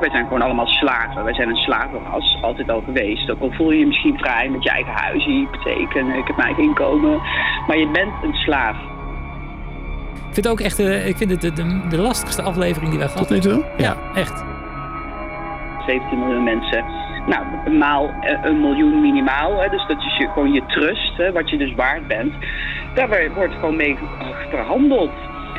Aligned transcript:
Wij 0.00 0.10
zijn 0.10 0.24
gewoon 0.24 0.42
allemaal 0.42 0.66
slaven. 0.66 1.24
Wij 1.24 1.34
zijn 1.34 1.48
een 1.48 1.56
slavenras, 1.56 2.38
altijd 2.42 2.70
al 2.70 2.82
geweest. 2.84 3.30
Ook 3.30 3.40
al 3.40 3.50
voel 3.52 3.70
je 3.70 3.78
je 3.78 3.86
misschien 3.86 4.18
vrij 4.18 4.48
met 4.48 4.62
je 4.62 4.70
eigen 4.70 4.92
huis, 4.92 5.24
je 5.24 5.30
hypotheek 5.30 5.94
en 5.94 6.08
ik 6.08 6.26
heb 6.26 6.36
mijn 6.36 6.48
eigen 6.48 6.62
inkomen. 6.62 7.20
Maar 7.66 7.76
je 7.78 7.88
bent 7.88 8.12
een 8.22 8.34
slaaf. 8.34 8.76
Ik 10.28 10.34
vind 10.34 10.36
het 10.36 10.48
ook 10.48 10.60
echt 10.60 10.78
eh, 10.78 11.06
ik 11.08 11.16
vind 11.16 11.30
het 11.30 11.40
de, 11.40 11.52
de, 11.52 11.86
de 11.88 11.98
lastigste 11.98 12.42
aflevering 12.42 12.90
die 12.90 12.98
wij 12.98 13.08
gehad 13.08 13.28
Tot 13.28 13.36
nu 13.36 13.50
toe? 13.52 13.64
Ja, 13.76 13.96
echt. 14.14 14.44
17 15.86 16.18
miljoen 16.18 16.44
mensen. 16.44 16.84
Nou, 17.26 17.70
maal 17.78 18.10
eh, 18.20 18.38
een 18.44 18.60
miljoen 18.60 19.00
minimaal. 19.00 19.60
Hè, 19.60 19.68
dus 19.68 19.86
dat 19.86 19.98
is 19.98 20.16
je, 20.16 20.28
gewoon 20.28 20.52
je 20.52 20.62
trust, 20.66 21.16
hè, 21.16 21.32
wat 21.32 21.50
je 21.50 21.56
dus 21.56 21.74
waard 21.74 22.06
bent. 22.06 22.32
Daar 22.94 23.08
wordt- 23.34 23.54
gewoon 23.54 23.76
mee 23.76 23.96
verhandeld. 24.50 25.10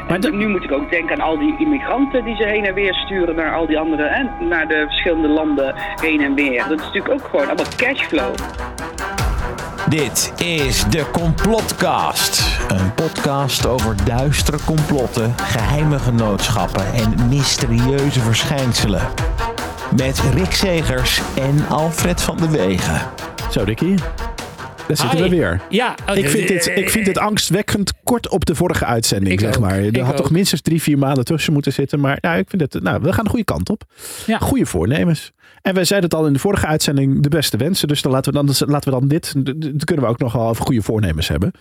Maar 0.10 0.18
En 0.18 0.21
de- 0.21 0.32
nu 0.38 0.48
moet 0.48 0.64
ik 0.64 0.71
ook 0.71 0.89
denken 0.91 1.16
aan 1.21 1.28
al 1.28 1.38
die 1.38 1.56
immigranten 1.60 2.24
die 2.24 2.36
ze 2.36 2.43
heen 2.43 2.65
en 2.65 2.74
weer 2.74 2.93
sturen 2.93 3.36
naar 3.36 3.56
al 3.56 3.68
die 3.68 3.79
andere, 3.79 4.07
hè, 4.07 4.46
naar 4.46 4.68
de 4.68 4.84
verschillende 4.88 5.28
landen 5.28 5.74
heen 6.01 6.21
en 6.21 6.34
weer. 6.36 6.64
Dat 6.70 6.79
is 6.79 6.86
natuurlijk 6.86 7.14
ook 7.14 7.28
gewoon 7.29 7.46
allemaal 7.46 7.65
cashflow. 7.78 8.34
Dit 9.89 10.34
is 10.46 10.84
de 10.89 11.06
Complotcast. 11.11 12.60
Een 12.68 12.93
podcast 12.93 13.65
over 13.68 13.96
duistere 14.06 14.57
complotten, 14.65 15.34
geheime 15.37 16.00
genootschappen 16.00 16.86
en 16.93 17.28
mysterieuze 17.29 18.20
verschijnselen. 18.20 19.01
Met 19.98 20.20
Rick 20.34 20.51
Segers 20.51 21.21
en 21.37 21.65
Alfred 21.70 22.21
van 22.21 22.37
de 22.37 22.50
Wegen. 22.50 23.01
Zo, 23.51 23.65
Dikkie. 23.65 23.96
Daar 24.89 24.98
zitten 24.98 25.20
we 25.20 25.29
weer. 25.29 25.61
Ja, 25.70 25.96
oh, 26.10 26.16
Ik 26.16 26.29
vind, 26.29 26.48
dit, 26.48 26.68
eh, 26.68 26.78
ik 26.78 26.89
vind 26.89 27.06
dit 27.06 27.18
angstwekkend 27.18 27.93
kort 28.04 28.29
op 28.29 28.46
de 28.46 28.56
vorige 28.56 28.86
uitzending, 28.86 29.34
Ik 29.34 29.39
zeg 29.39 29.56
ook. 29.56 29.62
maar. 29.62 29.78
Er 29.78 29.86
Ik 29.86 29.98
had 29.98 30.18
toch 30.18 30.32
minstens 30.32 30.62
drie, 30.62 30.82
vier 30.82 30.98
maanden 30.98 31.25
tussen 31.25 31.54
moeten 31.54 31.74
zitten. 31.74 32.00
Maar 32.00 32.17
ja, 32.22 32.34
ik 32.36 32.50
vind 32.50 32.62
het, 32.62 32.84
nou, 32.84 33.02
we 33.02 33.14
gaan 33.14 33.23
de 33.23 33.30
goede 33.30 33.45
kant 33.45 33.70
op. 33.70 33.84
Ja. 34.26 34.38
Goede 34.38 34.66
voornemens. 34.66 35.32
En 35.62 35.73
wij 35.73 35.84
zeiden 35.86 36.10
het 36.10 36.20
al 36.20 36.28
in 36.28 36.34
de 36.34 36.40
vorige 36.40 36.66
uitzending, 36.66 37.23
de 37.23 37.30
beste 37.30 37.58
wensen. 37.58 37.88
Dus 37.88 38.02
dan 38.02 38.12
laten 38.12 38.34
we 38.34 38.45
dan, 38.45 38.56
laten 38.67 38.94
we 38.94 39.00
dan 39.00 39.08
dit, 39.08 39.34
dan 39.45 39.80
kunnen 39.86 40.06
we 40.06 40.12
ook 40.12 40.20
nog 40.20 40.34
wel 40.34 40.48
over 40.48 40.66
goede 40.66 40.82
voornemens 40.82 41.28
hebben. 41.28 41.52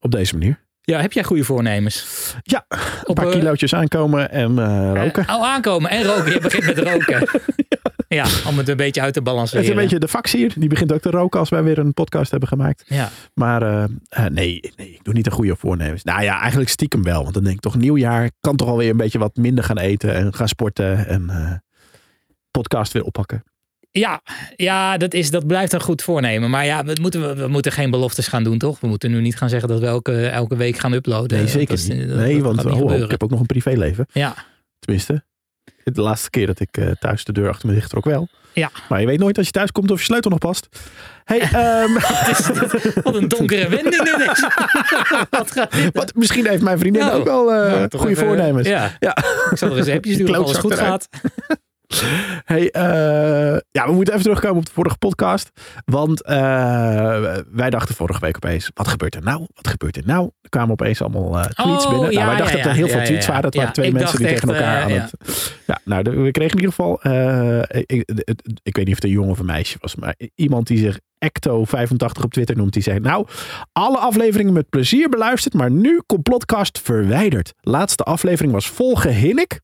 Op 0.00 0.10
deze 0.10 0.34
manier. 0.38 0.60
Ja, 0.84 1.00
heb 1.00 1.12
jij 1.12 1.24
goede 1.24 1.44
voornemens? 1.44 2.06
Ja, 2.42 2.64
een 2.68 2.78
Op, 3.04 3.14
paar 3.14 3.26
eh, 3.26 3.32
kilootjes 3.32 3.74
aankomen 3.74 4.30
en 4.30 4.58
eh, 4.58 5.02
roken. 5.02 5.26
Eh, 5.26 5.34
oh, 5.34 5.44
aankomen 5.44 5.90
en 5.90 6.04
roken. 6.04 6.32
Je 6.32 6.40
begint 6.40 6.64
met 6.64 6.78
roken. 6.78 7.20
ja. 7.68 7.91
Om 8.48 8.58
het 8.58 8.68
een 8.68 8.76
beetje 8.76 9.00
uit 9.00 9.12
te 9.12 9.18
het 9.18 9.28
balanceren. 9.28 9.64
is 9.64 9.70
een 9.70 9.76
beetje 9.76 9.98
de 9.98 10.08
fax 10.08 10.32
hier. 10.32 10.52
Die 10.56 10.68
begint 10.68 10.92
ook 10.92 11.00
te 11.00 11.10
roken 11.10 11.40
als 11.40 11.48
wij 11.48 11.62
weer 11.62 11.78
een 11.78 11.94
podcast 11.94 12.30
hebben 12.30 12.48
gemaakt. 12.48 12.84
Ja. 12.86 13.10
Maar 13.34 13.62
eh, 13.62 13.84
eh, 14.08 14.24
nee, 14.32 14.72
nee, 14.76 14.90
ik 14.90 15.04
doe 15.04 15.14
niet 15.14 15.24
de 15.24 15.30
goede 15.30 15.56
voornemens. 15.56 16.02
Nou 16.02 16.22
ja, 16.22 16.40
eigenlijk 16.40 16.70
stiekem 16.70 17.02
wel. 17.02 17.22
Want 17.22 17.34
dan 17.34 17.42
denk 17.42 17.56
ik 17.56 17.62
toch, 17.62 17.76
nieuwjaar 17.76 18.30
kan 18.40 18.56
toch 18.56 18.68
alweer 18.68 18.90
een 18.90 18.96
beetje 18.96 19.18
wat 19.18 19.36
minder 19.36 19.64
gaan 19.64 19.78
eten 19.78 20.14
en 20.14 20.34
gaan 20.34 20.48
sporten 20.48 21.06
en 21.06 21.30
eh, 21.30 21.52
podcast 22.50 22.92
weer 22.92 23.04
oppakken. 23.04 23.44
Ja, 23.90 24.22
ja 24.56 24.96
dat, 24.96 25.14
is, 25.14 25.30
dat 25.30 25.46
blijft 25.46 25.72
een 25.72 25.80
goed 25.80 26.02
voornemen. 26.02 26.50
Maar 26.50 26.64
ja, 26.64 26.84
we 26.84 26.96
moeten, 27.00 27.36
we, 27.36 27.48
moeten 27.48 27.72
geen 27.72 27.90
beloftes 27.90 28.28
gaan 28.28 28.44
doen, 28.44 28.58
toch? 28.58 28.80
We 28.80 28.86
moeten 28.86 29.10
nu 29.10 29.20
niet 29.20 29.36
gaan 29.36 29.48
zeggen 29.48 29.68
dat 29.68 29.80
we 29.80 29.86
elke, 29.86 30.26
elke 30.26 30.56
week 30.56 30.78
gaan 30.78 30.92
uploaden. 30.92 31.38
Nee, 31.38 31.48
zeker 31.48 31.76
Dat 31.76 31.96
niet. 31.96 32.08
dat- 32.08 32.16
nee, 32.16 32.42
dat 32.42 32.42
want 32.42 32.64
oh, 32.64 32.80
oh, 32.80 32.98
ik 32.98 33.10
heb 33.10 33.22
ook 33.22 33.30
nog 33.30 33.40
een 33.40 33.46
privéleven. 33.46 34.06
Ja, 34.12 34.34
Tenminste, 34.78 35.24
de 35.84 36.00
laatste 36.02 36.30
keer 36.30 36.46
dat 36.46 36.60
ik 36.60 36.76
eh, 36.76 36.90
thuis 37.00 37.24
de 37.24 37.32
deur 37.32 37.48
achter 37.48 37.68
me 37.68 37.74
dicht 37.74 37.90
trok 37.90 38.04
wel. 38.04 38.28
ja. 38.52 38.70
Maar 38.88 39.00
je 39.00 39.06
weet 39.06 39.18
nooit 39.18 39.36
als 39.36 39.46
je 39.46 39.52
thuis 39.52 39.72
komt 39.72 39.90
of 39.90 39.98
je 39.98 40.04
sleutel 40.04 40.30
nog 40.30 40.38
past. 40.38 40.68
Hey, 41.24 41.40
ehm, 41.52 41.92
Wat 43.02 43.14
een 43.14 43.28
donkere 43.28 43.68
wending 43.68 44.02
dit 44.02 44.30
is. 44.30 44.46
Wat 45.30 45.50
gaat 45.50 45.72
dit? 45.72 45.90
wat, 45.96 46.14
misschien 46.14 46.46
heeft 46.46 46.62
mijn 46.62 46.78
vriendin 46.78 47.02
Nou, 47.02 47.18
ook 47.18 47.24
wel 47.24 47.52
eh, 47.52 47.82
toch 47.84 48.00
goede 48.00 48.14
even- 48.16 48.26
voornemens. 48.26 48.68
Ja. 48.68 48.90
Ja. 48.98 49.16
Ik 49.50 49.58
zal 49.58 49.70
er 49.70 49.76
eens 49.76 49.88
appjes 49.88 50.16
doen 50.16 50.26
alles 50.26 50.38
Klootzak 50.38 50.62
goed 50.62 50.72
eruit. 50.72 51.08
gaat. 51.10 51.22
Hey, 52.44 52.70
eh, 52.70 53.58
ja, 53.70 53.86
we 53.86 53.92
moeten 53.92 54.14
even 54.14 54.24
terugkomen 54.24 54.56
op 54.56 54.66
de 54.66 54.72
vorige 54.72 54.96
podcast. 54.98 55.50
Want 55.84 56.22
eh, 56.22 56.36
wij 57.50 57.70
dachten 57.70 57.94
vorige 57.94 58.20
week 58.20 58.36
opeens, 58.36 58.70
wat 58.74 58.88
gebeurt 58.88 59.14
er 59.14 59.22
nou? 59.22 59.46
Wat 59.54 59.68
gebeurt 59.68 59.96
er 59.96 60.02
nou? 60.06 60.30
Er 60.40 60.48
kwamen 60.48 60.70
opeens 60.70 61.02
allemaal 61.02 61.38
eh, 61.38 61.44
tweets 61.44 61.84
Oh, 61.84 61.90
binnen. 61.90 62.10
ja, 62.10 62.24
nou, 62.24 62.26
wij 62.26 62.36
ja, 62.36 62.42
dachten 62.42 62.56
dat 62.56 62.66
er 62.66 62.72
heel 62.72 62.88
veel 62.88 63.04
tweets 63.04 63.26
waren. 63.26 63.44
Het 63.44 63.54
waren 63.54 63.72
twee 63.72 63.92
mensen 63.92 64.18
die 64.18 64.26
tegen 64.26 64.48
elkaar 64.48 64.82
aan 64.82 64.90
het... 64.90 65.12
Ja, 65.66 65.78
nou, 65.84 66.02
we 66.02 66.30
kregen 66.30 66.58
in 66.58 66.64
ieder 66.64 66.74
geval... 66.74 67.00
ik, 67.68 68.02
ik, 68.04 68.10
ik 68.62 68.76
weet 68.76 68.84
niet 68.84 68.94
of 68.94 68.94
het 68.94 69.04
een 69.04 69.10
jongen 69.10 69.30
of 69.30 69.38
een 69.38 69.46
meisje 69.46 69.76
was. 69.80 69.94
Maar 69.94 70.14
iemand 70.34 70.66
die 70.66 70.78
zich 70.78 70.98
Ecto85 71.24 72.22
op 72.22 72.32
Twitter 72.32 72.56
noemt. 72.56 72.72
Die 72.72 72.82
zei, 72.82 73.00
nou, 73.00 73.26
alle 73.72 73.98
afleveringen 73.98 74.52
met 74.52 74.68
plezier 74.68 75.08
beluisterd. 75.08 75.54
Maar 75.54 75.70
nu 75.70 76.02
complotcast 76.06 76.80
verwijderd. 76.82 77.52
Laatste 77.60 78.02
aflevering 78.02 78.52
was 78.52 78.68
vol 78.68 78.94
gehinnik. 78.94 79.60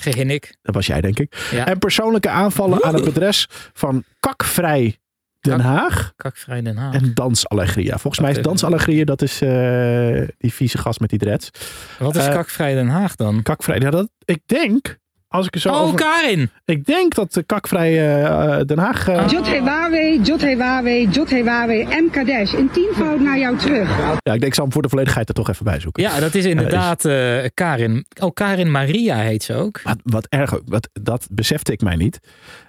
Gehinnik. 0.00 0.56
Dat 0.62 0.74
was 0.74 0.86
jij, 0.86 1.00
denk 1.00 1.18
ik. 1.18 1.48
Ja. 1.50 1.66
En 1.66 1.78
persoonlijke 1.78 2.28
aanvallen 2.28 2.84
aan 2.84 2.94
het 2.94 3.06
adres 3.06 3.46
van 3.72 4.04
Kakvrij 4.20 4.98
Den 5.40 5.60
Haag 5.60 6.12
Kakvrij 6.16 6.62
Den 6.62 6.76
Haag. 6.76 6.94
en 6.94 7.14
Dansallegria. 7.14 7.98
Volgens 7.98 8.22
mij 8.22 8.30
is. 8.30 8.42
Dansallegria, 8.42 9.04
dat 9.04 9.22
is 9.22 9.40
eh, 9.40 10.28
die 10.38 10.52
vieze 10.52 10.78
gast 10.78 11.00
met 11.00 11.10
die 11.10 11.18
dreads. 11.18 11.50
Wat 11.98 12.16
is 12.16 12.26
eh, 12.26 12.32
Kakvrij 12.32 12.74
Den 12.74 12.88
Haag 12.88 13.16
dan? 13.16 13.42
Kakvrij, 13.42 13.78
ja, 13.78 13.90
dat, 13.90 14.10
ik 14.24 14.40
denk, 14.46 14.98
als 15.32 15.46
ik 15.46 15.54
er 15.54 15.60
zo 15.60 15.68
Oh, 15.68 15.80
over... 15.80 15.96
Karin. 15.96 16.50
Ik 16.64 16.84
denk 16.86 17.14
dat 17.14 17.32
de 17.32 17.42
Kakvrij 17.42 17.88
eh, 17.98 18.26
eh, 18.58 18.66
Den 18.66 18.78
Haag... 18.78 19.08
eh, 19.08 19.14
Oh. 19.24 19.28
Jot 19.30 19.46
Hewawe, 19.48 20.20
Jot 20.22 20.40
Hewawe, 20.40 21.08
Jot 21.10 21.30
Hewawe, 21.30 21.86
M. 22.06 22.10
Kadesh. 22.10 22.52
In 22.52 22.70
tienvoud 22.70 23.20
naar 23.20 23.38
jou 23.38 23.56
terug. 23.56 23.98
Ja, 23.98 24.12
ik 24.12 24.20
denk, 24.22 24.44
ik 24.44 24.54
zal 24.54 24.64
hem 24.64 24.72
voor 24.72 24.82
de 24.82 24.88
volledigheid 24.88 25.28
er 25.28 25.34
toch 25.34 25.48
even 25.48 25.64
bij 25.64 25.80
zoeken. 25.80 26.02
Ja, 26.02 26.20
dat 26.20 26.34
is 26.34 26.44
inderdaad 26.44 27.04
eh, 27.04 27.38
Karin. 27.54 28.06
Oh, 28.20 28.32
Karin 28.34 28.70
Maria 28.70 29.16
heet 29.16 29.42
ze 29.42 29.54
ook. 29.54 29.80
Wat, 29.82 29.96
wat 30.02 30.26
erg 30.28 30.54
ook, 30.54 30.62
wat, 30.64 30.88
dat 30.92 31.26
besefte 31.30 31.72
ik 31.72 31.80
mij 31.80 31.96
niet. 31.96 32.18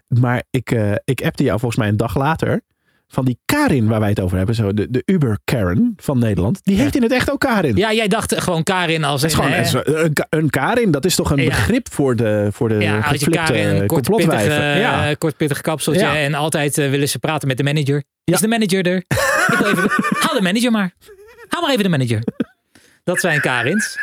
Maar 0.07 0.43
ik, 0.49 0.71
eh, 0.71 0.91
ik 1.05 1.21
appte 1.21 1.43
jou 1.43 1.59
volgens 1.59 1.79
mij 1.79 1.89
een 1.89 1.97
dag 1.97 2.17
later... 2.17 2.61
van 3.11 3.25
die 3.25 3.39
Karin 3.45 3.87
waar 3.87 3.99
wij 3.99 4.09
het 4.09 4.19
over 4.19 4.37
hebben. 4.37 4.55
Zo, 4.55 4.73
de, 4.73 4.87
de 4.89 5.01
Uber 5.05 5.39
Karen 5.43 5.93
van 5.97 6.19
Nederland. 6.19 6.59
Die 6.63 6.77
heet 6.81 6.95
in 6.95 7.01
het 7.03 7.11
echt 7.11 7.31
ook 7.31 7.39
Karin. 7.39 7.75
Ja, 7.75 7.93
jij 7.93 8.07
dacht 8.07 8.41
gewoon 8.41 8.63
Karin 8.63 9.03
als 9.03 9.21
Het 9.21 9.31
is 9.31 9.37
een... 9.37 9.43
gewoon 9.43 9.93
hè, 9.95 10.03
een, 10.03 10.13
een 10.29 10.49
Karin, 10.49 10.91
dat 10.91 11.05
is 11.05 11.15
toch 11.15 11.31
een 11.31 11.41
Ja. 11.41 11.45
begrip 11.49 11.91
voor 11.91 12.15
de, 12.15 12.49
voor 12.51 12.69
de 12.69 12.75
ja, 12.75 12.99
als 12.99 13.19
je 13.19 13.29
Karin, 13.29 13.75
ja. 13.75 15.05
ja. 15.05 15.13
kort 15.13 15.37
pittig 15.37 15.61
kapseltje 15.61 16.01
Ja. 16.01 16.15
en 16.17 16.33
altijd 16.33 16.77
eh, 16.77 16.89
willen 16.89 17.09
ze 17.09 17.19
praten 17.19 17.47
met 17.47 17.57
de 17.57 17.63
manager. 17.63 18.03
Is 18.23 18.39
de 18.39 18.47
manager 18.47 18.85
er? 18.87 18.95
Ik 18.97 19.55
wil 19.59 19.67
even, 19.67 19.89
haal 20.23 20.33
de 20.35 20.41
manager 20.41 20.71
maar. 20.71 20.91
Haal 21.47 21.61
maar 21.61 21.71
even 21.71 21.83
de 21.83 21.89
manager. 21.89 22.23
Dat 23.03 23.19
zijn 23.19 23.41
Karins. 23.41 23.97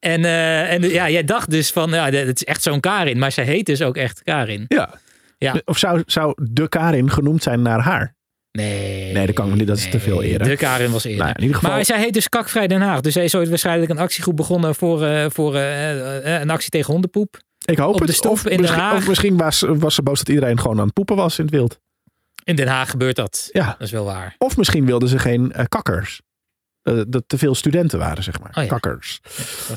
En, 0.00 0.24
eh, 0.24 0.72
en 0.72 0.82
ja, 0.82 1.10
jij 1.10 1.24
dacht 1.24 1.50
dus 1.50 1.70
van, 1.70 1.90
ja, 1.90 2.10
het 2.10 2.36
is 2.36 2.44
echt 2.44 2.62
zo'n 2.62 2.80
Karin. 2.80 3.18
Maar 3.18 3.32
zij 3.32 3.44
heet 3.44 3.66
dus 3.66 3.82
ook 3.82 3.96
echt 3.96 4.22
Karin. 4.22 4.64
ja. 4.68 4.90
Ja. 5.38 5.54
Of 5.64 5.78
zou, 5.78 6.02
zou 6.06 6.34
de 6.50 6.68
Karin 6.68 7.10
genoemd 7.10 7.42
zijn 7.42 7.62
naar 7.62 7.80
haar? 7.80 8.14
Nee. 8.56 9.12
Nee, 9.12 9.26
dat 9.26 9.34
kan. 9.34 9.58
Dat 9.58 9.76
is 9.76 9.90
te 9.90 10.00
veel 10.00 10.24
eer, 10.24 10.40
hè? 10.40 10.48
De 10.48 10.56
Karin 10.56 10.90
was 10.90 11.04
eerder. 11.04 11.34
Nou, 11.38 11.52
geval- 11.52 11.70
Maar 11.70 11.84
zij 11.84 11.98
heet 11.98 12.12
dus 12.14 12.28
Kakvrij 12.28 12.66
Den 12.66 12.80
Haag. 12.80 13.00
Dus 13.00 13.12
zij 13.12 13.24
is 13.24 13.34
ooit 13.34 13.48
waarschijnlijk 13.48 13.90
een 13.90 13.98
actiegroep 13.98 14.36
begonnen 14.36 14.74
voor, 14.74 15.04
eh, 15.04 15.26
voor 15.28 15.54
eh, 15.54 16.34
eh, 16.34 16.40
een 16.40 16.50
actie 16.50 16.70
tegen 16.70 16.92
hondenpoep. 16.92 17.38
Ik 17.64 17.78
hoop 17.78 17.94
Op 17.94 18.00
het. 18.00 18.26
Of 18.26 18.44
in 18.44 18.50
Den 18.50 18.60
misschien, 18.60 18.80
Haag. 18.80 18.96
of 18.96 19.08
misschien 19.08 19.36
was, 19.36 19.64
was 19.66 19.94
ze 19.94 20.02
boos 20.02 20.18
dat 20.18 20.28
iedereen 20.28 20.60
gewoon 20.60 20.78
aan 20.78 20.84
het 20.84 20.92
poepen 20.94 21.16
was 21.16 21.38
in 21.38 21.44
het 21.44 21.54
wild. 21.54 21.78
In 22.44 22.56
Den 22.56 22.68
Haag 22.68 22.90
gebeurt 22.90 23.16
dat. 23.16 23.48
Ja. 23.52 23.66
Dat 23.66 23.80
is 23.80 23.90
wel 23.90 24.04
waar. 24.04 24.34
Of 24.38 24.56
misschien 24.56 24.86
wilden 24.86 25.08
ze 25.08 25.18
geen 25.18 25.52
kakkers. 25.68 26.20
Dat 27.08 27.22
te 27.26 27.38
veel 27.38 27.54
studenten 27.54 27.98
waren, 27.98 28.22
zeg 28.22 28.40
maar. 28.40 28.50
Oh 28.54 28.62
ja. 28.62 28.68
Kakkers. 28.68 29.20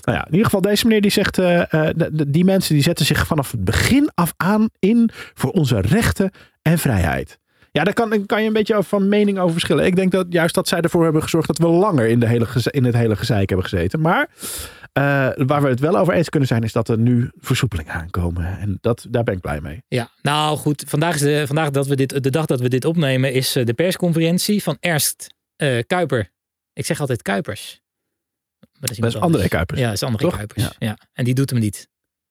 Nou 0.06 0.18
ja, 0.18 0.26
in 0.26 0.32
ieder 0.32 0.46
geval, 0.46 0.62
deze 0.62 0.86
meneer 0.86 1.02
die 1.02 1.12
zegt... 1.12 1.36
de- 1.36 1.96
de- 1.96 2.30
die 2.30 2.46
mensen 2.46 2.74
die 2.74 2.84
zetten 2.84 3.06
zich 3.06 3.28
vanaf 3.28 3.52
het 3.52 3.64
begin 3.64 4.10
af 4.16 4.34
aan 4.38 4.70
in 4.80 5.10
voor 5.34 5.52
onze 5.52 5.80
rechten 5.82 6.32
en 6.62 6.78
vrijheid. 6.80 7.40
Ja, 7.72 7.84
daar 7.84 7.94
kan, 7.94 8.26
kan 8.26 8.42
je 8.42 8.48
een 8.48 8.54
beetje 8.54 8.84
van 8.84 9.10
mening 9.10 9.40
over 9.40 9.52
verschillen. 9.52 9.86
Ik 9.86 9.96
denk 9.96 10.12
dat 10.12 10.26
juist 10.30 10.56
dat 10.56 10.68
zij 10.68 10.82
ervoor 10.82 11.04
hebben 11.04 11.24
gezorgd 11.24 11.48
dat 11.48 11.58
we 11.58 11.68
langer 11.68 12.08
in, 12.08 12.20
de 12.20 12.28
hele, 12.28 12.48
in 12.64 12.84
het 12.84 12.96
hele 12.96 13.16
gezeik 13.16 13.50
hebben 13.50 13.68
gezeten. 13.68 14.02
Maar 14.02 14.30
eh, 14.94 15.30
waar 15.36 15.62
we 15.62 15.70
het 15.70 15.80
wel 15.80 15.98
over 15.98 16.14
eens 16.14 16.30
kunnen 16.30 16.48
zijn, 16.48 16.64
is 16.64 16.72
dat 16.72 16.90
er 16.90 16.98
nu 16.98 17.32
versoepelingen 17.38 17.94
aankomen. 17.94 18.60
En 18.60 18.78
dat, 18.82 19.06
daar 19.10 19.24
ben 19.24 19.34
ik 19.34 19.42
blij 19.42 19.62
mee. 19.62 19.84
Ja, 19.88 20.10
nou 20.22 20.58
goed. 20.58 20.84
Vandaag, 20.88 21.16
is 21.16 21.22
de, 21.22 21.44
vandaag 21.48 21.70
dat 21.70 21.88
we 21.88 21.96
dit, 21.96 22.24
de 22.24 22.30
dag 22.30 22.46
dat 22.46 22.60
we 22.60 22.70
dit 22.70 22.86
opnemen 22.86 23.34
is 23.34 23.56
eh, 23.56 23.66
de 23.66 23.74
persconferentie 23.74 24.64
van 24.64 24.78
Ernst 24.80 25.28
eh, 25.56 25.80
Kuiper. 25.88 26.32
Ik 26.74 26.86
zeg 26.86 27.00
altijd 27.00 27.22
Kuipers. 27.22 27.82
Maar 28.60 28.70
dat 28.80 28.90
is, 28.90 28.98
Dat 28.98 29.10
is 29.10 29.20
André. 29.20 29.48
Kuipers. 29.48 29.80
Ja, 29.80 29.86
dat 29.86 29.96
is 29.96 30.04
André 30.04 30.24
Toch? 30.24 30.36
Kuipers. 30.36 30.64
Ja. 30.64 30.72
Ja. 30.80 30.98
En 31.14 31.24
die 31.24 31.34
doet 31.34 31.50
hem 31.50 31.60
niet. 31.60 31.90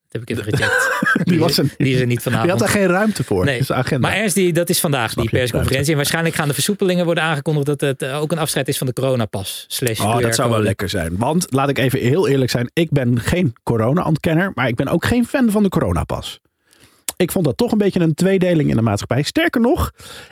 Dat 0.09 0.21
heb 0.21 0.31
ik 0.31 0.37
even 0.39 0.53
gecheckt. 0.53 0.91
Die, 1.29 1.39
was 1.39 1.55
die 1.55 1.95
is 1.95 2.01
er 2.01 2.07
niet 2.07 2.09
die 2.09 2.21
vanavond. 2.21 2.51
had 2.51 2.59
daar 2.59 2.69
geen 2.69 2.87
ruimte 2.87 3.25
voor. 3.25 3.45
Nee. 3.45 3.59
Dus 3.59 3.73
agenda. 3.73 4.09
Maar 4.09 4.17
Ernst, 4.17 4.35
die, 4.35 4.53
dat 4.53 4.69
is 4.69 4.81
vandaag, 4.81 5.11
Snap 5.11 5.25
die 5.25 5.39
persconferentie. 5.39 5.91
En 5.91 5.97
waarschijnlijk 5.97 6.35
gaan 6.35 6.49
de 6.49 6.55
versoepelingen 6.55 7.05
worden 7.05 7.25
aangekondigd 7.25 7.67
dat 7.67 7.81
het 7.81 8.03
eh, 8.03 8.21
ook 8.21 8.33
een 8.33 8.39
afscheid 8.39 8.69
is 8.69 8.79
van 8.79 8.87
de 8.87 8.93
coronapas. 8.93 9.65
Slash 9.69 10.01
Oh, 10.01 10.19
dat 10.19 10.35
zou 10.35 10.51
wel 10.51 10.63
lekker 10.63 10.89
zijn. 10.89 11.17
Want 11.17 11.47
laat 11.53 11.69
ik 11.69 11.79
even 11.79 11.99
heel 11.99 12.29
eerlijk 12.29 12.51
zijn. 12.51 12.71
Ik 12.73 12.91
ben 12.91 13.21
geen 13.21 13.53
corona-ontkenner. 13.63 14.53
Maar 14.55 14.69
ik 14.69 14.75
ben 14.77 14.89
ook 14.89 15.05
geen 15.05 15.27
fan 15.27 15.51
van 15.51 15.63
de 15.63 15.69
coronapas. 15.69 16.41
Ik 17.17 17.33
vond 17.33 17.45
dat 17.45 17.57
toch 17.57 17.73
een 17.73 17.79
beetje 17.79 18.01
een 18.01 18.15
tweedeling 18.15 18.71
in 18.71 18.77
de 18.77 18.83
maatschappij. 18.83 19.23
Sterker 19.23 19.61
nog, 19.61 19.91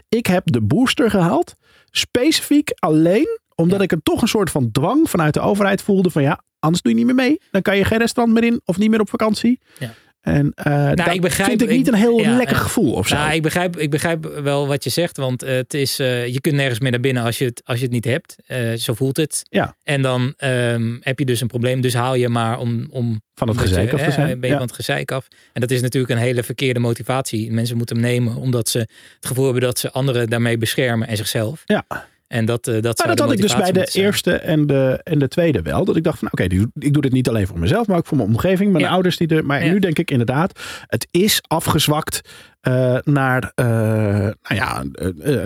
ik 0.08 0.26
heb 0.26 0.42
de 0.44 0.60
booster 0.60 1.10
gehaald. 1.10 1.54
Specifiek 1.90 2.70
alleen 2.78 3.38
omdat 3.54 3.80
ik 3.80 3.92
er 3.92 4.02
toch 4.02 4.22
een 4.22 4.28
soort 4.28 4.50
van 4.50 4.70
dwang 4.72 5.10
vanuit 5.10 5.34
de 5.34 5.40
overheid 5.40 5.82
voelde. 5.82 6.10
Van 6.10 6.22
ja, 6.22 6.40
anders 6.66 6.82
doe 6.82 6.92
je 6.92 6.98
niet 6.98 7.06
meer 7.06 7.14
mee. 7.26 7.40
Dan 7.50 7.62
kan 7.62 7.76
je 7.76 7.84
geen 7.84 7.98
restaurant 7.98 8.40
meer 8.40 8.50
in 8.52 8.60
of 8.64 8.78
niet 8.78 8.90
meer 8.90 9.00
op 9.00 9.08
vakantie. 9.08 9.60
Ja. 9.78 9.94
En 10.20 10.52
eh 10.54 10.92
dat 10.94 11.14
ik 11.14 11.20
begrijp- 11.20 11.48
vind 11.48 11.62
ik 11.62 11.68
ik- 11.70 11.76
niet 11.76 11.88
een 11.88 11.94
heel 11.94 12.20
ja, 12.20 12.36
lekker 12.36 12.56
ja. 12.56 12.62
gevoel 12.62 12.92
of 12.92 13.08
zo. 13.08 13.14
Nou, 13.14 13.32
ik 13.34 13.42
begrijp, 13.42 13.76
ik 13.76 13.90
begrijp 13.90 14.24
wel 14.42 14.66
wat 14.66 14.84
je 14.84 14.90
zegt, 14.90 15.16
want 15.16 15.42
eh, 15.42 15.54
het 15.54 15.74
is, 15.74 15.98
eh, 15.98 16.26
je 16.26 16.40
kunt 16.40 16.54
nergens 16.54 16.80
meer 16.80 16.90
naar 16.90 17.00
binnen 17.00 17.22
als 17.22 17.38
je 17.38 17.44
het, 17.44 17.62
als 17.64 17.78
je 17.78 17.84
het 17.84 17.92
niet 17.92 18.04
hebt. 18.04 18.36
Eh, 18.46 18.72
zo 18.72 18.94
voelt 18.94 19.16
het. 19.16 19.42
Ja. 19.48 19.76
En 19.82 20.02
dan 20.02 20.34
ehm, 20.36 20.96
heb 21.00 21.18
je 21.18 21.24
dus 21.24 21.40
een 21.40 21.46
probleem, 21.46 21.80
dus 21.80 21.94
haal 21.94 22.14
je 22.14 22.28
maar 22.28 22.58
om, 22.58 22.86
om 22.90 23.20
Van 23.34 23.48
het 23.48 23.58
gezeik 23.58 23.92
af 23.92 23.98
te 24.00 24.04
eh, 24.06 24.12
zijn. 24.12 24.26
Ben 24.40 24.40
je 24.40 24.46
Ja. 24.54 24.58
van 24.58 24.66
het 24.66 24.76
gezeik 24.76 25.10
af. 25.10 25.28
En 25.52 25.60
dat 25.60 25.70
is 25.70 25.80
natuurlijk 25.80 26.12
een 26.12 26.18
hele 26.26 26.42
verkeerde 26.42 26.80
motivatie. 26.80 27.52
Mensen 27.52 27.76
moeten 27.76 27.96
hem 27.96 28.04
nemen 28.04 28.34
omdat 28.36 28.68
ze 28.68 28.78
het 28.78 29.26
gevoel 29.26 29.44
hebben 29.44 29.62
dat 29.62 29.78
ze 29.78 29.90
anderen 29.92 30.28
daarmee 30.30 30.58
beschermen 30.58 31.08
en 31.08 31.16
zichzelf. 31.16 31.62
Ja. 31.66 31.84
En 32.26 32.44
dat, 32.44 32.66
eh, 32.66 32.82
dat, 32.82 32.98
Maar 32.98 33.06
dat 33.06 33.18
had 33.18 33.32
ik 33.32 33.40
dus 33.40 33.56
bij 33.56 33.72
de 33.72 33.88
eerste 33.92 34.32
en 34.34 34.66
de, 34.66 35.00
en 35.02 35.18
de 35.18 35.28
tweede 35.28 35.62
wel. 35.62 35.84
Dat 35.84 35.96
ik 35.96 36.02
dacht 36.02 36.18
van 36.18 36.28
oké, 36.30 36.42
ik 36.78 36.92
doe 36.92 37.02
dit 37.02 37.12
niet 37.12 37.28
alleen 37.28 37.46
voor 37.46 37.58
mezelf, 37.58 37.86
maar 37.86 37.96
ook 37.96 38.06
voor 38.06 38.16
mijn 38.16 38.28
omgeving, 38.28 38.72
mijn 38.72 38.84
Ja. 38.84 38.90
ouders. 38.90 39.16
Die 39.16 39.28
er, 39.28 39.44
maar 39.46 39.64
Ja. 39.64 39.72
nu 39.72 39.78
denk 39.78 39.98
ik 39.98 40.10
inderdaad, 40.10 40.60
het 40.86 41.06
is 41.10 41.40
afgezwakt 41.46 42.20
eh, 42.60 42.96
naar 43.02 43.52
eh, 43.54 43.66
nou 43.66 44.34
ja, 44.42 44.84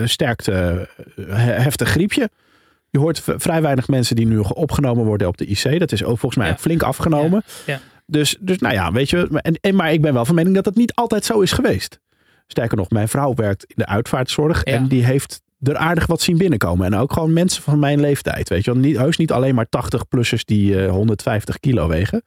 sterk 0.07 0.45
he- 0.47 1.53
heftig 1.63 1.89
griepje. 1.89 2.31
Je 2.91 2.99
hoort 2.99 3.23
vrij 3.25 3.63
weinig 3.63 3.89
mensen 3.89 4.17
die 4.17 4.27
nu 4.27 4.39
opgenomen 4.39 5.05
worden 5.05 5.29
op 5.29 5.37
de 5.37 5.47
IC. 5.47 5.79
Dat 5.79 5.93
is 5.93 6.05
ook 6.05 6.19
volgens 6.19 6.37
mij 6.43 6.49
Ja. 6.51 6.57
flink 6.59 6.83
afgenomen. 6.83 7.43
Dus, 8.07 8.37
dus 8.41 8.59
nou 8.59 8.75
ja, 8.75 8.93
weet 8.93 9.11
je. 9.11 9.27
maar- 9.31 9.43
En, 9.43 9.55
en, 9.61 9.75
maar 9.75 9.93
ik 9.93 10.01
ben 10.03 10.15
wel 10.15 10.25
van 10.25 10.35
mening 10.35 10.55
dat 10.55 10.65
het 10.65 10.77
niet 10.77 10.95
altijd 10.95 11.25
zo 11.25 11.41
is 11.41 11.53
geweest. 11.53 11.99
Sterker 12.47 12.77
nog, 12.77 12.91
mijn 12.91 13.09
vrouw 13.09 13.35
werkt 13.35 13.65
in 13.65 13.75
de 13.77 13.87
uitvaartzorg. 13.87 14.63
En 14.63 14.89
die 14.89 15.05
heeft 15.05 15.43
er 15.63 15.77
aardig 15.77 16.07
wat 16.07 16.21
zien 16.21 16.39
binnenkomen. 16.39 16.87
En 16.87 16.95
ook 16.95 17.13
gewoon 17.13 17.33
mensen 17.33 17.63
van 17.63 17.79
mijn 17.79 18.01
leeftijd. 18.01 18.49
Weet 18.49 18.65
je 18.65 18.73
wel. 18.73 18.81
Niet, 18.81 18.97
heus 18.97 19.17
niet 19.17 19.33
alleen 19.33 19.55
maar 19.55 19.67
80-plussers 19.67 20.45
die 20.45 20.83
eh, 20.85 20.91
150 20.91 21.61
kilo 21.61 21.89
wegen. 21.89 22.23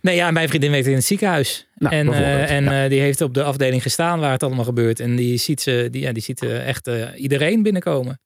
Nee, 0.00 0.16
ja, 0.16 0.30
mijn 0.30 0.48
vriendin 0.48 0.70
werkt 0.70 0.86
in 0.86 0.94
het 0.94 1.04
ziekenhuis. 1.04 1.66
Nou, 1.74 1.94
en 1.94 2.12
eh, 2.12 2.50
en 2.50 2.64
ja. 2.64 2.84
eh, 2.84 2.90
die 2.90 3.00
heeft 3.00 3.20
op 3.20 3.34
de 3.34 3.42
afdeling 3.42 3.82
gestaan 3.82 4.20
waar 4.20 4.32
het 4.32 4.42
allemaal 4.42 4.64
gebeurt. 4.64 5.00
En 5.00 5.16
die 5.16 5.36
ziet, 5.36 5.60
ze, 5.60 5.88
die, 5.90 6.02
ja, 6.02 6.12
die 6.12 6.22
ziet 6.22 6.42
eh, 6.42 6.68
echt 6.68 6.86
eh, 6.86 7.06
iedereen 7.16 7.62
binnenkomen. 7.62 8.20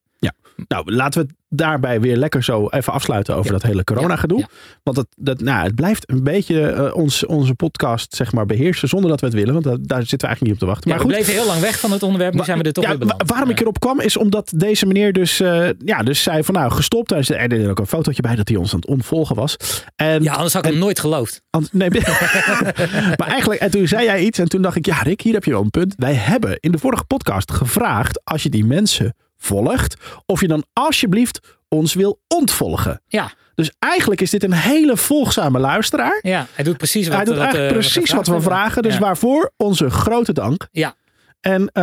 Nou, 0.69 0.93
laten 0.95 1.21
we 1.23 1.27
het 1.27 1.37
daarbij 1.49 2.01
weer 2.01 2.17
lekker 2.17 2.45
zo 2.45 2.69
even 2.69 2.93
afsluiten 2.93 3.35
over 3.35 3.47
Ja. 3.47 3.53
dat 3.53 3.63
hele 3.63 3.85
corona 3.85 4.17
gedoe. 4.17 4.39
Ja. 4.39 4.47
Want 4.83 4.97
het, 4.97 5.07
dat, 5.17 5.41
nou, 5.41 5.65
het 5.65 5.75
blijft 5.75 6.11
een 6.11 6.23
beetje 6.25 6.67
eh, 6.71 6.95
ons, 6.95 7.27
onze 7.27 7.55
podcast 7.55 8.15
zeg 8.15 8.33
maar, 8.33 8.47
beheersen 8.47 8.89
zonder 8.89 9.11
dat 9.11 9.21
we 9.21 9.27
het 9.27 9.35
willen. 9.35 9.53
Want 9.53 9.65
dat- 9.65 9.79
daar 9.89 9.99
zitten 10.07 10.19
we 10.19 10.27
eigenlijk 10.27 10.43
niet 10.43 10.53
op 10.53 10.59
te 10.59 10.67
wachten. 10.67 10.91
Ja, 10.91 10.97
maar 10.97 11.07
we 11.07 11.13
goed, 11.13 11.23
bleven 11.25 11.41
heel 11.43 11.51
lang 11.53 11.61
weg 11.65 11.79
van 11.81 11.93
het 11.93 12.03
onderwerp. 12.03 12.33
Nu 12.33 12.39
Wa- 12.39 12.45
zijn 12.45 12.59
we 12.59 12.65
er 12.65 12.73
toch 12.73 12.85
ja, 12.85 12.91
weer 12.91 12.99
beland. 12.99 13.23
wa- 13.23 13.27
waarom 13.29 13.51
ik 13.51 13.61
erop 13.61 13.81
kwam 13.81 14.01
is 14.01 14.17
omdat 14.17 14.53
deze 14.57 14.87
meneer 14.87 15.13
dus, 15.13 15.41
eh, 15.41 15.69
ja, 15.79 16.03
dus 16.03 16.23
zei 16.23 16.45
van 16.45 16.55
nou 16.55 16.71
gestopt. 16.73 17.11
Hij 17.11 17.23
zei- 17.23 17.39
Er 17.41 17.49
deed 17.49 17.67
ook 17.69 17.79
een 17.79 17.87
fotootje 17.87 18.23
bij 18.23 18.37
dat 18.37 18.49
hij 18.49 18.57
ons 18.57 18.73
aan 18.73 18.79
het 18.81 18.89
ontvolgen 18.89 19.37
was. 19.37 19.57
En, 19.97 20.23
Ja, 20.23 20.33
anders 20.35 20.53
had 20.55 20.65
ik 20.65 20.71
hem 20.71 20.81
nooit 20.81 21.01
geloofd. 21.01 21.43
nee, 21.73 21.91
maar 23.19 23.29
eigenlijk, 23.29 23.61
en 23.61 23.71
toen 23.71 23.89
zei 23.89 24.05
jij 24.05 24.21
iets 24.25 24.39
en 24.39 24.49
toen 24.49 24.63
dacht 24.63 24.77
ik, 24.77 24.87
ja 24.87 25.03
Rick, 25.03 25.21
hier 25.21 25.33
heb 25.33 25.45
je 25.45 25.51
wel 25.51 25.61
een 25.63 25.71
punt. 25.71 25.95
Wij 25.97 26.15
hebben 26.15 26.57
in 26.61 26.73
de 26.73 26.79
vorige 26.79 27.05
podcast 27.05 27.53
gevraagd 27.53 28.21
als 28.25 28.43
je 28.43 28.49
die 28.49 28.65
mensen 28.65 29.15
volgt, 29.45 29.97
of 30.27 30.41
je 30.41 30.49
dan 30.49 30.65
alsjeblieft 30.73 31.41
ons 31.69 31.95
wil 31.95 32.21
ontvolgen. 32.29 33.03
Ja, 33.07 33.31
Dus 33.55 33.73
eigenlijk 33.79 34.21
is 34.21 34.31
dit 34.31 34.43
een 34.43 34.53
hele 34.53 34.97
volgzame 34.97 35.59
luisteraar. 35.59 36.19
ja, 36.23 36.47
hij 36.55 36.65
doet 36.65 36.77
precies 36.77 37.07
wat, 37.09 37.17
Hij 37.17 37.25
doet 37.25 37.35
wat, 37.35 37.43
eigenlijk 37.45 37.73
eh, 37.75 37.79
precies 37.79 38.11
wat 38.13 38.27
we 38.27 38.41
vragen. 38.41 38.83
Dus 38.83 38.95
Ja. 38.95 39.01
waarvoor 39.01 39.53
onze 39.57 39.91
grote 39.91 40.33
dank. 40.33 40.69
Ja. 40.71 40.95
En 41.41 41.69
eh, 41.73 41.83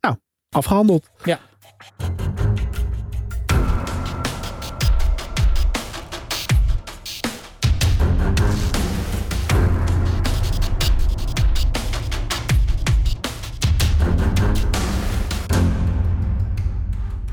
nou, 0.00 0.16
afgehandeld. 0.50 1.08
Ja. 1.24 1.38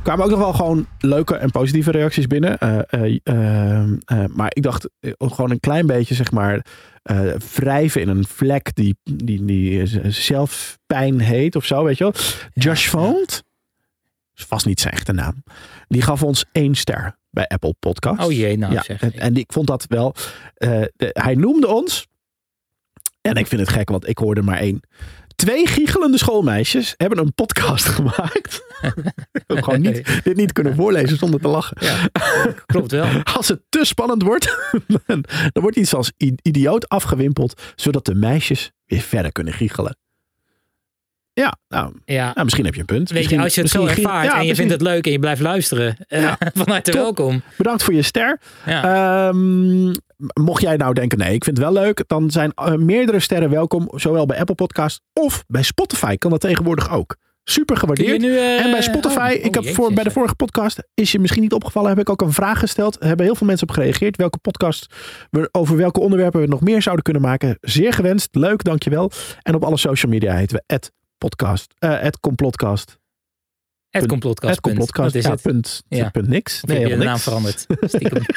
Kwamen 0.10 0.26
ook 0.26 0.38
nog 0.40 0.40
wel 0.40 0.54
gewoon 0.54 0.88
leuke 1.00 1.36
en 1.36 1.52
positieve 1.52 1.92
reacties 1.92 2.28
binnen. 2.28 2.58
Eh, 2.58 2.80
eh, 3.24 3.80
eh, 4.06 4.26
maar 4.34 4.52
ik 4.54 4.64
dacht 4.64 4.90
gewoon 5.18 5.52
een 5.52 5.60
klein 5.60 5.86
beetje, 5.86 6.16
zeg 6.16 6.32
maar, 6.32 6.66
wrijven 7.56 8.02
in 8.02 8.08
een 8.08 8.26
vlek 8.28 8.76
die, 8.76 8.98
die, 9.04 9.46
die 9.46 9.82
eh, 9.82 10.10
zelf 10.12 10.78
pijn 10.86 11.20
heet 11.20 11.56
of 11.56 11.66
zo, 11.66 11.84
weet 11.84 11.98
je 11.98 12.04
wel. 12.04 12.14
Josh 12.54 12.88
Font, 12.88 13.44
vast 14.34 14.66
niet 14.66 14.80
zijn 14.80 14.94
echte 14.94 15.12
naam, 15.12 15.44
die 15.88 16.02
gaf 16.02 16.24
ons 16.24 16.46
één 16.52 16.76
ster 16.76 17.18
bij 17.32 17.48
Apple 17.48 17.76
Podcast. 17.80 18.24
Oh 18.26 18.32
jee, 18.32 18.58
nou 18.58 18.74
ja, 18.74 18.82
zeg. 18.82 19.02
en, 19.02 19.14
en 19.14 19.36
ik 19.36 19.54
vond 19.54 19.68
dat 19.68 19.86
wel. 19.88 20.16
de- 20.56 21.10
hij 21.14 21.36
noemde 21.36 21.68
ons. 21.68 22.08
En 23.22 23.36
ik 23.36 23.48
vind 23.48 23.62
het 23.62 23.70
gek, 23.70 23.90
want 23.90 24.08
ik 24.08 24.18
hoorde 24.18 24.42
maar 24.42 24.58
één. 24.60 24.82
Twee 25.40 25.68
giechelende 25.68 26.18
schoolmeisjes 26.18 26.94
hebben 26.98 27.18
een 27.18 27.34
podcast 27.34 27.86
gemaakt. 27.96 28.64
ik 29.32 29.44
heb 29.48 29.64
gewoon 29.64 29.82
niet, 29.82 30.24
dit 30.24 30.36
niet 30.36 30.54
kunnen 30.54 30.76
voorlezen 30.76 31.18
zonder 31.18 31.40
te 31.40 31.48
lachen. 31.48 31.78
Ja, 31.80 32.10
klopt 32.66 32.92
wel. 32.92 33.08
Als 33.36 33.48
het 33.48 33.62
te 33.70 33.86
spannend 33.86 34.22
wordt, 34.22 34.58
dan 35.06 35.24
wordt 35.54 35.78
iets 35.78 35.94
als 35.94 36.12
idioot 36.42 36.90
afgewimpeld, 36.90 37.62
zodat 37.76 38.06
de 38.06 38.16
meisjes 38.16 38.72
weer 38.86 39.02
verder 39.02 39.32
kunnen 39.32 39.54
giechelen. 39.54 39.98
Ja, 41.40 41.58
nou, 41.68 41.94
Ja. 42.06 42.32
nou, 42.34 42.44
misschien 42.44 42.66
heb 42.66 42.74
je 42.74 42.80
een 42.80 42.86
punt. 42.86 43.10
Weet 43.10 43.30
je, 43.30 43.40
als 43.42 43.56
je 43.56 43.62
het 43.62 43.70
zo 43.70 43.86
ervaart 43.86 44.26
ja, 44.26 44.40
en 44.40 44.46
je 44.46 44.56
vindt 44.56 44.72
het 44.72 44.82
leuk 44.82 45.06
en 45.06 45.12
je 45.12 45.20
blijft 45.20 45.42
luisteren, 45.42 45.98
eh, 46.08 46.22
Ja. 46.22 46.38
van 46.54 46.70
harte 46.70 46.92
welkom. 46.92 47.42
Bedankt 47.58 47.84
voor 47.84 47.94
je 47.94 48.02
ster. 48.02 48.40
Ja. 48.66 49.30
Ehm, 49.30 49.88
mocht 50.34 50.62
jij 50.62 50.76
nou 50.76 50.94
denken, 50.94 51.18
nee, 51.18 51.34
ik 51.34 51.44
vind 51.44 51.58
het 51.58 51.66
wel 51.66 51.84
leuk, 51.84 52.04
dan 52.08 52.32
zijn 52.32 52.52
eh, 52.56 52.76
meerdere 52.76 53.20
sterren 53.20 53.50
welkom, 53.50 53.92
zowel 53.96 54.26
bij 54.26 54.40
Apple 54.40 54.56
Podcast 54.56 55.02
of 55.14 55.44
bij 55.48 55.64
Spotify 55.64 56.16
kan 56.16 56.32
dat 56.32 56.40
tegenwoordig 56.40 56.92
ook. 56.92 57.16
Super 57.44 57.78
gewaardeerd. 57.78 58.22
nu, 58.22 58.38
eh, 58.38 58.66
en 58.66 58.72
bij 58.72 58.82
Spotify, 58.82 59.34
oh, 59.38 59.46
ik 59.46 59.54
heb 59.54 59.64
oh, 59.64 59.70
voor, 59.70 59.94
bij 59.94 60.04
de 60.04 60.12
vorige 60.12 60.36
podcast, 60.36 60.84
is 60.94 61.12
je 61.12 61.20
misschien 61.20 61.42
niet 61.42 61.54
opgevallen, 61.54 61.90
heb 61.90 62.00
ik 62.00 62.10
ook 62.10 62.22
een 62.22 62.34
vraag 62.34 62.60
gesteld. 62.60 63.02
Er 63.02 63.08
hebben 63.08 63.26
heel 63.26 63.36
veel 63.36 63.48
mensen 63.48 63.68
op 63.68 63.74
gereageerd. 63.74 64.18
Welke 64.18 64.38
podcast, 64.38 64.94
we, 65.30 65.50
over 65.52 65.78
welke 65.78 66.00
onderwerpen 66.00 66.42
we 66.42 66.48
nog 66.48 66.62
meer 66.62 66.82
zouden 66.82 67.04
kunnen 67.04 67.22
maken. 67.22 67.58
Zeer 67.62 67.94
gewenst, 67.94 68.28
leuk, 68.32 68.64
dankjewel. 68.64 69.12
En 69.42 69.56
op 69.56 69.64
alle 69.64 69.78
social 69.78 70.12
media 70.12 70.36
heten 70.36 70.56
we 70.56 70.64
podcast, 71.20 71.74
eh 71.80 72.08
complotcast. 72.20 72.98
Het 73.90 74.06
complotcast. 74.08 74.52
Het 74.54 74.62
complotcast, 74.62 75.14
ja, 75.16 75.30
het. 75.30 75.42
punt, 75.42 75.84
Ja. 75.88 76.10
punt 76.10 76.28
niks. 76.28 76.62
Of 76.64 76.70
heb 76.70 76.88
je 76.88 76.98
de 76.98 77.04
naam 77.04 77.18
veranderd? 77.18 77.66
Stiekem. 77.82 78.22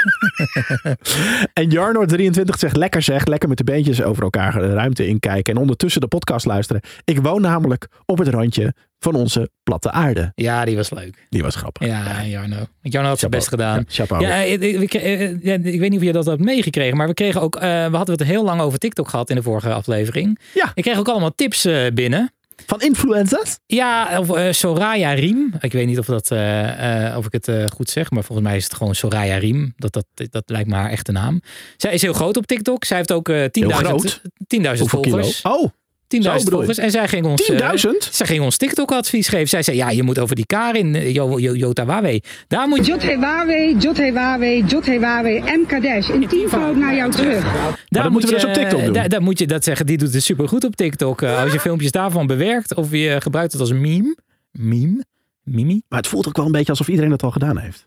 En 1.52 1.70
Jarno23 1.74 2.58
zegt 2.58 2.76
lekker 2.76 3.02
zeg, 3.02 3.24
lekker 3.26 3.48
met 3.48 3.58
de 3.58 3.64
beentjes 3.64 4.02
over 4.02 4.22
elkaar 4.22 4.52
de 4.52 4.72
ruimte 4.72 5.06
inkijken 5.06 5.54
en 5.54 5.60
ondertussen 5.60 6.00
de 6.00 6.06
podcast 6.08 6.46
luisteren. 6.46 6.82
Ik 7.04 7.18
woon 7.20 7.40
namelijk 7.40 7.88
op 8.06 8.18
het 8.18 8.28
randje 8.28 8.74
van 8.98 9.14
onze 9.14 9.50
platte 9.62 9.90
aarde. 9.90 10.32
Ja, 10.34 10.64
die 10.64 10.76
was 10.76 10.90
leuk. 10.90 11.26
Die 11.28 11.42
was 11.42 11.54
grappig. 11.54 11.86
Ja, 11.86 12.24
Jarno. 12.24 12.56
Jarno 12.80 13.08
had 13.08 13.18
zijn 13.18 13.30
best 13.30 13.48
gedaan. 13.48 13.78
Ja, 13.78 13.84
chapeau. 13.88 14.22
Ja, 14.26 14.34
ik, 14.36 14.60
ik, 14.60 14.80
ik- 14.80 14.94
eh, 14.94 15.42
ja, 15.42 15.54
ik 15.54 15.80
weet 15.80 15.90
niet 15.90 15.98
of 16.00 16.04
je 16.06 16.12
dat 16.12 16.26
had 16.26 16.38
meegekregen, 16.38 16.96
maar 16.96 17.06
we 17.08 17.14
kregen 17.14 17.40
ook, 17.40 17.56
eh, 17.56 17.62
we 17.90 17.96
hadden 17.96 18.18
het 18.18 18.26
heel 18.26 18.44
lang 18.44 18.60
over 18.60 18.78
TikTok 18.78 19.08
gehad 19.08 19.30
in 19.30 19.36
de 19.36 19.42
vorige 19.42 19.72
aflevering. 19.72 20.38
Ja. 20.54 20.70
Ik 20.74 20.82
kreeg 20.82 20.98
ook 20.98 21.08
allemaal 21.08 21.34
tips 21.34 21.64
eh, 21.64 21.86
binnen. 21.94 22.32
Van 22.66 22.80
influencers? 22.80 23.58
Ja, 23.66 24.18
of 24.18 24.30
eh, 24.30 24.52
Soraya 24.52 25.12
Riem. 25.12 25.54
Ik 25.60 25.72
weet 25.72 25.86
niet 25.86 25.98
of, 25.98 26.06
dat, 26.06 26.30
eh, 26.30 27.06
eh, 27.08 27.16
of 27.16 27.26
ik 27.26 27.32
het 27.32 27.72
goed 27.72 27.90
zeg, 27.90 28.10
maar 28.10 28.24
volgens 28.24 28.48
mij 28.48 28.56
is 28.56 28.64
het 28.64 28.74
gewoon 28.74 28.94
Soraya 28.94 29.36
Riem. 29.36 29.72
Dat, 29.76 29.92
dat, 29.92 30.06
dat 30.30 30.42
lijkt 30.46 30.68
me 30.68 30.74
haar 30.74 30.90
echte 30.90 31.12
naam. 31.12 31.40
Zij 31.76 31.92
is 31.92 32.02
heel 32.02 32.12
groot 32.12 32.36
op 32.36 32.46
TikTok. 32.46 32.84
Zij 32.84 32.96
heeft 32.96 33.12
ook 33.12 33.28
eh 33.28 33.44
10.000 33.62 33.68
groot? 33.68 34.20
10.000 34.22 34.78
Hoeveel 34.78 35.00
kilo? 35.00 35.16
volgers. 35.16 35.42
Oh, 35.42 35.70
10.000 36.16 36.20
Zo 36.22 36.32
bedoel 36.32 36.42
je? 36.44 36.48
volgers. 36.50 36.78
En 36.78 36.90
zij 36.90 37.08
ging 37.08 37.26
ons... 37.26 37.42
eh, 37.50 37.70
10.000? 37.70 38.10
zij 38.10 38.26
ging 38.26 38.42
ons 38.42 38.56
TikTok-advies 38.56 39.28
geven. 39.28 39.48
Zij 39.48 39.62
zei, 39.62 39.76
ja, 39.76 39.90
je 39.90 40.02
moet 40.02 40.18
over 40.18 40.36
die 40.36 40.46
Karin, 40.46 40.94
eh, 40.94 41.14
Jo- 41.14 41.38
Jo- 41.38 41.54
Jota 41.54 41.84
Wawe. 41.84 42.22
Daar 42.48 42.68
moet 42.68 42.86
je... 42.86 42.92
Jothewawe, 42.92 43.74
Jothewawe, 43.78 44.62
Jothewawe, 44.66 45.42
M. 45.62 45.66
Kadesh. 45.66 46.08
In 46.08 46.28
tienvoud 46.28 46.76
naar 46.76 46.94
jou 46.94 47.10
terug. 47.10 47.42
Daar 47.88 48.02
dat 48.02 48.12
moeten 48.12 48.30
we 48.30 48.36
je, 48.36 48.40
dus 48.42 48.50
op 48.56 48.62
TikTok 48.62 48.84
doen. 48.84 48.92
Daar, 48.92 49.08
daar 49.08 49.22
moet 49.22 49.38
je 49.38 49.46
dat 49.46 49.64
zeggen. 49.64 49.86
Die 49.86 49.98
doet 49.98 50.12
het 50.14 50.22
supergoed 50.22 50.64
op 50.64 50.76
TikTok. 50.76 51.22
Eh, 51.22 51.42
als 51.42 51.52
je 51.52 51.60
filmpjes 51.60 51.90
daarvan 51.90 52.26
bewerkt 52.26 52.74
of 52.74 52.90
je 52.90 53.16
gebruikt 53.20 53.52
het 53.52 53.60
als 53.60 53.70
een 53.70 53.80
meme. 53.80 54.16
Meme? 54.52 55.04
Mimi? 55.42 55.82
maar 55.88 55.98
het 55.98 56.08
voelt 56.08 56.28
ook 56.28 56.36
wel 56.36 56.46
een 56.46 56.52
beetje 56.52 56.70
alsof 56.70 56.88
iedereen 56.88 57.10
dat 57.10 57.22
al 57.22 57.30
gedaan 57.30 57.58
heeft. 57.58 57.86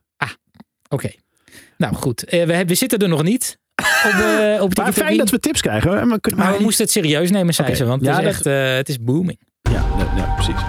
Oké. 0.89 1.10
Nou 1.77 1.96
goed, 1.96 2.24
Eh, 2.24 2.32
we, 2.32 2.38
hebben- 2.38 2.67
we 2.67 2.75
zitten 2.75 3.00
er 3.00 3.08
nog 3.08 3.24
niet. 3.24 3.58
Op, 4.06 4.62
op 4.72 4.77
Maar 4.77 4.94
fijn 4.94 5.18
dat 5.18 5.30
we 5.30 5.39
tips 5.39 5.62
krijgen. 5.62 6.08
Maar, 6.08 6.20
Maar 6.36 6.58
we 6.58 6.63
moesten 6.63 6.84
het 6.84 6.94
serieus 6.94 7.32
nemen, 7.32 7.54
zei 7.54 7.75
ze. 7.75 7.86
Want 7.86 8.06
Ja, 8.06 8.08
het 8.12 8.18
is 8.20 8.24
dat- 8.25 8.34
echt 8.34 8.46
eh, 8.46 8.75
het 8.75 8.89
is 8.89 9.00
booming. 9.04 9.39
Ja, 9.62 9.86
ja, 9.98 10.08
ja, 10.15 10.34
precies. 10.34 10.62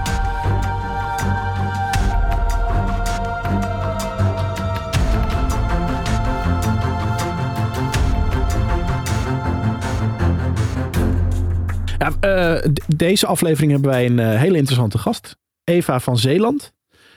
Ja, 11.98 12.12
eh, 12.20 12.70
deze 12.96 13.26
aflevering 13.26 13.72
hebben 13.72 13.90
wij 13.90 14.06
een 14.06 14.18
eh, 14.18 14.38
hele 14.40 14.56
interessante 14.56 14.98
gast. 14.98 15.36
Eva 15.64 16.00
van 16.00 16.18
Zeeland. 16.18 16.72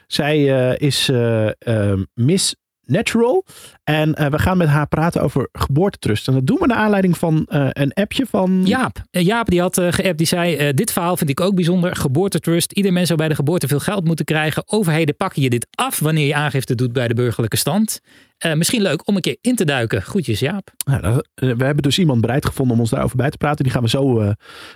Zij 0.07 0.43
is 0.77 1.09
eh, 1.09 1.93
Miss 2.13 2.55
Natural. 2.89 3.45
En 3.83 4.13
eh, 4.13 4.29
we 4.29 4.39
gaan 4.39 4.57
met 4.57 4.67
haar 4.67 4.87
praten 4.87 5.21
over 5.21 5.49
geboortetrust. 5.51 6.27
En 6.27 6.33
dat 6.33 6.47
doen 6.47 6.57
we 6.59 6.67
naar 6.67 6.77
aanleiding 6.77 7.17
van 7.17 7.45
eh, 7.47 7.67
een 7.69 7.93
appje 7.93 8.25
van... 8.25 8.61
Jaap. 8.65 9.01
Eh, 9.11 9.25
Jaap 9.25 9.49
die 9.49 9.61
had 9.61 9.77
eh, 9.77 9.87
geappt, 9.91 10.17
die 10.17 10.27
zei, 10.27 10.73
dit 10.73 10.91
verhaal 10.91 11.17
vind 11.17 11.29
ik 11.29 11.41
ook 11.41 11.55
bijzonder. 11.55 11.95
Geboortetrust. 11.95 12.71
Ieder 12.71 12.93
mens 12.93 13.07
zou 13.07 13.19
bij 13.19 13.27
de 13.27 13.35
geboorte 13.35 13.67
veel 13.67 13.79
geld 13.79 14.05
moeten 14.05 14.25
krijgen. 14.25 14.63
Overheden 14.65 15.15
pakken 15.15 15.41
je 15.41 15.49
dit 15.49 15.67
af 15.71 15.99
wanneer 15.99 16.27
je 16.27 16.35
aangifte 16.35 16.75
doet 16.75 16.93
bij 16.93 17.07
de 17.07 17.13
burgerlijke 17.13 17.57
stand. 17.57 17.99
Eh, 18.39 18.53
misschien 18.53 18.81
leuk 18.81 19.07
om 19.07 19.15
een 19.15 19.21
keer 19.21 19.37
in 19.41 19.55
te 19.55 19.65
duiken. 19.65 20.01
Groetjes 20.01 20.39
Jaap. 20.39 20.71
Nou, 20.85 21.03
eh, 21.03 21.21
we 21.35 21.63
hebben 21.63 21.83
dus 21.83 21.99
iemand 21.99 22.21
bereid 22.21 22.45
gevonden 22.45 22.75
om 22.75 22.81
ons 22.81 22.89
daarover 22.89 23.17
bij 23.17 23.29
te 23.29 23.37
praten. 23.37 23.63
Die 23.63 23.73
gaan 23.73 23.81
we 23.81 23.89
zo, 23.89 24.19
eh, 24.19 24.31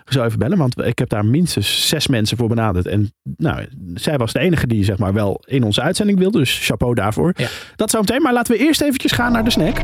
zo 0.05 0.23
even 0.23 0.39
bellen. 0.39 0.57
Want 0.57 0.81
ik 0.81 0.99
heb 0.99 1.09
daar 1.09 1.25
minstens 1.25 1.87
zes 1.87 2.07
mensen 2.07 2.37
voor 2.37 2.47
benaderd. 2.47 2.85
En 2.85 3.13
nou, 3.37 3.65
zij 3.93 4.17
was 4.17 4.33
de 4.33 4.39
enige 4.39 4.67
die 4.67 4.83
zeg 4.83 4.97
maar 4.97 5.13
wel 5.13 5.41
in 5.45 5.63
onze 5.63 5.81
uitzending 5.81 6.19
wilde. 6.19 6.37
Dus 6.37 6.65
chapeau 6.65 6.93
daarvoor. 6.93 7.33
Ja. 7.35 7.47
Dat 7.75 7.89
zo 7.89 7.99
meteen. 7.99 8.21
Maar 8.21 8.33
laten 8.33 8.53
we 8.53 8.59
eerst 8.59 8.81
eventjes 8.81 9.11
gaan 9.11 9.31
naar 9.31 9.43
de 9.43 9.49
snack. 9.49 9.75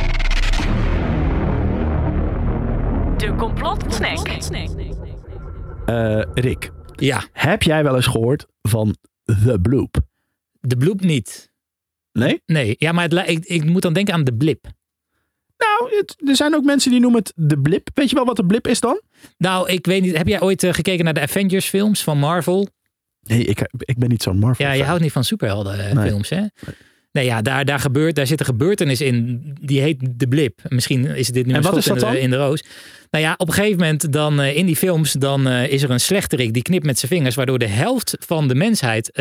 De 3.18 3.36
complotsnack. 3.38 4.28
Eh, 5.86 6.22
Rick, 6.34 6.72
Ja, 6.96 7.24
heb 7.32 7.64
jij 7.64 7.84
wel 7.84 7.96
eens 7.96 8.08
gehoord 8.08 8.46
van 8.62 8.96
The 9.26 9.60
Bloop? 9.62 9.98
de 10.62 10.78
bloep 10.78 11.02
niet. 11.02 11.49
Nee? 12.20 12.42
Nee, 12.46 12.76
ja, 12.78 12.92
maar 12.92 13.04
het, 13.10 13.30
ik, 13.30 13.46
ik 13.46 13.64
moet 13.66 13.82
dan 13.82 13.94
denken 13.94 14.14
aan 14.14 14.24
de 14.24 14.34
blip. 14.34 14.66
Nou, 15.58 15.96
het- 15.98 16.16
er 16.30 16.36
zijn 16.36 16.56
ook 16.56 16.64
mensen 16.64 16.92
die 16.92 17.00
noemen 17.00 17.20
het 17.20 17.34
de 17.36 17.60
blip. 17.60 17.90
Weet 17.94 18.10
je 18.10 18.16
wel 18.16 18.26
wat 18.26 18.36
de 18.36 18.46
blip 18.46 18.68
is 18.68 18.80
dan? 18.80 19.02
Nou, 19.38 19.70
ik 19.70 19.86
weet 19.86 20.02
niet. 20.02 20.18
Heb 20.18 20.28
jij 20.28 20.42
ooit 20.42 20.64
eh, 20.64 20.74
gekeken 20.74 21.04
naar 21.06 21.14
de 21.14 21.20
Avengers 21.22 21.66
films 21.70 22.04
van 22.04 22.18
Marvel? 22.18 22.68
Nee, 23.22 23.44
ik, 23.44 23.60
ik 23.78 23.98
ben 23.98 24.10
niet 24.10 24.24
zo'n 24.24 24.38
Marvel 24.40 24.66
Ja, 24.66 24.72
je 24.72 24.84
houdt 24.84 25.02
niet 25.02 25.12
van 25.12 25.24
superhelden 25.24 25.88
eh, 25.88 25.94
Nee. 25.94 26.08
films, 26.08 26.30
hè? 26.30 26.42
Nee, 27.12 27.26
ja, 27.26 27.42
daar, 27.42 27.66
daar, 27.66 27.80
gebeurt, 27.80 28.16
daar 28.16 28.28
zit 28.28 28.40
een 28.40 28.46
gebeurtenis 28.46 29.02
in. 29.02 29.42
Die 29.62 29.82
heet 29.82 29.98
de 30.20 30.28
blip. 30.28 30.60
Misschien 30.68 31.06
is 31.06 31.28
dit 31.28 31.46
nu 31.46 31.54
En 31.54 31.58
een 31.58 31.82
schot 31.84 32.02
in, 32.04 32.12
de, 32.12 32.20
in 32.20 32.30
de 32.30 32.36
roos. 32.36 32.64
Nou 33.12 33.24
ja, 33.24 33.34
op 33.38 33.48
een 33.48 33.54
gegeven 33.54 33.78
moment 33.80 34.14
dan 34.14 34.42
eh, 34.42 34.56
in 34.58 34.66
die 34.66 34.76
films 34.76 35.12
dan 35.14 35.48
is 35.48 35.84
er 35.84 35.90
een 35.90 36.00
slechterik 36.00 36.54
die 36.54 36.62
knipt 36.62 36.86
met 36.86 37.00
zijn 37.00 37.12
vingers, 37.12 37.36
waardoor 37.36 37.60
de 37.60 37.68
helft 37.68 38.16
van 38.20 38.48
de 38.48 38.56
mensheid 38.56 39.12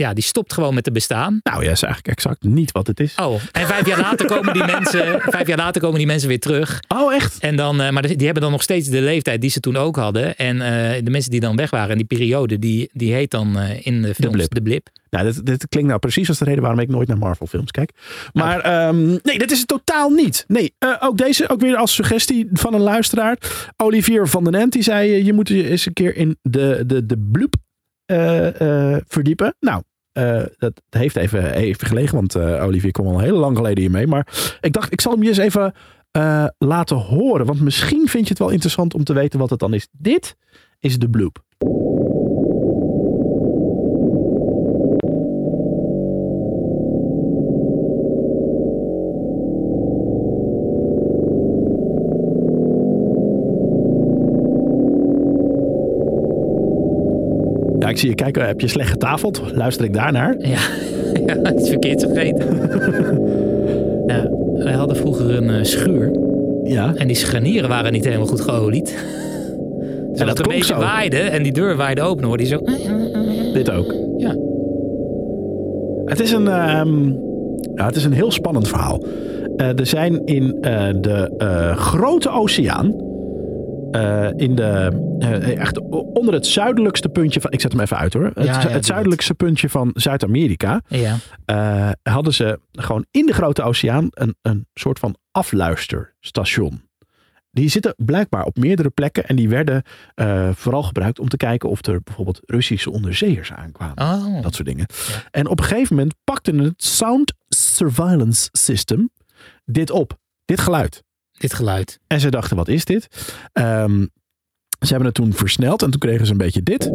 ja, 0.00 0.14
die 0.14 0.24
stopt 0.24 0.52
gewoon 0.52 0.74
met 0.74 0.84
te 0.84 0.92
bestaan. 0.92 1.40
Nou 1.42 1.64
ja, 1.64 1.70
is 1.70 1.82
eigenlijk 1.82 2.16
exact 2.16 2.42
niet 2.42 2.72
wat 2.72 2.86
het 2.86 3.00
is. 3.00 3.14
Oh, 3.14 3.40
en 3.52 3.66
vijf 3.66 3.86
jaar 3.86 4.00
later 4.00 4.26
komen 4.26 4.52
die 4.52 4.64
mensen, 4.64 5.20
vijf 5.36 5.46
jaar 5.46 5.56
later 5.56 5.80
komen 5.80 5.98
die 5.98 6.06
mensen 6.06 6.28
weer 6.28 6.40
terug. 6.40 6.80
Oh, 6.88 7.14
echt? 7.14 7.38
En 7.38 7.56
dan, 7.56 7.80
eh, 7.80 7.90
maar 7.90 8.02
die 8.02 8.24
hebben 8.24 8.42
dan 8.42 8.52
nog 8.52 8.62
steeds 8.62 8.88
de 8.88 9.00
leeftijd 9.00 9.40
die 9.40 9.50
ze 9.50 9.60
toen 9.60 9.76
ook 9.76 9.96
hadden. 9.96 10.36
En 10.36 10.60
eh, 10.60 11.04
de 11.04 11.10
mensen 11.10 11.30
die 11.30 11.40
dan 11.40 11.56
weg 11.56 11.70
waren, 11.70 11.96
die 11.96 12.06
periode, 12.06 12.58
die, 12.58 12.90
die 12.92 13.12
heet 13.12 13.30
dan 13.30 13.58
eh, 13.58 13.86
in 13.86 14.02
de 14.02 14.14
films 14.14 14.36
blip. 14.36 14.54
de 14.54 14.62
blip. 14.62 14.88
Nou, 15.10 15.24
dit, 15.24 15.46
dit 15.46 15.68
klinkt 15.68 15.88
nou 15.88 16.00
precies 16.00 16.28
als 16.28 16.38
de 16.38 16.44
reden 16.44 16.62
waarom 16.62 16.80
ik 16.80 16.88
nooit 16.88 17.08
naar 17.08 17.18
Marvel 17.18 17.46
films 17.46 17.70
kijk. 17.70 17.90
Maar 18.32 18.60
ehm, 18.60 19.08
nee, 19.22 19.38
dat 19.38 19.50
is 19.50 19.58
het 19.58 19.68
totaal 19.68 20.10
niet. 20.10 20.44
Nee, 20.48 20.74
ook 21.00 21.18
deze, 21.18 21.48
ook 21.48 21.60
weer 21.60 21.76
als 21.76 21.94
suggestie 21.94 22.48
van 22.52 22.74
een 22.74 22.80
luisteraar. 22.80 23.38
Olivier 23.76 24.28
van 24.28 24.44
den 24.44 24.54
Ent, 24.54 24.72
die 24.72 24.82
zei 24.82 25.24
je 25.24 25.32
moet 25.32 25.48
je 25.48 25.68
eens 25.68 25.86
een 25.86 25.92
keer 25.92 26.16
in 26.16 26.38
de, 26.42 26.82
de, 26.86 27.06
de 27.06 27.18
bloep 27.30 27.54
verdiepen. 29.08 29.56
Nou, 29.60 29.82
eh, 30.12 30.42
dat 30.58 30.82
heeft 30.90 31.16
even, 31.16 31.54
even 31.54 31.86
gelegen, 31.86 32.14
want 32.14 32.34
eh, 32.34 32.64
Olivier 32.64 32.90
kwam 32.90 33.06
al 33.06 33.18
heel 33.18 33.36
lang 33.36 33.56
geleden 33.56 33.80
hiermee. 33.80 34.06
Maar 34.06 34.56
ik 34.60 34.72
dacht, 34.72 34.92
ik 34.92 35.00
zal 35.00 35.12
hem 35.12 35.22
je 35.22 35.28
eens 35.28 35.38
even 35.38 35.74
eh, 36.10 36.46
laten 36.58 36.96
horen. 36.96 37.46
Want 37.46 37.60
misschien 37.60 38.08
vind 38.08 38.24
je 38.24 38.30
het 38.30 38.38
wel 38.38 38.50
interessant 38.50 38.94
om 38.94 39.04
te 39.04 39.12
weten 39.12 39.38
wat 39.38 39.50
het 39.50 39.58
dan 39.58 39.74
is. 39.74 39.88
Dit 39.92 40.36
is 40.78 40.98
de 40.98 41.10
bloep. 41.10 41.42
Ik 57.90 57.98
zie 57.98 58.08
je 58.08 58.14
kijken. 58.14 58.46
Heb 58.46 58.60
je 58.60 58.68
slecht 58.68 58.90
getafeld? 58.90 59.42
Luister 59.54 59.84
ik 59.84 59.92
daarnaar? 59.92 60.36
Ja, 60.38 60.58
ja 61.26 61.52
iets 61.52 61.68
verkeerds 61.68 62.04
vergeten. 62.04 62.46
ja, 64.06 64.30
wij 64.54 64.72
hadden 64.72 64.96
vroeger 64.96 65.34
een 65.34 65.50
eh, 65.50 65.64
schuur. 65.64 66.10
Ja. 66.64 66.94
En 66.94 67.06
die 67.06 67.16
scharnieren 67.16 67.68
waren 67.68 67.92
niet 67.92 68.04
helemaal 68.04 68.26
goed 68.26 68.40
geolied. 68.40 68.94
Dus 70.10 70.18
dat 70.18 70.28
als 70.28 70.38
het 70.38 70.46
een 70.46 70.58
beetje 70.58 70.74
zo. 70.74 70.80
waaide 70.80 71.18
en 71.18 71.42
die 71.42 71.52
deur 71.52 71.76
waaide 71.76 72.02
open, 72.02 72.24
hoorde 72.24 72.42
je 72.42 72.48
zo... 72.48 72.60
Dit 73.52 73.70
ook. 73.70 73.94
Ja. 74.16 74.36
Het 76.04 76.20
is 76.20 76.32
een, 76.32 76.48
ehm, 76.48 77.08
ja, 77.74 77.86
het 77.86 77.96
is 77.96 78.04
een 78.04 78.12
heel 78.12 78.30
spannend 78.30 78.68
verhaal. 78.68 79.02
Eh, 79.56 79.78
er 79.78 79.86
zijn 79.86 80.24
in 80.24 80.56
eh, 80.60 80.88
de 81.00 81.30
grote 81.76 82.30
oceaan, 82.30 82.94
eh, 83.90 84.28
in 84.36 84.54
de, 84.54 84.90
eh, 85.18 85.56
echt 85.58 85.80
onder 85.90 86.34
het 86.34 86.46
zuidelijkste 86.46 87.08
puntje 87.08 87.40
van, 87.40 87.52
ik 87.52 87.60
zet 87.60 87.72
hem 87.72 87.80
even 87.80 87.96
uit 87.96 88.12
hoor, 88.12 88.30
het, 88.34 88.44
Ja, 88.44 88.68
het 88.68 88.86
zuidelijkste 88.86 89.34
puntje 89.34 89.68
van 89.68 89.90
Zuid-Amerika, 89.94 90.82
Ja. 90.88 91.16
eh, 91.44 91.90
hadden 92.02 92.32
ze 92.34 92.60
gewoon 92.72 93.06
in 93.10 93.26
de 93.26 93.32
grote 93.32 93.62
oceaan 93.62 94.06
een, 94.10 94.36
een 94.42 94.66
soort 94.74 94.98
van 94.98 95.16
afluisterstation. 95.30 96.88
Die 97.50 97.68
zitten 97.68 97.94
blijkbaar 97.96 98.44
op 98.44 98.56
meerdere 98.56 98.90
plekken 98.90 99.26
en 99.26 99.36
die 99.36 99.48
werden 99.48 99.82
vooral 100.54 100.82
gebruikt 100.82 101.18
om 101.18 101.28
te 101.28 101.36
kijken 101.36 101.68
of 101.68 101.86
er 101.86 102.00
bijvoorbeeld 102.02 102.40
Russische 102.44 102.90
onderzeeërs 102.90 103.52
aankwamen. 103.52 104.02
Oh. 104.02 104.42
Dat 104.42 104.54
soort 104.54 104.68
dingen. 104.68 104.86
En 105.30 105.48
op 105.48 105.58
een 105.58 105.64
gegeven 105.64 105.96
moment 105.96 106.14
pakte 106.24 106.52
het 106.54 106.84
Sound 106.84 107.32
Surveillance 107.48 108.48
System 108.52 109.10
dit 109.64 109.90
op. 109.90 110.18
Dit 110.44 110.60
geluid. 110.60 111.02
Dit 111.40 111.54
geluid. 111.54 112.00
En 112.06 112.20
ze 112.20 112.30
dachten, 112.30 112.56
wat 112.56 112.68
is 112.68 112.84
dit? 112.84 113.08
Ehm, 113.52 114.06
ze 114.80 114.88
hebben 114.88 115.06
het 115.06 115.14
toen 115.14 115.32
versneld 115.32 115.82
en 115.82 115.90
toen 115.90 116.00
kregen 116.00 116.26
ze 116.26 116.32
een 116.32 116.38
beetje 116.38 116.62
dit. 116.62 116.90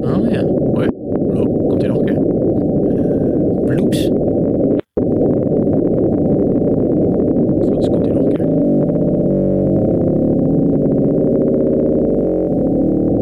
Oh 0.00 0.30
ja. 0.30 0.44
Hoi. 0.72 0.88
Komt 1.66 1.80
hij 1.80 1.90
nog 1.90 1.98
een 1.98 2.04
keer? 2.04 2.20
Bloops. 3.64 4.10
Goed, 7.64 7.76
dus 7.76 7.86
komt 7.86 8.06
hij 8.06 8.14
nog 8.14 8.24
een 8.24 8.32
keer. 8.32 8.46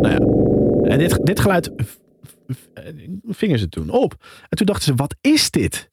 Nou 0.00 0.12
ja. 0.14 0.18
En 0.90 0.98
dit, 0.98 1.26
dit 1.26 1.40
geluid 1.40 1.74
eh, 1.74 1.86
vingen 3.28 3.58
ze 3.58 3.68
toen 3.68 3.90
op. 3.90 4.14
En 4.48 4.56
toen 4.56 4.66
dachten 4.66 4.84
ze, 4.84 4.94
wat 4.94 5.16
is 5.20 5.50
dit? 5.50 5.90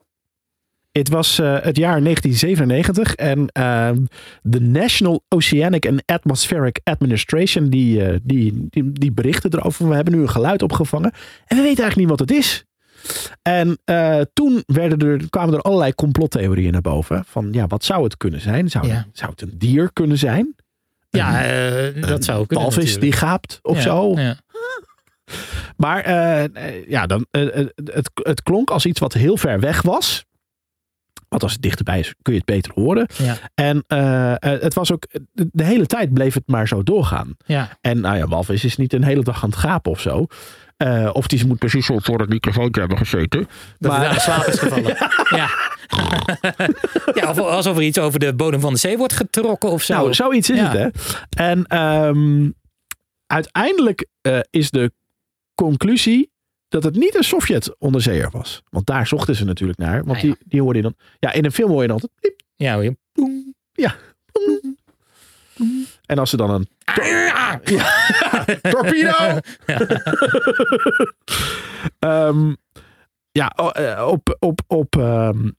Het 0.92 1.10
was 1.10 1.40
eh, 1.40 1.54
het 1.62 1.78
jaar 1.78 2.02
1997 2.04 3.16
en 3.16 3.48
ehm, 3.48 4.06
de 4.42 4.62
National 4.62 5.24
Oceanic 5.30 5.88
and 5.88 6.02
Atmospheric 6.06 6.80
Administration 6.84 7.70
die, 7.70 8.04
eh, 8.06 8.20
die, 8.24 8.66
die, 8.70 8.92
die 8.92 9.12
berichten 9.12 9.54
erover. 9.54 9.90
We 9.90 9.96
hebben 9.96 10.14
nu 10.14 10.22
een 10.22 10.30
geluid 10.30 10.62
opgevangen 10.62 11.12
en 11.46 11.58
we 11.58 11.64
weten 11.64 11.84
eigenlijk 11.84 11.96
niet 11.96 12.10
wat 12.20 12.20
het 12.20 12.32
is. 12.32 12.64
En 13.42 13.78
eh, 13.86 14.22
toen 14.34 14.64
werden 14.66 15.00
er, 15.10 15.30
kwamen 15.30 15.54
er 15.54 15.62
allerlei 15.62 15.94
complottheorieën 15.96 16.72
naar 16.72 16.82
boven. 16.82 17.24
Van 17.28 17.48
ja, 17.52 17.68
wat 17.68 17.84
zou 17.84 18.04
het 18.04 18.18
kunnen 18.18 18.42
zijn? 18.42 18.70
Zou, 18.70 18.88
Ja. 18.88 19.06
zou 19.14 19.32
het 19.32 19.42
een 19.42 19.54
dier 19.58 19.94
kunnen 19.94 20.18
zijn? 20.18 20.56
Ja, 21.10 21.44
eh, 21.46 22.08
dat 22.08 22.24
zou 22.24 22.46
kunnen 22.46 22.66
Walvis 22.66 23.00
die 23.00 23.12
gaapt 23.12 23.60
of 23.62 23.76
Ja, 23.76 23.82
zo? 23.82 24.14
Ja. 24.16 24.38
Maar 25.77 26.00
eh, 26.03 26.88
ja, 26.88 27.06
dan, 27.06 27.25
eh, 27.32 27.60
eh, 27.60 27.68
het, 27.75 28.10
het 28.13 28.44
klonk 28.44 28.70
als 28.70 28.86
iets 28.86 29.00
wat 29.00 29.13
heel 29.13 29.38
ver 29.38 29.60
weg 29.60 29.82
was. 29.82 30.25
Want 31.30 31.44
als 31.44 31.51
het 31.53 31.62
dichterbij 31.62 32.00
is, 32.00 32.13
kun 32.22 32.34
je 32.34 32.39
het 32.39 32.48
beter 32.48 32.72
horen. 32.74 33.08
Ja. 33.18 33.38
En 33.53 33.84
het 34.39 34.74
was 34.74 34.92
ook, 34.92 35.08
de, 35.32 35.63
hele 35.63 35.86
tijd 35.86 36.13
bleef 36.13 36.34
het 36.34 36.48
maar 36.48 36.68
zo 36.68 36.84
doorgaan. 36.84 37.36
ja. 37.46 37.77
En 37.82 38.00
nou 38.00 38.18
ja, 38.18 38.27
walvis 38.27 38.63
is 38.63 38.75
niet 38.77 38.94
een 38.94 39.03
hele 39.03 39.24
dag 39.24 39.44
aan 39.44 39.50
het 39.50 39.60
gapen 39.60 39.92
of 39.92 40.00
zo. 40.00 40.25
Eh, 40.77 41.10
of 41.13 41.27
die 41.27 41.48
moet 41.48 41.60
precies 41.60 41.86
zo 41.86 42.00
voor 42.00 42.20
het 42.20 42.30
microfoontje 42.30 42.80
hebben 42.80 42.98
gezeten. 42.98 43.48
Dat 43.80 43.92
Maar- 43.92 44.00
hij 44.01 44.10
daar 44.10 44.20
slaap 44.22 44.46
is 44.46 44.60
gevallen. 44.60 44.96
ja. 45.39 45.50
ja, 47.13 47.30
of 47.30 47.39
alsof 47.39 47.75
er 47.77 47.84
iets 47.84 47.98
over 48.00 48.20
de 48.20 48.34
bodem 48.34 48.60
van 48.60 48.74
de 48.74 48.80
zee 48.80 48.98
wordt 48.98 49.13
getrokken 49.13 49.70
of 49.70 49.82
zo. 49.84 49.94
Nou, 49.94 50.13
zoiets 50.13 50.50
is 50.50 50.58
Ja. 50.58 50.72
het, 50.72 50.74
hè? 51.30 51.44
En 51.46 51.65
ehm, 51.65 52.50
uiteindelijk 53.27 54.08
eh, 54.22 54.39
is 54.50 54.72
de 54.72 54.92
conclusie 55.55 56.31
dat 56.67 56.83
het 56.83 56.95
niet 56.95 57.15
een 57.15 57.24
Sovjet-onderzeeër 57.24 58.29
was. 58.31 58.62
Want 58.69 58.86
daar 58.86 59.07
zochten 59.07 59.36
ze 59.36 59.45
natuurlijk 59.45 59.79
naar. 59.79 60.03
Want 60.03 60.17
Ah, 60.17 60.24
ja. 60.24 60.29
die, 60.29 60.38
die 60.45 60.62
hoorde 60.62 60.77
je 60.77 60.83
dan... 60.83 60.95
Ja, 61.19 61.31
in 61.31 61.45
een 61.45 61.51
film 61.51 61.69
hoor 61.72 61.81
je 61.81 61.88
dan 61.88 62.00
altijd... 62.01 62.19
piep, 62.19 62.41
Ja, 62.55 62.74
hoor 62.74 62.83
je. 62.83 62.98
Ja. 63.72 63.95
En 66.05 66.17
als 66.19 66.29
ze 66.29 66.38
dan 66.38 66.50
een... 66.50 66.67
Ah! 66.86 67.53
Torpedo! 68.72 69.39
Ehm, 72.00 72.53
ja, 73.31 73.51
o- 73.55 73.69
eh, 73.69 74.07
op, 74.07 74.36
op, 74.39 74.62
op, 74.67 74.95
ehm, 74.95 75.50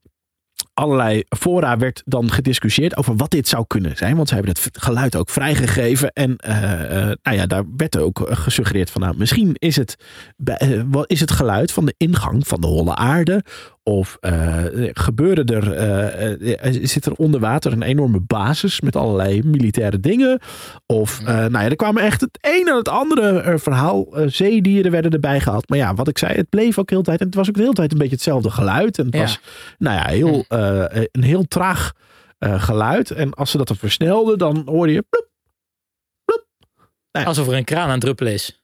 allerlei 0.74 1.24
fora 1.38 1.76
werd 1.76 2.02
dan 2.04 2.30
gediscussieerd 2.30 2.96
over 2.96 3.16
wat 3.16 3.30
dit 3.30 3.48
zou 3.48 3.64
kunnen 3.66 3.96
zijn. 3.96 4.16
Want 4.16 4.28
ze 4.28 4.34
hebben 4.34 4.52
het 4.52 4.68
geluid 4.72 5.16
ook 5.16 5.30
vrijgegeven. 5.30 6.12
En 6.12 6.36
eh, 6.36 7.00
eh, 7.00 7.16
nou 7.22 7.36
ja, 7.36 7.46
daar 7.46 7.64
werd 7.76 7.98
ook 7.98 8.20
gesuggereerd 8.24 8.90
van 8.90 9.00
nou, 9.00 9.16
misschien 9.16 9.54
is 9.54 9.76
het, 9.76 9.96
eh, 10.44 10.82
is 11.06 11.20
het 11.20 11.30
geluid 11.30 11.72
van 11.72 11.86
de 11.86 11.94
ingang 11.96 12.46
van 12.46 12.60
de 12.60 12.66
holle 12.66 12.94
aarde. 12.94 13.44
Of 13.90 14.16
eh, 14.20 14.64
gebeuren 14.92 15.46
er, 15.46 15.72
eh, 15.72 16.64
eh, 16.66 16.84
zit 16.86 17.06
er 17.06 17.12
onder 17.12 17.40
water 17.40 17.72
een 17.72 17.82
enorme 17.82 18.20
basis 18.20 18.80
met 18.80 18.96
allerlei 18.96 19.42
militaire 19.42 20.00
dingen. 20.00 20.40
Of 20.86 21.22
nou 21.22 21.50
ja, 21.50 21.64
er 21.64 21.76
kwamen 21.76 22.02
echt 22.02 22.20
het 22.20 22.38
een 22.40 22.68
en 22.68 22.76
het 22.76 22.88
andere 22.88 23.58
verhaal. 23.58 24.06
Zeedieren 24.26 24.90
werden 24.90 25.10
erbij 25.10 25.40
gehaald. 25.40 25.68
Maar 25.68 25.78
ja, 25.78 25.94
wat 25.94 26.08
ik 26.08 26.18
zei, 26.18 26.34
het 26.34 26.48
bleef 26.48 26.78
ook 26.78 26.90
heel 26.90 27.02
tijd. 27.02 27.20
En 27.20 27.26
het 27.26 27.34
was 27.34 27.48
ook 27.48 27.54
de 27.54 27.60
hele 27.60 27.72
tijd 27.72 27.92
een 27.92 27.98
beetje 27.98 28.14
hetzelfde 28.14 28.50
geluid. 28.50 28.98
En 28.98 29.04
het 29.04 29.14
Ja. 29.14 29.20
was 29.20 29.40
nou 29.78 29.96
ja, 29.96 30.08
heel, 30.08 30.44
een 31.12 31.22
heel 31.22 31.44
traag 31.48 31.92
geluid. 32.38 33.10
En 33.10 33.34
als 33.34 33.50
ze 33.50 33.56
dat 33.56 33.68
dan 33.68 33.76
versnelden, 33.76 34.38
dan 34.38 34.62
hoorde 34.66 34.92
je 34.92 35.04
ploep, 35.08 35.28
Alsof 37.26 37.48
er 37.48 37.54
een 37.54 37.64
kraan 37.64 37.84
aan 37.84 37.90
het 37.90 38.00
druppelen 38.00 38.32
is. 38.32 38.62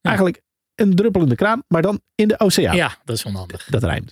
eigenlijk 0.00 0.42
een 0.82 0.94
druppel 0.94 1.22
in 1.22 1.28
de 1.28 1.34
kraan, 1.34 1.62
maar 1.68 1.82
dan 1.82 2.00
in 2.14 2.28
de 2.28 2.40
oceaan. 2.40 2.76
Ja, 2.76 2.96
dat 3.04 3.16
is 3.16 3.24
onhandig. 3.24 3.64
Dat 3.70 3.82
rijmt. 3.82 4.10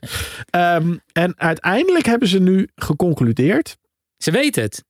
Ehm, 0.50 0.96
en 1.12 1.34
uiteindelijk 1.38 2.06
hebben 2.06 2.28
ze 2.28 2.38
nu 2.40 2.68
geconcludeerd. 2.74 3.76
Ze 4.16 4.30
weten 4.30 4.62
het. 4.62 4.84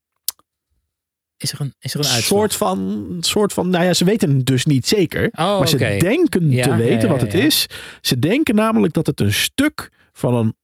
Is 1.37 1.53
er 1.53 1.61
een, 1.61 1.75
is 1.79 1.95
er 1.95 2.01
een 2.01 2.07
uitslag? 2.07 2.39
soort 2.39 2.55
van, 2.55 3.17
soort 3.21 3.53
van, 3.53 3.71
nou 3.71 3.85
ja, 3.85 3.95
ze 3.95 4.05
weten 4.05 4.37
het 4.37 4.47
dus 4.47 4.65
niet 4.65 4.87
zeker. 4.87 5.29
Oh, 5.33 5.59
maar 5.59 5.69
ze 5.69 5.77
denken 5.99 6.51
Ja, 6.51 6.63
te 6.63 6.77
weten 6.77 7.09
ja, 7.09 7.13
wat 7.13 7.21
het 7.21 7.35
is. 7.35 7.67
Ze 8.01 8.19
denken 8.19 8.55
namelijk 8.55 8.93
dat 8.93 9.07
het 9.07 9.21
een 9.21 9.33
stuk 9.33 9.91
van 10.13 10.35
een 10.35 10.55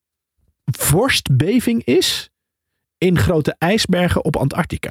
vorstbeving 0.64 1.85
is 1.85 2.30
in 2.99 3.18
grote 3.18 3.54
ijsbergen 3.58 4.25
op 4.25 4.37
Antarctica. 4.37 4.90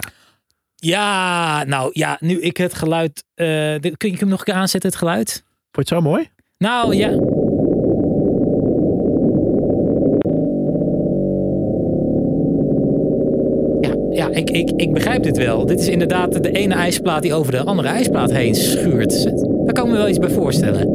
Ja, 0.76 1.64
nou 1.64 1.90
ja, 1.94 2.18
nu 2.20 2.42
ik 2.42 2.58
het 2.58 2.74
geluid... 2.74 3.24
eh, 3.34 3.46
kun 3.98 4.12
je 4.12 4.18
hem 4.18 4.28
nog 4.28 4.40
een 4.40 4.46
keer 4.46 4.54
aanzetten, 4.54 4.90
het 4.90 5.00
geluid? 5.00 5.44
Vond 5.76 5.90
je 5.90 5.96
het 5.96 6.04
zo 6.04 6.10
mooi? 6.10 6.30
Nou 6.58 6.96
ja. 6.96 7.10
Ja, 13.82 13.96
ja 14.10 14.30
ik, 14.30 14.50
ik, 14.50 14.72
ik 14.76 14.94
begrijp 14.94 15.24
dit 15.24 15.38
wel. 15.38 15.66
Dit 15.66 15.80
is 15.80 15.88
inderdaad 15.88 16.44
de 16.44 16.52
ene 16.52 16.74
ijsplaat 16.74 17.22
die 17.22 17.34
over 17.34 17.52
de 17.52 17.64
andere 17.64 17.88
ijsplaat 17.88 18.32
heen 18.32 18.56
schuurt. 18.56 19.24
Daar 19.66 19.74
kan 19.74 19.86
ik 19.86 19.92
me 19.92 19.98
wel 19.98 20.10
iets 20.10 20.20
bij 20.20 20.30
voorstellen. 20.30 20.88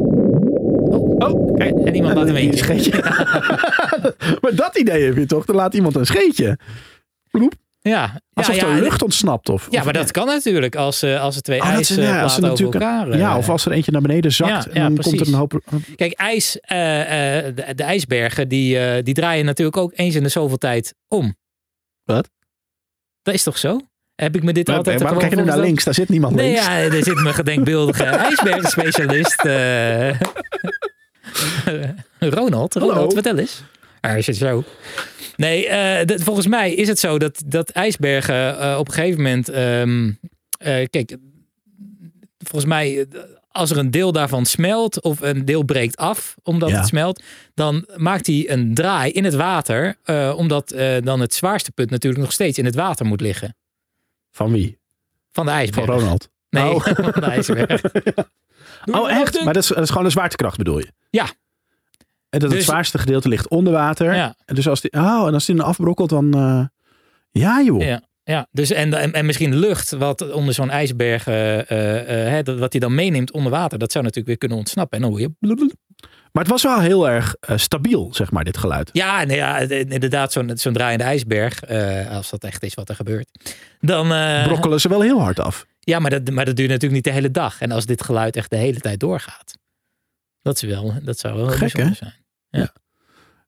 Oh, 1.17 1.55
kijk. 1.55 1.79
En 1.79 1.95
iemand 1.95 2.15
laat 2.15 2.27
een 2.29 2.35
Een 2.35 2.57
scheetje. 2.57 2.91
maar 4.41 4.55
dat 4.55 4.77
idee 4.77 5.03
heb 5.03 5.15
je 5.15 5.25
toch? 5.25 5.45
Dan 5.45 5.55
laat 5.55 5.73
iemand 5.73 5.95
een 5.95 6.05
scheetje. 6.05 6.57
Ploep. 7.31 7.53
Ja, 7.83 8.21
Alsof 8.33 8.55
ja, 8.55 8.67
er 8.67 8.81
lucht 8.81 9.01
ontsnapt. 9.01 9.49
Of, 9.49 9.67
Ja, 9.69 9.77
of- 9.79 9.83
maar 9.85 9.93
dat 9.93 10.11
kan 10.11 10.25
natuurlijk 10.25 10.75
als, 10.75 11.01
eh, 11.01 11.21
als 11.21 11.35
er 11.35 11.41
twee 11.41 11.59
Oh, 11.61 11.65
ja, 11.67 11.75
als 11.75 11.89
er 11.89 11.97
over 12.37 12.41
natuurlijk 12.41 12.75
een- 12.75 12.81
elkaar... 12.81 13.09
eh, 13.09 13.19
Ja, 13.19 13.37
of 13.37 13.49
als 13.49 13.65
er 13.65 13.71
eentje 13.71 13.91
naar 13.91 14.01
beneden 14.01 14.31
zakt. 14.31 14.63
Ja, 14.65 14.71
en 14.71 14.81
dan 14.81 14.93
precies. 14.93 15.11
komt 15.13 15.21
er 15.27 15.33
een 15.33 15.39
hoop... 15.39 15.61
Kijk, 15.95 16.13
ijs, 16.13 16.59
eh, 16.59 17.37
eh, 17.47 17.55
de, 17.55 17.75
de 17.75 17.83
ijsbergen, 17.83 18.47
die, 18.47 18.79
eh, 18.79 19.03
die 19.03 19.13
draaien 19.13 19.45
natuurlijk 19.45 19.77
ook 19.77 19.91
eens 19.95 20.15
in 20.15 20.23
de 20.23 20.29
zoveel 20.29 20.57
tijd 20.57 20.95
om. 21.07 21.35
Wat? 22.03 22.29
Dat 23.21 23.33
is 23.33 23.43
toch 23.43 23.57
zo? 23.57 23.79
Heb 24.15 24.35
ik 24.35 24.43
me 24.43 24.53
dit 24.53 24.67
Maar, 24.67 24.77
altijd 24.77 25.01
waarom 25.01 25.19
kijk 25.19 25.31
je 25.31 25.37
nu 25.37 25.43
naar 25.45 25.59
links? 25.59 25.83
Daar 25.83 25.93
zit 25.93 26.09
niemand 26.09 26.35
Nee, 26.35 26.45
links. 26.51 26.65
ja, 26.65 26.77
er 26.79 27.03
zit 27.03 27.21
mijn 27.21 27.35
gedenkbeeldige 27.35 28.03
ijsbergenspecialist. 28.27 29.45
eh 29.45 30.19
Ronald, 32.19 32.73
Ronald, 32.73 32.73
Hallo. 32.73 33.09
vertel 33.09 33.37
eens. 33.37 33.63
Ah, 34.01 34.17
is 34.17 34.27
het 34.27 34.35
zo? 34.37 34.63
Nee, 35.35 35.67
eh, 35.67 36.17
volgens 36.19 36.47
mij 36.47 36.73
is 36.73 36.87
het 36.87 36.99
zo 36.99 37.17
dat, 37.19 37.43
dat 37.45 37.69
ijsbergen 37.69 38.59
eh, 38.59 38.75
op 38.79 38.87
een 38.87 38.93
gegeven 38.93 39.21
moment... 39.21 39.49
ehm, 39.49 40.11
eh, 40.57 40.87
kijk, 40.89 41.17
volgens 42.37 42.65
mij, 42.71 43.05
als 43.47 43.71
er 43.71 43.77
een 43.77 43.91
deel 43.91 44.11
daarvan 44.11 44.45
smelt 44.45 45.01
of 45.01 45.21
een 45.21 45.45
deel 45.45 45.63
breekt 45.63 45.95
af 45.97 46.35
omdat 46.43 46.69
Ja. 46.69 46.77
het 46.77 46.87
smelt, 46.87 47.23
dan 47.53 47.87
maakt 47.95 48.27
hij 48.27 48.49
een 48.49 48.73
draai 48.73 49.11
in 49.11 49.23
het 49.23 49.33
water, 49.33 49.95
omdat 50.35 50.69
dan 51.03 51.19
het 51.19 51.33
zwaarste 51.33 51.71
punt 51.71 51.89
natuurlijk 51.89 52.21
nog 52.23 52.31
steeds 52.31 52.57
in 52.57 52.65
het 52.65 52.75
water 52.75 53.05
moet 53.05 53.21
liggen. 53.21 53.55
Van 54.31 54.51
wie? 54.51 54.79
Van 55.31 55.45
de 55.45 55.51
Van 55.51 55.59
ijsberg. 55.59 55.85
Ronald. 55.85 56.29
Nee, 56.49 56.69
Oh. 56.73 56.85
van 57.11 57.11
de 57.21 57.21
ijsberg. 57.21 57.81
Oh, 58.91 59.11
echt? 59.11 59.43
Maar 59.43 59.53
dat 59.53 59.63
is, 59.63 59.69
dat 59.69 59.81
is 59.83 59.89
gewoon 59.89 60.05
een 60.05 60.11
zwaartekracht 60.11 60.57
bedoel 60.57 60.77
je? 60.79 60.87
Ja. 61.09 61.25
En 62.31 62.39
dat 62.39 62.49
het 62.49 62.57
Dus- 62.57 62.65
zwaarste 62.65 62.97
gedeelte 62.97 63.27
ligt 63.27 63.47
onder 63.49 63.73
water. 63.73 64.15
Ja. 64.15 64.35
En 64.45 64.55
dus 64.55 64.67
als 64.67 64.81
die, 64.81 64.91
oh, 64.91 65.27
en 65.27 65.33
als 65.33 65.45
die 65.45 65.55
dan 65.55 65.65
afbrokkelt, 65.65 66.09
dan... 66.09 66.33
eh, 66.33 66.65
ja, 67.31 67.61
joh. 67.61 67.81
Ja, 67.81 68.01
ja. 68.23 68.47
Dus 68.51 68.71
en, 68.71 68.93
en, 68.93 69.13
en 69.13 69.25
misschien 69.25 69.55
lucht 69.55 69.91
wat 69.91 70.31
onder 70.31 70.53
zo'n 70.53 70.69
ijsberg, 70.69 71.25
hè, 71.25 72.43
dat, 72.43 72.59
wat 72.59 72.71
hij 72.71 72.81
dan 72.81 72.95
meeneemt 72.95 73.31
onder 73.31 73.51
water, 73.51 73.79
dat 73.79 73.91
zou 73.91 74.03
natuurlijk 74.03 74.29
weer 74.29 74.37
kunnen 74.37 74.57
ontsnappen. 74.57 74.97
En 74.97 75.03
dan 75.03 75.11
hoor 75.13 75.21
je. 75.21 75.31
blablabla. 75.39 75.75
Maar 76.31 76.43
het 76.43 76.51
was 76.51 76.63
wel 76.63 76.79
heel 76.79 77.09
erg 77.09 77.35
stabiel, 77.55 78.09
zeg 78.13 78.31
maar, 78.31 78.43
dit 78.43 78.57
geluid. 78.57 78.89
Ja, 78.93 79.23
nee, 79.23 79.35
ja 79.37 79.57
het- 79.57 79.71
inderdaad, 79.71 80.31
zo'n 80.31 80.51
zo'n 80.53 80.73
draaiende 80.73 81.03
ijsberg, 81.03 81.67
als 82.09 82.29
dat 82.29 82.43
echt 82.43 82.63
is 82.63 82.73
wat 82.73 82.89
er 82.89 82.95
gebeurt. 82.95 83.55
Dan, 83.79 84.07
Brokkelen 84.43 84.81
ze 84.81 84.89
wel 84.89 85.01
heel 85.01 85.19
hard 85.21 85.39
af. 85.39 85.65
ja, 85.79 85.99
maar 85.99 86.09
dat, 86.09 86.29
maar 86.29 86.45
dat 86.45 86.55
duurt 86.55 86.69
natuurlijk 86.69 86.95
niet 86.95 87.03
de 87.13 87.19
hele 87.19 87.31
dag. 87.31 87.61
En 87.61 87.71
als 87.71 87.85
dit 87.85 88.03
geluid 88.03 88.35
echt 88.35 88.49
de 88.49 88.57
hele 88.57 88.79
tijd 88.79 88.99
doorgaat, 88.99 89.53
dat, 90.41 90.55
is 90.55 90.61
wel, 90.61 90.93
dat 91.03 91.19
zou 91.19 91.35
wel 91.37 91.47
Gek, 91.47 91.59
bijzonder 91.59 91.89
hè? 91.89 91.95
zijn. 91.95 92.13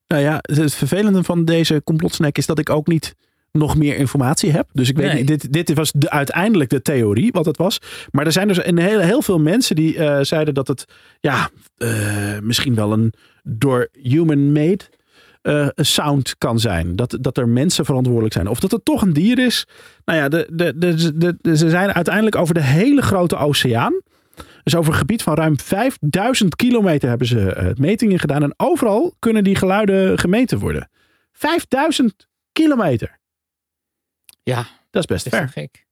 Nou 0.07 0.25
ja, 0.25 0.37
het- 0.41 0.73
vervelende 0.73 1.23
van 1.23 1.45
deze 1.45 1.81
complotsnack 1.83 2.37
is 2.37 2.45
dat 2.45 2.59
ik 2.59 2.69
ook 2.69 2.87
niet 2.87 3.15
nog 3.51 3.75
meer 3.77 3.95
informatie 3.95 4.51
heb. 4.51 4.69
Dus 4.73 4.89
ik 4.89 4.97
weet 4.97 5.07
Nee. 5.07 5.15
niet, 5.23 5.27
dit, 5.27 5.53
dit 5.53 5.73
was 5.73 5.91
de, 5.95 6.09
uiteindelijk 6.09 6.69
de 6.69 6.81
theorie 6.81 7.31
wat 7.31 7.45
het 7.45 7.57
was. 7.57 7.77
Maar 8.11 8.25
er 8.25 8.31
zijn 8.31 8.47
dus 8.47 8.65
een 8.65 8.77
heel, 8.77 8.99
heel 8.99 9.21
veel 9.21 9.39
mensen 9.39 9.75
die 9.75 9.97
eh, 9.97 10.17
zeiden 10.23 10.53
dat 10.53 10.67
het 10.67 10.85
ja, 11.19 11.49
eh, 11.77 12.39
misschien 12.41 12.75
wel 12.75 12.91
een 12.93 13.13
door 13.43 13.87
human-made 14.01 14.79
eh, 15.41 15.67
sound 15.75 16.35
kan 16.37 16.59
zijn. 16.59 16.95
Dat, 16.95 17.17
dat 17.21 17.37
er 17.37 17.47
mensen 17.47 17.85
verantwoordelijk 17.85 18.33
zijn. 18.33 18.47
Of 18.47 18.59
dat 18.59 18.71
het 18.71 18.85
toch 18.85 19.01
een 19.01 19.13
dier 19.13 19.39
is. 19.39 19.65
Nou 20.05 20.19
ja, 20.19 20.29
de, 20.29 20.47
de, 20.51 20.73
de, 20.77 21.37
de- 21.41 21.57
ze 21.57 21.69
zijn 21.69 21.93
uiteindelijk 21.93 22.35
over 22.35 22.53
de 22.53 22.63
hele 22.63 23.01
grote 23.01 23.37
oceaan. 23.37 23.93
Dus 24.63 24.75
over 24.75 24.91
een 24.93 24.99
gebied 24.99 25.23
van 25.23 25.33
ruim 25.33 25.59
5000 25.59 26.55
kilometer 26.55 27.09
hebben 27.09 27.27
ze 27.27 27.53
eh, 27.53 27.75
metingen 27.75 28.19
gedaan. 28.19 28.43
En 28.43 28.53
overal 28.57 29.15
kunnen 29.19 29.43
die 29.43 29.55
geluiden 29.55 30.19
gemeten 30.19 30.59
worden. 30.59 30.89
5000 31.31 32.27
kilometer. 32.51 33.19
Ja, 34.43 34.65
Dat 34.89 35.01
is 35.01 35.05
best 35.05 35.23
dat 35.23 35.33
is 35.33 35.39
ver. 35.39 35.49
gek. 35.49 35.85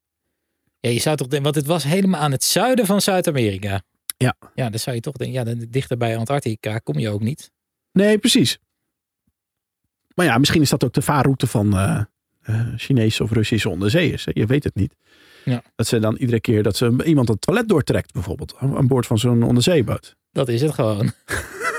Ja, 0.79 0.89
je 0.89 0.99
zou 0.99 1.15
toch 1.17 1.27
denken, 1.27 1.43
want 1.51 1.55
het 1.55 1.73
was 1.73 1.83
helemaal 1.83 2.21
aan 2.21 2.31
het 2.31 2.43
zuiden 2.43 2.85
van 2.85 3.01
Zuid-Amerika. 3.01 3.81
Ja. 4.17 4.35
Ja, 4.55 4.69
dan 4.69 4.79
zou 4.79 4.95
je 4.95 5.01
toch 5.01 5.15
denken, 5.15 5.37
ja, 5.37 5.43
dan 5.43 5.65
dichter 5.69 5.97
bij 5.97 6.17
Antarctica 6.17 6.77
kom 6.77 6.99
je 6.99 7.09
ook 7.09 7.21
niet. 7.21 7.51
Nee, 7.91 8.17
precies. 8.17 8.59
Maar 10.15 10.25
ja, 10.25 10.37
misschien 10.37 10.61
is 10.61 10.69
dat 10.69 10.83
ook 10.83 10.93
de 10.93 11.01
vaarroute 11.01 11.47
van 11.47 11.77
eh 11.77 12.01
eh, 12.41 12.67
Chinese 12.77 13.23
of 13.23 13.31
Russische 13.31 13.69
onderzeeërs. 13.69 14.27
Je 14.33 14.45
weet 14.45 14.63
het 14.63 14.75
niet. 14.75 14.95
Ja. 15.43 15.63
Dat 15.75 15.87
ze 15.87 15.99
dan 15.99 16.15
iedere 16.15 16.39
keer 16.41 16.63
dat 16.63 16.75
ze 16.77 16.95
iemand 17.05 17.27
het 17.27 17.41
toilet 17.41 17.69
doortrekt, 17.69 18.13
bijvoorbeeld. 18.13 18.55
Aan 18.59 18.87
boord 18.87 19.05
van 19.07 19.17
zo'n 19.17 19.43
onderzeeboot. 19.43 20.15
Dat 20.31 20.49
is 20.49 20.61
het 20.61 20.73
gewoon. 20.73 21.11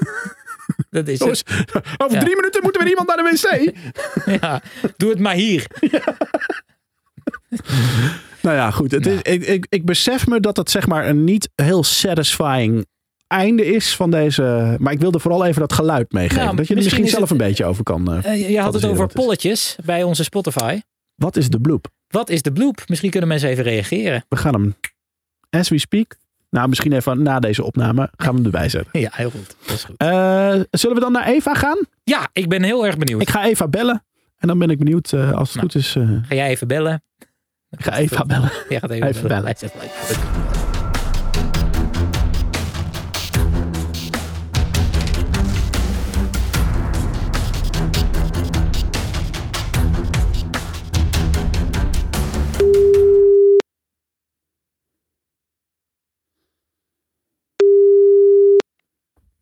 dat 0.90 1.08
is 1.08 1.18
Jongens, 1.18 1.42
het. 1.46 1.76
over 1.96 2.16
Ja. 2.16 2.20
drie 2.20 2.36
minuten 2.36 2.62
moeten 2.62 2.82
we 2.82 2.88
iemand 2.88 3.08
naar 3.08 3.16
de 3.16 3.22
wc. 3.22 3.72
Ja, 4.40 4.62
doe 4.96 5.10
het 5.10 5.18
maar 5.18 5.34
hier. 5.34 5.66
Nou 8.42 8.56
ja, 8.56 8.70
goed. 8.70 8.90
Het 8.90 9.06
is, 9.06 9.18
ik, 9.22 9.44
ik, 9.46 9.66
ik 9.68 9.84
besef 9.84 10.26
me 10.26 10.40
dat 10.40 10.56
het 10.56 10.70
zeg 10.70 10.86
maar 10.86 11.08
een 11.08 11.24
niet 11.24 11.48
heel 11.54 11.84
satisfying 11.84 12.86
einde 13.26 13.64
is 13.66 13.96
van 13.96 14.10
deze. 14.10 14.76
Maar 14.78 14.92
ik 14.92 15.00
wilde 15.00 15.18
vooral 15.18 15.44
even 15.44 15.60
dat 15.60 15.72
geluid 15.72 16.12
meegeven. 16.12 16.44
Nou, 16.44 16.56
dat 16.56 16.66
je 16.66 16.74
er 16.74 16.76
misschien 16.80 17.00
misschien 17.02 17.22
is 17.22 17.28
zelf 17.28 17.30
een 17.40 17.46
beetje 17.48 17.64
over 17.64 17.82
kan. 17.84 18.22
Eh, 18.22 18.50
je 18.50 18.60
had 18.60 18.74
het 18.74 18.84
over 18.84 19.06
polletjes 19.06 19.76
bij 19.84 20.02
onze 20.02 20.24
Spotify. 20.24 20.80
Wat 21.14 21.36
is 21.36 21.48
de 21.50 21.60
bloop? 21.60 21.88
Wat 22.12 22.30
is 22.30 22.42
de 22.42 22.52
bloep? 22.52 22.82
Misschien 22.86 23.10
kunnen 23.10 23.28
mensen 23.28 23.48
even 23.48 23.64
reageren. 23.64 24.24
We 24.28 24.36
gaan 24.36 24.52
hem, 24.54 24.74
as 25.50 25.68
we 25.68 25.78
speak. 25.78 26.16
Nou, 26.50 26.68
misschien 26.68 26.92
even 26.92 27.22
na 27.22 27.40
deze 27.40 27.64
opname 27.64 28.10
gaan 28.16 28.30
we 28.30 28.36
hem 28.36 28.44
erbij 28.44 28.68
zetten. 28.68 29.00
Ja, 29.00 29.10
heel 29.12 29.30
goed. 29.30 29.56
Dat 29.66 29.76
is 29.76 29.84
goed. 29.84 29.96
Eh, 29.96 30.60
zullen 30.70 30.96
we 30.96 31.00
dan 31.02 31.12
naar 31.12 31.26
Eva 31.26 31.54
gaan? 31.54 31.78
Ja, 32.04 32.28
ik 32.32 32.48
ben 32.48 32.62
heel 32.62 32.86
erg 32.86 32.96
benieuwd. 32.96 33.22
Ik 33.22 33.30
ga 33.30 33.44
Eva 33.44 33.68
bellen. 33.68 34.04
En 34.38 34.48
dan 34.48 34.58
ben 34.58 34.70
ik 34.70 34.78
benieuwd 34.78 35.12
eh, 35.12 35.32
als 35.32 35.48
het 35.52 35.56
Nou. 35.56 35.70
goed 35.70 35.74
is. 35.74 35.96
eh, 35.96 36.08
Ga 36.28 36.34
jij 36.34 36.48
even 36.48 36.68
bellen? 36.68 37.02
ik 37.70 37.84
ga 37.84 37.96
Eva 37.96 38.24
bellen. 38.24 38.48
Gaat 38.68 38.90
even, 38.90 39.08
Even 39.08 39.28
bellen. 39.28 39.54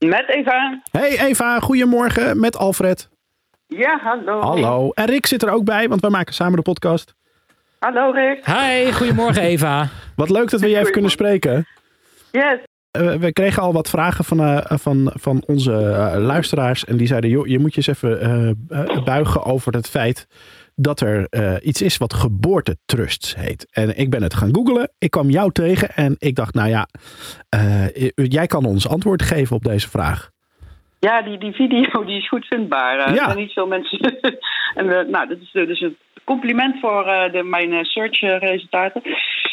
Met 0.06 0.28
Eva. 0.28 0.80
Hey 0.90 1.18
Eva, 1.18 1.58
goedemorgen 1.58 2.40
met 2.40 2.56
Alfred. 2.56 3.08
Ja, 3.66 3.98
hallo. 4.02 4.40
Hallo. 4.40 4.90
En 4.90 5.04
Rick 5.04 5.26
zit 5.26 5.42
er 5.42 5.50
ook 5.50 5.64
bij, 5.64 5.88
want 5.88 6.00
wij 6.00 6.10
maken 6.10 6.34
samen 6.34 6.56
de 6.56 6.62
podcast. 6.62 7.14
Hallo 7.78 8.10
Rick. 8.10 8.46
Hi, 8.46 8.92
goedemorgen 8.92 9.42
Eva. 9.42 9.88
Wat 10.16 10.30
leuk 10.30 10.50
dat 10.50 10.60
we 10.60 10.68
je 10.68 10.78
even 10.78 10.92
kunnen 10.92 11.10
spreken. 11.10 11.66
Yes. 12.30 12.58
Eh, 12.90 13.14
we 13.14 13.32
kregen 13.32 13.62
al 13.62 13.72
wat 13.72 13.90
vragen 13.90 14.24
van, 14.24 14.40
eh, 14.40 14.78
van, 14.78 15.12
van 15.14 15.42
onze 15.46 15.72
eh, 15.72 16.18
luisteraars. 16.18 16.84
En 16.84 16.96
die 16.96 17.06
zeiden, 17.06 17.30
joh, 17.30 17.46
je 17.46 17.58
moet 17.58 17.74
je 17.74 17.76
eens 17.76 18.02
even 18.02 18.68
buigen 19.04 19.44
over 19.44 19.72
het 19.72 19.88
feit 19.88 20.26
dat 20.80 21.00
er 21.00 21.26
eh, 21.28 21.54
iets 21.62 21.82
is 21.82 21.96
wat 21.96 22.14
geboortetrusts 22.14 23.36
heet. 23.36 23.68
En 23.72 23.98
ik 23.98 24.10
ben 24.10 24.22
het 24.22 24.34
gaan 24.34 24.54
googlen. 24.54 24.92
Ik 24.98 25.10
kwam 25.10 25.30
jou 25.30 25.52
tegen 25.52 25.88
en 25.88 26.16
ik 26.18 26.34
dacht, 26.34 26.54
nou 26.54 26.68
ja, 26.68 26.86
eh, 27.48 27.86
jij 28.14 28.46
kan 28.46 28.64
ons 28.64 28.88
antwoord 28.88 29.22
geven 29.22 29.56
op 29.56 29.62
deze 29.62 29.90
vraag. 29.90 30.30
Ja, 30.98 31.22
die, 31.22 31.38
die 31.38 31.52
video 31.52 32.04
die 32.04 32.16
is 32.16 32.28
goed 32.28 32.46
vindbaar. 32.46 32.98
Eh, 32.98 33.14
Ja. 33.14 33.24
Zijn 33.24 33.38
niet 33.38 33.52
veel 33.52 33.66
mensen. 33.66 33.98
en 34.78 34.86
nou, 34.86 35.28
dat 35.28 35.38
is 35.40 35.50
dus 35.52 35.80
een 35.80 35.96
compliment 36.24 36.80
voor 36.80 37.04
de, 37.32 37.42
mijn 37.42 37.84
search-resultaten. 37.84 39.02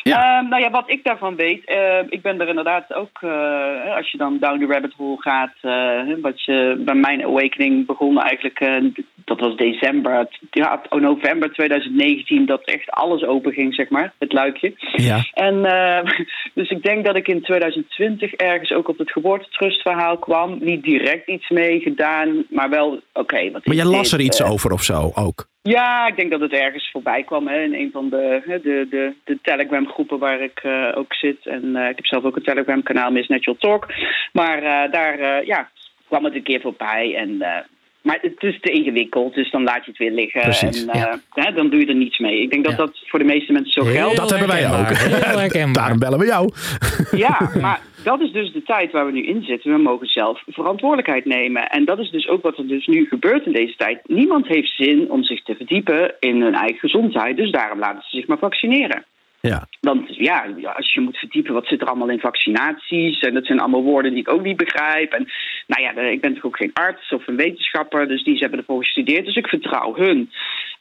Ja. 0.08 0.42
nou 0.42 0.62
ja, 0.62 0.70
wat 0.70 0.90
ik 0.90 1.04
daarvan 1.04 1.36
weet, 1.36 1.66
eh, 1.66 2.00
ik 2.10 2.22
ben 2.22 2.42
er 2.42 2.48
inderdaad 2.48 2.94
ook, 2.94 3.18
eh, 3.22 3.96
als 3.96 4.12
je 4.12 4.18
dan 4.18 4.38
down 4.40 4.60
the 4.60 4.66
rabbit 4.66 4.94
hole 4.98 5.22
gaat, 5.22 5.54
eh, 5.62 6.02
wat 6.22 6.44
je 6.44 6.82
bij 6.86 6.96
mijn 6.96 7.24
awakening 7.24 7.86
begon 7.86 8.22
eigenlijk, 8.22 8.60
eh, 8.60 8.84
dat 9.26 9.40
was 9.40 9.56
december, 9.56 10.28
ja, 10.52 10.82
oh, 10.90 11.02
november 11.02 11.52
2019, 11.54 12.46
dat 12.46 12.64
echt 12.64 12.92
alles 12.92 13.24
open 13.24 13.54
ging, 13.54 13.74
zeg 13.74 13.90
maar, 13.90 14.14
het 14.18 14.34
luikje. 14.34 14.74
Ja. 14.96 15.26
En 15.34 15.62
dus 16.60 16.70
ik 16.70 16.84
denk 16.84 17.06
dat 17.06 17.16
ik 17.16 17.28
in 17.28 17.42
2020 17.42 18.34
ergens 18.34 18.72
ook 18.72 18.88
op 18.88 18.98
het 18.98 19.12
geboortetrustverhaal 19.12 20.18
kwam. 20.18 20.58
Niet 20.60 20.84
direct 20.84 21.28
iets 21.28 21.50
mee 21.50 21.80
gedaan, 21.80 22.46
maar 22.50 22.70
wel, 22.70 23.00
oké. 23.14 23.52
wat 23.52 23.66
Maar 23.66 23.76
jij 23.76 23.86
las 23.86 24.12
er 24.12 24.20
iets 24.20 24.44
over 24.44 24.72
of 24.72 24.84
zo 24.84 25.12
ook. 25.16 25.48
Ja, 25.68 26.08
ik 26.08 26.16
denk 26.16 26.32
dat 26.32 26.40
het 26.40 26.52
ergens 26.54 26.90
voorbij 26.92 27.24
kwam 27.24 27.48
hè, 27.48 27.62
in 27.64 27.74
een 27.74 27.90
van 27.92 28.10
de, 28.10 28.42
hè, 28.46 28.62
de, 28.62 28.88
de, 28.90 29.14
de 29.24 29.38
Telegram 29.42 29.88
groepen 29.88 30.20
waar 30.20 30.42
ik 30.42 30.60
eh, 30.64 30.92
ook 30.96 31.14
zit. 31.14 31.46
En 31.46 31.76
eh, 31.76 31.90
ik 31.90 31.96
heb 31.96 32.06
zelf 32.06 32.24
ook 32.24 32.36
een 32.36 32.44
Telegram 32.44 32.84
kanaal, 32.84 33.12
Miss 33.12 33.28
Natural 33.28 33.60
Talk. 33.60 33.94
Maar 34.34 34.58
eh, 34.58 34.92
daar 34.92 35.20
eh, 35.20 35.46
ja, 35.48 35.70
kwam 36.08 36.24
het 36.24 36.36
een 36.36 36.44
keer 36.44 36.62
voorbij. 36.62 37.16
En, 37.16 37.42
eh, 37.42 37.64
maar 38.02 38.18
het 38.22 38.44
is 38.44 38.60
te 38.62 38.72
ingewikkeld, 38.72 39.34
dus 39.34 39.52
dan 39.52 39.64
laat 39.64 39.86
je 39.86 39.92
het 39.92 39.98
weer 40.00 40.12
liggen. 40.12 40.42
Precies, 40.42 40.86
en 40.86 40.90
eh, 40.90 41.02
ja. 41.02 41.20
hè, 41.34 41.52
dan 41.54 41.70
doe 41.70 41.80
je 41.80 41.86
er 41.86 41.96
niets 41.96 42.18
mee. 42.20 42.42
Ik 42.42 42.52
denk 42.52 42.64
dat 42.64 42.72
Ja. 42.72 42.78
dat 42.78 43.00
voor 43.06 43.20
de 43.20 43.26
meeste 43.26 43.52
mensen 43.52 43.84
zo 43.84 43.92
geldt. 43.92 44.18
Dat 44.18 44.30
hebben 44.30 44.48
wij 44.48 44.66
ook. 44.72 45.74
Daarom 45.74 46.00
bellen 46.00 46.20
we 46.20 46.26
jou. 46.26 46.52
Ja, 47.12 47.50
maar 47.62 47.80
dat 48.08 48.22
is 48.22 48.32
dus 48.32 48.52
de 48.52 48.64
tijd 48.64 48.92
waar 48.92 49.06
we 49.06 49.12
nu 49.12 49.24
in 49.24 49.44
zitten. 49.44 49.72
We 49.72 49.78
mogen 49.78 50.08
zelf 50.08 50.44
verantwoordelijkheid 50.48 51.26
nemen. 51.26 51.70
En 51.70 51.86
dat 51.86 52.00
is 52.00 52.12
dus 52.12 52.28
ook 52.28 52.42
wat 52.42 52.58
er 52.58 52.68
dus 52.68 52.88
nu 52.88 53.06
gebeurt 53.06 53.46
in 53.46 53.52
deze 53.52 53.76
tijd. 53.76 54.00
Niemand 54.08 54.48
heeft 54.48 54.76
zin 54.76 55.12
om 55.12 55.24
zich 55.24 55.44
te 55.44 55.56
verdiepen 55.56 56.16
in 56.20 56.42
hun 56.42 56.54
eigen 56.54 56.80
gezondheid. 56.80 57.38
Dus 57.38 57.52
daarom 57.52 57.80
laten 57.80 58.02
ze 58.02 58.18
zich 58.18 58.28
maar 58.28 58.38
vaccineren. 58.38 59.06
Ja. 59.42 59.68
Want 59.82 60.16
ja, 60.16 60.46
als 60.76 60.94
je 60.94 61.02
moet 61.02 61.18
verdiepen, 61.18 61.54
wat 61.54 61.68
zit 61.68 61.82
er 61.82 61.88
allemaal 61.88 62.10
in 62.10 62.20
vaccinaties? 62.20 63.20
En 63.20 63.34
dat 63.34 63.46
zijn 63.46 63.60
allemaal 63.60 63.84
woorden 63.84 64.12
die 64.12 64.20
ik 64.20 64.32
ook 64.32 64.44
niet 64.44 64.58
begrijp. 64.58 65.14
En 65.14 65.28
nou 65.68 65.82
ja, 65.82 66.02
ik 66.02 66.22
ben 66.22 66.34
toch 66.34 66.46
ook 66.46 66.58
geen 66.58 66.74
arts 66.74 67.12
of 67.12 67.28
een 67.28 67.36
wetenschapper, 67.36 68.08
dus 68.08 68.24
die 68.24 68.38
hebben 68.38 68.60
ervoor 68.60 68.84
gestudeerd. 68.84 69.26
Dus 69.26 69.36
ik 69.36 69.48
vertrouw 69.48 69.96
hun. 69.96 70.32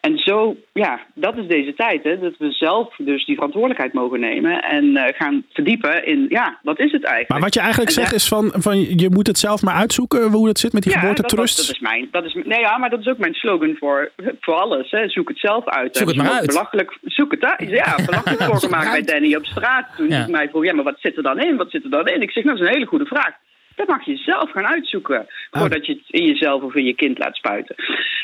En 0.07 0.19
zo, 0.19 0.57
ja, 0.73 1.01
dat 1.15 1.37
is 1.37 1.47
deze 1.47 1.75
tijd, 1.75 2.03
hè, 2.05 2.19
dat 2.19 2.35
we 2.39 2.51
zelf 2.53 2.95
dus 2.99 3.25
die 3.25 3.35
verantwoordelijkheid 3.35 3.93
mogen 3.93 4.21
nemen 4.21 4.63
en 4.63 4.97
eh, 4.97 5.15
gaan 5.17 5.45
verdiepen 5.53 6.07
in, 6.07 6.27
ja, 6.29 6.59
wat 6.63 6.79
is 6.79 6.93
het 6.93 7.03
eigenlijk? 7.05 7.29
Maar 7.31 7.41
wat 7.41 7.55
je 7.55 7.61
eigenlijk 7.61 7.89
En 7.91 7.95
zegt 7.95 8.09
daar- 8.11 8.19
is 8.19 8.29
van, 8.29 8.63
van 8.63 8.99
je 8.99 9.11
moet 9.11 9.27
het 9.27 9.39
zelf 9.39 9.63
maar 9.63 9.75
uitzoeken 9.75 10.31
hoe 10.31 10.49
het 10.49 10.59
zit 10.59 10.73
met 10.73 10.83
die 10.83 10.93
ja, 10.93 11.01
dat, 11.01 11.07
dat, 11.07 11.17
geboortetrust. 11.17 11.67
dat 11.67 11.75
is 11.77 11.81
mijn. 11.81 12.09
Dat 12.11 12.25
is, 12.25 12.35
nee, 12.45 12.61
ja, 12.61 12.79
maar 12.79 12.91
dat 12.91 13.01
is 13.01 13.07
ook 13.07 13.19
mijn 13.19 13.35
slogan 13.35 13.77
voor, 13.79 14.11
voor 14.41 14.55
alles. 14.55 14.91
Hè. 14.91 15.09
Zoek 15.09 15.29
het 15.29 15.39
zelf 15.39 15.65
uit. 15.69 15.97
Zoek 15.97 16.09
het 16.09 16.17
maar 16.17 16.31
uit. 16.31 16.47
Belachelijk, 16.47 16.99
zoek 17.05 17.31
het 17.31 17.45
uit. 17.45 17.69
Ja, 17.71 17.95
belachelijk 18.07 18.43
voor 18.43 18.57
gemaakt 18.61 18.91
bij 18.91 19.03
Danny 19.03 19.35
op 19.35 19.45
straat. 19.47 19.87
Toen 19.97 20.09
Ja. 20.09 20.17
hij 20.21 20.29
mij 20.31 20.49
vroeg, 20.49 20.65
ja, 20.65 20.75
maar 20.75 20.85
wat 20.85 21.01
zit 21.01 21.17
er 21.17 21.23
dan 21.23 21.41
in? 21.41 21.57
Wat 21.57 21.71
zit 21.71 21.85
er 21.85 21.91
dan 21.91 22.07
in? 22.09 22.23
Ik 22.23 22.31
zeg, 22.31 22.45
nou, 22.45 22.57
dat 22.57 22.65
is 22.67 22.71
een 22.73 22.79
hele 22.79 22.89
goede 22.91 23.07
vraag. 23.07 23.35
Dat 23.77 23.89
mag 23.89 24.05
je 24.05 24.17
zelf 24.17 24.51
gaan 24.51 24.67
uitzoeken. 24.67 25.27
Voordat 25.51 25.87
je 25.87 25.93
het 25.93 26.03
in 26.07 26.27
jezelf 26.27 26.63
of 26.63 26.75
in 26.75 26.85
je 26.85 26.95
kind 26.95 27.19
laat 27.19 27.37
spuiten. 27.37 27.75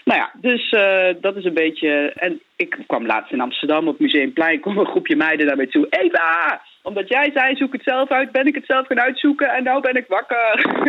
Nou 0.05 0.21
ja, 0.21 0.33
dus 0.41 0.71
eh, 0.71 1.15
dat 1.21 1.37
is 1.37 1.45
een 1.45 1.55
beetje. 1.55 2.12
En 2.17 2.41
ik 2.57 2.79
kwam 2.87 3.07
laatst 3.07 3.33
in 3.33 3.41
Amsterdam 3.41 3.88
op 3.88 3.99
Museumplein. 3.99 4.61
kwam 4.61 4.79
een 4.79 4.87
groepje 4.87 5.17
meiden 5.17 5.47
daarbij 5.47 5.67
toe. 5.67 5.87
Eva, 5.91 6.61
omdat 6.83 7.09
jij 7.09 7.31
zei, 7.35 7.57
zoek 7.57 7.73
het 7.73 7.83
zelf 7.85 8.11
uit, 8.11 8.33
ben 8.33 8.47
ik 8.47 8.55
het 8.55 8.67
zelf 8.67 8.87
gaan 8.87 9.01
uitzoeken. 9.01 9.49
En 9.49 9.65
nou 9.65 9.81
ben 9.81 9.97
ik 9.97 10.07
wakker. 10.09 10.65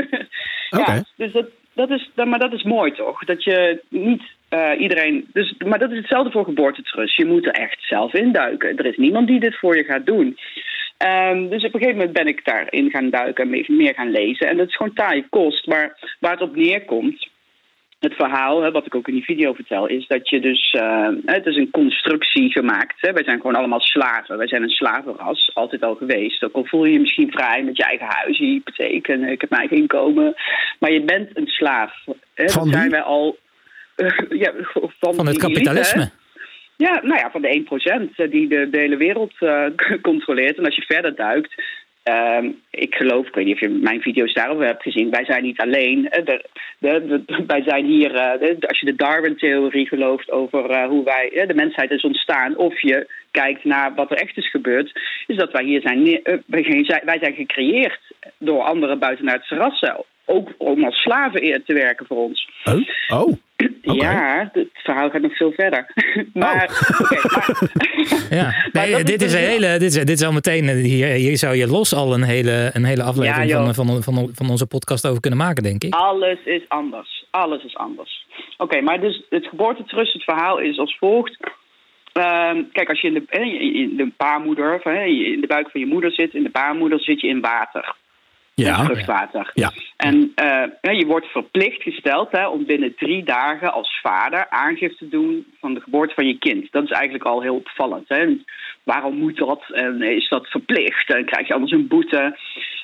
Oké. 0.69 0.91
ja, 0.91 1.03
dus 1.15 1.31
dat, 1.31 1.45
dat 1.73 1.89
is, 1.89 2.09
maar 2.15 2.39
dat 2.39 2.53
is 2.53 2.63
mooi 2.63 2.91
toch? 2.91 3.23
Dat 3.25 3.43
je 3.43 3.81
niet 3.89 4.23
eh, 4.53 4.79
iedereen. 4.81 5.27
Dus, 5.33 5.55
maar 5.65 5.79
dat 5.79 5.91
is 5.91 5.97
hetzelfde 5.97 6.31
voor 6.31 6.43
geboortetrust. 6.43 7.15
Je 7.17 7.25
moet 7.25 7.45
er 7.45 7.51
echt 7.53 7.77
zelf 7.81 8.13
induiken. 8.13 8.77
Er 8.77 8.85
is 8.85 8.97
niemand 8.97 9.27
die 9.27 9.39
dit 9.39 9.55
voor 9.57 9.75
je 9.77 9.83
gaat 9.83 10.05
doen. 10.05 10.37
Ehm, 10.97 11.49
dus 11.49 11.63
op 11.63 11.73
een 11.73 11.79
gegeven 11.79 11.97
moment 11.97 12.13
ben 12.13 12.27
ik 12.27 12.45
daarin 12.45 12.89
gaan 12.91 13.09
duiken 13.09 13.43
en 13.43 13.49
me- 13.49 13.63
meer 13.67 13.93
gaan 13.93 14.11
lezen. 14.11 14.47
En 14.47 14.57
dat 14.57 14.67
is 14.67 14.75
gewoon 14.75 14.93
taaie 14.93 15.25
kost. 15.29 15.67
Maar 15.67 15.97
waar 16.19 16.31
het 16.31 16.41
op 16.41 16.55
neerkomt. 16.55 17.31
Het 17.99 18.13
verhaal, 18.13 18.61
hè, 18.61 18.71
wat 18.71 18.85
ik 18.85 18.95
ook 18.95 19.07
in 19.07 19.13
die 19.13 19.23
video 19.23 19.53
vertel, 19.53 19.87
is 19.87 20.07
dat 20.07 20.29
je 20.29 20.39
dus. 20.39 20.71
eh, 20.71 21.07
het 21.25 21.45
is 21.45 21.55
een 21.55 21.71
constructie 21.71 22.51
gemaakt. 22.51 22.95
Hè. 23.01 23.11
Wij 23.13 23.23
zijn 23.23 23.37
gewoon 23.37 23.55
allemaal 23.55 23.79
slaven. 23.81 24.37
Wij 24.37 24.47
zijn 24.47 24.63
een 24.63 24.69
slavenras, 24.69 25.51
altijd 25.53 25.83
al 25.83 25.95
geweest. 25.95 26.43
Ook 26.43 26.53
al 26.55 26.65
voel 26.65 26.85
je 26.85 26.93
je 26.93 26.99
misschien 26.99 27.31
vrij 27.31 27.63
met 27.63 27.77
je 27.77 27.83
eigen 27.83 28.07
huis, 28.09 28.37
je 28.37 28.45
hypotheek 28.45 29.07
en 29.07 29.23
ik 29.23 29.41
heb 29.41 29.49
mijn 29.49 29.61
eigen 29.61 29.77
inkomen. 29.77 30.33
Maar 30.79 30.91
je 30.91 31.01
bent 31.01 31.37
een 31.37 31.47
slaaf. 31.47 31.93
Hè. 32.33 32.43
Dat 32.45 32.67
zijn 32.67 32.89
wij 32.89 33.01
al. 33.01 33.37
Ja, 34.29 34.51
van, 34.99 35.15
Van 35.15 35.25
het 35.27 35.27
elite, 35.27 35.39
kapitalisme. 35.39 36.09
Ja, 36.77 36.99
nou 37.03 37.19
ja, 37.19 37.31
van 37.31 37.41
de 37.41 37.63
1% 38.25 38.29
die 38.31 38.47
de, 38.47 38.69
de 38.69 38.77
hele 38.77 38.97
wereld 38.97 39.33
eh, 39.39 39.65
controleert. 40.01 40.57
En 40.57 40.65
als 40.65 40.75
je 40.75 40.81
verder 40.81 41.15
duikt. 41.15 41.63
ehm, 42.03 42.49
ik 42.69 42.95
geloof, 42.95 43.27
ik 43.27 43.35
weet 43.35 43.45
niet 43.45 43.53
of 43.53 43.59
je 43.59 43.69
mijn 43.69 44.01
video's 44.01 44.33
daarover 44.33 44.65
hebt 44.65 44.81
gezien. 44.83 45.09
Wij 45.09 45.25
zijn 45.25 45.43
niet 45.43 45.59
alleen. 45.59 46.09
eh, 46.09 46.25
de, 46.25 46.45
de, 46.77 47.23
de- 47.25 47.43
wij 47.53 47.63
zijn 47.63 47.85
hier, 47.85 48.15
eh, 48.15 48.55
als 48.67 48.79
je 48.79 48.85
de 48.85 48.95
Darwin-theorie 48.95 49.87
gelooft 49.87 50.31
over 50.31 50.69
eh, 50.69 50.87
hoe 50.87 51.03
wij, 51.03 51.29
eh, 51.33 51.47
de 51.47 51.53
mensheid 51.53 51.91
is 51.91 52.03
ontstaan. 52.03 52.55
Of 52.57 52.81
je 52.81 53.07
kijkt 53.31 53.63
naar 53.63 53.93
wat 53.95 54.11
er 54.11 54.17
echt 54.17 54.37
is 54.37 54.49
gebeurd. 54.49 54.99
Is 55.27 55.35
dat 55.37 55.51
wij 55.51 55.63
hier 55.63 55.81
zijn, 55.81 56.23
eh, 56.23 56.37
wij 57.03 57.17
zijn- 57.19 57.35
gecreëerd 57.35 57.99
door 58.37 58.61
andere 58.61 58.95
buitenaardse 58.95 59.55
rassen. 59.55 60.03
Ook 60.25 60.49
om 60.57 60.83
als 60.83 61.01
slaven 61.01 61.63
te 61.65 61.73
werken 61.73 62.05
voor 62.05 62.17
ons. 62.17 62.49
Oh, 62.63 63.19
oh. 63.21 63.33
Ja, 63.81 64.49
het 64.53 64.67
verhaal 64.73 65.09
gaat 65.09 65.21
nog 65.21 65.35
veel 65.35 65.51
verder. 65.51 65.85
maar, 66.33 66.55
maar 66.55 67.57
Ja. 68.29 68.43
Maar 68.71 68.89
Nee, 68.89 69.03
dit 69.03 69.21
is 69.21 69.31
dus 69.31 69.33
een 69.33 69.39
heel- 69.39 69.49
hele, 69.49 69.79
dit 69.79 69.81
is, 69.81 69.93
dit 69.93 70.09
is 70.09 70.23
al 70.23 70.31
meteen, 70.31 70.69
hier, 70.69 71.07
hier 71.07 71.37
zou 71.37 71.55
je 71.55 71.67
los 71.67 71.93
al 71.93 72.13
een 72.13 72.23
hele, 72.23 72.69
een 72.73 72.83
hele 72.83 73.03
aflevering 73.03 73.49
Ja, 73.49 73.73
van, 73.73 73.73
van, 73.73 74.03
van, 74.03 74.29
van 74.33 74.49
onze 74.49 74.67
podcast 74.67 75.07
over 75.07 75.21
kunnen 75.21 75.39
maken, 75.39 75.63
denk 75.63 75.83
ik. 75.83 75.93
Alles 75.93 76.37
is 76.45 76.61
anders. 76.67 77.25
Alles 77.31 77.63
is 77.63 77.75
anders. 77.75 78.25
Oké, 78.57 78.81
maar 78.81 78.99
dus 78.99 79.23
het 79.29 79.45
geboortetrust, 79.45 80.13
het 80.13 80.23
verhaal 80.23 80.57
is 80.59 80.77
als 80.79 80.97
volgt. 80.97 81.37
Ehm, 82.13 82.63
kijk, 82.71 82.89
als 82.89 83.01
je 83.01 83.07
in 83.07 83.13
de, 83.13 83.39
in 83.73 83.97
de 83.97 84.11
baarmoeder, 84.17 84.85
in 85.07 85.41
de 85.41 85.47
buik 85.47 85.69
van 85.71 85.79
je 85.81 85.87
moeder 85.87 86.11
zit, 86.11 86.33
in 86.33 86.43
de 86.43 86.49
baarmoeder 86.49 86.99
zit 86.99 87.21
je 87.21 87.27
in 87.27 87.41
water. 87.41 87.95
Ja. 88.55 88.83
Vruchtwater. 88.85 89.51
Ja. 89.53 89.71
En 89.97 90.31
eh, 90.35 90.99
je 90.99 91.05
wordt 91.05 91.25
verplicht 91.25 91.81
gesteld 91.81 92.31
hè, 92.31 92.47
om 92.47 92.65
binnen 92.65 92.95
drie 92.95 93.23
dagen 93.23 93.73
als 93.73 93.99
vader 94.01 94.49
aangifte 94.49 94.97
te 94.97 95.09
doen 95.09 95.45
van 95.59 95.73
de 95.73 95.79
geboorte 95.79 96.13
van 96.13 96.27
je 96.27 96.37
kind. 96.37 96.71
Dat 96.71 96.83
is 96.83 96.91
eigenlijk 96.91 97.25
al 97.25 97.41
heel 97.41 97.55
opvallend. 97.55 98.07
Hè? 98.07 98.37
Waarom 98.83 99.17
moet 99.17 99.37
dat? 99.37 99.63
En 99.71 100.01
is 100.01 100.29
dat 100.29 100.47
verplicht? 100.47 101.13
En 101.13 101.25
krijg 101.25 101.47
je 101.47 101.53
anders 101.53 101.71
een 101.71 101.87
boete? 101.87 102.37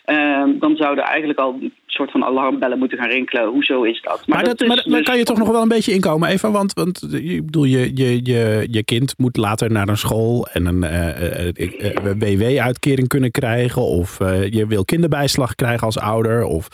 Ehm, 0.05 0.59
dan 0.59 0.75
zouden 0.75 1.03
eigenlijk 1.03 1.39
al 1.39 1.59
soort 1.91 2.11
van 2.11 2.23
alarmbellen 2.23 2.79
moeten 2.79 2.97
gaan 2.97 3.09
rinkelen. 3.09 3.47
Hoezo 3.47 3.83
is 3.83 4.01
dat? 4.01 4.23
Maar, 4.27 4.43
dat, 4.43 4.61
is 4.61 4.67
maar 4.67 4.83
dan 4.83 4.91
dus- 4.93 5.03
kan 5.05 5.17
je 5.17 5.23
toch 5.23 5.37
nog 5.37 5.51
wel 5.51 5.61
een 5.61 5.67
beetje 5.67 5.93
inkomen, 5.93 6.29
even. 6.29 6.51
Want, 6.51 6.73
want 6.73 7.13
ik 7.13 7.45
bedoel, 7.45 7.63
je, 7.63 7.91
je, 7.93 8.19
je, 8.25 8.67
je 8.71 8.83
kind 8.83 9.13
moet 9.17 9.37
later 9.37 9.71
naar 9.71 9.87
een 9.87 9.97
school 9.97 10.47
en 10.53 10.65
een 10.65 10.83
eh, 10.83 11.47
eh, 11.47 11.95
eh, 11.95 12.17
WW-uitkering 12.19 13.07
kunnen 13.07 13.31
krijgen. 13.31 13.81
Of 13.81 14.17
je 14.49 14.65
wil 14.67 14.85
kinderbijslag 14.85 15.55
krijgen 15.55 15.85
als 15.85 15.99
ouder. 15.99 16.43
Of, 16.43 16.67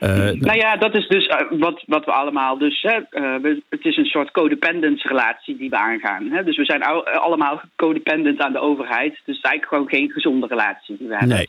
Nou 0.00 0.56
ja, 0.56 0.76
dat 0.76 0.94
is 0.94 1.08
dus 1.08 1.30
wat, 1.50 1.82
wat 1.86 2.04
we 2.04 2.12
allemaal. 2.12 2.58
Dus 2.58 2.82
hè, 2.82 2.98
we- 3.40 3.62
het 3.68 3.84
is 3.84 3.96
een 3.96 4.04
soort 4.04 4.30
codependence 4.30 5.08
relatie 5.08 5.56
die 5.56 5.70
we 5.70 5.76
aangaan. 5.76 6.30
Hè? 6.30 6.44
Dus 6.44 6.56
we 6.56 6.64
zijn 6.64 6.82
al- 6.82 7.06
allemaal 7.08 7.60
codependent 7.76 8.40
aan 8.40 8.52
de 8.52 8.60
overheid. 8.60 9.10
Dus 9.10 9.18
het 9.24 9.34
is 9.34 9.40
eigenlijk 9.40 9.66
gewoon 9.66 9.88
geen 9.88 10.10
gezonde 10.10 10.46
relatie 10.46 10.96
die 10.98 11.08
we 11.08 11.16
hebben. 11.16 11.36
nee. 11.36 11.46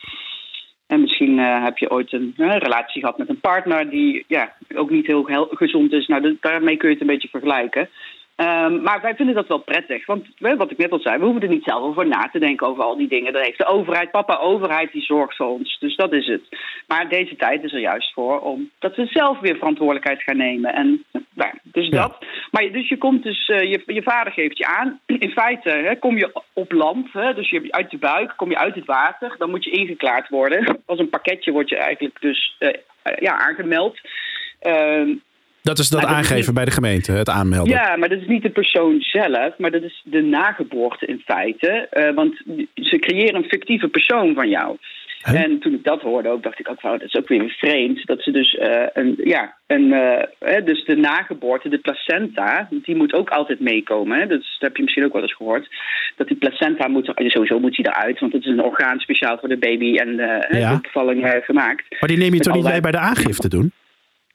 En 0.87 1.01
misschien 1.01 1.39
eh, 1.39 1.63
heb 1.63 1.77
je 1.77 1.91
ooit 1.91 2.13
een 2.13 2.33
hè, 2.35 2.57
relatie 2.57 3.01
gehad 3.01 3.17
met 3.17 3.29
een 3.29 3.39
partner 3.39 3.89
die 3.89 4.25
ja, 4.27 4.53
ook 4.75 4.89
niet 4.89 5.07
heel, 5.07 5.47
gezond 5.51 5.91
is. 5.91 6.07
Nou, 6.07 6.37
daarmee 6.39 6.77
kun 6.77 6.87
je 6.87 6.93
het 6.93 7.03
een 7.03 7.13
beetje 7.13 7.29
vergelijken. 7.29 7.89
Ehm, 8.35 8.81
maar 8.81 9.01
wij 9.01 9.15
vinden 9.15 9.35
dat 9.35 9.47
wel 9.47 9.57
prettig. 9.57 10.05
Want 10.05 10.25
wat 10.39 10.71
ik 10.71 10.77
net 10.77 10.91
al 10.91 10.99
zei, 10.99 11.17
we 11.17 11.23
hoeven 11.23 11.41
er 11.41 11.49
niet 11.49 11.63
zelf 11.63 11.81
over 11.83 12.07
na 12.07 12.29
te 12.31 12.39
denken 12.39 12.67
over 12.67 12.83
al 12.83 12.97
die 12.97 13.07
dingen. 13.07 13.33
Daar 13.33 13.43
heeft 13.43 13.57
de 13.57 13.65
overheid, 13.65 14.11
papa 14.11 14.37
overheid, 14.37 14.91
die 14.91 15.01
zorgt 15.01 15.35
voor 15.35 15.47
ons. 15.47 15.77
Dus 15.79 15.95
dat 15.95 16.13
is 16.13 16.27
het. 16.27 16.41
Maar 16.87 17.09
deze 17.09 17.35
tijd 17.35 17.63
is 17.63 17.73
er 17.73 17.79
juist 17.79 18.13
voor 18.13 18.39
om 18.39 18.69
dat 18.79 18.95
we 18.95 19.05
zelf 19.05 19.39
weer 19.39 19.55
verantwoordelijkheid 19.57 20.21
gaan 20.23 20.37
nemen. 20.37 20.73
En 20.73 21.03
nou, 21.33 21.51
dus 21.63 21.87
Ja. 21.87 22.01
dat. 22.01 22.25
Maar 22.51 22.63
je- 22.63 22.71
dus 22.71 22.87
je 22.89 22.97
komt 22.97 23.23
dus, 23.23 23.47
eh, 23.49 23.71
je, 23.71 23.83
je 23.85 24.03
vader 24.03 24.33
geeft 24.33 24.57
je 24.57 24.65
aan. 24.65 24.99
In 25.05 25.31
feite 25.31 25.69
hè, 25.69 25.95
kom 25.95 26.17
je 26.17 26.41
op 26.53 26.71
land, 26.71 27.07
hè, 27.13 27.33
dus 27.33 27.49
je 27.49 27.67
uit 27.69 27.91
de 27.91 27.97
buik, 27.97 28.33
kom 28.37 28.49
je 28.49 28.57
uit 28.57 28.75
het 28.75 28.85
water. 28.85 29.35
Dan 29.37 29.49
moet 29.49 29.63
je 29.63 29.71
ingeklaard 29.71 30.29
worden. 30.29 30.81
Als 30.85 30.99
een 30.99 31.09
pakketje 31.09 31.51
word 31.51 31.69
je 31.69 31.77
eigenlijk 31.77 32.21
dus 32.21 32.55
eh, 32.59 32.69
eh, 33.01 33.17
ja, 33.19 33.37
aangemeld. 33.37 33.99
Ehm, 34.59 35.09
Dat 35.63 35.79
is 35.79 35.89
dat 35.89 36.01
Maar 36.01 36.09
dat 36.09 36.19
is 36.19 36.25
aangeven 36.29 36.45
niet- 36.45 36.55
bij 36.55 36.65
de 36.65 36.71
gemeente, 36.71 37.11
het 37.11 37.29
aanmelden. 37.29 37.73
ja, 37.73 37.95
maar 37.95 38.09
dat 38.09 38.19
is 38.21 38.27
niet 38.27 38.43
de 38.43 38.49
persoon 38.49 39.01
zelf, 39.01 39.57
maar 39.57 39.71
dat 39.71 39.83
is 39.83 40.01
de 40.05 40.21
nageboorte 40.21 41.05
in 41.05 41.21
feite. 41.25 41.67
Eh, 41.89 42.13
want 42.13 42.41
ze 42.75 42.97
creëren 42.99 43.35
een 43.35 43.49
fictieve 43.49 43.87
persoon 43.87 44.33
van 44.33 44.49
jou. 44.49 44.77
En 45.23 45.59
toen 45.59 45.73
ik 45.73 45.83
dat 45.83 46.01
hoorde, 46.01 46.29
ook, 46.29 46.43
dacht 46.43 46.59
ik 46.59 46.69
ook, 46.69 46.81
dat 46.81 47.01
is 47.01 47.15
ook 47.15 47.27
weer 47.27 47.49
vreemd. 47.57 48.05
Dat 48.05 48.21
ze 48.23 48.31
dus 48.31 48.55
eh, 48.55 48.85
een, 48.93 49.15
ja, 49.23 49.55
een, 49.67 49.93
eh, 50.39 50.65
dus 50.65 50.85
de 50.85 50.95
nageboorte, 50.95 51.69
de 51.69 51.77
placenta, 51.77 52.67
die 52.71 52.95
moet 52.95 53.13
ook 53.13 53.29
altijd 53.29 53.59
meekomen. 53.59 54.19
Hè? 54.19 54.27
Dat, 54.27 54.41
heb 54.59 54.75
je 54.77 54.83
misschien 54.83 55.05
ook 55.05 55.13
wel 55.13 55.21
eens 55.21 55.35
gehoord. 55.35 55.67
Dat 56.15 56.27
die 56.27 56.37
placenta 56.37 56.87
moet, 56.87 57.11
sowieso 57.15 57.59
moet 57.59 57.75
die 57.75 57.87
eruit, 57.87 58.19
want 58.19 58.33
het 58.33 58.43
is 58.45 58.51
een 58.51 58.63
orgaan 58.63 58.99
speciaal 58.99 59.37
voor 59.39 59.49
de 59.49 59.57
baby 59.57 59.95
en 59.97 60.15
Ja. 60.49 60.73
de 60.75 60.79
bevalling 60.81 61.41
gemaakt. 61.43 61.83
Maar 61.99 62.09
die 62.09 62.17
neem 62.17 62.27
je 62.27 62.31
Met 62.33 62.43
toch 62.43 62.53
niet 62.53 62.63
mee 62.63 62.71
allerlei- 62.73 62.81
bij 62.81 62.91
de 62.91 62.97
aangifte 63.07 63.49
doen? 63.49 63.71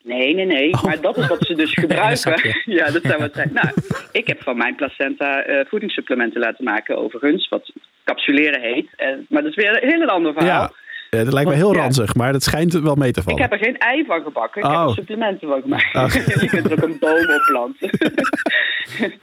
Nee, 0.09 0.35
nee, 0.35 0.47
nee. 0.47 0.73
Oh. 0.73 0.83
Maar 0.83 1.01
dat 1.01 1.16
is 1.16 1.27
wat 1.27 1.47
ze 1.47 1.55
dus 1.55 1.73
gebruiken. 1.85 2.62
ja, 2.79 2.90
dat 2.90 3.03
zou 3.03 3.18
wat 3.27 3.35
zijn. 3.35 3.51
Nou, 3.53 3.68
ik 4.12 4.27
heb 4.27 4.42
van 4.42 4.57
mijn 4.57 4.75
placenta 4.75 5.42
eh, 5.42 5.66
voedingssupplementen 5.66 6.40
laten 6.40 6.64
maken, 6.64 6.99
overigens. 6.99 7.49
Wat 7.49 7.73
capsuleren 8.05 8.61
heet. 8.61 8.88
Eh, 8.97 9.09
maar 9.29 9.42
dat 9.42 9.51
is 9.51 9.57
weer 9.57 9.83
een 9.83 9.88
heel 9.88 10.09
ander 10.09 10.33
verhaal. 10.33 10.62
Ja, 10.62 10.73
Eh, 11.11 11.25
dat 11.25 11.33
lijkt 11.33 11.49
me 11.51 11.55
heel 11.57 11.75
Ja. 11.75 11.81
ranzig, 11.81 12.14
maar 12.14 12.33
dat 12.33 12.42
schijnt 12.42 12.73
wel 12.73 12.94
mee 12.94 13.11
te 13.11 13.18
Ik 13.21 13.25
vallen. 13.27 13.42
heb 13.42 13.53
er 13.53 13.59
geen 13.59 13.79
ei 13.79 14.05
van 14.05 14.23
gebakken. 14.23 14.62
Ik 14.62 14.68
heb 14.68 14.77
Oh. 14.77 14.85
er 14.88 14.94
supplementen 14.94 15.49
van 15.49 15.61
gemaakt. 15.62 15.94
Oh. 15.94 16.12
Je 16.42 16.49
kunt 16.49 16.64
er 16.64 16.73
ook 16.73 16.83
een 16.88 16.97
boom 16.99 17.31
op 17.31 17.42
planten. 17.47 17.90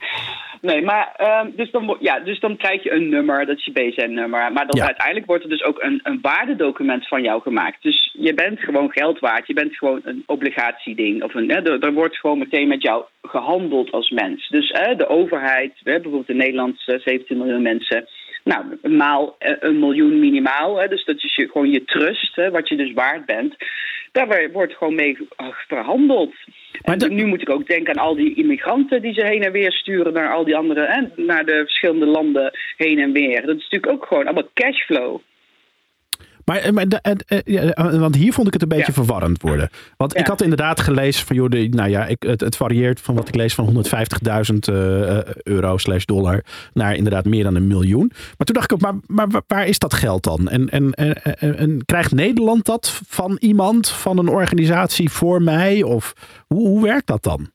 nee, 0.60 0.82
maar 0.82 1.12
ehm, 1.16 1.46
dus, 1.56 1.70
dan, 1.70 1.96
ja, 2.00 2.20
dus 2.20 2.40
dan 2.40 2.56
krijg 2.56 2.82
je 2.82 2.92
een 2.92 3.08
nummer, 3.08 3.46
dat 3.46 3.56
is 3.56 3.64
je 3.64 3.72
BZN-nummer. 3.72 4.52
Maar 4.52 4.66
dan 4.66 4.80
Ja. 4.80 4.84
uiteindelijk 4.86 5.26
wordt 5.26 5.42
er 5.44 5.50
dus 5.50 5.62
ook 5.64 5.82
een, 5.82 6.00
een 6.02 6.18
waardedocument 6.22 7.08
van 7.08 7.22
jou 7.22 7.42
gemaakt. 7.42 7.82
Dus 7.82 8.14
je 8.18 8.34
bent 8.34 8.60
gewoon 8.60 8.90
geld 8.90 9.18
waard. 9.18 9.46
Je 9.46 9.54
bent 9.54 9.76
gewoon 9.76 10.00
een 10.04 10.22
obligatieding. 10.26 11.22
Of 11.22 11.34
een, 11.34 11.50
hè, 11.50 11.56
er, 11.62 11.80
er 11.80 11.92
wordt 11.92 12.16
gewoon 12.16 12.38
meteen 12.38 12.68
met 12.68 12.82
jou 12.82 13.04
gehandeld 13.22 13.90
als 13.92 14.10
mens. 14.10 14.48
Dus 14.48 14.70
hè, 14.72 14.94
de 14.96 15.08
overheid, 15.08 15.72
hè, 15.82 15.92
bijvoorbeeld 15.92 16.28
in 16.28 16.36
Nederland 16.36 16.82
eh, 16.86 16.98
17 16.98 17.36
miljoen 17.38 17.62
mensen. 17.62 18.06
Nou, 18.52 18.64
maal 18.96 19.36
eh, 19.38 19.52
een 19.60 19.78
miljoen 19.78 20.18
minimaal. 20.18 20.76
Hè, 20.76 20.88
dus 20.88 21.04
dat 21.04 21.16
is 21.16 21.34
je, 21.34 21.48
gewoon 21.48 21.70
je 21.70 21.84
trust, 21.84 22.36
hè, 22.36 22.50
wat 22.50 22.68
je 22.68 22.76
dus 22.76 22.92
waard 22.92 23.26
bent. 23.26 23.54
Daar 24.12 24.28
wo- 24.28 24.50
wordt 24.52 24.74
gewoon 24.74 24.94
mee 24.94 25.16
eh, 25.36 25.46
verhandeld. 25.68 26.34
Maar 26.84 27.10
nu 27.10 27.24
moet 27.26 27.42
ik 27.42 27.50
ook 27.50 27.66
denken 27.66 27.96
aan 27.98 28.04
al 28.04 28.14
die 28.14 28.34
immigranten 28.34 29.02
die 29.02 29.12
ze 29.14 29.24
heen 29.24 29.42
en 29.42 29.52
weer 29.52 29.72
sturen 29.72 30.12
naar 30.12 30.32
al 30.32 30.44
die 30.44 30.56
andere, 30.56 30.86
hè, 30.86 31.22
naar 31.22 31.44
de 31.44 31.62
verschillende 31.64 32.06
landen 32.06 32.50
heen 32.76 32.98
en 32.98 33.12
weer. 33.12 33.46
Dat 33.46 33.56
is 33.56 33.62
natuurlijk 33.62 33.92
ook 33.92 34.06
gewoon 34.06 34.24
allemaal 34.24 34.50
cashflow. 34.54 35.20
Maar, 36.46 36.56
eh, 36.56 36.72
maar 36.72 36.86
eh, 36.86 37.12
eh, 37.26 37.38
ja, 37.44 37.98
want 37.98 38.14
hier 38.14 38.32
vond 38.32 38.46
ik 38.46 38.52
het 38.52 38.62
een 38.62 38.68
beetje 38.68 38.84
Ja. 38.86 38.92
verwarrend 38.92 39.42
worden. 39.42 39.70
Want 39.96 40.16
ik 40.16 40.26
had 40.26 40.42
inderdaad 40.42 40.80
gelezen 40.80 41.26
van, 41.26 41.36
joh, 41.36 41.48
de, 41.50 41.68
nou 41.70 41.90
ja, 41.90 42.06
ik, 42.06 42.22
het, 42.22 42.40
het 42.40 42.56
varieert 42.56 43.00
van 43.00 43.14
wat 43.14 43.28
ik 43.28 43.34
lees 43.34 43.54
van 43.54 43.66
150.000 43.66 44.68
eh, 44.68 45.18
eh, 45.18 45.24
euro 45.42 45.76
slash 45.76 46.04
dollar 46.04 46.44
naar 46.72 46.94
inderdaad 46.94 47.24
meer 47.24 47.44
dan 47.44 47.54
een 47.54 47.66
miljoen. 47.66 48.12
Maar 48.36 48.46
toen 48.46 48.54
dacht 48.54 48.72
ik 48.72 48.72
ook, 48.72 48.80
maar, 48.80 48.94
maar 49.06 49.28
wa- 49.28 49.42
waar 49.46 49.66
is 49.66 49.78
dat 49.78 49.94
geld 49.94 50.22
dan? 50.22 50.48
En, 50.48 50.68
en, 50.70 50.92
en, 50.92 51.22
en, 51.22 51.56
en 51.58 51.84
krijgt 51.84 52.12
Nederland 52.12 52.64
dat 52.64 53.00
van 53.08 53.36
iemand, 53.40 53.88
van 53.88 54.18
een 54.18 54.28
organisatie 54.28 55.10
voor 55.10 55.42
mij? 55.42 55.82
Of 55.82 56.12
hoe, 56.46 56.68
hoe 56.68 56.82
werkt 56.82 57.06
dat 57.06 57.22
dan? 57.22 57.50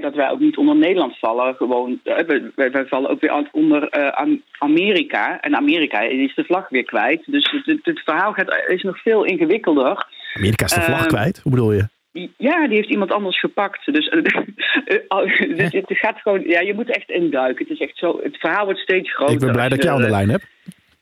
Dat 0.00 0.14
wij 0.14 0.30
ook 0.30 0.40
niet 0.40 0.56
onder 0.56 0.76
Nederland 0.76 1.18
vallen. 1.18 1.54
Gewoon, 1.54 2.00
eh, 2.04 2.40
wij, 2.54 2.86
vallen 2.86 3.10
ook 3.10 3.20
weer 3.20 3.48
onder 3.52 3.88
eh, 3.88 4.08
Am- 4.08 4.42
Amerika. 4.58 5.40
En 5.40 5.56
Amerika 5.56 6.00
is 6.00 6.34
de 6.34 6.44
vlag 6.44 6.68
weer 6.68 6.84
kwijt. 6.84 7.22
Dus 7.26 7.50
het, 7.64 7.78
het, 7.82 8.00
verhaal 8.04 8.32
gaat, 8.32 8.64
is 8.66 8.82
nog 8.82 9.02
veel 9.02 9.24
ingewikkelder. 9.24 10.06
Amerika 10.34 10.64
is 10.64 10.74
de 10.74 10.80
vlag 10.80 11.00
Ehm, 11.00 11.08
kwijt. 11.08 11.40
Hoe 11.42 11.52
bedoel 11.52 11.72
je? 11.72 11.88
Ja, 12.36 12.66
die 12.66 12.76
heeft 12.76 12.90
iemand 12.90 13.12
anders 13.12 13.40
gepakt. 13.40 13.92
Dus, 13.92 14.08
eh, 14.08 15.56
dus 15.56 15.72
het 15.72 15.84
gaat 15.86 16.20
gewoon. 16.20 16.42
Ja, 16.46 16.60
je 16.60 16.74
moet 16.74 16.90
echt 16.90 17.10
induiken. 17.10 17.66
Het 17.68 17.80
is 17.80 17.86
echt 17.86 17.96
zo. 17.96 18.20
Het 18.22 18.36
verhaal 18.36 18.64
wordt 18.64 18.80
steeds 18.80 19.14
groter. 19.14 19.34
Ik 19.34 19.40
ben 19.40 19.52
blij 19.52 19.68
dat 19.68 19.78
ik 19.78 19.84
jou 19.84 19.96
aan 19.96 20.02
de 20.02 20.10
lijn 20.10 20.28
heb. 20.28 20.42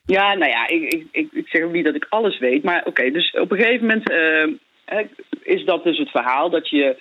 Ja, 0.04 0.34
nou 0.34 0.50
ja, 0.50 0.68
ik, 0.68 1.06
ik, 1.10 1.28
ik, 1.32 1.48
zeg 1.48 1.62
ook 1.62 1.72
niet 1.72 1.84
dat 1.84 1.94
ik 1.94 2.06
alles 2.08 2.38
weet. 2.38 2.62
Maar 2.62 2.82
oké, 2.84 3.10
dus 3.10 3.30
op 3.30 3.50
een 3.50 3.58
gegeven 3.58 3.86
moment 3.86 4.10
eh, 4.10 4.42
eh, 4.84 5.06
is 5.42 5.64
dat 5.64 5.84
dus 5.84 5.98
het 5.98 6.10
verhaal 6.10 6.50
dat 6.50 6.68
je 6.68 6.96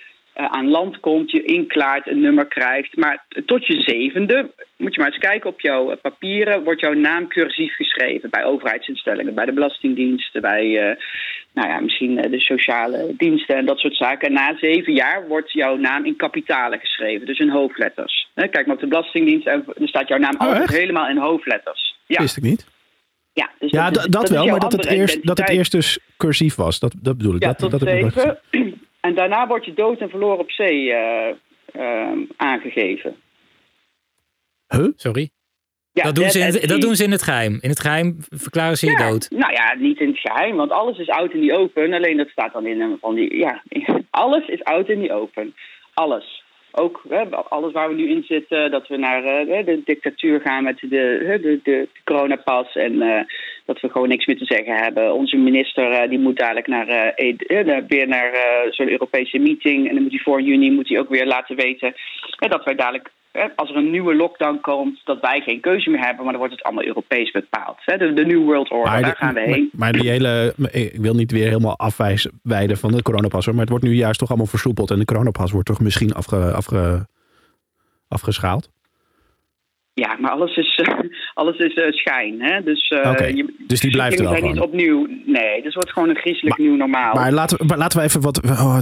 aan 0.48 0.68
land 0.68 1.00
komt, 1.00 1.30
je 1.30 1.42
inklaart, 1.42 2.06
een 2.06 2.20
nummer 2.20 2.46
krijgt. 2.46 2.96
Maar 2.96 3.24
tot 3.46 3.66
je 3.66 3.80
zevende, 3.80 4.50
moet 4.76 4.94
je 4.94 5.00
maar 5.00 5.10
eens 5.10 5.18
kijken 5.18 5.50
op 5.50 5.60
jouw 5.60 5.90
eh, 5.90 5.96
papieren, 6.02 6.64
wordt 6.64 6.80
jouw 6.80 6.92
naam 6.92 7.28
cursief 7.28 7.74
geschreven 7.74 8.30
bij 8.30 8.44
overheidsinstellingen, 8.44 9.34
bij 9.34 9.44
de 9.44 9.52
Belastingdiensten, 9.52 10.40
bij 10.40 10.78
eh, 10.78 10.96
nou 11.52 11.68
ja, 11.68 11.80
misschien 11.80 12.18
eh, 12.18 12.30
de 12.30 12.40
sociale 12.40 13.14
diensten 13.16 13.56
en 13.56 13.66
dat 13.66 13.78
soort 13.78 13.96
zaken. 13.96 14.28
En 14.28 14.34
na 14.34 14.56
zeven 14.58 14.92
jaar 14.92 15.28
wordt 15.28 15.52
jouw 15.52 15.76
naam 15.76 16.04
in 16.04 16.16
kapitalen 16.16 16.78
geschreven, 16.78 17.26
dus 17.26 17.38
in 17.38 17.50
hoofdletters. 17.50 18.28
Kijk 18.34 18.66
maar 18.66 18.74
op 18.74 18.80
de 18.80 18.86
Belastingdienst 18.86 19.46
en 19.46 19.64
er 19.80 19.88
staat 19.88 20.08
jouw 20.08 20.18
naam 20.18 20.34
Oh, 20.34 20.40
altijd 20.40 20.62
echt? 20.62 20.76
helemaal 20.76 21.08
in 21.08 21.18
hoofdletters. 21.18 21.98
Ja, 22.06 22.20
Wist 22.20 22.36
ik 22.36 22.42
niet. 22.42 22.66
ja, 23.32 23.50
dus 23.58 23.70
Ja, 23.70 23.90
dat, 23.90 24.28
wel, 24.28 24.46
maar 24.46 24.60
dat 24.60 24.72
het, 24.72 24.86
eerst, 24.86 25.26
dat 25.26 25.38
het 25.38 25.48
eerst 25.48 25.72
dus 25.72 25.98
cursief 26.16 26.54
was. 26.54 26.78
Dat, 26.78 26.94
dat 27.02 27.16
bedoel 27.16 27.34
ik. 27.34 27.42
Ja, 27.42 27.48
dat, 27.48 27.58
tot 27.58 27.70
dat 27.70 27.80
zeven. 27.80 28.38
En 29.00 29.14
daarna 29.14 29.46
wordt 29.46 29.64
je 29.64 29.74
dood 29.74 30.00
en 30.00 30.10
verloren 30.10 30.38
op 30.38 30.50
zee 30.50 30.92
eh, 30.92 31.34
eh, 31.72 32.18
aangegeven. 32.36 33.16
Huh? 34.68 34.88
Sorry. 34.96 35.30
Ja, 35.92 36.02
dat, 36.02 36.14
doen 36.14 36.30
ze 36.30 36.38
in 36.38 36.44
het, 36.44 36.68
dat 36.68 36.80
doen 36.80 36.94
ze 36.94 37.04
in 37.04 37.10
het 37.10 37.22
geheim. 37.22 37.58
In 37.60 37.68
het 37.68 37.80
geheim 37.80 38.16
verklaren 38.28 38.76
ze 38.76 38.86
je 38.86 38.92
Ja, 38.92 39.08
dood. 39.08 39.30
Nou 39.30 39.52
ja, 39.52 39.74
niet 39.78 40.00
in 40.00 40.08
het 40.08 40.18
geheim, 40.18 40.56
want 40.56 40.70
alles 40.70 40.98
is 40.98 41.08
out 41.08 41.32
in 41.32 41.48
the 41.48 41.56
open. 41.56 41.92
Alleen 41.92 42.16
dat 42.16 42.28
staat 42.28 42.52
dan 42.52 42.66
in 42.66 42.80
een 42.80 42.98
van 43.00 43.14
die. 43.14 43.36
Ja, 43.36 43.62
alles 44.10 44.46
is 44.46 44.64
out 44.64 44.88
in 44.88 45.06
the 45.06 45.12
open. 45.12 45.54
Alles. 45.94 46.42
Ook 46.72 47.02
hè, 47.08 47.30
alles 47.30 47.72
waar 47.72 47.88
we 47.88 47.94
nu 47.94 48.08
in 48.08 48.22
zitten, 48.22 48.70
dat 48.70 48.88
we 48.88 48.96
naar 48.96 49.24
eh, 49.24 49.64
de 49.64 49.82
dictatuur 49.84 50.40
gaan 50.40 50.64
met 50.64 50.78
de, 50.80 51.24
hè, 51.26 51.40
de, 51.40 51.60
de, 51.62 51.88
coronapas 52.04 52.76
en 52.76 53.02
eh, 53.02 53.24
dat 53.72 53.80
we 53.80 53.88
gewoon 53.90 54.08
niks 54.08 54.26
meer 54.26 54.38
te 54.38 54.44
zeggen 54.54 54.74
hebben. 54.76 55.14
Onze 55.14 55.36
minister 55.36 55.90
eh, 55.92 56.08
die 56.08 56.18
moet 56.18 56.38
dadelijk 56.38 56.66
naar, 56.66 56.88
eh, 56.88 57.26
E- 57.28 57.36
eh, 57.46 57.82
weer 57.88 58.08
naar 58.08 58.30
zo'n 58.70 58.90
Europese 58.90 59.38
meeting 59.38 59.88
en 59.88 59.94
dan 59.94 60.02
moet 60.02 60.12
hij 60.12 60.20
voor 60.20 60.42
juni 60.42 60.70
moet 60.70 60.88
hij 60.88 60.98
ook 60.98 61.08
weer 61.08 61.26
laten 61.26 61.56
weten 61.56 61.94
dat 62.38 62.64
wij 62.64 62.74
dadelijk, 62.74 63.10
als 63.56 63.70
er 63.70 63.76
een 63.76 63.90
nieuwe 63.90 64.14
lockdown 64.14 64.58
komt, 64.60 65.00
dat 65.04 65.20
wij 65.20 65.40
geen 65.40 65.60
keuze 65.60 65.90
meer 65.90 66.00
hebben, 66.00 66.22
maar 66.22 66.32
dan 66.32 66.40
wordt 66.40 66.54
het 66.56 66.62
allemaal 66.62 66.84
Europees 66.84 67.30
bepaald. 67.30 67.76
De, 67.84 68.12
de 68.12 68.24
New 68.26 68.44
World 68.44 68.70
Order, 68.70 68.92
Maar, 68.92 69.02
daar 69.02 69.10
de- 69.10 69.16
gaan 69.16 69.34
we 69.34 69.40
heen. 69.40 69.68
maar 69.72 69.92
die 69.92 70.10
hele, 70.10 70.54
ik 70.70 71.00
wil 71.00 71.14
niet 71.14 71.30
weer 71.32 71.46
helemaal 71.46 71.78
afwijzen 71.78 72.30
van 72.78 72.92
de 72.92 73.02
coronapas, 73.02 73.46
maar 73.46 73.60
het 73.60 73.68
wordt 73.68 73.84
nu 73.84 73.94
juist 73.94 74.18
toch 74.18 74.28
allemaal 74.28 74.46
versoepeld 74.46 74.90
en 74.90 74.98
de 74.98 75.04
coronapas 75.04 75.52
wordt 75.52 75.66
toch 75.66 75.80
misschien 75.80 76.12
afge, 76.12 76.52
afge, 76.52 77.06
afgeschaald. 78.08 78.70
Ja, 80.00 80.16
maar 80.20 80.30
alles 80.30 80.56
is, 80.56 80.74
eh, 80.84 80.98
alles 81.40 81.56
is 81.56 81.74
eh, 81.74 81.92
schijn. 81.92 82.42
Hè? 82.42 82.62
Dus, 82.62 82.88
eh, 82.88 83.30
je- 83.34 83.54
dus 83.66 83.80
die 83.80 83.90
blijft 83.90 84.18
er 84.18 84.24
wel 84.24 84.34
dingen 84.34 84.54
zijn 84.54 84.54
niet 84.54 84.72
opnieuw. 84.72 85.06
Nee, 85.26 85.54
dus 85.56 85.64
het 85.64 85.74
wordt 85.74 85.92
gewoon 85.92 86.08
een 86.08 86.16
griezelig 86.16 86.56
nieuw 86.58 86.76
normaal. 86.76 87.14
Maar 87.14 87.32
laten 87.32 87.58
we, 87.58 87.64
maar 87.64 87.78
laten 87.78 87.98
we 87.98 88.04
even 88.04 88.20
wat. 88.20 88.40
Oh, 88.44 88.78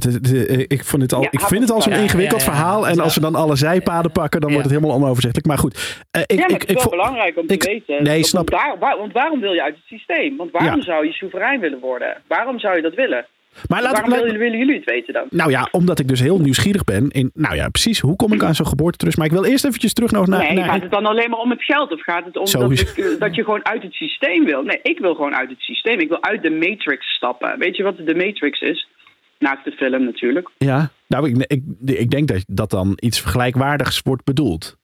ik, 0.69 0.85
vond 0.85 1.03
het 1.03 1.13
al, 1.13 1.23
Ja, 1.23 1.29
ik 1.31 1.41
vind 1.41 1.61
het 1.61 1.71
al 1.71 1.83
zo'n 1.83 1.93
ja, 1.93 1.99
ingewikkeld 1.99 2.41
ja, 2.41 2.47
ja. 2.47 2.53
verhaal. 2.55 2.89
En 2.89 2.95
Ja. 2.95 3.03
als 3.03 3.15
we 3.15 3.21
dan 3.21 3.35
alle 3.35 3.57
zijpaden 3.57 4.13
pakken, 4.13 4.41
dan 4.41 4.51
Ja. 4.51 4.57
wordt 4.57 4.71
het 4.71 4.79
helemaal 4.81 5.01
onoverzichtelijk. 5.03 5.47
Maar 5.49 5.59
goed. 5.59 6.05
eh, 6.11 6.23
ik, 6.27 6.31
ja, 6.33 6.37
maar 6.41 6.51
ik, 6.51 6.61
het 6.61 6.69
is 6.71 6.75
ik, 6.85 6.91
wel 6.91 6.91
belangrijk 6.91 7.37
om 7.39 7.47
te 7.47 7.57
weten. 7.87 8.03
nee, 8.03 8.23
snap- 8.25 8.51
waar- 8.51 8.77
waar- 8.79 8.99
want 8.99 9.13
waarom 9.13 9.41
wil 9.41 9.53
je 9.53 9.63
uit 9.63 9.75
het 9.75 9.85
systeem? 9.87 10.37
Want 10.37 10.51
waarom 10.51 10.77
Ja. 10.79 10.83
zou 10.85 11.07
je 11.07 11.13
soeverein 11.13 11.61
willen 11.61 11.79
worden? 11.81 12.17
Waarom 12.29 12.59
zou 12.59 12.77
je 12.77 12.83
dat 12.83 12.95
willen? 12.95 13.27
Maar 13.69 13.83
laten 13.83 14.03
waarom 14.03 14.25
willen, 14.25 14.39
willen 14.39 14.59
jullie 14.59 14.75
het 14.75 14.85
weten 14.85 15.13
dan? 15.15 15.27
Nou 15.31 15.51
ja, 15.51 15.69
omdat 15.71 15.99
ik 15.99 16.09
dus 16.09 16.21
heel 16.21 16.39
nieuwsgierig 16.39 16.85
ben. 16.85 17.11
In, 17.11 17.31
nou 17.35 17.55
ja, 17.55 17.69
precies. 17.69 18.01
Hoe 18.01 18.17
kom 18.17 18.33
ik 18.33 18.43
aan 18.43 18.55
zo'n 18.55 18.67
geboortetrust? 18.67 19.17
Maar 19.17 19.27
ik 19.27 19.33
wil 19.33 19.45
eerst 19.45 19.65
eventjes 19.65 19.93
terug 19.93 20.11
nog 20.11 20.27
naar. 20.27 20.39
nee, 20.43 20.53
naar 20.53 20.69
gaat 20.69 20.83
het 20.83 20.91
dan 20.91 21.07
alleen 21.07 21.31
maar 21.31 21.39
om 21.39 21.51
het 21.51 21.63
geld? 21.65 21.93
Of 21.93 22.03
gaat 22.03 22.25
het 22.25 22.37
om 22.37 22.61
dat, 22.61 22.81
ik, 22.81 22.89
eh, 22.89 23.05
dat 23.19 23.35
je 23.35 23.45
gewoon 23.45 23.65
uit 23.65 23.83
het 23.83 23.93
systeem 23.93 24.45
wil? 24.45 24.63
Nee, 24.63 24.79
ik 24.83 24.99
wil 24.99 25.15
gewoon 25.15 25.35
uit 25.35 25.51
het 25.51 25.61
systeem. 25.61 25.99
Ik 25.99 26.09
wil 26.09 26.23
uit 26.23 26.43
de 26.43 26.51
Matrix 26.51 27.15
stappen. 27.15 27.59
Weet 27.59 27.77
je 27.77 27.83
wat 27.83 27.97
de 27.97 28.15
Matrix 28.15 28.61
is? 28.61 28.89
Naast 29.39 29.65
de 29.65 29.71
film 29.71 30.05
natuurlijk. 30.05 30.49
ja, 30.59 30.91
nou, 31.07 31.29
ik, 31.31 31.45
ik, 31.47 31.63
ik 31.85 32.11
denk 32.11 32.29
dat, 32.29 32.45
dat 32.47 32.71
dan 32.71 32.93
iets 33.01 33.21
vergelijkwaardigs 33.21 34.01
wordt 34.05 34.25
bedoeld. 34.25 34.77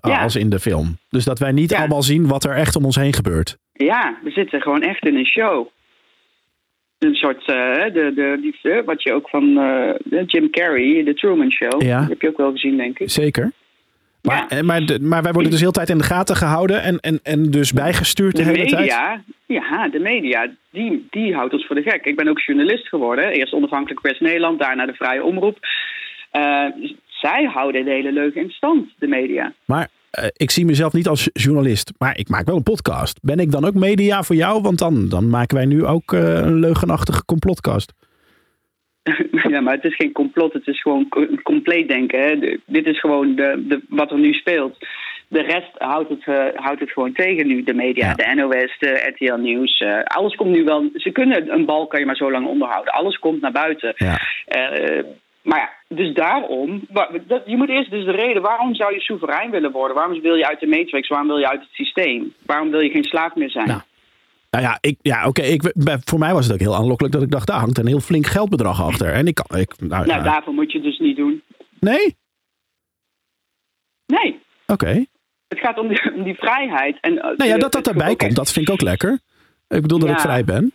Ja. 0.00 0.22
Als 0.22 0.36
in 0.36 0.48
de 0.50 0.58
film. 0.58 0.98
Dus 1.08 1.24
dat 1.24 1.38
wij 1.38 1.52
niet 1.52 1.70
Ja. 1.70 1.78
allemaal 1.78 2.02
zien 2.02 2.26
wat 2.26 2.44
er 2.44 2.54
echt 2.54 2.76
om 2.76 2.84
ons 2.84 2.96
heen 2.96 3.12
gebeurt. 3.12 3.58
Ja, 3.72 4.18
we 4.22 4.30
zitten 4.30 4.60
gewoon 4.60 4.82
echt 4.82 5.06
in 5.06 5.16
een 5.16 5.26
show. 5.26 5.68
Een 6.98 7.14
soort, 7.14 7.38
eh, 7.40 7.84
de, 7.92 8.12
de, 8.14 8.38
die, 8.40 8.72
eh, 8.72 8.84
wat 8.84 9.02
je 9.02 9.12
ook 9.12 9.28
van 9.28 9.58
eh, 9.58 10.22
Jim 10.26 10.50
Carrey, 10.50 11.04
de 11.04 11.14
Truman 11.14 11.50
Show, 11.52 11.82
Ja. 11.82 12.00
dat 12.00 12.08
heb 12.08 12.20
je 12.20 12.28
ook 12.28 12.36
wel 12.36 12.50
gezien, 12.52 12.76
denk 12.76 12.98
ik. 12.98 13.10
Zeker. 13.10 13.52
Maar, 14.22 14.36
Ja. 14.36 14.48
eh, 14.48 14.62
maar, 14.62 14.86
de- 14.86 15.00
maar 15.00 15.22
wij 15.22 15.32
worden 15.32 15.50
dus 15.50 15.60
heel 15.60 15.68
de 15.72 15.76
tijd 15.76 15.88
in 15.88 15.98
de 15.98 16.04
gaten 16.04 16.36
gehouden 16.36 16.82
en, 16.82 16.98
en, 17.00 17.20
en 17.22 17.50
dus 17.50 17.72
bijgestuurd 17.72 18.36
de, 18.36 18.42
De 18.42 18.48
hele 18.48 18.66
tijd. 18.66 18.78
media, 18.80 19.22
ja, 19.46 19.88
de 19.88 19.98
media, 19.98 20.50
die, 20.70 21.06
die 21.10 21.34
houdt 21.34 21.52
ons 21.52 21.66
voor 21.66 21.76
de 21.76 21.82
gek. 21.82 22.04
Ik 22.04 22.16
ben 22.16 22.28
ook 22.28 22.40
journalist 22.40 22.88
geworden. 22.88 23.24
Eerst 23.32 23.52
onafhankelijk 23.52 24.00
West 24.00 24.20
Nederland, 24.20 24.58
daarna 24.60 24.86
de 24.86 24.94
Vrije 24.94 25.22
Omroep. 25.24 25.58
Zij 27.06 27.44
houden 27.44 27.84
de 27.84 27.90
hele 27.90 28.12
leugen 28.12 28.40
in 28.42 28.50
stand, 28.50 28.88
de 28.98 29.06
media. 29.06 29.52
Maar 29.64 29.88
eh, 30.10 30.24
ik 30.32 30.50
zie 30.50 30.64
mezelf 30.64 30.92
niet 30.92 31.08
als 31.08 31.30
journalist, 31.32 31.92
maar 31.98 32.18
ik 32.18 32.28
maak 32.28 32.46
wel 32.46 32.56
een 32.56 32.62
podcast. 32.62 33.18
Ben 33.22 33.38
ik 33.38 33.50
dan 33.50 33.64
ook 33.64 33.74
media 33.74 34.22
voor 34.22 34.36
jou? 34.36 34.62
Want 34.62 34.78
dan, 34.78 35.08
dan 35.08 35.28
maken 35.30 35.56
wij 35.56 35.66
nu 35.66 35.84
ook 35.84 36.12
eh, 36.12 36.34
een 36.34 36.60
leugenachtige 36.60 37.24
complotcast. 37.24 37.92
ja, 39.52 39.60
maar 39.60 39.74
het 39.74 39.84
is 39.84 39.96
geen 39.96 40.12
complot, 40.12 40.52
het 40.52 40.66
is 40.66 40.80
gewoon 40.82 41.08
co- 41.08 41.28
compleet 41.42 41.88
denken. 41.88 42.20
Hè. 42.20 42.38
De- 42.38 42.60
dit 42.66 42.86
is 42.86 43.00
gewoon 43.00 43.34
de, 43.34 43.64
de, 43.68 43.82
wat 43.88 44.10
er 44.10 44.18
nu 44.18 44.32
speelt. 44.32 44.76
De 45.28 45.42
rest 45.42 45.70
houdt 45.78 46.08
het, 46.08 46.24
eh, 46.26 46.44
houdt 46.54 46.80
het 46.80 46.90
gewoon 46.90 47.12
tegen 47.12 47.46
nu, 47.46 47.62
de 47.62 47.74
media. 47.74 48.06
Ja. 48.06 48.14
De 48.14 48.34
NOS, 48.34 48.76
de 48.78 49.12
RTL 49.14 49.34
Nieuws. 49.34 49.84
alles 50.04 50.34
komt 50.34 50.50
nu 50.50 50.64
wel... 50.64 50.90
Ze 50.94 51.10
kunnen 51.10 51.52
een 51.52 51.64
bal, 51.64 51.86
kan 51.86 52.00
je 52.00 52.06
maar 52.06 52.16
zo 52.16 52.30
lang 52.30 52.46
onderhouden. 52.46 52.92
Alles 52.92 53.18
komt 53.18 53.40
naar 53.40 53.52
buiten. 53.52 53.92
Ja. 53.96 54.18
Maar 55.48 55.58
ja, 55.58 55.96
dus 55.96 56.14
daarom, 56.14 56.86
je 57.46 57.56
moet 57.56 57.68
eerst 57.68 57.90
dus 57.90 58.04
de 58.04 58.10
reden, 58.10 58.42
waarom 58.42 58.74
zou 58.74 58.94
je 58.94 59.00
soeverein 59.00 59.50
willen 59.50 59.72
worden? 59.72 59.96
Waarom 59.96 60.20
wil 60.20 60.34
je 60.34 60.46
uit 60.48 60.60
de 60.60 60.66
matrix? 60.66 61.08
Waarom 61.08 61.28
wil 61.28 61.38
je 61.38 61.48
uit 61.48 61.60
het 61.60 61.70
systeem? 61.72 62.34
Waarom 62.46 62.70
wil 62.70 62.80
je 62.80 62.90
geen 62.90 63.04
slaaf 63.04 63.34
meer 63.34 63.50
zijn? 63.50 63.66
Nou, 63.68 63.80
Nou 64.50 64.64
ja, 64.64 64.78
ik, 64.80 64.98
ja 65.02 65.26
oké. 65.26 65.42
ik 65.42 65.72
bij- 65.74 65.98
voor 66.04 66.18
mij 66.18 66.32
was 66.32 66.44
het 66.44 66.54
ook 66.54 66.60
heel 66.60 66.74
aanlokkelijk 66.74 67.14
dat 67.14 67.22
ik 67.22 67.30
dacht, 67.30 67.46
daar 67.46 67.58
hangt 67.60 67.78
een 67.78 67.86
heel 67.86 68.00
flink 68.00 68.26
geldbedrag 68.26 68.82
achter. 68.82 69.12
En 69.12 69.26
ik 69.26 69.34
kan. 69.34 69.58
Ik, 69.58 69.72
nou, 69.80 70.06
nou, 70.06 70.22
daarvoor 70.22 70.54
moet 70.54 70.72
je 70.72 70.78
het 70.78 70.86
dus 70.86 70.98
niet 70.98 71.16
doen. 71.16 71.42
Nee? 71.80 72.16
Nee, 74.06 74.40
Oké. 74.66 75.04
het 75.48 75.58
gaat 75.58 75.78
om 75.78 75.88
die, 75.88 76.14
om 76.14 76.22
die 76.22 76.34
vrijheid. 76.34 76.98
En, 77.00 77.18
eh, 77.18 77.36
Nou 77.36 77.50
ja, 77.50 77.56
dat 77.58 77.72
dat 77.72 77.88
ook 78.08 78.18
komt, 78.18 78.36
dat 78.36 78.52
vind 78.52 78.66
ik 78.68 78.72
ook 78.72 78.80
lekker. 78.80 79.18
Ik 79.68 79.82
bedoel 79.82 79.98
dat 79.98 80.10
ik 80.10 80.20
vrij 80.20 80.44
ben. 80.44 80.72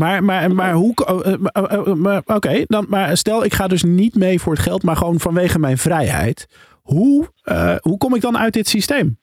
Maar, 0.00 0.24
maar, 0.24 0.54
maar 0.54 0.72
hoe. 0.72 0.94
eh, 0.94 1.78
oh, 1.78 1.94
maar, 1.94 2.22
Oké, 2.26 2.62
dan 2.66 2.86
maar 2.88 3.16
stel 3.16 3.44
ik 3.44 3.54
ga 3.54 3.66
dus 3.66 3.82
niet 3.82 4.14
mee 4.14 4.40
voor 4.40 4.52
het 4.52 4.62
geld, 4.62 4.82
maar 4.82 4.96
gewoon 4.96 5.18
vanwege 5.18 5.58
mijn 5.58 5.76
vrijheid. 5.78 6.48
Hoe, 6.82 7.28
eh, 7.42 7.76
hoe 7.80 7.98
kom 7.98 8.14
ik 8.14 8.20
dan 8.20 8.38
uit 8.38 8.52
dit 8.52 8.68
systeem? 8.68 9.18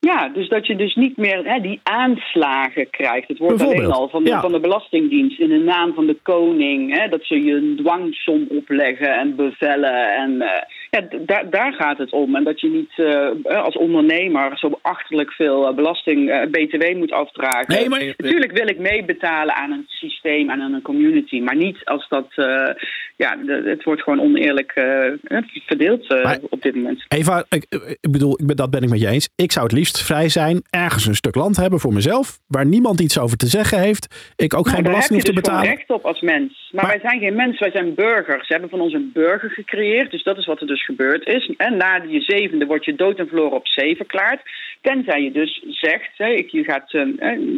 Ja, 0.00 0.28
dus 0.28 0.48
dat 0.48 0.66
je 0.66 0.76
dus 0.76 0.94
niet 0.94 1.16
meer 1.16 1.44
hè, 1.44 1.60
die 1.60 1.80
aanslagen 1.82 2.90
krijgt. 2.90 3.28
Het 3.28 3.38
wordt 3.38 3.62
alleen 3.62 3.92
al 3.92 4.08
van 4.08 4.24
de, 4.24 4.30
ja. 4.30 4.40
van 4.40 4.52
de 4.52 4.60
Belastingdienst 4.60 5.40
in 5.40 5.48
de 5.48 5.58
naam 5.58 5.94
van 5.94 6.06
de 6.06 6.18
koning. 6.22 6.98
Hè, 6.98 7.08
dat 7.08 7.24
ze 7.24 7.44
je 7.44 7.52
een 7.52 7.76
dwangsom 7.76 8.46
opleggen 8.48 9.18
en 9.18 9.36
bevellen. 9.36 10.16
En 10.16 10.40
eh, 10.40 10.62
ja, 10.94 11.18
daar, 11.26 11.50
daar 11.50 11.72
gaat 11.72 11.98
het 11.98 12.10
om. 12.12 12.36
En 12.36 12.44
dat 12.44 12.60
je 12.60 12.68
niet 12.68 12.92
eh, 12.96 13.62
als 13.64 13.76
ondernemer 13.76 14.58
zo 14.58 14.78
achterlijk 14.82 15.32
veel 15.32 15.68
eh, 15.68 15.74
belasting, 15.74 16.30
eh, 16.30 16.50
BTW 16.50 16.96
moet 16.96 17.12
afdragen. 17.12 17.74
Nee, 17.74 17.88
maar- 17.88 18.14
Natuurlijk 18.16 18.52
wil 18.52 18.68
ik 18.68 18.78
meebetalen 18.78 19.54
aan 19.54 19.70
een 19.72 19.84
systeem 19.86 20.50
en 20.50 20.60
aan 20.60 20.72
een 20.72 20.82
community. 20.82 21.40
Maar 21.40 21.56
niet 21.56 21.84
als 21.84 22.08
dat... 22.08 22.26
eh, 22.34 22.68
ja, 23.16 23.38
het 23.64 23.84
wordt 23.84 24.02
gewoon 24.02 24.20
oneerlijk 24.20 24.72
eh, 24.72 25.40
verdeeld 25.66 26.10
eh, 26.10 26.24
Maar- 26.24 26.38
op 26.50 26.62
dit 26.62 26.74
moment. 26.74 27.04
Eva, 27.08 27.44
ik, 27.48 27.66
ik 28.00 28.10
bedoel, 28.10 28.40
ik 28.40 28.46
ben, 28.46 28.56
dat 28.56 28.70
ben 28.70 28.82
ik 28.82 28.88
met 28.90 29.00
je 29.00 29.08
eens. 29.08 29.28
Ik 29.36 29.52
zou 29.52 29.64
het 29.66 29.74
liefst 29.74 30.02
vrij 30.02 30.28
zijn, 30.28 30.62
ergens 30.70 31.06
een 31.06 31.14
stuk 31.14 31.34
land 31.34 31.56
hebben 31.56 31.80
voor 31.80 31.92
mezelf, 31.92 32.38
waar 32.46 32.66
niemand 32.66 33.00
iets 33.00 33.18
over 33.18 33.36
te 33.36 33.46
zeggen 33.46 33.78
heeft. 33.80 34.32
Ik 34.36 34.54
ook 34.54 34.64
Nou, 34.64 34.74
geen 34.74 34.84
daar 34.84 34.92
belasting 34.92 35.20
hoef 35.20 35.28
te 35.28 35.34
dus 35.34 35.44
gewoon 35.44 35.60
betalen. 35.60 35.76
recht 35.78 35.90
op 35.90 36.04
als 36.04 36.20
mens. 36.20 36.68
Maar, 36.72 36.84
Maar- 36.84 36.92
wij 37.00 37.08
zijn 37.10 37.20
geen 37.20 37.34
mens, 37.34 37.58
wij 37.58 37.70
zijn 37.70 37.94
burgers. 37.94 38.46
Ze 38.46 38.52
hebben 38.52 38.70
van 38.70 38.80
ons 38.80 38.92
een 38.92 39.10
burger 39.12 39.50
gecreëerd. 39.50 40.10
Dus 40.10 40.22
dat 40.22 40.38
is 40.38 40.46
wat 40.46 40.60
er 40.60 40.66
dus 40.66 40.83
gebeurd 40.84 41.26
is. 41.26 41.50
En 41.56 41.76
na 41.76 42.02
je 42.08 42.20
zevende 42.20 42.66
wordt 42.66 42.84
je 42.84 42.94
dood 42.94 43.18
en 43.18 43.28
verloren 43.28 43.56
op 43.56 43.68
zee 43.68 43.96
verklaard. 43.96 44.40
Tenzij 44.80 45.22
je 45.22 45.32
dus 45.32 45.64
zegt, 45.68 46.10
hè, 46.16 46.44
je 46.46 46.64
gaat 46.64 46.92
eh, 46.92 47.02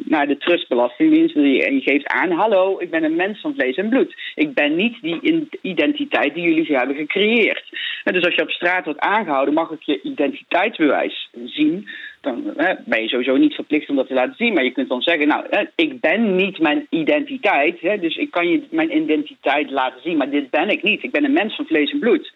naar 0.04 0.26
de 0.26 0.36
trustbelastingdienst 0.36 1.34
en 1.36 1.74
je 1.74 1.80
geeft 1.80 2.06
aan... 2.06 2.30
hallo, 2.30 2.78
ik 2.78 2.90
ben 2.90 3.04
een 3.04 3.16
mens 3.16 3.40
van 3.40 3.54
vlees 3.54 3.76
en 3.76 3.88
bloed. 3.88 4.14
Ik 4.34 4.54
ben 4.54 4.76
niet 4.76 4.96
die 5.02 5.48
identiteit 5.60 6.34
die 6.34 6.44
jullie 6.44 6.76
hebben 6.76 6.96
gecreëerd. 6.96 7.64
Dus 8.04 8.24
als 8.24 8.34
je 8.34 8.42
op 8.42 8.50
straat 8.50 8.84
wordt 8.84 9.00
aangehouden, 9.00 9.54
mag 9.54 9.70
ik 9.70 9.82
je 9.82 10.00
identiteitsbewijs 10.02 11.30
zien 11.44 11.88
dan 12.26 12.54
ben 12.84 13.02
je 13.02 13.08
sowieso 13.08 13.36
niet 13.36 13.54
verplicht 13.54 13.88
om 13.88 13.96
dat 13.96 14.06
te 14.06 14.14
laten 14.14 14.34
zien. 14.36 14.54
Maar 14.54 14.64
je 14.64 14.72
kunt 14.72 14.88
dan 14.88 15.02
zeggen, 15.02 15.28
nou, 15.28 15.44
ik 15.74 16.00
ben 16.00 16.36
niet 16.36 16.58
mijn 16.58 16.86
identiteit. 16.90 17.80
Dus 17.80 18.16
ik 18.16 18.30
kan 18.30 18.48
je 18.48 18.62
mijn 18.70 18.96
identiteit 18.96 19.70
laten 19.70 20.00
zien. 20.02 20.16
Maar 20.16 20.30
dit 20.30 20.50
ben 20.50 20.68
ik 20.68 20.82
niet. 20.82 21.02
Ik 21.02 21.10
ben 21.10 21.24
een 21.24 21.32
mens 21.32 21.56
van 21.56 21.66
vlees 21.66 21.92
en 21.92 21.98
bloed. 21.98 22.32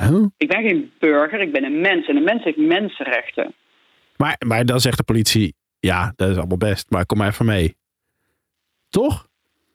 Huh? 0.00 0.24
Ik 0.36 0.48
ben 0.48 0.62
geen 0.62 0.92
burger, 0.98 1.40
ik 1.40 1.52
ben 1.52 1.64
een 1.64 1.80
mens. 1.80 2.06
En 2.08 2.16
een 2.16 2.24
mens 2.24 2.44
heeft 2.44 2.56
mensenrechten. 2.56 3.54
Maar, 4.16 4.36
maar 4.46 4.64
dan 4.64 4.80
zegt 4.80 4.96
de 4.96 5.02
politie, 5.04 5.54
ja, 5.80 6.12
dat 6.16 6.28
is 6.30 6.36
allemaal 6.36 6.56
best, 6.56 6.90
maar 6.90 7.06
kom 7.06 7.18
maar 7.18 7.28
even 7.28 7.46
mee. 7.46 7.76
Toch? 8.88 9.26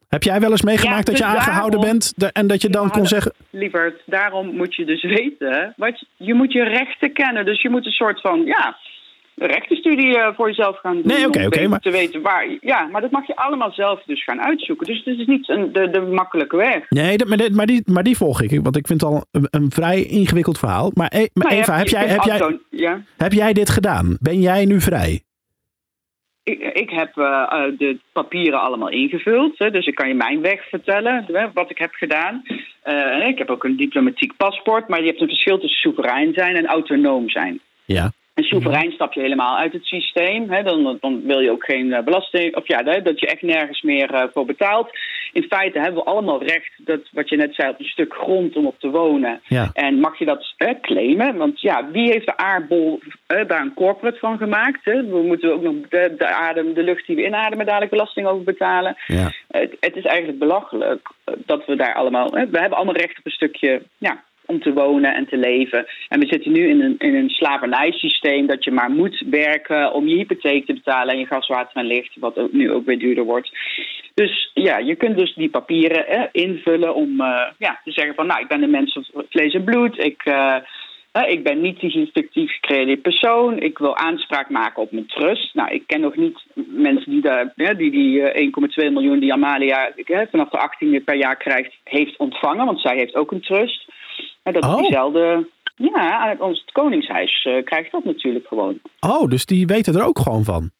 Heb 0.07 0.23
jij 0.23 0.39
wel 0.39 0.51
eens 0.51 0.61
meegemaakt 0.61 1.07
Ja, 1.07 1.13
dat 1.13 1.17
je 1.17 1.23
dus 1.23 1.33
aangehouden 1.33 1.79
daarom- 1.79 1.99
bent 2.15 2.31
en 2.33 2.47
dat 2.47 2.61
je 2.61 2.69
dan 2.69 2.83
Ja, 2.83 2.89
kon 2.89 3.05
zeggen... 3.05 3.33
Lieverd, 3.49 4.01
daarom 4.05 4.55
moet 4.55 4.75
je 4.75 4.85
dus 4.85 5.03
weten... 5.03 5.73
Wat, 5.77 6.05
je 6.17 6.33
moet 6.33 6.51
je 6.53 6.63
rechten 6.63 7.13
kennen. 7.13 7.45
Dus 7.45 7.61
je 7.61 7.69
moet 7.69 7.85
een 7.85 7.91
soort 7.91 8.21
van, 8.21 8.45
ja... 8.45 8.77
Een 9.35 9.47
rechtenstudie 9.47 10.17
eh, 10.17 10.35
voor 10.35 10.47
jezelf 10.47 10.79
gaan 10.79 10.93
doen. 10.93 11.05
Nee, 11.05 11.27
oké, 11.27 11.67
maar- 11.67 11.79
te 11.79 11.91
weten 11.91 12.21
waar. 12.21 12.45
Ja, 12.61 12.87
maar 12.91 13.01
dat 13.01 13.11
mag 13.11 13.27
je 13.27 13.35
allemaal 13.35 13.71
zelf 13.71 14.03
dus 14.05 14.23
gaan 14.23 14.41
uitzoeken. 14.41 14.87
Dus 14.87 14.97
het 15.05 15.19
is 15.19 15.25
niet 15.25 15.49
een, 15.49 15.73
de, 15.73 15.89
de 15.89 16.01
makkelijke 16.01 16.55
weg. 16.57 16.89
Nee, 16.89 17.17
dat, 17.17 17.27
maar, 17.27 17.37
dit- 17.37 17.55
maar, 17.55 17.65
die, 17.65 17.81
maar 17.85 18.03
die 18.03 18.17
volg 18.17 18.41
ik, 18.41 18.61
want 18.63 18.75
ik 18.75 18.87
vind 18.87 19.01
het 19.01 19.09
al 19.09 19.25
een, 19.31 19.47
een 19.49 19.71
vrij 19.71 20.03
ingewikkeld 20.03 20.59
verhaal. 20.59 20.91
Maar, 20.93 21.11
e- 21.15 21.27
maar 21.33 21.47
Nou, 21.47 21.59
Eva, 21.61 21.77
heb 21.77 21.87
hebt- 21.87 21.89
je 21.89 21.95
jij, 21.95 22.07
heb, 22.07 22.23
jij, 22.23 22.59
ja. 22.69 23.01
heb 23.17 23.31
jij 23.31 23.53
dit 23.53 23.69
gedaan? 23.69 24.17
Ben 24.19 24.39
jij 24.41 24.65
nu 24.65 24.81
vrij? 24.81 25.21
Ik, 26.43 26.59
ik 26.59 26.89
heb 26.89 27.17
eh, 27.17 27.45
eh, 27.49 27.77
de 27.77 27.99
papieren 28.11 28.61
allemaal 28.61 28.89
ingevuld. 28.89 29.57
Hè, 29.57 29.71
dus 29.71 29.85
ik 29.85 29.95
kan 29.95 30.07
je 30.07 30.13
mijn 30.13 30.41
weg 30.41 30.69
vertellen, 30.69 31.25
wat 31.53 31.69
ik 31.69 31.77
heb 31.77 31.93
gedaan. 31.93 32.41
Ik 33.27 33.37
heb 33.37 33.49
ook 33.49 33.63
een 33.63 33.77
diplomatiek 33.77 34.37
paspoort. 34.37 34.87
Maar 34.87 34.99
je 34.99 35.05
hebt 35.07 35.21
een 35.21 35.27
verschil 35.27 35.59
tussen 35.59 35.79
soeverein 35.79 36.33
zijn 36.33 36.55
en 36.55 36.65
autonoom 36.65 37.29
zijn. 37.29 37.59
Ja. 37.85 38.11
En 38.33 38.43
soeverein 38.43 38.91
stap 38.91 39.13
je 39.13 39.21
helemaal 39.21 39.57
uit 39.57 39.73
het 39.73 39.85
systeem. 39.85 40.49
Hè, 40.51 40.63
dan, 40.63 40.97
dan 41.01 41.21
wil 41.25 41.39
je 41.39 41.51
ook 41.51 41.65
geen 41.65 41.93
eh, 41.93 42.03
belasting. 42.03 42.55
Of 42.55 42.67
ja, 42.67 42.83
dat 42.83 43.19
je 43.19 43.27
echt 43.27 43.41
nergens 43.41 43.81
meer 43.81 44.13
eh, 44.13 44.23
voor 44.33 44.45
betaalt. 44.45 44.89
In 45.33 45.43
feite 45.43 45.79
hebben 45.79 46.03
we 46.03 46.09
allemaal 46.09 46.43
recht, 46.43 46.71
dat, 46.77 46.99
wat 47.11 47.29
je 47.29 47.35
net 47.35 47.55
zei, 47.55 47.69
op 47.69 47.79
een 47.79 47.85
stuk 47.85 48.13
grond 48.13 48.55
om 48.55 48.65
op 48.65 48.79
te 48.79 48.89
wonen. 48.89 49.41
Ja. 49.47 49.69
En 49.73 49.99
mag 49.99 50.19
je 50.19 50.25
dat 50.25 50.53
claimen? 50.81 51.37
Want 51.37 51.61
ja, 51.61 51.89
wie 51.91 52.11
heeft 52.11 52.25
de 52.25 52.37
aardbol 52.37 52.99
hè, 53.27 53.45
daar 53.45 53.61
een 53.61 53.73
corporate 53.73 54.19
van 54.19 54.37
gemaakt? 54.37 54.85
Hè? 54.85 55.05
We 55.05 55.21
moeten 55.21 55.53
ook 55.53 55.61
nog 55.61 55.75
de, 55.89 56.13
de, 56.17 56.27
adem, 56.27 56.73
de 56.73 56.83
lucht 56.83 57.07
die 57.07 57.15
we 57.15 57.25
inademen 57.25 57.65
dadelijk 57.65 57.91
belasting 57.91 58.27
over 58.27 58.43
betalen. 58.43 58.97
Ja. 59.07 59.31
Het, 59.47 59.95
is 59.95 60.05
eigenlijk 60.05 60.39
belachelijk 60.39 61.09
dat 61.45 61.65
we 61.65 61.75
daar 61.75 61.93
allemaal. 61.93 62.29
We 62.29 62.59
hebben 62.59 62.77
allemaal 62.77 62.95
recht 62.95 63.17
op 63.17 63.25
een 63.25 63.31
stukje. 63.31 63.81
Ja, 63.97 64.23
om 64.51 64.61
te 64.61 64.73
wonen 64.73 65.13
en 65.13 65.27
te 65.27 65.37
leven. 65.37 65.85
En 66.07 66.19
we 66.19 66.27
zitten 66.27 66.51
nu 66.51 66.69
in 66.69 66.81
een, 66.81 66.95
in 66.97 67.15
een 67.15 67.29
slavernijsysteem 67.29 68.47
dat 68.47 68.63
je 68.63 68.71
maar 68.71 68.91
moet 68.91 69.23
werken 69.29 69.93
om 69.93 70.07
je 70.07 70.15
hypotheek 70.15 70.65
te 70.65 70.73
betalen 70.73 71.13
en 71.13 71.19
je 71.19 71.25
gas, 71.25 71.47
water 71.47 71.77
en 71.77 71.85
licht, 71.85 72.15
wat 72.19 72.37
ook, 72.37 72.51
nu 72.51 72.71
ook 72.71 72.85
weer 72.85 72.99
duurder 72.99 73.23
wordt. 73.23 73.49
Dus 74.13 74.51
ja, 74.53 74.77
je 74.77 74.95
kunt 74.95 75.17
dus 75.17 75.33
die 75.33 75.49
papieren 75.49 76.29
invullen 76.31 76.95
om 76.95 77.21
eh, 77.21 77.51
ja, 77.57 77.79
te 77.83 77.91
zeggen 77.91 78.15
van 78.15 78.27
nou, 78.27 78.41
ik 78.41 78.47
ben 78.47 78.63
een 78.63 78.69
mens 78.69 78.93
van 78.93 79.23
vlees 79.29 79.53
en 79.53 79.63
bloed. 79.63 79.97
Ik, 79.97 80.21
eh, 80.23 80.55
ik 81.11 81.43
ben 81.43 81.61
niet 81.61 81.79
die 81.79 82.09
fictief 82.13 82.51
gecreëerde 82.51 82.97
persoon. 82.97 83.59
Ik 83.59 83.77
wil 83.77 83.95
aanspraak 83.95 84.49
maken 84.49 84.81
op 84.81 84.91
mijn 84.91 85.07
trust. 85.07 85.53
Nou, 85.53 85.71
ik 85.71 85.83
ken 85.87 86.01
nog 86.01 86.15
niet 86.15 86.45
mensen 86.67 87.11
die 87.11 87.21
daar, 87.21 87.53
die, 87.55 87.91
die 87.91 88.21
eh, 88.21 88.51
1,2 88.87 88.91
miljoen 88.91 89.19
die 89.19 89.33
Amalia 89.33 89.91
vanaf 90.31 90.49
de 90.49 90.69
18e 90.99 91.03
per 91.03 91.15
jaar 91.15 91.37
krijgt, 91.37 91.73
heeft 91.83 92.17
ontvangen. 92.17 92.65
Want 92.65 92.81
zij 92.81 92.97
heeft 92.97 93.15
ook 93.15 93.31
een 93.31 93.41
trust. 93.41 93.87
En 94.43 94.53
dat 94.53 94.63
Oh. 94.65 94.71
is 94.71 94.77
diezelfde. 94.81 95.47
Ja, 95.75 96.17
aan 96.17 96.41
ons 96.41 96.59
het 96.61 96.71
Koningshuis 96.71 97.43
eh, 97.43 97.63
krijgt 97.63 97.91
dat 97.91 98.03
natuurlijk 98.03 98.47
gewoon. 98.47 98.79
Oh, 98.99 99.29
dus 99.29 99.45
die 99.45 99.65
weten 99.65 99.95
er 99.95 100.05
ook 100.05 100.19
gewoon 100.19 100.43
van. 100.43 100.71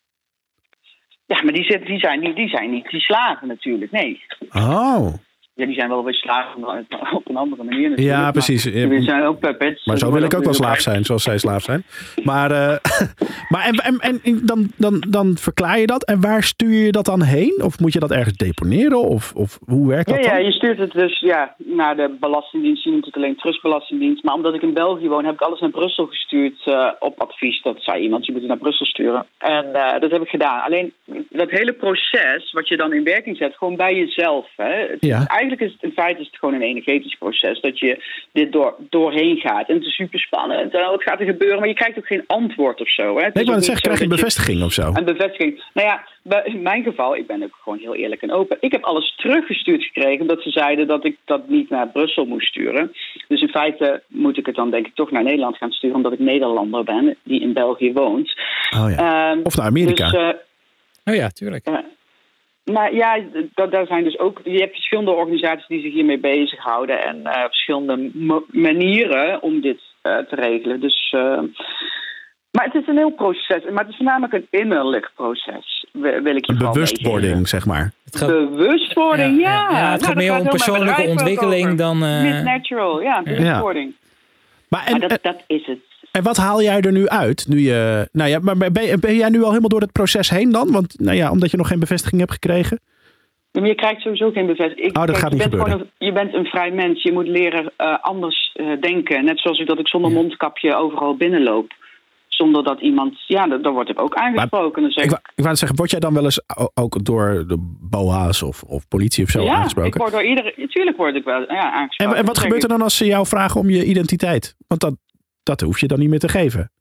Ja, 1.26 1.44
maar 1.44 1.54
die, 1.54 1.80
die, 1.86 2.00
zijn, 2.00 2.20
niet, 2.20 2.36
die 2.36 2.50
zijn 2.50 2.72
niet 2.72 2.90
die 2.90 3.00
slaven 3.02 3.48
natuurlijk. 3.48 3.92
Nee. 3.92 4.22
Oh. 4.52 5.14
Ja, 5.54 5.66
die 5.66 5.76
zijn 5.76 5.90
wel 5.90 6.04
weer 6.04 6.20
maar 6.60 7.14
op 7.14 7.30
een 7.30 7.36
andere 7.36 7.64
manier 7.64 7.90
natuurlijk. 7.90 8.16
Ja, 8.16 8.22
maar 8.22 8.32
precies. 8.32 8.64
Die 8.64 9.02
zijn 9.02 9.24
ook 9.24 9.40
puppets. 9.40 9.86
Maar 9.86 9.98
zo 9.98 10.12
wil 10.12 10.24
ik 10.24 10.36
ook 10.36 10.44
wel 10.44 10.54
slaaf 10.54 10.80
zijn, 10.80 11.06
zoals 11.06 11.24
zij 11.24 11.38
slaaf 11.38 11.64
zijn. 11.64 11.84
Maar, 12.24 12.52
eh, 12.52 12.78
maar 13.52 13.66
en, 13.66 14.00
en, 14.00 14.20
en 14.24 14.46
dan, 14.46 14.72
dan, 14.78 15.04
dan 15.10 15.38
verklaar 15.38 15.80
je 15.80 15.86
dat. 15.86 16.04
En 16.04 16.22
waar 16.22 16.44
stuur 16.44 16.86
je 16.86 16.92
dat 16.92 17.06
dan 17.06 17.22
heen? 17.22 17.62
Of 17.64 17.80
moet 17.80 17.94
je 17.94 18.00
dat 18.00 18.12
ergens 18.12 18.38
deponeren? 18.38 19.00
Of, 19.00 19.34
of 19.36 19.60
hoe 19.66 19.88
werkt 19.88 20.10
dat 20.10 20.24
ja, 20.24 20.34
dan? 20.34 20.46
je 20.46 20.52
stuurt 20.52 20.78
het 20.78 20.92
dus 20.92 21.20
ja, 21.20 21.56
naar 21.58 21.96
de 21.96 22.18
Belastingdienst. 22.20 22.84
Je 22.84 22.90
noemt 22.92 23.06
het 23.06 23.16
alleen 23.16 23.36
Trustbelastingdienst. 23.36 24.24
Maar 24.24 24.36
omdat 24.36 24.54
ik 24.54 24.62
in 24.62 24.74
België 24.74 25.08
woon, 25.08 25.26
heb 25.26 25.34
ik 25.34 25.42
alles 25.42 25.60
naar 25.60 25.70
Brussel 25.70 26.06
gestuurd 26.06 26.62
eh, 26.66 26.92
op 27.00 27.20
advies. 27.20 27.62
Dat 27.62 27.78
zei 27.80 28.02
iemand, 28.02 28.26
je 28.26 28.32
moet 28.32 28.42
het 28.42 28.50
naar 28.50 28.60
Brussel 28.60 28.86
sturen. 28.86 29.26
En 29.38 29.74
eh, 29.74 30.00
dat 30.00 30.12
heb 30.12 30.22
ik 30.22 30.30
gedaan. 30.30 30.62
Alleen 30.62 30.94
dat 31.30 31.50
hele 31.50 31.74
proces, 31.74 32.52
wat 32.52 32.68
je 32.68 32.78
dan 32.78 32.94
in 32.94 33.04
werking 33.04 33.38
zet, 33.38 33.56
gewoon 33.58 33.76
bij 33.76 33.96
jezelf. 33.96 34.48
Hè. 34.56 34.74
Het 34.74 34.98
Ja. 35.00 35.26
Eigenlijk 35.42 35.62
is 35.62 35.72
het 35.74 35.84
in 35.84 35.92
feite 35.92 36.20
is 36.22 36.28
het 36.28 36.38
gewoon 36.38 36.54
een 36.54 36.62
energetisch 36.62 37.16
proces. 37.16 37.62
Dat 37.62 37.80
je 37.80 38.04
dit 38.32 38.52
door, 38.52 38.76
doorheen 38.90 39.38
gaat. 39.38 39.70
En 39.70 39.76
het 39.76 39.84
is 39.86 39.96
super 39.96 40.20
spannend. 40.20 40.74
En 40.74 40.86
wat 40.86 41.04
gaat 41.04 41.20
er 41.20 41.26
gebeuren? 41.26 41.60
Maar 41.60 41.68
je 41.68 41.74
krijgt 41.74 41.98
ook 41.98 42.08
geen 42.08 42.24
antwoord 42.28 42.82
of 42.82 42.90
zo. 42.90 43.18
Hè? 43.18 43.24
Het 43.24 43.34
Nee, 43.34 43.46
zeggen, 43.46 43.74
niet 43.74 43.82
krijg 43.82 43.98
je 43.98 44.04
een 44.04 44.10
dat 44.10 44.20
bevestiging 44.20 44.64
of 44.64 44.74
zo? 44.74 44.92
een 44.94 45.06
bevestiging. 45.06 45.64
Nou 45.74 45.88
ja, 45.88 46.04
in 46.44 46.62
mijn 46.62 46.84
geval, 46.84 47.16
ik 47.16 47.28
ben 47.28 47.44
ook 47.44 47.58
gewoon 47.64 47.80
heel 47.80 47.96
eerlijk 47.96 48.22
en 48.22 48.32
open. 48.32 48.58
Ik 48.60 48.72
heb 48.72 48.84
alles 48.84 49.16
teruggestuurd 49.16 49.84
gekregen 49.84 50.22
omdat 50.22 50.42
ze 50.42 50.50
zeiden 50.50 50.88
dat 50.88 51.06
ik 51.06 51.18
dat 51.26 51.50
niet 51.50 51.70
naar 51.70 51.88
Brussel 51.88 52.26
moest 52.26 52.48
sturen. 52.48 52.92
Dus 53.28 53.42
in 53.42 53.50
feite 53.50 54.04
moet 54.08 54.38
ik 54.38 54.46
het 54.46 54.56
dan 54.56 54.72
denk 54.72 54.88
ik 54.88 54.96
toch 54.96 55.12
naar 55.12 55.24
Nederland 55.24 55.58
gaan 55.58 55.72
sturen 55.72 55.96
omdat 55.96 56.14
ik 56.14 56.20
Nederlander 56.20 56.84
ben 56.84 57.16
die 57.24 57.42
in 57.42 57.54
België 57.54 57.94
woont. 57.94 58.34
Oh 58.78 58.92
ja. 58.96 59.32
Ehm, 59.32 59.40
Of 59.44 59.56
naar 59.56 59.66
Amerika. 59.66 60.10
Dus, 60.10 60.20
eh, 60.20 60.30
Oh 61.06 61.16
ja, 61.16 61.30
tuurlijk. 61.30 61.66
Maar 62.64 62.94
ja, 62.94 63.20
dat, 63.54 63.72
daar 63.72 63.86
zijn 63.86 64.04
dus 64.04 64.20
ook. 64.20 64.42
Je 64.44 64.60
hebt 64.60 64.74
verschillende 64.74 65.12
organisaties 65.12 65.68
die 65.68 65.82
zich 65.82 65.94
hiermee 65.94 66.20
bezighouden 66.20 67.04
en 67.04 67.26
eh, 67.26 67.44
verschillende 67.44 68.10
manieren 68.52 69.42
om 69.42 69.62
dit 69.62 69.80
eh, 70.02 70.18
te 70.18 70.36
regelen. 70.36 70.80
Dus, 70.80 71.14
eh, 71.16 71.40
maar 72.52 72.66
het 72.66 72.74
is 72.76 72.88
een 72.88 72.98
heel 72.98 73.12
proces. 73.12 73.64
Maar 73.70 73.80
het 73.84 73.90
is 73.90 73.96
voornamelijk 73.96 74.34
een 74.34 74.48
innerlijk 74.50 75.12
proces. 75.16 75.86
wi- 75.92 76.22
Wil 76.22 76.36
ik 76.36 76.46
je 76.46 76.54
bewustwording, 76.58 77.48
zeg 77.48 77.66
maar. 77.66 77.92
Het 78.06 78.18
gaat, 78.18 78.28
Bewustwording, 78.30 79.40
ja. 79.42 79.52
ja, 79.72 79.78
ja, 79.80 79.92
het 79.92 80.02
Nou, 80.02 80.04
gaat 80.14 80.16
meer 80.16 80.40
om 80.40 80.48
persoonlijke 80.48 81.02
ontwikkeling 81.08 81.78
dan... 81.78 82.04
eh, 82.04 82.22
Miss 82.22 82.44
Natural, 82.44 83.02
ja, 83.02 83.22
bewustwording. 83.24 83.94
Maar 84.68 84.86
en, 84.86 84.92
Maar 84.92 85.00
dat, 85.00 85.12
en, 85.12 85.18
dat 85.22 85.44
is 85.48 85.66
het. 85.66 85.80
En 86.12 86.24
wat 86.24 86.38
haal 86.38 86.62
jij 86.62 86.82
er 86.82 86.92
nu 86.92 87.08
uit? 87.08 87.46
Nu 87.48 87.60
je, 87.60 88.10
nou 88.12 88.30
ja, 88.30 88.40
maar 88.42 88.58
ben, 88.58 88.84
je- 88.84 88.98
ben 89.00 89.16
jij 89.16 89.30
nu 89.30 89.40
al 89.44 89.48
helemaal 89.50 89.70
door 89.70 89.82
het 89.82 89.92
proces 89.92 90.30
heen 90.30 90.52
dan? 90.52 90.72
Want 90.72 91.00
nou 91.00 91.18
ja, 91.18 91.32
omdat 91.32 91.52
je 91.52 91.58
nog 91.58 91.68
geen 91.68 91.80
bevestiging 91.80 92.20
hebt 92.20 92.32
gekregen. 92.34 92.80
Maar 93.52 93.68
je 93.68 93.76
krijgt 93.76 94.02
sowieso 94.02 94.32
geen 94.32 94.46
bevestiging. 94.46 94.88
Ik- 94.88 94.98
Oh, 94.98 95.06
dat 95.06 95.12
kijk, 95.12 95.18
gaat 95.18 95.32
je 95.32 95.38
niet 95.38 95.50
bent 95.50 95.62
gebeuren. 95.62 95.90
een, 95.98 96.06
je 96.08 96.14
bent 96.14 96.34
een 96.34 96.46
vrij 96.46 96.72
mens. 96.72 97.04
Je 97.04 97.12
moet 97.12 97.28
leren 97.28 97.72
eh, 97.78 97.98
anders 98.02 98.52
eh, 98.54 98.66
denken. 98.82 99.26
Net 99.26 99.40
zoals 99.40 99.60
ik 99.60 99.68
dat 99.68 99.80
ik 99.80 99.88
zonder 99.88 100.12
mondkapje 100.12 100.76
overal 100.76 101.16
binnenloop. 101.16 101.74
Zonder 102.28 102.64
dat 102.64 102.82
iemand... 102.82 103.14
Ja, 103.28 103.48
daar 103.48 103.72
word 103.72 103.90
ik 103.90 104.02
ook 104.02 104.16
aangesproken. 104.16 104.82
Dan 104.82 104.92
zeg 104.92 105.04
Ik, 105.04 105.10
ik, 105.12 105.18
wou- 105.18 105.22
ik 105.30 105.36
wou 105.36 105.48
net 105.48 105.58
zeggen, 105.58 105.78
word 105.78 105.92
jij 105.92 106.00
dan 106.00 106.14
wel 106.14 106.24
eens 106.24 106.42
ook 106.74 107.06
door 107.06 107.44
de 107.48 107.58
BOA's 107.90 108.42
of, 108.42 108.64
of 108.64 108.88
politie 108.88 109.24
of 109.24 109.30
zo 109.30 109.42
ja, 109.42 109.48
ik 109.52 109.56
aangesproken? 109.58 110.00
word 110.00 110.12
door 110.12 110.24
iedereen... 110.24 110.54
Natuurlijk 110.56 110.98
word 110.98 111.16
ik 111.16 111.24
wel 111.24 111.40
ja, 111.42 111.48
En, 111.48 111.72
aangesproken. 111.72 112.16
en 112.18 112.26
wat 112.26 112.36
Dan 112.36 112.44
gebeurt 112.44 112.64
er 112.64 112.70
dan 112.70 112.82
als 112.82 112.98
ze 112.98 113.06
jou 113.06 113.28
vragen 113.28 113.60
om 113.62 113.70
je 113.70 113.86
identiteit? 113.86 114.56
Want 114.68 114.82
dat, 114.82 114.94
dat 115.44 115.62
hoef 115.62 115.80
je 115.80 115.88
dan 115.88 116.00
niet 116.00 116.10
meer 116.10 116.20
te 116.20 116.30
geven. 116.30 116.72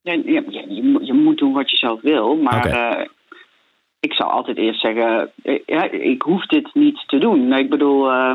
ja, 0.00 0.12
je, 0.12 0.80
moet- 0.82 1.06
je 1.06 1.12
moet 1.12 1.38
doen 1.38 1.52
wat 1.52 1.70
je 1.70 1.76
zelf 1.76 2.00
wil. 2.00 2.36
Maar 2.36 2.66
eh, 2.66 3.06
ik 4.00 4.12
zou 4.12 4.30
altijd 4.30 4.56
eerst 4.56 4.80
zeggen... 4.80 5.32
eh, 5.42 5.60
ja, 5.66 5.90
ik 5.90 6.22
hoef 6.22 6.46
dit 6.46 6.74
niet 6.74 7.02
te 7.06 7.18
doen. 7.18 7.48
Nee, 7.48 7.60
ik 7.62 7.70
bedoel... 7.70 8.10
eh, 8.10 8.32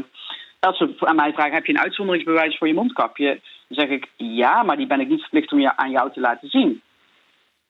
als 0.59 0.77
ze 0.77 0.93
aan 0.99 1.15
mij 1.15 1.33
vragen, 1.33 1.53
heb 1.53 1.65
je 1.65 1.73
een 1.73 1.79
uitzonderingsbewijs 1.79 2.57
voor 2.57 2.67
je 2.67 2.73
mondkapje? 2.73 3.27
Dan 3.67 3.77
zeg 3.87 3.89
ik, 3.89 4.07
ja, 4.15 4.63
maar 4.63 4.77
die 4.77 4.87
ben 4.87 4.99
ik 4.99 5.07
niet 5.07 5.21
verplicht 5.21 5.51
om 5.51 5.59
je, 5.59 5.77
aan 5.77 5.91
jou 5.91 6.11
te 6.11 6.19
laten 6.19 6.49
zien. 6.49 6.81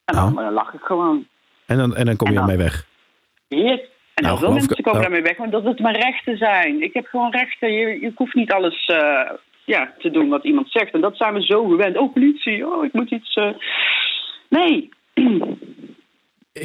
En 0.06 0.16
dan, 0.16 0.30
Oh. 0.32 0.36
dan 0.44 0.54
lach 0.54 0.74
ik 0.74 0.82
gewoon. 0.84 1.28
En 1.66 1.78
dan, 1.78 1.96
en 1.96 2.06
dan 2.06 2.16
kom 2.16 2.28
je 2.28 2.34
En 2.34 2.40
dan- 2.40 2.50
ermee 2.50 2.66
weg. 2.66 2.86
Heer. 3.48 3.80
En 4.14 4.24
Nou, 4.24 4.38
heel 4.38 4.38
veel 4.38 4.38
geloof 4.38 4.54
ik- 4.54 4.68
mensen 4.68 4.84
komen 4.84 5.00
nou- 5.02 5.14
daarmee 5.14 5.22
weg, 5.30 5.38
want 5.38 5.52
dat 5.52 5.64
het 5.64 5.80
mijn 5.80 5.96
rechten 5.96 6.38
zijn. 6.38 6.82
Ik 6.82 6.94
heb 6.94 7.06
gewoon 7.06 7.32
rechten. 7.32 7.72
Je, 7.72 8.00
je 8.02 8.12
hoeft 8.16 8.34
niet 8.36 8.52
alles 8.52 8.92
ja, 9.76 9.94
te 10.00 10.12
doen 10.12 10.30
wat 10.30 10.44
iemand 10.44 10.72
zegt. 10.72 10.94
En 10.94 11.02
dat 11.02 11.18
zijn 11.18 11.34
we 11.34 11.42
zo 11.42 11.66
gewend. 11.68 11.98
Oh, 11.98 12.14
politie. 12.14 12.68
Oh, 12.68 12.86
ik 12.86 12.94
moet 12.94 13.12
iets... 13.12 13.34
eh. 13.34 13.50
Nee, 14.50 14.90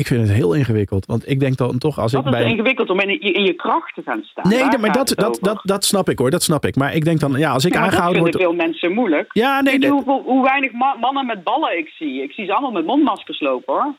Ik 0.02 0.06
vind 0.06 0.20
het 0.28 0.36
heel 0.36 0.52
ingewikkeld. 0.54 1.06
Want 1.06 1.28
ik 1.28 1.40
denk 1.40 1.56
dan 1.56 1.78
toch 1.78 1.98
als 1.98 2.12
dat 2.12 2.20
ik 2.20 2.26
is 2.32 2.38
bij... 2.38 2.50
ingewikkeld 2.50 2.90
om 2.90 3.00
in, 3.00 3.08
je- 3.08 3.18
in 3.32 3.44
je 3.44 3.52
kracht 3.52 3.94
te 3.94 4.02
gaan 4.04 4.22
staan. 4.22 4.48
Nee, 4.48 4.58
Daar 4.70 4.80
maar 4.80 4.92
dat, 4.92 5.08
het 5.08 5.18
dat, 5.18 5.28
over. 5.28 5.42
dat, 5.42 5.60
dat 5.62 5.84
snap 5.84 6.08
ik 6.08 6.18
hoor. 6.18 6.30
Dat 6.30 6.42
snap 6.42 6.64
ik. 6.64 6.76
Maar 6.76 6.94
ik 6.94 7.04
denk 7.04 7.20
dan, 7.20 7.32
ja, 7.38 7.50
als 7.52 7.64
ik 7.64 7.72
Ja, 7.72 7.80
maar 7.80 7.90
dat 7.90 7.98
aangehouden 7.98 8.22
vinden 8.32 8.40
word... 8.48 8.58
veel 8.58 8.66
mensen 8.66 8.92
moeilijk. 8.92 9.30
Ja, 9.32 9.60
nee, 9.60 9.88
hoeveel, 9.88 10.22
hoe 10.24 10.42
weinig 10.42 10.72
ma- 10.72 10.96
mannen 11.00 11.26
met 11.26 11.42
ballen 11.44 11.78
ik 11.78 11.88
zie? 11.88 12.22
Ik 12.22 12.32
zie 12.32 12.44
ze 12.44 12.52
allemaal 12.52 12.70
met 12.72 12.86
mondmaskers 12.86 13.40
lopen, 13.40 13.74
hoor. 13.74 13.94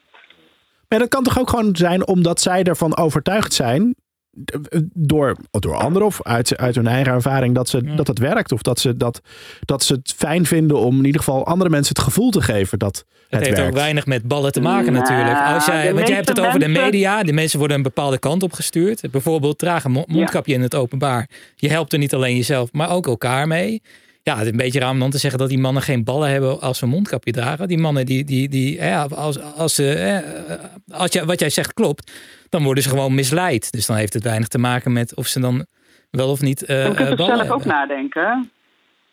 maar 0.90 1.00
dat 1.00 1.08
kan 1.08 1.24
toch 1.24 1.40
ook 1.40 1.50
gewoon 1.50 1.76
zijn 1.76 2.08
omdat 2.08 2.42
zij 2.42 2.64
ervan 2.64 2.98
overtuigd 2.98 3.54
zijn... 3.54 3.96
Door, 4.94 5.36
door 5.52 5.76
anderen 5.76 6.08
of 6.08 6.20
uit, 6.24 6.58
uit 6.58 6.76
hun 6.76 6.88
eigen 6.88 7.14
ervaring 7.14 7.56
dat, 7.56 7.70
ze, 7.70 7.94
dat 7.96 8.08
het 8.08 8.20
werkt. 8.20 8.52
Of 8.52 8.62
dat 8.62 8.80
ze, 8.80 8.98
dat, 8.98 9.22
dat 9.66 9.84
ze 9.84 9.94
het 9.94 10.14
fijn 10.18 10.46
vinden 10.46 10.78
om 10.78 10.98
in 10.98 11.06
ieder 11.06 11.22
geval 11.22 11.46
andere 11.46 11.70
mensen 11.70 11.96
het 11.96 12.04
gevoel 12.04 12.30
te 12.32 12.42
geven 12.42 12.80
dat 12.80 12.98
het, 12.98 13.06
Het 13.30 13.40
heeft 13.46 13.58
werkt. 13.58 13.72
ook 13.72 13.78
weinig 13.78 14.06
met 14.06 14.28
ballen 14.28 14.52
te 14.52 14.62
maken 14.62 14.94
Nou, 14.94 15.04
natuurlijk. 15.06 15.40
Als 15.54 15.66
jij, 15.66 15.94
want 15.94 16.08
jij 16.08 16.16
hebt 16.16 16.30
het 16.30 16.40
over 16.40 16.60
de 16.60 16.68
media. 16.68 17.24
De 17.24 17.34
mensen 17.34 17.60
worden 17.60 17.78
een 17.78 17.84
bepaalde 17.84 18.18
kant 18.20 18.44
op 18.44 18.54
gestuurd. 18.54 19.02
Bijvoorbeeld 19.12 19.58
draag 19.58 19.84
een 19.84 19.92
mo- 19.92 20.04
mondkapje 20.08 20.54
in 20.54 20.62
het 20.62 20.76
openbaar. 20.76 21.30
Je 21.56 21.70
helpt 21.70 21.94
er 21.94 22.00
niet 22.00 22.14
alleen 22.14 22.36
jezelf, 22.36 22.72
maar 22.72 22.90
ook 22.90 23.08
elkaar 23.08 23.48
mee. 23.48 23.82
Ja, 24.24 24.34
het 24.38 24.46
is 24.46 24.52
een 24.52 24.58
beetje 24.58 24.80
raar 24.80 24.92
om 24.92 25.00
dan 25.00 25.10
te 25.10 25.18
zeggen 25.18 25.40
dat 25.40 25.50
die 25.50 25.58
mannen 25.60 25.84
geen 25.84 26.04
ballen 26.04 26.30
hebben 26.30 26.62
als 26.62 26.78
ze 26.78 26.84
een 26.84 26.90
mondkapje 26.90 27.32
dragen. 27.32 27.68
Die 27.68 27.78
mannen, 27.78 28.06
die, 28.06 28.24
die, 28.24 28.50
die, 28.50 28.76
ja, 28.76 29.04
als, 29.04 29.40
als, 29.56 29.76
ze, 29.76 29.94
eh, 29.94 30.98
als 30.98 31.12
je, 31.12 31.26
wat 31.26 31.40
jij 31.40 31.50
zegt 31.50 31.74
klopt, 31.74 32.12
dan 32.54 32.64
worden 32.64 32.84
ze 32.84 32.90
gewoon 32.90 33.16
misleid. 33.16 33.72
Dus 33.72 33.86
dan 33.86 33.96
heeft 33.96 34.14
het 34.14 34.24
weinig 34.24 34.48
te 34.48 34.58
maken 34.58 34.94
met 34.94 35.16
of 35.16 35.28
ze 35.28 35.40
dan 35.40 35.66
wel 36.12 36.30
of 36.30 36.42
niet 36.42 36.66
eh 36.66 36.84
Dan 36.84 36.96
kun 36.96 37.06
je 37.06 37.12
eh, 37.12 37.18
toch 37.18 37.28
ballen 37.28 37.46
zelf 37.46 37.58
ook 37.58 37.66
nadenken. 37.66 38.52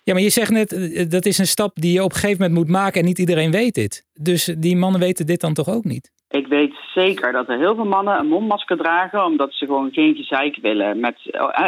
Ja, 0.03 0.12
maar 0.12 0.22
je 0.22 0.30
zegt 0.30 0.51
net, 0.51 0.72
eh, 0.72 1.09
dat 1.09 1.26
is 1.26 1.38
een 1.38 1.47
stap 1.47 1.70
die 1.74 1.93
je 1.93 2.03
op 2.03 2.12
een 2.12 2.18
gegeven 2.18 2.43
moment 2.43 2.59
moet 2.59 2.76
maken 2.76 3.01
en 3.01 3.07
niet 3.07 3.18
iedereen 3.18 3.51
weet 3.51 3.74
dit. 3.74 4.05
Dus 4.14 4.45
die 4.59 4.76
mannen 4.76 5.01
weten 5.01 5.26
dit 5.26 5.41
dan 5.41 5.55
toch 5.55 5.68
ook 5.68 5.84
niet? 5.84 6.11
Ik 6.30 6.47
weet 6.47 6.74
zeker 6.95 7.32
dat 7.32 7.49
er 7.49 7.59
heel 7.59 7.74
veel 7.74 7.84
mannen 7.84 8.18
een 8.18 8.26
mondmasker 8.26 8.76
dragen 8.76 9.24
omdat 9.24 9.53
ze 9.53 9.66
gewoon 9.66 9.93
geen 9.93 10.14
gezeik 10.14 10.59
willen 10.62 11.01
met 11.01 11.16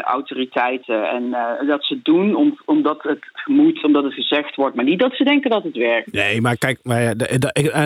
autoriteiten. 0.05 1.09
En 1.11 1.35
eh, 1.35 1.69
dat 1.69 1.85
ze 1.85 1.95
het 1.95 2.05
doen 2.05 2.35
om, 2.35 2.59
omdat 2.65 3.03
het 3.03 3.25
moet, 3.45 3.85
omdat 3.85 4.05
het 4.05 4.15
gezegd 4.15 4.55
wordt, 4.57 4.77
maar 4.77 4.85
niet 4.85 5.01
dat 5.01 5.15
ze 5.15 5.25
denken 5.25 5.51
dat 5.51 5.63
het 5.63 5.77
werkt. 5.77 6.13
Nee, 6.13 6.41
maar 6.41 6.57
kijk, 6.57 6.79
maar 6.83 7.15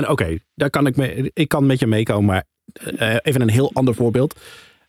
Oké, 0.09 0.39
daar 0.55 0.71
kan 0.71 0.87
ik, 0.87 0.97
mee, 0.97 1.31
ik 1.35 1.49
kan 1.49 1.67
met 1.67 1.81
je 1.81 1.87
meekomen, 1.87 2.25
maar 2.25 2.45
even 3.23 3.41
een 3.41 3.51
heel 3.51 3.71
ander 3.73 3.95
voorbeeld. 3.95 4.41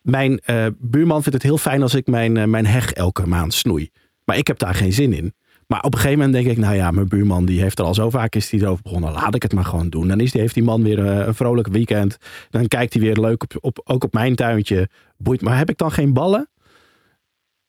Mijn 0.08 0.40
eh, 0.40 0.66
buurman 0.78 1.22
vindt 1.22 1.34
het 1.34 1.44
heel 1.44 1.58
fijn 1.58 1.82
als 1.82 1.96
ik 1.96 2.08
mijn, 2.08 2.38
eh, 2.38 2.44
mijn 2.44 2.66
heg 2.66 2.94
elke 2.94 3.28
maand 3.28 3.54
snoei. 3.54 3.90
Maar 4.24 4.38
ik 4.38 4.48
heb 4.48 4.60
daar 4.60 4.76
geen 4.76 4.94
zin 4.94 5.14
in. 5.14 5.34
Maar 5.68 5.82
op 5.82 5.94
een 5.94 6.00
gegeven 6.00 6.20
moment 6.20 6.44
denk 6.44 6.58
ik, 6.58 6.64
nou 6.64 6.76
ja, 6.76 6.92
mijn 6.92 7.08
buurman 7.08 7.46
die 7.46 7.62
heeft 7.62 7.80
er 7.80 7.86
al 7.86 7.94
zo 7.94 8.10
vaak 8.10 8.36
is 8.36 8.50
die 8.50 8.62
erover 8.62 8.84
begonnen. 8.84 9.12
Laat 9.12 9.36
ik 9.36 9.42
het 9.42 9.54
maar 9.54 9.66
gewoon 9.66 9.90
doen. 9.90 10.08
Dan 10.08 10.20
is 10.20 10.32
die, 10.32 10.42
heeft 10.42 10.54
die 10.54 10.64
man 10.64 10.84
weer 10.84 11.06
eh, 11.06 11.28
een 11.28 11.36
vrolijk 11.36 11.68
weekend. 11.68 12.18
Dan 12.50 12.68
kijkt 12.68 12.94
hij 12.94 13.02
weer 13.02 13.18
leuk 13.18 13.44
op, 13.44 13.58
op, 13.60 13.82
ook 13.84 14.04
op 14.04 14.14
mijn 14.14 14.36
tuintje. 14.36 14.90
Boeit, 15.18 15.42
maar 15.42 15.58
heb 15.58 15.70
ik 15.70 15.78
dan 15.78 15.92
geen 15.92 16.14
ballen? 16.14 16.50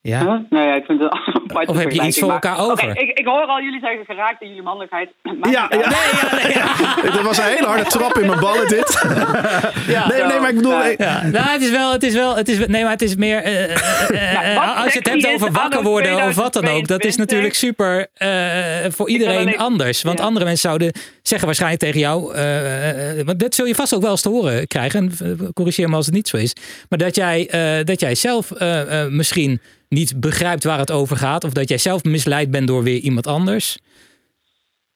Ja. 0.01 0.19
Huh? 0.19 0.27
Nou 0.49 0.65
ja, 0.67 0.75
ik 0.75 0.85
vind 0.85 0.99
het 1.01 1.11
een 1.13 1.41
aparte 1.49 1.71
Of 1.71 1.77
heb 1.77 1.91
je 1.91 2.01
iets 2.03 2.19
voor 2.19 2.27
maar- 2.27 2.41
elkaar 2.41 2.59
over? 2.59 2.89
Ik, 3.01 3.17
ik 3.19 3.25
hoor 3.25 3.45
al 3.45 3.61
jullie 3.61 3.79
zeggen 3.79 4.05
geraakt 4.05 4.41
in 4.41 4.47
jullie 4.47 4.63
mannelijkheid. 4.63 5.09
Ja, 5.51 5.67
niet 5.71 5.83
uit. 5.83 6.53
ja. 6.53 6.95
Dat 7.15 7.21
was 7.21 7.37
een 7.37 7.43
hele 7.43 7.65
harde 7.67 7.83
trap 7.83 8.17
in 8.17 8.27
mijn 8.27 8.39
ballen 8.39 8.67
dit. 8.67 9.03
nee, 10.11 10.23
nee, 10.23 10.39
maar 10.39 10.49
ik 10.49 10.55
bedoel... 10.55 10.71
Ja. 10.71 10.83
ik- 10.85 10.99
Ja, 10.99 11.25
nou, 11.27 11.49
het 11.49 11.61
is 11.61 11.69
wel, 11.71 11.91
het 11.91 12.03
is 12.03 12.13
wel, 12.13 12.35
het 12.35 12.47
is, 12.49 12.67
nee, 12.67 12.81
maar 12.83 12.91
het 12.91 13.01
is 13.01 13.15
meer, 13.15 13.43
eh, 13.43 13.63
eh, 13.63 13.71
eh, 14.09 14.49
eh, 14.51 14.55
Nou, 14.63 14.77
als 14.83 14.93
je 14.93 14.99
het 14.99 15.07
hebt 15.09 15.27
over 15.27 15.51
wakker 15.51 15.83
worden 15.83 16.23
of 16.27 16.35
wat 16.35 16.53
dan 16.53 16.67
ook, 16.67 16.87
dat 16.87 17.03
is 17.03 17.15
2022. 17.15 17.17
natuurlijk 17.17 17.53
super 17.53 18.07
eh, 18.13 18.91
voor 18.91 19.09
iedereen 19.09 19.37
alleen- 19.37 19.57
anders. 19.57 20.01
Want 20.01 20.19
Ja. 20.19 20.25
andere 20.25 20.45
mensen 20.45 20.67
zouden 20.69 20.91
zeggen 21.21 21.45
waarschijnlijk 21.47 21.81
tegen 21.83 21.99
jou, 21.99 22.33
eh, 22.33 23.19
eh, 23.19 23.25
want 23.25 23.39
dat 23.39 23.55
zul 23.55 23.65
je 23.65 23.75
vast 23.75 23.93
ook 23.95 24.01
wel 24.01 24.11
eens 24.11 24.21
te 24.21 24.29
horen 24.29 24.67
krijgen, 24.67 24.99
en 25.19 25.37
eh, 25.39 25.47
corrigeer 25.53 25.89
me 25.89 25.95
als 25.95 26.05
het 26.05 26.15
niet 26.15 26.27
zo 26.27 26.37
is, 26.37 26.53
maar 26.89 26.99
dat 26.99 27.15
jij, 27.15 27.47
eh, 27.49 27.85
dat 27.85 27.99
jij 27.99 28.15
zelf 28.15 28.51
eh, 28.51 29.01
eh, 29.03 29.09
misschien 29.11 29.61
niet 29.89 30.19
begrijpt 30.19 30.63
waar 30.63 30.79
het 30.79 30.91
over 30.91 31.17
gaat, 31.17 31.43
of 31.43 31.53
dat 31.53 31.69
jij 31.69 31.77
zelf 31.77 32.03
misleid 32.03 32.51
bent 32.51 32.67
door 32.67 32.83
weer 32.83 32.99
iemand 32.99 33.27
anders. 33.27 33.77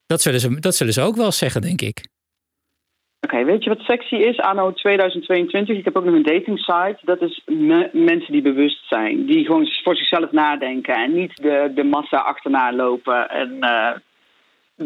Dat 0.06 0.22
zullen 0.22 0.40
ze, 0.40 0.60
dat 0.60 0.76
zullen 0.76 0.94
ze 0.94 1.02
ook 1.02 1.16
wel 1.16 1.32
zeggen, 1.32 1.62
denk 1.62 1.82
ik. 1.82 2.08
Oké, 3.20 3.44
weet 3.46 3.64
je 3.64 3.70
wat 3.70 3.80
sexy 3.80 4.16
is 4.16 4.40
anno 4.40 4.74
2022? 4.74 5.78
Ik 5.78 5.86
heb 5.86 5.96
ook 5.98 6.06
nog 6.06 6.14
een 6.16 6.24
dating 6.24 6.60
site. 6.60 6.98
Dat 7.02 7.22
is 7.22 7.42
me- 7.46 7.90
mensen 7.94 8.32
die 8.32 8.42
bewust 8.42 8.88
zijn. 8.88 9.26
Die 9.26 9.46
gewoon 9.46 9.68
voor 9.84 9.96
zichzelf 9.96 10.32
nadenken. 10.32 10.96
En 10.96 11.14
niet 11.14 11.36
de, 11.36 11.72
de 11.76 11.84
massa 11.84 12.18
achterna 12.18 12.74
lopen. 12.76 13.30
En 13.30 13.58
eh, 13.60 13.92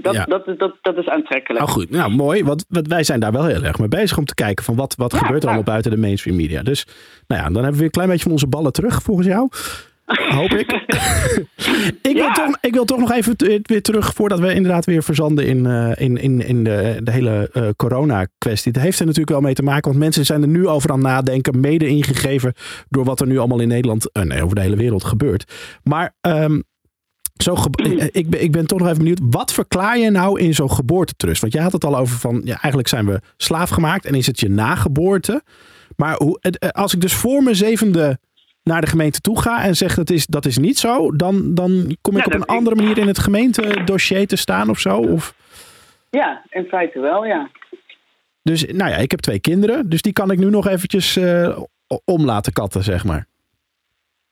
dat, 0.01 0.14
Ja. 0.14 0.24
dat, 0.26 0.45
dat, 0.60 0.76
dat 0.82 0.97
is 0.97 1.08
aantrekkelijk. 1.08 1.66
Nou 1.66 1.78
goed, 1.78 1.89
nou 1.89 2.12
mooi. 2.12 2.43
Want, 2.43 2.66
want 2.70 2.88
wij 2.88 3.03
zijn 3.03 3.20
daar 3.20 3.32
wel 3.32 3.45
heel 3.45 3.64
erg 3.64 3.80
mee 3.80 3.88
bezig 3.88 4.18
om 4.18 4.26
te 4.26 4.36
kijken 4.36 4.64
van 4.66 4.76
wat, 4.76 4.95
wat 4.95 5.12
Ja, 5.12 5.18
gebeurt 5.18 5.41
er 5.41 5.47
allemaal 5.47 5.66
buiten 5.66 5.91
de 5.91 5.97
mainstream 5.97 6.38
media. 6.38 6.64
Dus 6.64 6.86
nou 7.28 7.41
ja, 7.41 7.47
dan 7.47 7.53
hebben 7.55 7.72
we 7.72 7.78
weer 7.78 7.86
een 7.86 7.91
klein 7.91 8.08
beetje 8.10 8.24
van 8.24 8.32
onze 8.32 8.47
ballen 8.47 8.72
terug 8.74 9.01
volgens 9.01 9.28
jou. 9.28 9.49
Hoop 10.08 10.51
ik. 10.51 10.72
ik, 12.12 12.14
wil 12.14 12.32
toch, 12.34 12.58
ik 12.62 12.74
wil 12.74 12.86
toch 12.86 12.99
nog 12.99 13.12
even 13.12 13.38
t- 13.38 13.68
weer 13.68 13.82
terug 13.82 14.14
voordat 14.14 14.39
we 14.39 14.53
inderdaad 14.53 14.86
weer 14.86 15.03
verzanden 15.03 15.45
in, 15.47 15.66
eh, 15.66 15.91
in, 15.95 16.18
in, 16.18 16.41
in 16.47 16.64
de, 16.64 16.99
de 17.03 17.12
hele 17.12 17.49
eh, 17.53 17.68
corona-kwestie. 17.76 18.72
Het 18.72 18.82
heeft 18.82 18.99
er 18.99 19.05
natuurlijk 19.05 19.32
wel 19.32 19.41
mee 19.41 19.53
te 19.53 19.64
maken, 19.64 19.89
want 19.89 20.03
mensen 20.03 20.26
zijn 20.26 20.41
er 20.41 20.47
nu 20.47 20.68
over 20.68 20.91
aan 20.91 21.01
nadenken, 21.01 21.60
mede 21.60 21.88
ingegeven 21.88 22.53
door 22.89 23.03
wat 23.03 23.20
er 23.20 23.28
nu 23.28 23.38
allemaal 23.38 23.60
in 23.60 23.68
Nederland, 23.68 24.12
eh, 24.12 24.24
nee, 24.24 24.43
over 24.43 24.55
de 24.55 24.62
hele 24.62 24.76
wereld 24.76 25.03
gebeurt. 25.03 25.53
Maar 25.84 26.16
ehm, 26.22 26.60
zo 27.38 27.55
ge- 27.55 28.10
ik- 28.12 28.30
ben, 28.30 28.43
ik 28.43 28.51
ben 28.51 28.68
toch 28.68 28.78
nog 28.80 28.88
even 28.88 28.99
benieuwd. 28.99 29.20
Wat 29.24 29.53
verklaar 29.53 29.97
je 29.97 30.10
nou 30.12 30.39
in 30.39 30.53
zo'n 30.53 30.72
geboortetrust? 30.72 31.41
Want 31.41 31.53
je 31.53 31.62
had 31.62 31.72
het 31.72 31.86
al 31.86 31.97
over 31.97 32.18
van, 32.18 32.41
ja, 32.43 32.51
eigenlijk 32.53 32.88
zijn 32.88 33.05
we 33.05 33.20
slaaf 33.38 33.70
gemaakt 33.70 34.05
en 34.05 34.14
is 34.16 34.28
het 34.28 34.39
je 34.39 34.49
nageboorte. 34.49 35.41
Maar 35.95 36.16
hoe, 36.16 36.39
eh, 36.41 36.70
als 36.70 36.93
ik 36.93 37.01
dus 37.01 37.14
voor 37.14 37.43
mijn 37.43 37.55
zevende 37.55 38.20
naar 38.68 38.82
de 38.82 38.88
gemeente 38.88 39.20
toe 39.22 39.41
ga 39.41 39.63
en 39.63 39.76
zeg 39.76 39.95
dat 39.95 40.09
is, 40.09 40.26
dat 40.26 40.45
is 40.45 40.57
niet 40.57 40.78
zo, 40.78 41.11
dan, 41.15 41.53
dan 41.53 41.97
kom 42.01 42.18
ik 42.18 42.26
Ja, 42.26 42.26
op 42.26 42.34
een 42.34 42.45
andere 42.55 42.76
manier 42.76 42.97
in 42.97 43.07
het 43.07 43.20
gemeentedossier 43.20 44.28
te 44.28 44.36
staan 44.36 44.70
of 44.70 44.80
zo? 44.80 44.97
Of, 44.97 45.34
Ja, 46.09 46.43
in 46.49 46.65
feite 46.65 46.99
wel, 46.99 47.26
ja. 47.26 47.49
dus 48.41 48.65
nou 48.65 48.89
ja, 48.91 48.95
ik 48.97 49.11
heb 49.11 49.20
twee 49.20 49.39
kinderen, 49.39 49.89
dus 49.89 50.01
die 50.01 50.13
kan 50.13 50.32
ik 50.32 50.38
nu 50.39 50.49
nog 50.49 50.68
eventjes 50.68 51.15
eh, 51.18 51.59
om 52.05 52.26
laten 52.26 52.53
katten, 52.53 52.84
zeg 52.84 53.03
maar. 53.05 53.26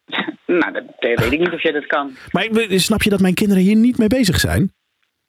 Nou, 0.46 0.72
dat 0.74 0.84
weet 1.00 1.32
ik 1.32 1.40
niet 1.40 1.52
of 1.54 1.62
je 1.64 1.72
dat 1.72 1.86
kan. 1.86 2.16
Maar 2.32 2.48
snap 2.70 3.04
je 3.04 3.10
dat 3.10 3.20
mijn 3.20 3.34
kinderen 3.34 3.64
hier 3.64 3.76
niet 3.76 3.98
mee 3.98 4.08
bezig 4.08 4.40
zijn? 4.40 4.74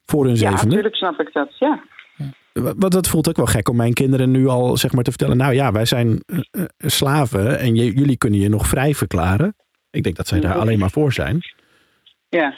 Voor 0.04 0.24
hun 0.24 0.32
Ja, 0.34 0.38
zevende? 0.38 0.64
natuurlijk 0.66 0.94
snap 0.94 1.20
ik 1.20 1.32
dat, 1.32 1.58
ja. 1.58 1.82
Want 2.62 2.92
dat 2.92 3.08
voelt 3.08 3.28
ook 3.28 3.36
wel 3.36 3.46
gek 3.46 3.68
om 3.68 3.76
mijn 3.76 3.92
kinderen 3.92 4.30
nu 4.30 4.46
al 4.46 4.76
zeg 4.76 4.92
maar 4.92 5.04
te 5.04 5.10
vertellen. 5.10 5.36
Nou 5.36 5.52
ja, 5.54 5.72
wij 5.72 5.84
zijn 5.84 6.20
eh, 6.26 6.38
eh, 6.50 6.64
slaven 6.78 7.58
en 7.58 7.74
jullie 7.74 8.16
kunnen 8.16 8.40
je 8.40 8.48
nog 8.48 8.66
vrij 8.66 8.94
verklaren. 8.94 9.56
Ik 9.90 10.02
denk 10.02 10.16
dat 10.16 10.26
zij 10.28 10.40
daar 10.40 10.54
Ja. 10.54 10.60
alleen 10.60 10.78
maar 10.78 10.90
voor 10.90 11.12
zijn. 11.12 11.40
Ja, 12.28 12.54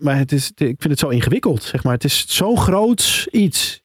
Maar 0.00 0.16
het 0.16 0.32
is, 0.32 0.48
ik 0.48 0.56
vind 0.56 0.82
het 0.88 0.98
zo 0.98 1.08
ingewikkeld, 1.08 1.62
zeg 1.62 1.84
maar. 1.84 1.92
Het 1.92 2.04
is 2.04 2.26
zo 2.26 2.56
groot 2.56 3.26
iets. 3.30 3.82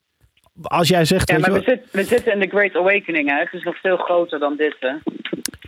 Als 0.62 0.88
jij 0.88 1.06
zegt, 1.06 1.30
ja 1.30 1.40
maar 1.40 1.52
we, 1.54 1.62
zit- 1.66 1.92
we 1.92 2.04
zitten 2.04 2.34
in 2.34 2.40
de 2.40 2.48
Great 2.48 2.76
Awakening, 2.76 3.30
hè. 3.30 3.40
Het 3.40 3.54
is 3.54 3.64
nog 3.64 3.80
veel 3.80 3.98
groter 3.98 4.40
dan 4.40 4.56
dit, 4.56 4.76
hè. 4.80 4.92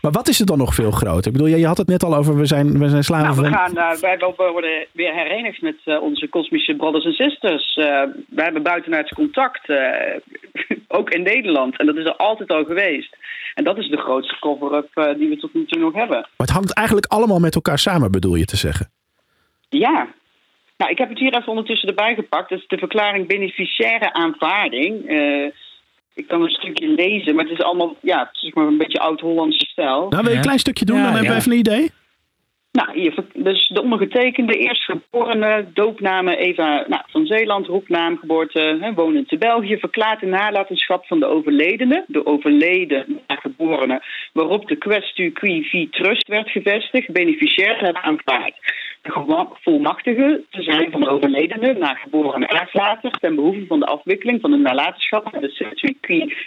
maar 0.02 0.12
wat 0.12 0.28
is 0.28 0.40
het 0.40 0.48
dan 0.48 0.58
nog 0.58 0.76
veel 0.76 0.92
groter? 0.92 1.28
Ik 1.28 1.32
bedoel, 1.32 1.48
je 1.48 1.58
je 1.58 1.68
had 1.68 1.78
het 1.78 1.88
net 1.88 2.04
al 2.04 2.16
over, 2.16 2.36
we 2.38 2.46
zijn, 2.46 2.80
we 2.80 2.90
zijn 2.90 3.04
slaven 3.04 3.26
Nou, 3.28 3.42
we 3.42 3.50
van... 3.50 3.58
gaan, 3.58 3.78
eh, 3.78 4.00
wij 4.00 4.18
worden 4.36 4.86
weer 4.92 5.14
herenigd 5.14 5.62
met 5.62 5.76
eh, 5.84 6.02
onze 6.02 6.28
kosmische 6.28 6.76
brothers 6.76 7.06
en 7.06 7.14
sisters. 7.14 7.76
Eh 7.76 7.86
wij 8.30 8.44
hebben 8.44 8.64
buitenaards 8.64 9.14
contact, 9.14 9.70
ook 10.98 11.10
in 11.10 11.22
Nederland. 11.24 11.80
En 11.80 11.86
dat 11.86 11.96
is 11.96 12.06
er 12.06 12.16
altijd 12.16 12.50
al 12.50 12.64
geweest. 12.64 13.18
En 13.54 13.64
dat 13.64 13.78
is 13.78 13.90
de 13.90 13.98
grootste 13.98 14.40
cover-up 14.40 15.16
die 15.18 15.30
we 15.30 15.38
tot 15.38 15.54
nu 15.54 15.66
toe 15.66 15.80
nog 15.82 15.94
hebben. 15.94 16.18
Maar 16.18 16.48
het 16.48 16.50
hangt 16.50 16.74
eigenlijk 16.74 17.08
allemaal 17.08 17.40
met 17.40 17.56
elkaar 17.56 17.80
samen, 17.80 18.12
bedoel 18.12 18.36
je 18.36 18.46
te 18.46 18.58
zeggen? 18.58 18.90
Ja. 19.70 20.08
Nou, 20.78 20.92
ik 20.92 20.98
heb 20.98 21.10
het 21.10 21.20
hier 21.20 21.36
even 21.36 21.48
ondertussen 21.48 21.90
erbij 21.90 22.16
gepakt. 22.16 22.50
Dat 22.50 22.60
is 22.60 22.68
de 22.68 22.78
verklaring 22.78 23.28
beneficiaire 23.28 24.14
aanvaarding. 24.14 25.08
Eh, 25.08 25.46
ik 26.14 26.28
kan 26.28 26.42
een 26.42 26.50
stukje 26.50 26.88
lezen, 26.88 27.36
maar 27.36 27.44
het 27.46 27.54
is 27.54 27.64
allemaal 27.64 27.96
ja, 28.02 28.30
zeg 28.32 28.54
maar 28.54 28.68
een 28.68 28.78
beetje 28.78 29.00
oud-Hollandse 29.00 29.66
stijl. 29.66 30.00
Nou, 30.10 30.10
wil 30.10 30.22
je 30.24 30.30
een 30.30 30.36
Ja. 30.36 30.42
klein 30.42 30.60
stukje 30.60 30.86
doen? 30.86 30.98
Ja, 30.98 31.04
dan 31.04 31.12
hebben 31.12 31.30
we 31.30 31.36
ja. 31.36 31.40
even 31.40 31.52
een 31.52 31.58
idee. 31.58 31.90
Nou, 32.72 33.00
hier, 33.00 33.14
dus 33.34 33.68
de 33.68 33.82
ondergetekende, 33.82 34.54
eerstgeborene, 34.54 35.66
doopnamen 35.74 36.38
Eva 36.38 36.86
nou, 36.88 37.02
van 37.08 37.26
Zeeland, 37.26 37.68
roepnaam, 37.68 38.18
geboorte, 38.18 38.78
hè, 38.82 38.94
wonend 38.94 39.28
te 39.28 39.38
België, 39.38 39.78
verklaart 39.78 40.20
de 40.20 40.26
nalatenschap 40.26 41.06
van 41.06 41.20
de 41.20 41.26
overledene, 41.26 42.04
de 42.08 42.26
overleden 42.26 43.20
nageborene, 43.28 44.04
waarop 44.34 44.68
de 44.68 44.76
questu 44.76 45.32
qui 45.32 45.64
vi 45.64 45.90
trust 45.90 46.28
werd 46.28 46.50
gevestigd, 46.50 47.12
beneficiair 47.12 47.80
hebben 47.80 48.04
aanvaard. 48.04 48.54
De 49.06 49.12
gevolmachtige 49.12 50.44
te 50.50 50.62
zijn 50.62 50.92
van 50.92 51.02
de 51.02 51.10
overledene, 51.10 51.74
nageborene 51.74 52.48
erflater, 52.48 53.12
ten 53.12 53.36
behoeve 53.36 53.66
van 53.66 53.80
de 53.80 53.86
afwikkeling 53.86 54.42
van 54.42 54.52
de 54.52 54.58
nalatenschap 54.58 55.30
van 55.32 55.42
de 55.42 55.94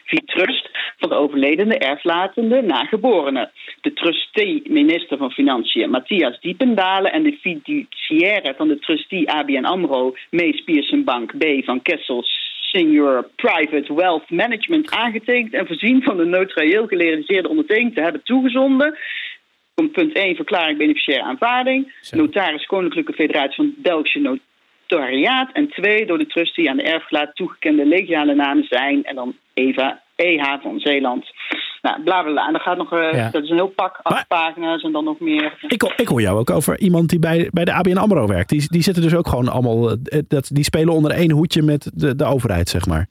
vi 0.04 0.24
trust 0.24 0.70
van 0.96 1.08
de 1.08 1.14
overledene 1.14 1.78
erflatende 1.78 2.62
nageborene. 2.62 3.50
De 3.80 3.92
trustee 3.92 4.62
minister 4.68 5.18
van 5.18 5.30
Financiën 5.30 5.90
Matthias 5.90 6.40
Diependalen 6.40 7.12
en 7.12 7.22
de 7.22 7.38
fiduciaire 7.40 8.54
van 8.56 8.68
de 8.68 8.78
trustee 8.78 9.30
ABN 9.30 9.64
AMRO 9.64 10.14
Mees 10.30 10.64
Pierson 10.64 11.04
Bank 11.04 11.38
B 11.38 11.64
van 11.64 11.82
Kessel 11.82 12.24
Senior 12.60 13.28
Private 13.36 13.94
Wealth 13.94 14.30
Management 14.30 14.90
aangetekend 14.90 15.54
en 15.54 15.66
voorzien 15.66 16.02
van 16.02 16.16
de 16.16 16.24
notarieel 16.24 16.86
gelegaliseerde 16.86 17.48
ondertekening 17.48 17.94
te 17.94 18.00
hebben 18.00 18.22
toegezonden. 18.22 18.98
Punt 19.86 20.12
1 20.14 20.36
verklaring 20.36 20.78
beneficiaire 20.78 21.24
aanvaarding. 21.26 21.92
Zo. 22.00 22.16
Notaris 22.16 22.66
Koninklijke 22.66 23.12
Federatie 23.12 23.54
van 23.56 23.72
Belgische 23.76 24.38
Notariaat. 24.88 25.50
En 25.52 25.68
twee 25.68 26.06
door 26.06 26.18
de 26.18 26.26
trustee 26.26 26.70
aan 26.70 26.76
de 26.76 26.82
erfgelaat 26.82 27.34
toegekende 27.36 27.86
legale 27.86 28.34
namen 28.34 28.64
zijn. 28.64 29.04
En 29.04 29.14
dan 29.14 29.36
Eva 29.54 30.02
EH 30.16 30.42
van 30.62 30.78
Zeeland. 30.80 31.26
Nou, 31.82 32.02
bla 32.02 32.22
bla 32.22 32.30
bla. 32.32 32.46
En 32.46 32.52
dan 32.52 32.60
gaat 32.60 32.76
nog, 32.76 32.92
eh, 32.92 33.12
Ja. 33.12 33.30
dat 33.30 33.42
is 33.42 33.50
een 33.50 33.56
heel 33.56 33.68
pak, 33.68 33.98
acht 34.02 34.14
Maar- 34.14 34.26
pagina's 34.26 34.82
en 34.82 34.92
dan 34.92 35.04
nog 35.04 35.20
meer. 35.20 35.58
Ik, 35.68 35.82
hoor- 35.82 35.92
ik 35.96 36.08
hoor 36.08 36.20
jou 36.20 36.38
ook 36.38 36.50
over 36.50 36.78
iemand 36.80 37.08
die 37.08 37.18
bij, 37.18 37.48
bij 37.52 37.64
de 37.64 37.72
ABN 37.72 37.96
AMRO 37.96 38.26
werkt. 38.26 38.48
Die, 38.48 38.66
die 38.68 38.82
zitten 38.82 39.02
dus 39.02 39.14
ook 39.14 39.28
gewoon 39.28 39.48
allemaal... 39.48 39.90
eh, 39.90 40.18
Dat, 40.28 40.50
die 40.52 40.64
spelen 40.64 40.94
onder 40.94 41.10
één 41.10 41.30
hoedje 41.30 41.62
met 41.62 41.90
de, 41.94 42.16
de 42.16 42.24
overheid, 42.24 42.68
zeg 42.68 42.86
maar. 42.86 43.06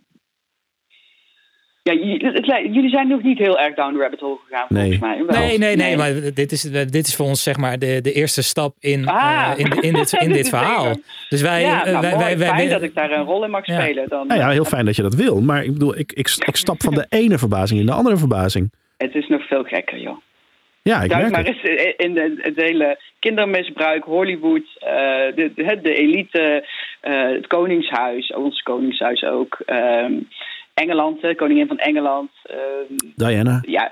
Ja, 1.91 2.59
jullie 2.71 2.89
zijn 2.89 3.07
nog 3.07 3.23
niet 3.23 3.37
heel 3.37 3.59
erg 3.59 3.75
down 3.75 3.93
the 3.93 3.99
rabbit 4.01 4.19
hole 4.19 4.37
gegaan, 4.47 4.65
Nee. 4.69 4.81
volgens 4.81 4.99
mij. 4.99 5.25
Wel. 5.25 5.39
Nee, 5.39 5.57
nee, 5.57 5.75
nee, 5.75 5.97
maar 5.97 6.13
dit 6.33 6.51
is, 6.51 6.61
dit 6.61 7.07
is 7.07 7.15
voor 7.15 7.25
ons 7.25 7.43
zeg 7.43 7.57
maar 7.57 7.79
de, 7.79 7.99
de 8.01 8.11
eerste 8.11 8.43
stap 8.43 8.75
in, 8.79 9.07
Ah. 9.07 9.51
eh, 9.51 9.59
in, 9.65 9.81
in, 9.81 9.93
dit, 9.93 10.13
in 10.13 10.31
dit 10.39 10.49
verhaal. 10.49 10.95
Dus 11.29 11.41
wij, 11.41 11.61
ja, 11.61 11.85
eh, 11.85 11.91
nou, 11.91 12.01
wij, 12.01 12.11
mooi. 12.11 12.23
wij, 12.23 12.37
wij, 12.37 12.47
Fijn 12.47 12.69
dat 12.69 12.81
ik 12.81 12.95
daar 12.95 13.11
een 13.11 13.23
rol 13.25 13.43
in 13.43 13.49
mag 13.49 13.65
Ja. 13.65 13.81
spelen. 13.81 14.09
Dan, 14.09 14.27
Nou 14.27 14.39
ja, 14.39 14.49
heel 14.49 14.65
fijn 14.65 14.85
dat 14.85 14.95
je 14.95 15.01
dat 15.01 15.15
wil. 15.15 15.41
Maar 15.41 15.63
ik 15.63 15.73
bedoel, 15.73 15.97
ik, 15.97 16.11
ik, 16.13 16.29
ik 16.45 16.55
stap 16.55 16.81
van 16.83 16.93
de 16.93 17.05
ene 17.21 17.37
verbazing 17.37 17.79
in 17.79 17.85
de 17.85 17.91
andere 17.91 18.17
verbazing. 18.17 18.71
Het 18.97 19.15
is 19.15 19.27
nog 19.27 19.47
veel 19.47 19.63
gekker, 19.63 19.99
joh. 19.99 20.17
Ja, 20.81 21.01
ik 21.01 21.09
Duik 21.09 21.21
merk 21.21 21.33
maar 21.33 21.45
het. 21.45 21.63
eens 21.69 21.93
in 21.97 22.13
de, 22.13 22.33
het 22.41 22.55
hele 22.55 22.99
kindermisbruik, 23.19 24.03
Hollywood, 24.03 24.61
eh, 24.79 24.89
de, 25.35 25.51
de, 25.55 25.79
de 25.81 25.93
elite, 25.93 26.65
eh, 27.01 27.13
het 27.29 27.47
Koningshuis, 27.47 28.33
ons 28.33 28.61
Koningshuis 28.61 29.23
ook. 29.23 29.57
ehm, 29.65 30.13
Engeland, 30.77 31.21
de 31.21 31.35
koningin 31.35 31.67
van 31.67 31.77
Engeland. 31.77 32.29
ehm, 32.43 32.97
Diana. 33.15 33.61
ja, 33.67 33.91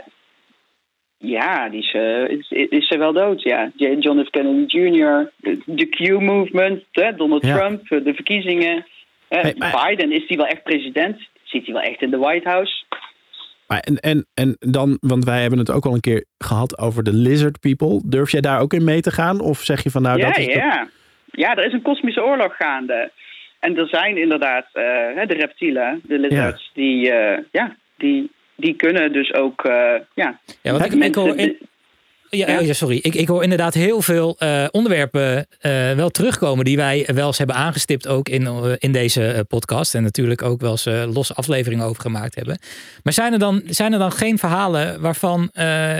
ja, 1.18 1.70
die 1.70 1.80
is, 1.82 1.94
eh, 1.94 2.28
is, 2.30 2.50
is 2.70 2.88
ze 2.88 2.98
wel 2.98 3.14
dood, 3.14 3.42
ja. 3.42 3.72
John 3.76 4.24
F. 4.24 4.30
Kennedy 4.30 4.78
Jr., 4.78 5.32
de, 5.66 5.86
Q-movement, 5.90 6.84
Donald 6.92 7.46
Ja. 7.46 7.58
Trump, 7.58 7.92
eh, 7.92 8.04
de 8.04 8.14
verkiezingen. 8.14 8.86
Eh, 9.28 9.42
Hey, 9.42 9.54
maar- 9.58 9.86
Biden, 9.88 10.12
is 10.12 10.28
die 10.28 10.38
wel 10.38 10.46
echt 10.48 10.64
president? 10.64 11.18
Zit 11.44 11.66
hij 11.66 11.74
wel 11.74 11.84
echt 11.84 12.02
in 12.02 12.10
de 12.10 12.18
White 12.18 12.50
House? 12.50 12.84
Maar 13.68 13.80
en, 13.80 13.96
en, 14.00 14.26
en 14.34 14.56
dan, 14.60 14.98
want 15.02 15.24
wij 15.26 15.42
hebben 15.42 15.60
het 15.60 15.72
ook 15.72 15.86
al 15.86 15.94
een 15.94 16.00
keer 16.00 16.26
gehad 16.38 16.78
over 16.80 17.04
de 17.04 17.14
lizard 17.14 17.60
people. 17.60 18.02
Durf 18.06 18.32
jij 18.32 18.42
daar 18.42 18.60
ook 18.60 18.74
in 18.74 18.84
mee 18.84 19.02
te 19.02 19.12
gaan? 19.12 19.40
Of 19.40 19.60
zeg 19.60 19.84
je 19.84 19.90
van 19.92 20.02
nou, 20.02 20.18
ja, 20.20 20.28
dat 20.28 20.38
is... 20.38 20.46
dat- 20.46 20.54
ja. 20.56 20.88
ja, 21.32 21.56
er 21.56 21.66
is 21.66 21.74
een 21.74 21.82
kosmische 21.82 22.24
oorlog 22.24 22.56
gaande. 22.56 23.12
En 23.66 23.78
er 23.78 23.88
zijn 23.88 24.18
inderdaad 24.18 24.66
eh, 24.74 24.84
de 25.28 25.34
reptielen, 25.34 26.02
de 26.04 26.20
lizards, 26.20 26.72
die, 26.74 27.12
eh, 27.12 27.44
ja, 27.52 27.76
die, 27.98 28.32
die 28.56 28.76
kunnen 28.76 29.14
dus 29.14 29.34
ook... 29.34 29.64
eh, 29.64 29.74
ja, 30.14 30.40
Ja, 30.62 30.72
want 30.72 30.86
ik, 30.86 30.94
ik 31.04 31.16
hoor 31.16 31.36
in- 31.38 31.58
ja, 32.30 32.48
Ja. 32.50 32.60
ja, 32.60 32.74
sorry. 32.74 33.00
Ik, 33.02 33.16
ik 33.16 33.28
hoor 33.28 33.44
inderdaad 33.44 33.74
heel 33.74 34.02
veel 34.02 34.38
onderwerpen 34.72 35.48
wel 35.96 36.10
terugkomen 36.10 36.66
die 36.66 36.78
wij 36.78 37.08
wel 37.14 37.28
eens 37.28 37.38
hebben 37.38 37.56
aangestipt 37.56 38.08
ook 38.08 38.30
in, 38.30 38.48
in 38.80 38.92
deze 38.92 39.46
podcast. 39.48 39.96
En 39.96 40.04
natuurlijk 40.04 40.42
ook 40.42 40.62
wel 40.62 40.72
eens 40.72 40.86
losse 41.14 41.34
afleveringen 41.34 41.86
over 41.86 42.02
gemaakt 42.02 42.36
hebben. 42.36 42.58
Maar 43.04 43.14
zijn 43.14 43.34
er 43.34 43.40
dan, 43.40 43.62
zijn 43.66 43.94
er 43.94 44.00
dan 44.00 44.12
geen 44.12 44.38
verhalen 44.38 45.02
waarvan 45.02 45.50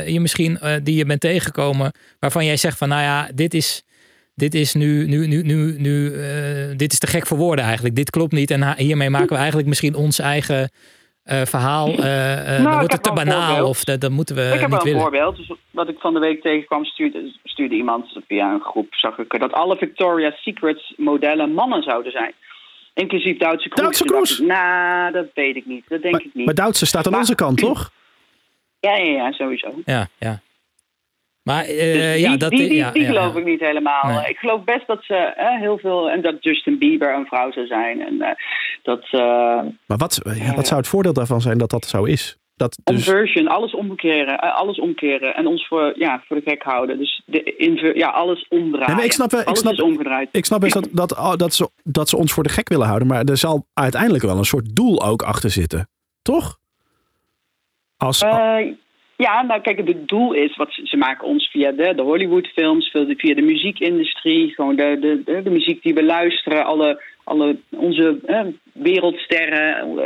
je 0.06 0.18
misschien, 0.22 0.60
die 0.84 0.96
je 0.96 1.06
bent 1.06 1.22
tegengekomen, 1.22 1.92
waarvan 2.20 2.46
jij 2.46 2.58
zegt 2.58 2.78
van 2.78 2.90
nou 2.90 3.02
ja, 3.02 3.30
dit 3.34 3.54
is... 3.54 3.84
Dit 4.36 4.54
is 4.54 4.74
nu, 4.74 5.08
nu, 5.08 5.28
nu, 5.28 5.42
nu, 5.42 5.76
nu 5.80 6.14
eh, 6.14 6.78
dit 6.78 6.92
is 6.92 7.00
te 7.00 7.08
gek 7.08 7.28
voor 7.28 7.38
woorden 7.38 7.66
eigenlijk. 7.66 7.96
Dit 7.96 8.10
klopt 8.10 8.32
niet. 8.32 8.52
En 8.52 8.78
hiermee 8.78 9.10
maken 9.10 9.30
we 9.30 9.36
eigenlijk 9.36 9.68
misschien 9.68 9.96
ons 9.96 10.20
eigen 10.20 10.70
eh, 11.24 11.42
verhaal. 11.46 11.88
eh, 11.88 12.40
eh, 12.42 12.48
dan 12.54 12.64
Nou, 12.64 12.78
wordt 12.78 12.92
het 12.94 13.04
te 13.04 13.14
banaal 13.14 13.68
of 13.68 13.84
dat, 13.84 14.02
dat 14.02 14.12
moeten 14.12 14.36
we 14.36 14.42
ik 14.42 14.60
heb 14.60 14.60
niet 14.60 14.70
wel 14.70 14.78
een 14.80 14.86
willen. 14.86 15.02
voorbeeld. 15.02 15.36
Dus 15.38 15.52
wat 15.72 15.90
ik 15.90 16.00
van 16.00 16.14
de 16.14 16.20
week 16.20 16.42
tegenkwam, 16.42 16.86
stuurde, 16.86 17.32
stuurde 17.44 17.76
iemand 17.76 18.18
via 18.28 18.54
een 18.54 18.62
groep, 18.62 18.88
zag 18.96 19.18
ik 19.18 19.40
dat 19.40 19.52
alle 19.52 19.76
Victoria's 19.76 20.42
Secrets 20.42 20.94
modellen 20.98 21.52
mannen 21.54 21.84
zouden 21.84 22.12
zijn. 22.12 22.34
Inclusief 22.94 23.38
Duitse 23.38 23.70
Kroes. 23.70 23.82
Duitse 23.84 24.04
Kroes? 24.04 24.40
Nou, 24.40 25.12
dat 25.12 25.26
weet 25.34 25.56
ik 25.56 25.66
niet. 25.66 25.84
Dat 25.88 26.02
denk 26.02 26.14
Maar, 26.14 26.24
ik 26.24 26.34
niet. 26.34 26.46
maar 26.46 26.56
Duitse 26.56 26.86
staat 26.86 27.06
aan 27.06 27.12
Maar- 27.12 27.20
onze 27.22 27.36
kant, 27.36 27.58
toch? 27.58 27.92
Ja, 28.80 28.96
ja, 28.96 29.12
ja, 29.12 29.32
sowieso. 29.32 29.74
Ja, 29.86 30.08
ja. 30.18 30.42
Maar 31.46 31.64
eh, 31.64 31.94
Dus 31.94 32.20
ja, 32.20 32.30
die, 32.30 32.38
dat 32.38 32.50
die, 32.50 32.68
die, 32.70 32.78
ja, 32.78 32.92
die 32.92 33.06
geloof 33.06 33.34
ja. 33.34 33.40
ik 33.40 33.46
niet 33.46 33.60
helemaal. 33.60 34.04
Nee. 34.06 34.30
Ik 34.30 34.38
geloof 34.38 34.64
best 34.64 34.88
dat 34.88 35.04
ze 35.04 35.16
eh, 35.16 35.60
heel 35.60 35.78
veel. 35.78 36.10
En 36.10 36.22
dat 36.22 36.36
Justin 36.40 36.78
Bieber 36.78 37.14
een 37.16 37.26
vrouw 37.26 37.52
zou 37.52 37.66
zijn. 37.66 38.02
En 38.02 38.22
eh, 38.22 38.32
dat. 38.84 39.04
eh 39.12 39.20
Maar 39.86 39.98
wat, 39.98 40.22
ja, 40.36 40.54
wat 40.56 40.68
zou 40.68 40.80
het 40.80 40.90
voordeel 40.90 41.14
daarvan 41.14 41.42
zijn 41.42 41.58
dat 41.58 41.70
dat 41.70 41.86
zo 41.86 42.04
is? 42.04 42.38
Dat 42.56 42.78
dus, 42.84 42.96
Conversion, 43.06 43.48
alles 43.48 43.74
omkeren, 43.74 44.38
eh, 44.40 44.56
alles 44.56 44.80
omkeren 44.80 45.36
en 45.36 45.48
ons 45.48 45.68
voor, 45.68 45.94
ja, 45.98 46.24
voor 46.28 46.36
de 46.36 46.50
gek 46.50 46.64
houden. 46.64 46.98
Dus 46.98 47.22
de 47.26 47.56
inver, 47.58 47.98
ja, 47.98 48.10
alles 48.10 48.48
omdraaien. 48.50 48.88
Nee, 48.88 48.96
maar 48.96 49.06
ik 49.06 49.12
snap 49.12 49.34
ik 49.34 49.46
alles 49.46 49.60
snap- 49.60 49.74
is 49.74 49.82
omgedraaid. 49.82 50.30
ik 50.32 50.46
snap 50.46 50.60
best 50.60 50.74
dat, 50.74 50.88
dat, 50.92 51.40
dat, 51.40 51.54
ze, 51.54 51.70
dat 51.84 52.10
ze 52.10 52.18
ons 52.18 52.34
voor 52.34 52.44
de 52.44 52.50
gek 52.50 52.70
willen 52.70 52.88
houden. 52.88 53.08
Maar 53.08 53.24
er 53.24 53.38
zal 53.38 53.66
uiteindelijk 53.74 54.24
wel 54.24 54.38
een 54.38 54.44
soort 54.46 54.76
doel 54.76 55.04
ook 55.06 55.22
achter 55.22 55.50
zitten. 55.50 55.90
Toch? 56.22 56.58
Als, 57.98 58.22
Eh, 58.22 58.58
ja, 59.18 59.42
nou 59.42 59.62
kijk, 59.62 59.88
het 59.88 60.08
doel 60.08 60.34
is, 60.34 60.56
wat 60.56 60.80
ze, 60.84 60.98
maken 60.98 61.28
ons 61.28 61.50
via 61.50 61.72
de, 61.72 61.96
de 61.96 62.02
Hollywoodfilms, 62.02 62.90
via 62.92 63.36
de, 63.36 63.42
muziekindustrie, 63.42 64.54
gewoon 64.54 64.76
de, 64.76 64.98
de, 65.26 65.42
de, 65.44 65.50
muziek 65.50 65.84
die 65.84 65.94
we 65.94 66.04
luisteren, 66.04 66.66
alle, 66.66 67.04
alle 67.24 67.58
onze 67.70 68.20
wereldsterren, 68.74 70.00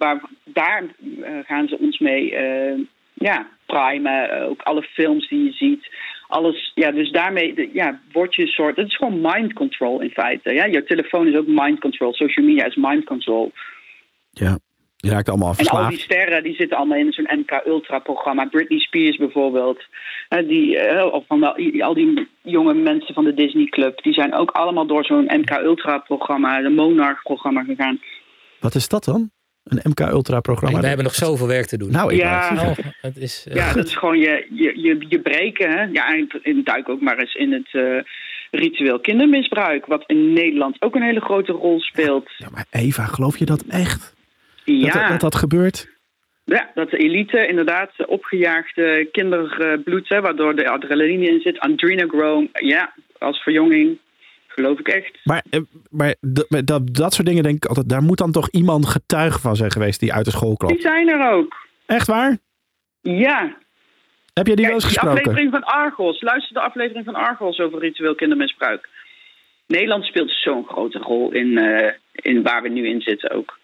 eh, 0.00 0.10
daar 0.44 0.84
eh, 1.22 1.38
gaan 1.44 1.68
ze 1.68 1.78
ons 1.78 1.98
mee, 1.98 2.34
eh, 2.34 2.78
ja, 3.14 3.48
primen. 3.66 4.48
ook 4.48 4.62
alle 4.62 4.82
films 4.82 5.28
die 5.28 5.44
je 5.44 5.52
ziet. 5.52 5.88
Alles, 6.28 6.72
ja, 6.74 6.90
dus 6.90 7.10
daarmee 7.10 7.70
ja, 7.72 8.00
word 8.12 8.34
je 8.34 8.42
een 8.42 8.48
soort. 8.48 8.76
Het 8.76 8.86
is 8.86 8.96
gewoon 8.96 9.20
mind 9.20 9.52
control 9.52 10.00
in 10.00 10.10
feite. 10.10 10.52
Ja? 10.52 10.68
Jouw 10.68 10.82
telefoon 10.82 11.26
is 11.26 11.36
ook 11.36 11.46
mind 11.46 11.80
control. 11.80 12.14
Social 12.14 12.46
media 12.46 12.66
is 12.66 12.74
mind 12.74 13.04
control. 13.04 13.52
Ja, 14.30 14.58
raakt 15.10 15.28
allemaal 15.28 15.54
En 15.58 15.66
al 15.66 15.76
die 15.78 15.84
verslaafd. 15.86 16.00
sterren 16.00 16.42
die 16.42 16.54
zitten 16.54 16.76
allemaal 16.76 16.98
in 16.98 17.12
zo'n 17.12 17.28
MK 17.38 17.62
Ultra 17.66 17.98
programma. 17.98 18.44
Britney 18.46 18.78
Spears 18.78 19.16
bijvoorbeeld. 19.16 19.82
Eh, 20.28 20.48
die, 20.48 20.78
eh, 20.78 21.12
of 21.12 21.24
van 21.26 21.42
al, 21.42 21.56
al 21.82 21.94
die 21.94 22.28
jonge 22.42 22.74
mensen 22.74 23.14
van 23.14 23.24
de 23.24 23.34
Disney 23.34 23.66
Club. 23.66 24.02
Die 24.02 24.12
zijn 24.12 24.34
ook 24.34 24.50
allemaal 24.50 24.86
door 24.86 25.04
zo'n 25.04 25.24
MK 25.40 25.50
Ultra 25.50 25.98
programma, 25.98 26.60
de 26.60 26.68
Monarch 26.70 27.22
programma 27.22 27.62
gegaan. 27.64 28.00
Wat 28.60 28.74
is 28.74 28.88
dat 28.88 29.04
dan? 29.04 29.30
Een 29.64 29.80
MK 29.90 30.00
Ultra 30.00 30.40
programma? 30.40 30.80
we 30.80 30.86
hebben 30.86 31.04
nog 31.04 31.14
zoveel 31.14 31.46
werk 31.46 31.66
te 31.66 31.78
doen. 31.78 31.90
Nou, 31.90 32.12
ik 32.12 32.18
Ja. 32.18 32.54
het. 32.54 32.78
Oh, 32.78 32.84
het 33.00 33.16
is, 33.16 33.46
eh, 33.48 33.54
Ja, 33.56 33.72
dat 33.72 33.86
is 33.86 33.94
gewoon 33.96 34.18
je, 34.18 34.46
je, 34.50 34.80
je, 34.80 35.04
je 35.08 35.20
breken. 35.20 35.70
Hè? 35.70 35.82
Ja, 35.84 36.14
en 36.14 36.28
in 36.42 36.60
duik 36.64 36.88
ook 36.88 37.00
maar 37.00 37.18
eens 37.18 37.34
in 37.34 37.52
het 37.52 37.68
eh, 37.72 38.02
ritueel 38.50 39.00
kindermisbruik. 39.00 39.86
Wat 39.86 40.04
in 40.06 40.32
Nederland 40.32 40.76
ook 40.82 40.94
een 40.94 41.02
hele 41.02 41.20
grote 41.20 41.52
rol 41.52 41.80
speelt. 41.80 42.28
Ja, 42.38 42.48
maar 42.52 42.64
Eva, 42.70 43.04
geloof 43.04 43.38
je 43.38 43.44
dat 43.44 43.64
echt? 43.68 44.14
Ja, 44.66 44.92
Dat, 44.92 45.08
dat 45.08 45.20
dat 45.20 45.34
gebeurt? 45.34 45.94
ja 46.44 46.70
dat 46.74 46.90
de 46.90 46.96
elite 46.96 47.46
inderdaad 47.46 48.06
opgejaagde 48.06 49.08
kinderbloed, 49.12 50.08
hè, 50.08 50.20
waardoor 50.20 50.56
de 50.56 50.68
adrenaline 50.68 51.26
in 51.26 51.40
zit. 51.40 51.58
Adrenochrome, 51.58 52.48
ja, 52.52 52.92
als 53.18 53.42
verjonging. 53.42 53.98
Geloof 54.46 54.78
ik 54.78 54.88
echt. 54.88 55.18
Maar, 55.24 55.42
eh, 55.50 55.60
maar 55.90 56.14
dat, 56.20 56.46
dat, 56.64 56.94
dat 56.94 57.14
soort 57.14 57.26
dingen 57.26 57.42
denk 57.42 57.56
ik 57.56 57.64
altijd, 57.64 57.88
daar 57.88 58.02
moet 58.02 58.18
dan 58.18 58.32
toch 58.32 58.50
iemand 58.50 58.86
getuige 58.86 59.38
van 59.40 59.56
zijn 59.56 59.70
geweest 59.70 60.00
die 60.00 60.12
uit 60.12 60.24
de 60.24 60.30
school 60.30 60.48
Die 60.48 60.58
kwam. 60.58 60.80
zijn 60.80 61.08
er 61.08 61.30
ook. 61.32 61.54
Echt 61.86 62.06
waar? 62.06 62.38
Ja. 63.00 63.56
Heb 64.34 64.46
jij 64.46 64.56
die 64.56 64.64
wel 64.64 64.74
eens 64.74 64.84
die 64.84 64.92
gesproken? 64.92 65.18
aflevering 65.18 65.50
van 65.50 65.64
Argos. 65.64 66.20
Luister 66.22 66.54
de 66.54 66.60
aflevering 66.60 67.04
van 67.04 67.14
Argos 67.14 67.58
over 67.58 67.78
ritueel 67.78 68.14
kindermisbruik. 68.14 68.88
Nederland 69.66 70.04
speelt 70.04 70.30
zo'n 70.30 70.64
grote 70.68 70.98
rol 70.98 71.32
in, 71.32 71.58
eh, 71.58 71.92
in 72.12 72.42
waar 72.42 72.62
we 72.62 72.68
nu 72.68 72.86
in 72.88 73.00
zitten 73.00 73.30
ook. 73.30 73.58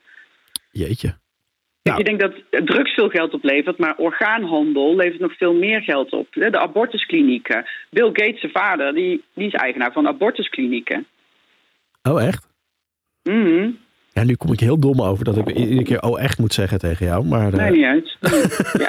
Jeetje. 0.73 1.09
Kijk, 1.83 1.97
Nou. 1.97 1.99
Ik 1.99 2.05
denk 2.05 2.21
dat 2.21 2.67
drugs 2.67 2.95
veel 2.95 3.09
geld 3.09 3.35
oplevert, 3.35 3.79
maar 3.79 3.97
orgaanhandel 3.97 4.97
levert 4.97 5.21
nog 5.21 5.37
veel 5.37 5.55
meer 5.55 5.81
geld 5.83 6.13
op. 6.13 6.27
De 6.31 6.59
abortusklinieken. 6.59 7.65
Bill 7.91 8.11
Gates' 8.13 8.41
zijn 8.41 8.53
vader, 8.53 8.95
die, 8.95 9.25
die 9.35 9.47
is 9.47 9.53
eigenaar 9.53 9.93
van 9.93 10.07
abortusklinieken. 10.07 11.07
Oh, 12.03 12.23
echt? 12.23 12.49
Mhm. 13.23 13.71
Ja, 14.13 14.25
nu 14.25 14.35
kom 14.35 14.53
ik 14.53 14.61
heel 14.61 14.81
dom 14.81 15.03
over 15.03 15.25
dat 15.25 15.37
ik 15.37 15.49
iedere 15.51 15.83
keer 15.83 16.03
oh 16.03 16.23
echt 16.23 16.39
moet 16.39 16.53
zeggen 16.55 16.79
tegen 16.79 17.07
jou. 17.07 17.25
Maar, 17.27 17.53
eh, 17.53 17.59
Nee, 17.59 17.71
niet 17.71 17.85
uit. 17.85 18.17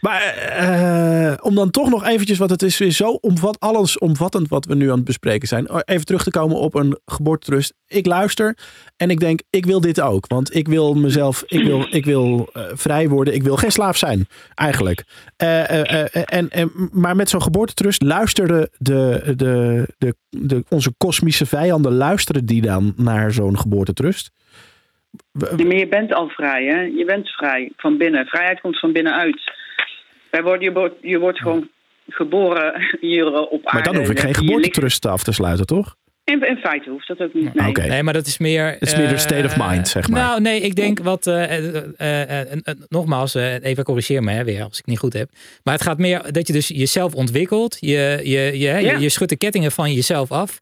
Maar 0.00 0.22
eh, 0.22 1.34
om 1.40 1.54
dan 1.54 1.70
toch 1.70 1.90
nog 1.90 2.06
eventjes, 2.06 2.38
want 2.38 2.50
het 2.50 2.62
is 2.62 2.78
weer 2.78 2.90
zo 2.90 3.10
omvat, 3.10 3.60
allesomvattend 3.60 4.48
wat 4.48 4.64
we 4.64 4.74
nu 4.74 4.90
aan 4.90 4.96
het 4.96 5.04
bespreken 5.04 5.48
zijn. 5.48 5.70
Oh, 5.70 5.80
Even 5.84 6.04
terug 6.04 6.22
te 6.22 6.30
komen 6.30 6.56
op 6.56 6.74
een 6.74 6.98
geboortetrust. 7.04 7.74
Ik 7.86 8.06
luister 8.06 8.56
en 8.96 9.10
ik 9.10 9.20
denk, 9.20 9.40
ik 9.50 9.66
wil 9.66 9.80
dit 9.80 10.00
ook. 10.00 10.26
Want 10.26 10.54
ik 10.54 10.68
wil 10.68 10.94
mezelf, 10.94 11.44
ik 11.46 11.64
wil, 11.64 11.86
ik 11.90 12.04
wil 12.04 12.48
eh, 12.52 12.62
vrij 12.72 13.08
worden. 13.08 13.34
Ik 13.34 13.42
wil 13.42 13.56
geen 13.56 13.72
slaaf 13.72 13.96
zijn, 13.96 14.26
eigenlijk. 14.54 15.04
Eh, 15.36 16.32
en, 16.32 16.50
en, 16.50 16.72
maar 16.92 17.16
met 17.16 17.28
zo'n 17.28 17.42
geboortetrust 17.42 18.02
luisteren 18.02 18.70
de, 18.78 19.32
de, 19.36 19.86
de, 19.98 20.14
de, 20.28 20.64
onze 20.68 20.92
kosmische 20.96 21.46
vijanden, 21.46 21.92
luisteren 21.92 22.46
die 22.46 22.62
dan 22.62 22.92
naar 22.96 23.32
zo'n 23.32 23.58
geboortetrust? 23.58 24.30
Maar 25.32 25.76
je 25.76 25.88
bent 25.88 26.14
al 26.14 26.28
vrij, 26.28 26.64
hè? 26.64 26.80
Je 26.80 27.04
bent 27.04 27.28
vrij 27.28 27.72
van 27.76 27.96
binnen. 27.98 28.26
Vrijheid 28.26 28.60
komt 28.60 28.78
van 28.78 28.92
binnenuit. 28.92 29.52
Wij 30.30 30.42
worden, 30.42 30.62
je, 30.62 30.72
wordt, 30.72 30.94
je 31.00 31.18
wordt 31.18 31.38
gewoon 31.38 31.68
geboren 32.08 32.72
hier 33.00 33.26
op 33.26 33.66
aarde. 33.66 33.70
Maar 33.72 33.82
dan 33.82 33.96
hoef 33.96 34.10
ik 34.10 34.16
Je- 34.16 34.22
geen 34.22 34.34
geboortetrust 34.34 35.06
af 35.06 35.22
te 35.22 35.32
sluiten, 35.32 35.66
toch? 35.66 35.96
In, 36.24 36.48
in 36.48 36.56
feite 36.56 36.90
hoeft 36.90 37.08
dat 37.08 37.20
ook 37.20 37.34
niet. 37.34 37.54
Nee. 37.54 38.02
Maar 38.02 38.12
dat 38.12 38.26
is 38.26 38.38
meer... 38.38 38.64
Het 38.64 38.82
is 38.82 38.96
meer 38.96 39.08
de 39.08 39.14
eh, 39.14 39.18
state 39.20 39.44
of 39.44 39.56
mind, 39.68 39.88
zeg 39.88 40.08
maar. 40.08 40.20
Nou, 40.20 40.40
nee, 40.40 40.60
ik 40.60 40.74
denk 40.76 40.98
wat... 40.98 41.26
eh, 41.26 41.42
eh, 41.56 41.76
eh, 41.98 42.30
eh, 42.30 42.40
eh, 42.52 42.74
nogmaals, 42.88 43.34
eh, 43.34 43.64
even 43.64 43.84
corrigeer 43.84 44.22
me 44.22 44.32
hè, 44.32 44.44
weer 44.44 44.62
als 44.62 44.78
ik 44.78 44.86
niet 44.86 44.98
goed 44.98 45.12
heb. 45.12 45.30
Maar 45.64 45.74
het 45.74 45.82
gaat 45.82 45.98
meer 45.98 46.32
dat 46.32 46.46
je 46.46 46.52
dus 46.52 46.68
jezelf 46.68 47.14
ontwikkelt. 47.14 47.76
Je, 47.80 48.20
je, 48.22 48.38
je, 48.40 48.58
Ja. 48.58 48.76
je, 48.78 48.98
je 48.98 49.08
schudt 49.08 49.30
de 49.30 49.36
kettingen 49.36 49.72
van 49.72 49.92
jezelf 49.92 50.32
af. 50.32 50.58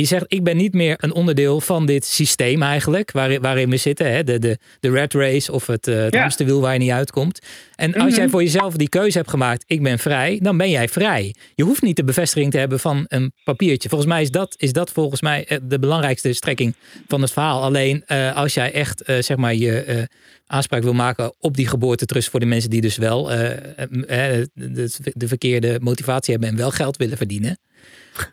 Je 0.00 0.04
zegt, 0.04 0.24
ik 0.28 0.44
ben 0.44 0.56
niet 0.56 0.72
meer 0.72 0.94
een 1.00 1.12
onderdeel 1.12 1.60
van 1.60 1.86
dit 1.86 2.04
systeem 2.04 2.62
eigenlijk, 2.62 3.10
waarin, 3.12 3.40
waarin 3.40 3.70
we 3.70 3.76
zitten. 3.76 4.12
Hè? 4.12 4.24
De, 4.24 4.38
de, 4.38 4.58
de 4.80 4.90
rat 4.90 5.12
race 5.12 5.52
of 5.52 5.66
het, 5.66 5.86
eh, 5.88 5.96
het 5.96 6.14
Ja. 6.14 6.20
hamsterwiel 6.20 6.60
waar 6.60 6.72
je 6.72 6.78
niet 6.78 6.90
uitkomt. 6.90 7.38
En 7.76 7.94
als 7.94 8.10
Mhm. 8.10 8.14
jij 8.20 8.28
voor 8.28 8.42
jezelf 8.42 8.74
die 8.74 8.88
keuze 8.88 9.16
hebt 9.18 9.30
gemaakt, 9.30 9.64
ik 9.66 9.82
ben 9.82 9.98
vrij, 9.98 10.38
dan 10.42 10.56
ben 10.56 10.70
jij 10.70 10.88
vrij. 10.88 11.34
Je 11.54 11.62
hoeft 11.64 11.82
niet 11.82 11.96
de 11.96 12.04
bevestiging 12.04 12.50
te 12.50 12.58
hebben 12.58 12.80
van 12.80 13.04
een 13.08 13.32
papiertje. 13.44 13.88
Volgens 13.88 14.10
mij 14.10 14.22
is 14.22 14.30
dat, 14.30 14.54
is 14.58 14.72
dat 14.72 14.90
volgens 14.90 15.20
mij 15.20 15.44
eh, 15.46 15.58
de 15.62 15.78
belangrijkste 15.78 16.32
strekking 16.32 16.74
van 17.08 17.20
het 17.22 17.32
verhaal. 17.32 17.62
Alleen 17.62 18.02
eh, 18.06 18.36
als 18.36 18.54
jij 18.54 18.72
echt 18.72 19.02
zeg 19.20 19.36
maar 19.36 19.54
je 19.54 20.08
aanspraak 20.46 20.82
wil 20.82 20.94
maken 20.94 21.32
op 21.40 21.56
die 21.56 21.68
geboortetrust 21.68 22.30
voor 22.30 22.40
de 22.40 22.46
mensen 22.46 22.70
die 22.70 22.80
dus 22.80 22.96
wel 22.96 23.24
de, 23.24 24.90
de 25.14 25.28
verkeerde 25.28 25.78
motivatie 25.82 26.32
hebben 26.32 26.50
en 26.50 26.56
wel 26.56 26.70
geld 26.70 26.96
willen 26.96 27.16
verdienen. 27.16 27.58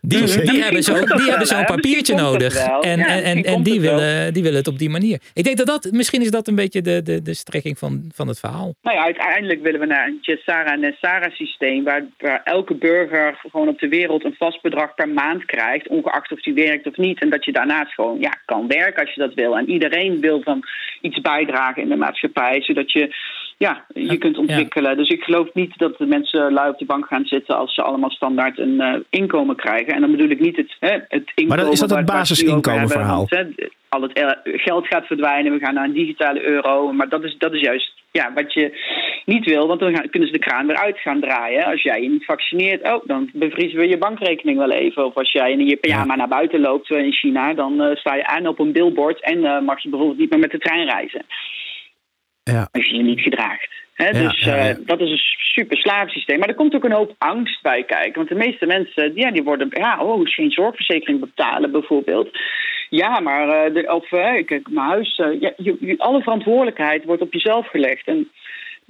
Die, 0.01 0.41
die 0.41 0.63
hebben 0.63 0.83
zo'n 0.83 1.05
die 1.05 1.29
hebben 1.29 1.47
zo'n 1.47 1.65
papiertje 1.65 2.15
nodig. 2.15 2.55
En, 2.55 2.93
Ja, 2.97 3.07
en, 3.07 3.23
en, 3.23 3.43
en 3.43 3.63
die, 3.63 3.81
willen, 3.81 4.33
die 4.33 4.43
willen 4.43 4.57
het 4.57 4.67
op 4.67 4.77
die 4.77 4.89
manier. 4.89 5.19
Ik 5.33 5.43
denk 5.43 5.57
dat 5.57 5.67
dat, 5.67 5.91
misschien 5.91 6.21
is 6.21 6.31
dat 6.31 6.47
een 6.47 6.55
beetje 6.55 6.81
de, 6.81 7.01
de, 7.01 7.21
de 7.21 7.33
strekking 7.33 7.77
van, 7.77 8.03
van 8.13 8.27
het 8.27 8.39
verhaal. 8.39 8.75
Nou 8.81 8.97
ja, 8.97 9.03
uiteindelijk 9.03 9.61
willen 9.61 9.79
we 9.79 9.85
naar 9.85 10.07
een 10.07 10.17
Jessara-Nessara 10.21 11.29
systeem... 11.29 11.83
Waar, 11.83 12.05
waar 12.17 12.41
elke 12.43 12.75
burger 12.75 13.39
gewoon 13.51 13.67
op 13.67 13.79
de 13.79 13.87
wereld 13.87 14.23
een 14.25 14.35
vast 14.37 14.61
bedrag 14.61 14.95
per 14.95 15.09
maand 15.09 15.45
krijgt... 15.45 15.87
ongeacht 15.87 16.31
of 16.31 16.41
die 16.41 16.53
werkt 16.53 16.87
of 16.87 16.97
niet. 16.97 17.21
En 17.21 17.29
dat 17.29 17.45
je 17.45 17.51
daarnaast 17.51 17.93
gewoon 17.93 18.19
ja, 18.19 18.33
kan 18.45 18.67
werken 18.67 19.01
als 19.01 19.13
je 19.13 19.21
dat 19.21 19.33
wil. 19.33 19.57
En 19.57 19.69
iedereen 19.69 20.19
wil 20.19 20.43
dan 20.43 20.63
iets 21.01 21.21
bijdragen 21.21 21.81
in 21.81 21.89
de 21.89 21.95
maatschappij... 21.95 22.61
zodat 22.61 22.91
je 22.91 23.15
ja, 23.57 23.85
je 23.93 24.17
kunt 24.17 24.37
ontwikkelen. 24.37 24.97
Dus 24.97 25.09
ik 25.09 25.23
geloof 25.23 25.53
niet 25.53 25.77
dat 25.77 25.97
de 25.97 26.05
mensen 26.05 26.53
lui 26.53 26.69
op 26.69 26.79
de 26.79 26.85
bank 26.85 27.05
gaan 27.05 27.25
zitten... 27.25 27.57
als 27.57 27.73
ze 27.73 27.81
allemaal 27.81 28.09
standaard 28.09 28.57
een 28.59 28.81
eh, 28.81 28.99
inkomen 29.09 29.55
krijgen. 29.55 29.93
En 29.93 30.01
dan 30.01 30.11
bedoel 30.11 30.29
ik 30.29 30.39
niet 30.39 30.55
het, 30.55 30.75
hè, 30.79 30.91
het 30.91 31.31
inkomen... 31.35 31.47
Maar 31.47 31.57
dan 31.57 31.71
is 31.71 31.79
dat 31.79 31.89
het 31.89 32.05
basisinkomenverhaal? 32.05 33.27
al 33.93 34.01
het 34.01 34.13
eh, 34.13 34.29
geld 34.43 34.87
gaat 34.87 35.05
verdwijnen, 35.05 35.51
we 35.51 35.59
gaan 35.59 35.73
naar 35.73 35.83
een 35.83 35.93
digitale 35.93 36.41
euro. 36.41 36.93
Maar 36.93 37.09
dat 37.09 37.23
is, 37.23 37.35
dat 37.37 37.53
is 37.53 37.61
juist 37.61 37.91
ja, 38.11 38.33
wat 38.33 38.53
je 38.53 38.65
niet 39.25 39.45
wil, 39.45 39.67
want 39.67 39.79
dan 39.79 39.95
gaan, 39.95 40.09
kunnen 40.09 40.29
ze 40.29 40.37
de 40.37 40.45
kraan 40.45 40.67
weer 40.67 40.77
uit 40.77 40.99
gaan 40.99 41.19
draaien. 41.19 41.65
Als 41.65 41.81
jij 41.81 42.01
je 42.01 42.09
niet 42.09 42.25
vaccineert, 42.25 42.83
oh, 42.83 43.07
dan 43.07 43.29
bevriezen 43.33 43.79
we 43.79 43.87
je 43.87 43.97
bankrekening 43.97 44.57
wel 44.57 44.71
even. 44.71 45.05
Of 45.05 45.15
als 45.15 45.31
jij 45.31 45.51
in 45.51 45.65
je 45.65 45.75
pyjama 45.75 46.15
naar 46.15 46.27
buiten 46.27 46.59
loopt 46.59 46.91
eh, 46.91 47.03
in 47.03 47.13
China, 47.13 47.53
dan 47.53 47.95
sta 47.95 48.15
je 48.15 48.27
aan 48.27 48.47
op 48.47 48.59
een 48.59 48.71
billboard 48.71 49.21
en 49.21 49.45
eh, 49.45 49.61
mag 49.61 49.83
je 49.83 49.89
bijvoorbeeld 49.89 50.19
niet 50.19 50.29
meer 50.29 50.39
met 50.39 50.51
de 50.51 50.59
trein 50.59 50.85
reizen. 50.85 51.25
Ja. 52.43 52.67
Als 52.71 52.85
je 52.85 52.95
je 52.95 53.03
niet 53.03 53.19
gedraagt. 53.21 53.69
Hè, 53.93 54.05
Ja, 54.07 54.11
dus 54.29 54.39
ja, 54.43 54.55
eh, 54.69 54.75
dat 54.85 54.99
is 54.99 55.09
een 55.09 55.21
super 55.53 55.77
slaafsysteem. 55.77 56.39
Maar 56.39 56.47
er 56.49 56.55
komt 56.55 56.75
ook 56.75 56.83
een 56.83 56.91
hoop 56.91 57.15
angst 57.17 57.61
bij 57.61 57.83
kijken. 57.83 58.13
Want 58.15 58.29
de 58.29 58.35
meeste 58.35 58.65
mensen, 58.65 59.11
ja, 59.15 59.31
die 59.31 59.43
worden, 59.43 59.67
ja, 59.71 59.99
oh, 60.03 60.19
geen 60.23 60.51
zorgverzekering 60.51 61.19
betalen 61.19 61.71
bijvoorbeeld. 61.71 62.29
Ja, 62.89 63.19
maar, 63.19 63.49
eh, 63.49 63.73
de, 63.73 63.93
of 63.93 64.07
kijk, 64.45 64.69
mijn 64.69 64.87
huis, 64.87 65.15
ja, 65.15 65.51
je, 65.57 65.77
je- 65.79 65.95
alle 65.97 66.21
verantwoordelijkheid 66.21 67.03
wordt 67.03 67.21
op 67.21 67.33
jezelf 67.33 67.67
gelegd. 67.69 68.07
En 68.07 68.29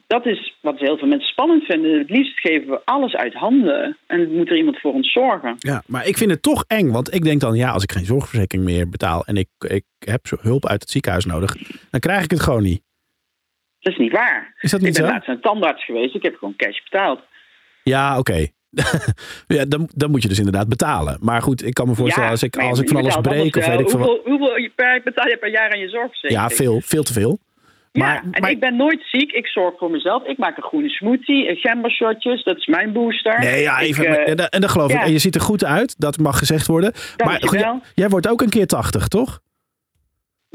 dat 0.07 0.25
is 0.25 0.53
wat 0.61 0.79
heel 0.79 0.97
veel 0.97 1.07
mensen 1.07 1.29
spannend 1.29 1.63
vinden. 1.63 1.97
Het 1.97 2.09
liefst 2.09 2.39
geven 2.39 2.69
we 2.69 2.81
alles 2.85 3.15
uit 3.15 3.33
handen. 3.33 3.97
En 4.07 4.31
moet 4.31 4.49
er 4.49 4.57
iemand 4.57 4.79
voor 4.79 4.93
ons 4.93 5.11
zorgen. 5.11 5.55
Ja, 5.57 5.83
maar 5.87 6.07
ik 6.07 6.17
vind 6.17 6.31
het 6.31 6.41
toch 6.41 6.63
eng. 6.67 6.91
Want 6.91 7.13
ik 7.13 7.23
denk 7.23 7.41
dan, 7.41 7.55
ja, 7.55 7.69
als 7.71 7.83
ik 7.83 7.91
geen 7.91 8.05
zorgverzekering 8.05 8.65
meer 8.67 8.89
betaal 8.89 9.25
en 9.25 9.35
ik, 9.37 9.47
ik 9.67 9.83
heb 9.99 10.21
hulp 10.41 10.67
uit 10.67 10.81
het 10.81 10.89
ziekenhuis 10.89 11.25
nodig, 11.25 11.55
dan 11.91 11.99
krijg 11.99 12.23
ik 12.23 12.31
het 12.31 12.41
gewoon 12.41 12.63
niet. 12.63 12.81
Dat 13.83 13.93
is 13.93 13.99
niet 13.99 14.11
waar. 14.11 14.53
Is 14.59 14.71
dat 14.71 14.79
Ik 14.79 14.85
niet 14.85 14.95
ben 14.97 15.05
zo? 15.07 15.11
laatst 15.11 15.29
een 15.29 15.41
tandarts 15.41 15.85
geweest. 15.85 16.15
Ik 16.15 16.23
heb 16.23 16.35
gewoon 16.35 16.55
cash 16.55 16.83
betaald. 16.83 17.19
Ja, 17.83 18.17
oké. 18.19 18.47
ja, 19.47 19.65
dan, 19.65 19.89
dan 19.95 20.11
moet 20.11 20.21
je 20.21 20.27
dus 20.27 20.37
inderdaad 20.37 20.67
betalen. 20.69 21.17
Maar 21.21 21.41
goed, 21.41 21.65
ik 21.65 21.73
kan 21.73 21.87
me 21.87 21.95
voorstellen, 21.95 22.29
als 22.29 22.43
ik, 22.43 22.57
als 22.57 22.79
ik 22.79 22.87
van 22.87 22.97
alles 22.97 23.15
breek 23.21 23.55
of 23.55 23.65
weet 23.65 23.79
ik 23.79 23.89
veel 23.89 23.99
wat. 23.99 24.19
hoeveel, 24.25 24.69
betaal 25.03 25.27
je 25.27 25.37
per 25.39 25.49
jaar 25.51 25.71
aan 25.71 25.79
je 25.79 25.89
zorgverzekering? 25.89 26.49
Ja, 26.49 26.55
veel, 26.55 26.81
veel 26.81 27.03
te 27.03 27.13
veel. 27.13 27.39
Ja, 27.91 28.03
Maar, 28.05 28.23
en 28.31 28.41
maar- 28.41 28.49
ik 28.51 28.59
ben 28.59 28.75
nooit 28.75 29.01
ziek. 29.11 29.31
Ik 29.31 29.47
zorg 29.47 29.77
voor 29.77 29.91
mezelf. 29.91 30.23
Ik 30.27 30.37
maak 30.37 30.57
een 30.57 30.63
groene 30.63 30.89
smoothie, 30.89 31.49
een 31.49 31.55
gembershotjes. 31.55 32.43
Dat 32.43 32.57
is 32.57 32.65
mijn 32.65 32.91
booster. 32.93 33.39
Nee, 33.39 33.61
ja, 33.61 33.79
Ik, 33.79 33.87
even, 33.87 34.05
eh, 34.05 34.29
en 34.29 34.37
dat- 34.37 34.49
en 34.53 34.61
dat 34.61 34.69
geloof 34.69 34.91
ik. 34.91 35.01
En 35.01 35.11
je 35.11 35.19
ziet 35.19 35.35
er 35.35 35.41
goed 35.41 35.65
uit, 35.65 35.99
dat 35.99 36.17
mag 36.17 36.37
gezegd 36.37 36.67
worden. 36.67 36.91
Maar 36.93 37.01
goed, 37.31 37.39
Dankjewel. 37.41 37.73
jij, 37.73 37.81
jij 37.95 38.09
wordt 38.09 38.27
ook 38.27 38.41
een 38.41 38.49
keer 38.49 38.67
80, 38.67 39.07
toch? 39.07 39.39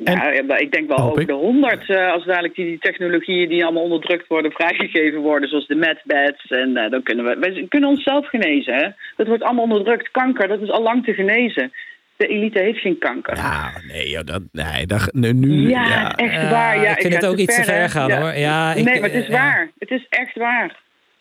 Nou, 0.04 0.56
ik 0.58 0.72
denk 0.72 0.88
wel 0.88 0.98
over 0.98 1.20
ik. 1.20 1.26
de 1.26 1.32
100 1.32 1.90
eh, 1.90 2.12
als 2.12 2.24
dadelijk 2.24 2.54
die, 2.54 2.64
die 2.64 2.78
technologieën 2.78 3.48
die 3.48 3.64
allemaal 3.64 3.82
onderdrukt 3.82 4.26
worden 4.26 4.52
vrijgegeven 4.60 5.20
worden, 5.20 5.48
zoals 5.48 5.66
de 5.66 5.74
medbeds. 5.74 6.46
En 6.48 6.76
eh, 6.76 6.90
dan 6.90 7.02
kunnen 7.02 7.24
we, 7.24 7.36
wij 7.40 7.66
kunnen 7.68 7.88
onszelf 7.88 8.28
genezen. 8.28 8.74
Hè? 8.74 8.88
Dat 9.16 9.26
wordt 9.26 9.42
allemaal 9.42 9.64
onderdrukt. 9.64 10.10
Kanker, 10.10 10.48
dat 10.48 10.60
is 10.60 10.70
al 10.70 10.82
lang 10.82 11.04
te 11.04 11.12
genezen. 11.14 11.72
De 12.16 12.26
elite 12.26 12.58
heeft 12.62 12.78
geen 12.80 12.98
kanker. 12.98 13.36
Ja, 13.36 13.70
nee, 13.88 14.10
joh, 14.10 14.24
dat, 14.24 14.42
nee 14.52 14.86
dat, 14.86 15.10
nu, 15.12 15.32
nu, 15.32 15.68
Ja, 15.68 15.84
ja. 15.88 16.14
echt 16.16 16.32
Ja, 16.34 16.50
waar. 16.50 16.80
Ja, 16.82 16.90
ik 16.90 17.00
vind 17.00 17.14
het 17.14 17.26
ook 17.26 17.36
iets 17.36 17.56
te 17.56 17.64
ver 17.64 17.88
gaan, 17.90 18.12
hoor. 18.12 18.32
Ja, 18.34 18.72
ik- 18.74 18.84
nee, 18.84 19.00
maar 19.00 19.10
het 19.10 19.18
is 19.18 19.24
eh, 19.26 19.30
ja. 19.30 19.34
waar. 19.42 19.70
Het 19.78 19.90
is 19.90 20.06
echt 20.08 20.36
waar. 20.36 20.76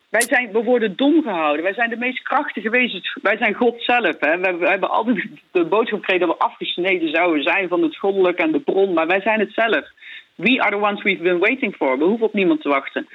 Wij 0.09 0.21
zijn, 0.21 0.51
we 0.51 0.63
worden 0.63 0.95
dom 0.95 1.21
gehouden. 1.21 1.63
Wij 1.63 1.73
zijn 1.73 1.89
de 1.89 1.97
meest 1.97 2.21
krachtige 2.21 2.69
wezens. 2.69 3.17
Wij 3.21 3.37
zijn 3.37 3.53
God 3.53 3.75
zelf. 3.77 4.15
Hè. 4.19 4.37
We, 4.37 4.57
we 4.57 4.67
hebben 4.67 4.89
altijd 4.89 5.25
de 5.51 5.65
boodschap 5.65 5.99
gekregen 5.99 6.27
dat 6.27 6.37
we 6.37 6.43
afgesneden 6.43 7.09
zouden 7.09 7.43
zijn 7.43 7.67
van 7.67 7.81
het 7.83 7.97
goddelijke 7.97 8.41
en 8.43 8.51
de 8.51 8.59
bron. 8.59 8.93
Maar 8.93 9.07
wij 9.07 9.21
zijn 9.21 9.39
het 9.39 9.51
zelf. 9.53 9.85
We 10.35 10.61
are 10.61 10.71
the 10.71 10.81
ones 10.83 11.03
we've 11.03 11.23
been 11.23 11.39
waiting 11.39 11.75
for. 11.75 11.97
We 11.97 12.03
hoeven 12.03 12.25
op 12.25 12.33
niemand 12.33 12.61
te 12.61 12.69
wachten. 12.69 13.07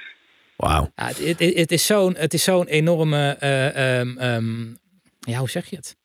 Wauw. 0.55 0.91
Ja, 0.95 1.05
het, 1.05 1.17
het, 1.39 1.39
het 1.39 1.71
is 1.71 1.85
zo'n 1.85 2.15
het 2.17 2.33
is 2.33 2.43
zo'n 2.43 2.67
enorme. 2.67 3.35
eh, 3.39 3.99
ehm, 3.99 4.17
ehm, 4.17 4.61
ja, 5.19 5.37
hoe 5.37 5.49
zeg 5.49 5.69
je 5.69 5.75
het? 5.75 5.95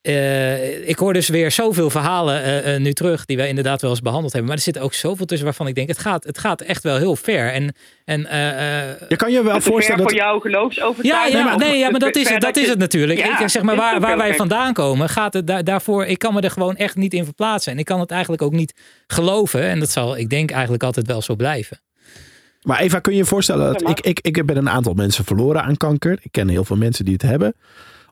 Eh, 0.00 0.88
ik 0.88 0.98
hoor 0.98 1.12
dus 1.12 1.28
weer 1.28 1.50
zoveel 1.50 1.90
verhalen 1.90 2.42
eh, 2.42 2.74
eh, 2.74 2.80
nu 2.80 2.92
terug 2.92 3.24
die 3.24 3.36
wij 3.36 3.48
inderdaad 3.48 3.80
wel 3.80 3.90
eens 3.90 4.00
behandeld 4.00 4.32
hebben. 4.32 4.50
Maar 4.50 4.58
er 4.58 4.64
zit 4.64 4.78
ook 4.78 4.94
zoveel 4.94 5.26
tussen 5.26 5.46
waarvan 5.46 5.66
ik 5.66 5.74
denk, 5.74 5.88
het 5.88 5.98
gaat, 5.98 6.24
het 6.24 6.38
gaat 6.38 6.60
echt 6.60 6.82
wel 6.82 6.96
heel 6.96 7.16
ver. 7.16 7.52
En, 7.52 7.74
en 8.04 8.20
Je 9.08 9.16
kan 9.16 9.32
je 9.32 9.42
wel 9.42 9.60
voorstellen 9.60 10.00
voor 10.02 10.10
dat... 10.10 10.20
jouw 10.20 10.34
ja, 10.34 10.40
geloofsovertuiging. 10.40 11.34
ja, 11.34 11.44
maar, 11.44 11.54
Of 11.54 11.60
nee, 11.60 11.78
ja, 11.78 11.90
maar 11.90 12.00
dat 12.00 12.16
is 12.16 12.28
het, 12.28 12.40
dat 12.40 12.56
is 12.56 12.68
het 12.68 12.78
natuurlijk. 12.78 13.18
Ja, 13.18 13.40
ik, 13.40 13.48
zeg 13.48 13.62
maar, 13.62 13.76
waar, 13.76 14.00
waar 14.00 14.16
wij 14.16 14.34
vandaan 14.34 14.72
komen, 14.72 15.08
gaat 15.08 15.32
het 15.32 15.46
daar, 15.46 15.64
daarvoor. 15.64 16.04
Ik 16.04 16.18
kan 16.18 16.34
me 16.34 16.40
er 16.40 16.50
gewoon 16.50 16.76
echt 16.76 16.96
niet 16.96 17.14
in 17.14 17.24
verplaatsen. 17.24 17.72
En 17.72 17.78
ik 17.78 17.84
kan 17.84 18.00
het 18.00 18.10
eigenlijk 18.10 18.42
ook 18.42 18.52
niet 18.52 18.74
geloven. 19.06 19.62
En 19.62 19.78
dat 19.78 19.90
zal, 19.90 20.16
ik 20.16 20.28
denk, 20.28 20.50
eigenlijk 20.50 20.82
altijd 20.82 21.06
wel 21.06 21.22
zo 21.22 21.34
blijven. 21.34 21.80
Maar 22.62 22.80
Eva, 22.80 22.98
kun 22.98 23.12
je 23.12 23.18
je 23.18 23.24
voorstellen 23.24 23.72
dat 23.72 23.82
maar- 23.82 23.90
ik, 23.90 24.00
ik, 24.00 24.36
ik 24.36 24.46
ben 24.46 24.56
een 24.56 24.70
aantal 24.70 24.94
mensen 24.94 25.24
verloren 25.24 25.62
aan 25.62 25.76
kanker. 25.76 26.18
Ik 26.22 26.32
ken 26.32 26.48
heel 26.48 26.64
veel 26.64 26.76
mensen 26.76 27.04
die 27.04 27.14
het 27.14 27.22
hebben 27.22 27.54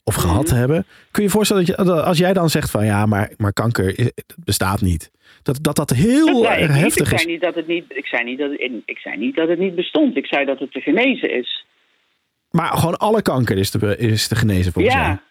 of 0.08 0.16
Mhm. 0.16 0.26
gehad 0.26 0.50
hebben. 0.50 0.86
Kun 1.10 1.22
je 1.22 1.28
je 1.28 1.34
voorstellen 1.34 1.66
dat 1.66 1.76
je, 1.86 2.02
als 2.02 2.18
jij 2.18 2.32
dan 2.32 2.50
zegt 2.50 2.70
van 2.70 2.84
ja, 2.84 3.06
maar, 3.06 3.32
maar 3.36 3.52
kanker 3.52 4.10
bestaat 4.44 4.80
niet. 4.80 5.10
Dat 5.42 5.58
dat, 5.62 5.76
dat 5.76 5.90
heel 5.90 6.42
Dat 6.42 6.52
erg 6.52 6.74
heftig 6.74 7.06
ik 7.06 7.12
is. 7.14 7.20
Zei 7.22 7.32
niet 7.32 7.40
dat 7.40 7.54
het 7.54 7.66
niet, 7.66 7.84
ik, 7.88 8.06
zei 8.06 8.24
niet 8.24 8.38
dat 8.38 8.50
het, 8.50 8.60
ik 8.84 8.98
zei 8.98 9.16
niet 9.16 9.36
dat 9.36 9.48
het 9.48 9.58
niet 9.58 9.74
bestond. 9.74 10.16
Ik 10.16 10.26
zei 10.26 10.44
dat 10.44 10.58
het 10.58 10.72
te 10.72 10.80
genezen 10.80 11.34
is. 11.38 11.64
Maar 12.50 12.72
gewoon 12.76 12.96
alle 12.96 13.22
kanker 13.22 13.58
is 13.58 13.70
te, 13.70 13.96
is 13.96 14.28
te 14.28 14.36
genezen 14.36 14.72
volgens. 14.72 14.94
Ja. 14.94 15.22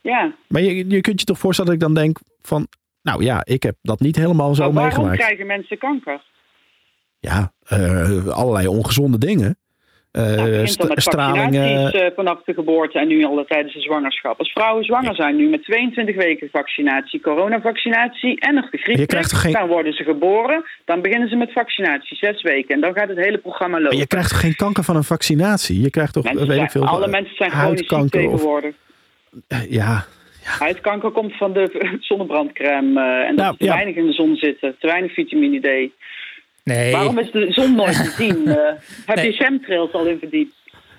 Ja. 0.00 0.34
Maar 0.48 0.62
je, 0.62 0.88
je 0.88 1.00
kunt 1.00 1.20
je 1.20 1.26
toch 1.26 1.38
voorstellen 1.38 1.70
dat 1.70 1.80
ik 1.80 1.86
dan 1.94 2.02
denk 2.04 2.18
van, 2.42 2.66
nou 3.02 3.24
ja, 3.24 3.40
ik 3.44 3.62
heb 3.62 3.76
dat 3.82 4.00
niet 4.00 4.16
helemaal 4.16 4.54
zo 4.54 4.62
Maar 4.62 4.72
waarom 4.72 4.90
meegemaakt. 4.90 5.18
krijgen 5.20 5.46
mensen 5.46 5.78
kanker? 5.78 6.22
Ja, 7.18 7.52
eh, 7.62 8.26
allerlei 8.26 8.66
ongezonde 8.66 9.18
dingen. 9.18 9.56
Eh, 10.12 10.22
Nou, 10.22 10.38
het 10.40 10.50
begint 10.50 10.68
st- 10.68 10.78
dan 10.78 10.88
met 10.88 11.02
stralingen. 11.02 11.42
vaccinaties 11.52 12.00
eh, 12.00 12.06
vanaf 12.14 12.42
de 12.44 12.54
geboorte 12.54 12.98
en 12.98 13.08
nu 13.08 13.24
al 13.24 13.44
tijdens 13.48 13.74
de 13.74 13.80
zwangerschap. 13.80 14.38
Als 14.38 14.52
vrouwen 14.52 14.84
zwanger 14.84 15.14
zijn 15.14 15.36
nu 15.36 15.48
met 15.48 15.64
22 15.64 16.16
weken 16.16 16.48
vaccinatie, 16.52 17.20
coronavaccinatie 17.20 18.40
en 18.40 18.54
nog 18.54 18.70
de 18.70 18.78
griep, 18.78 19.10
geen- 19.32 19.52
dan 19.52 19.68
worden 19.68 19.92
ze 19.92 20.04
geboren. 20.04 20.64
Dan 20.84 21.00
beginnen 21.02 21.28
ze 21.28 21.36
met 21.36 21.52
vaccinatie, 21.52 22.16
zes 22.16 22.42
weken. 22.42 22.74
En 22.74 22.80
dan 22.80 22.94
gaat 22.94 23.08
het 23.08 23.18
hele 23.18 23.38
programma 23.38 23.76
lopen. 23.76 23.90
Maar 23.92 24.00
je 24.00 24.06
krijgt 24.06 24.28
toch 24.30 24.40
geen 24.40 24.56
kanker 24.56 24.84
van 24.84 24.96
een 24.96 25.04
vaccinatie? 25.04 25.80
Je 25.80 25.90
krijgt 25.90 26.12
toch, 26.12 26.24
Mensen 26.24 26.42
weet 26.46 26.54
zijn- 26.54 26.64
ik 26.66 26.70
veel, 26.72 26.86
alle 26.86 27.08
mensen 27.08 27.36
zijn 27.36 27.50
chronisch 27.50 27.78
ziek 27.78 27.90
huidkanker 27.90 28.28
of... 28.28 28.30
tegenwoordig. 28.30 28.74
eh, 29.48 29.70
Ja, 29.70 30.04
Huidkanker 30.42 31.10
komt 31.10 31.36
van 31.36 31.52
de 31.52 31.70
zonnebrandcrème 32.08 33.00
eh, 33.00 33.28
en 33.28 33.36
dat 33.36 33.36
Nou, 33.36 33.50
er 33.52 33.58
te 33.58 33.64
ja. 33.64 33.72
weinig 33.74 33.94
in 33.96 34.06
de 34.06 34.12
zon 34.12 34.36
zitten, 34.36 34.76
te 34.78 34.86
weinig 34.86 35.12
vitamine 35.12 35.60
D. 35.60 35.90
Nee. 36.64 36.92
Waarom 36.92 37.18
is 37.18 37.30
de 37.30 37.46
zon 37.52 37.74
nooit 37.74 37.96
te 37.96 38.10
zien? 38.16 38.46
Eh, 38.56 38.72
heb 39.06 39.16
Nee. 39.16 39.26
je 39.26 39.32
chemtrails 39.32 39.92
al 39.92 40.06
in 40.06 40.18
verdiept? 40.18 40.54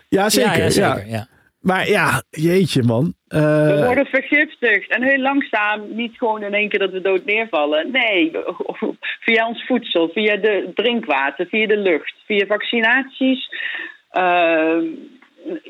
ja 0.10 0.30
zeker. 0.30 0.58
Ja, 0.58 0.64
ja, 0.64 0.70
zeker. 0.70 1.08
Ja. 1.08 1.28
Maar 1.60 1.90
ja, 1.90 2.24
jeetje 2.30 2.84
man. 2.84 3.14
Eh, 3.28 3.40
We 3.68 3.84
worden 3.86 4.06
vergiftigd 4.06 4.90
en 4.90 5.04
heel 5.04 5.20
langzaam, 5.20 5.96
niet 5.96 6.18
gewoon 6.18 6.44
in 6.44 6.54
één 6.54 6.70
keer 6.70 6.80
dat 6.80 6.92
we 6.92 7.02
dood 7.02 7.26
neervallen. 7.26 7.92
Nee, 7.92 8.32
via 9.26 9.48
ons 9.48 9.66
voedsel, 9.66 10.10
via 10.14 10.36
de 10.36 10.72
drinkwater, 10.76 11.46
via 11.48 11.68
de 11.68 11.78
lucht, 11.78 12.14
via 12.26 12.46
vaccinaties. 12.46 13.50
eh, 14.10 14.78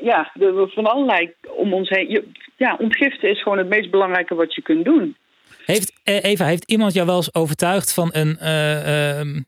ja, 0.02 0.30
de, 0.34 0.70
van 0.74 0.86
allerlei 0.86 1.32
om 1.56 1.72
ons 1.74 1.88
heen. 1.88 2.10
Je- 2.10 2.28
ja, 2.56 2.76
ontgiften 2.78 3.30
is 3.30 3.42
gewoon 3.42 3.58
het 3.58 3.68
meest 3.68 3.90
belangrijke 3.90 4.34
wat 4.34 4.54
je 4.54 4.62
kunt 4.62 4.84
doen. 4.84 5.16
Heeft, 5.66 6.00
eh, 6.04 6.24
Eva, 6.24 6.44
heeft 6.44 6.70
iemand 6.70 6.92
jou 6.94 7.06
wel 7.06 7.16
eens 7.16 7.34
overtuigd 7.34 7.94
van 7.94 8.08
een. 8.12 8.36
eh, 8.38 9.18
ehm, 9.18 9.40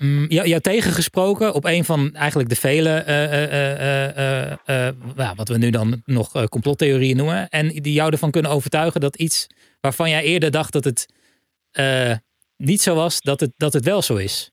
mm, 0.00 0.26
jou, 0.28 0.48
jou 0.48 0.60
tegengesproken 0.60 1.54
op 1.54 1.64
een 1.64 1.84
van 1.84 2.14
eigenlijk 2.14 2.48
de 2.48 2.56
vele. 2.56 2.90
eh, 2.90 4.56
eh, 4.66 4.88
eh, 4.88 5.30
wat 5.36 5.48
we 5.48 5.58
nu 5.58 5.70
dan 5.70 6.02
nog 6.04 6.48
complottheorieën 6.48 7.16
noemen. 7.16 7.48
En 7.48 7.68
die 7.68 7.92
jou 7.92 8.12
ervan 8.12 8.30
kunnen 8.30 8.50
overtuigen 8.50 9.00
dat 9.00 9.16
iets 9.16 9.46
waarvan 9.80 10.10
jij 10.10 10.22
eerder 10.22 10.50
dacht 10.50 10.72
dat 10.72 10.84
het 10.84 11.06
niet 12.56 12.82
zo 12.82 12.94
was, 12.94 13.20
dat 13.20 13.40
het, 13.40 13.52
dat 13.56 13.72
het 13.72 13.84
wel 13.84 14.02
zo 14.02 14.16
is. 14.16 14.52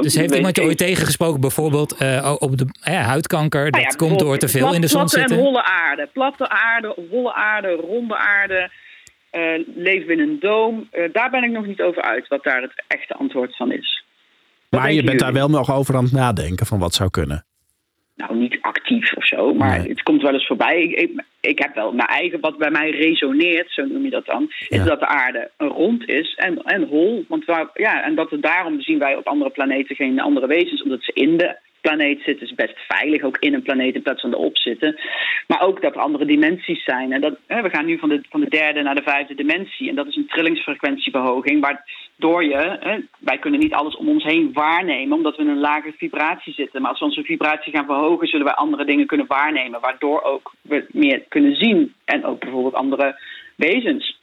Dus 0.00 0.14
heeft 0.14 0.34
iemand 0.34 0.56
je 0.56 0.62
ooit 0.62 0.78
tegengesproken, 0.78 1.40
bijvoorbeeld 1.40 1.92
op 2.38 2.58
de 2.58 2.66
huidkanker? 2.82 3.64
Dat 3.64 3.72
Nou 3.72 3.84
ja, 3.84 3.96
komt 3.96 4.18
door 4.18 4.38
te 4.38 4.48
veel 4.48 4.60
plat- 4.60 4.74
in 4.74 4.80
de 4.80 4.86
zon 4.86 4.98
platte 4.98 5.18
zitten? 5.18 5.36
en 5.36 5.42
holle 5.42 5.62
aarde. 5.62 6.08
Platte 6.12 6.48
aarde, 6.48 6.94
holle 7.10 7.34
aarde, 7.34 7.68
ronde 7.68 8.16
aarde. 8.16 8.70
Eh 9.30 9.60
leven 9.74 10.06
we 10.06 10.12
in 10.12 10.20
een 10.20 10.38
doom. 10.40 10.88
Eh, 10.90 11.12
daar 11.12 11.30
ben 11.30 11.44
ik 11.44 11.50
nog 11.50 11.66
niet 11.66 11.80
over 11.82 12.02
uit 12.02 12.28
wat 12.28 12.44
daar 12.44 12.62
het 12.62 12.84
echte 12.86 13.14
antwoord 13.14 13.56
van 13.56 13.72
is. 13.72 14.04
Wat 14.68 14.80
maar 14.80 14.92
je 14.92 15.04
bent 15.04 15.20
daar 15.20 15.32
wel 15.32 15.48
nog 15.48 15.72
over 15.72 15.96
aan 15.96 16.04
het 16.04 16.12
nadenken 16.12 16.66
van 16.66 16.78
wat 16.78 16.94
zou 16.94 17.10
kunnen. 17.10 17.44
Nou, 18.16 18.36
niet 18.36 18.58
actief 18.60 19.12
of 19.12 19.26
zo, 19.26 19.54
maar 19.54 19.78
Nee. 19.78 19.88
het 19.88 20.02
komt 20.02 20.22
wel 20.22 20.32
eens 20.32 20.46
voorbij. 20.46 20.82
Ik, 20.82 20.98
ik, 20.98 21.24
ik 21.48 21.58
heb 21.58 21.74
wel 21.74 21.92
mijn 21.92 22.08
eigen, 22.08 22.40
wat 22.40 22.58
bij 22.58 22.70
mij 22.70 22.90
resoneert, 22.90 23.70
zo 23.72 23.84
noem 23.84 24.04
je 24.04 24.10
dat 24.10 24.26
dan, 24.26 24.46
is 24.68 24.68
Ja. 24.68 24.84
dat 24.84 25.00
de 25.00 25.06
aarde 25.06 25.50
rond 25.56 26.08
is 26.08 26.34
en, 26.34 26.62
en 26.62 26.82
hol. 26.82 27.24
Want 27.28 27.44
waar, 27.44 27.70
ja, 27.74 28.02
en 28.02 28.14
dat 28.14 28.30
het 28.30 28.42
daarom 28.42 28.80
zien 28.80 28.98
wij 28.98 29.16
op 29.16 29.26
andere 29.26 29.50
planeten 29.50 29.96
geen 29.96 30.20
andere 30.20 30.46
wezens, 30.46 30.82
omdat 30.82 31.02
ze 31.02 31.12
in 31.12 31.36
de 31.36 31.56
planeet 31.80 32.22
zitten, 32.22 32.46
is 32.46 32.54
best 32.54 32.78
veilig, 32.88 33.22
ook 33.22 33.36
in 33.38 33.54
een 33.54 33.62
planeet 33.62 33.94
in 33.94 34.02
plaats 34.02 34.20
van 34.20 34.32
erop 34.32 34.56
zitten. 34.58 35.00
Maar 35.46 35.60
ook 35.62 35.82
dat 35.82 35.94
er 35.94 36.00
andere 36.00 36.24
dimensies 36.24 36.84
zijn. 36.84 37.12
En 37.12 37.20
dat, 37.20 37.36
hè, 37.46 37.62
we 37.62 37.70
gaan 37.70 37.86
nu 37.86 37.98
van 37.98 38.08
de, 38.08 38.20
van 38.30 38.40
de 38.40 38.48
derde 38.48 38.82
naar 38.82 38.94
de 38.94 39.02
vijfde 39.02 39.34
dimensie. 39.34 39.88
En 39.88 39.94
dat 39.94 40.06
is 40.06 40.16
een 40.16 40.26
trillingsfrequentieverhoging, 40.26 41.60
waardoor 41.60 42.44
je, 42.44 42.78
hè, 42.80 42.98
wij 43.18 43.38
kunnen 43.38 43.60
niet 43.60 43.74
alles 43.74 43.96
om 43.96 44.08
ons 44.08 44.24
heen 44.24 44.50
waarnemen, 44.52 45.16
omdat 45.16 45.36
we 45.36 45.42
in 45.42 45.48
een 45.48 45.60
lage 45.60 45.92
vibratie 45.96 46.52
zitten. 46.52 46.80
Maar 46.80 46.90
als 46.90 46.98
we 46.98 47.04
onze 47.06 47.22
vibratie 47.22 47.72
gaan 47.72 47.86
verhogen, 47.86 48.28
zullen 48.28 48.46
wij 48.46 48.54
andere 48.54 48.84
dingen 48.84 49.06
kunnen 49.06 49.26
waarnemen, 49.26 49.80
waardoor 49.80 50.22
ook 50.22 50.54
we 50.62 50.86
meer 50.92 51.22
kunnen 51.36 51.56
zien. 51.56 51.94
En 52.04 52.24
ook 52.24 52.40
bijvoorbeeld 52.40 52.74
andere 52.74 53.20
wezens. 53.56 54.14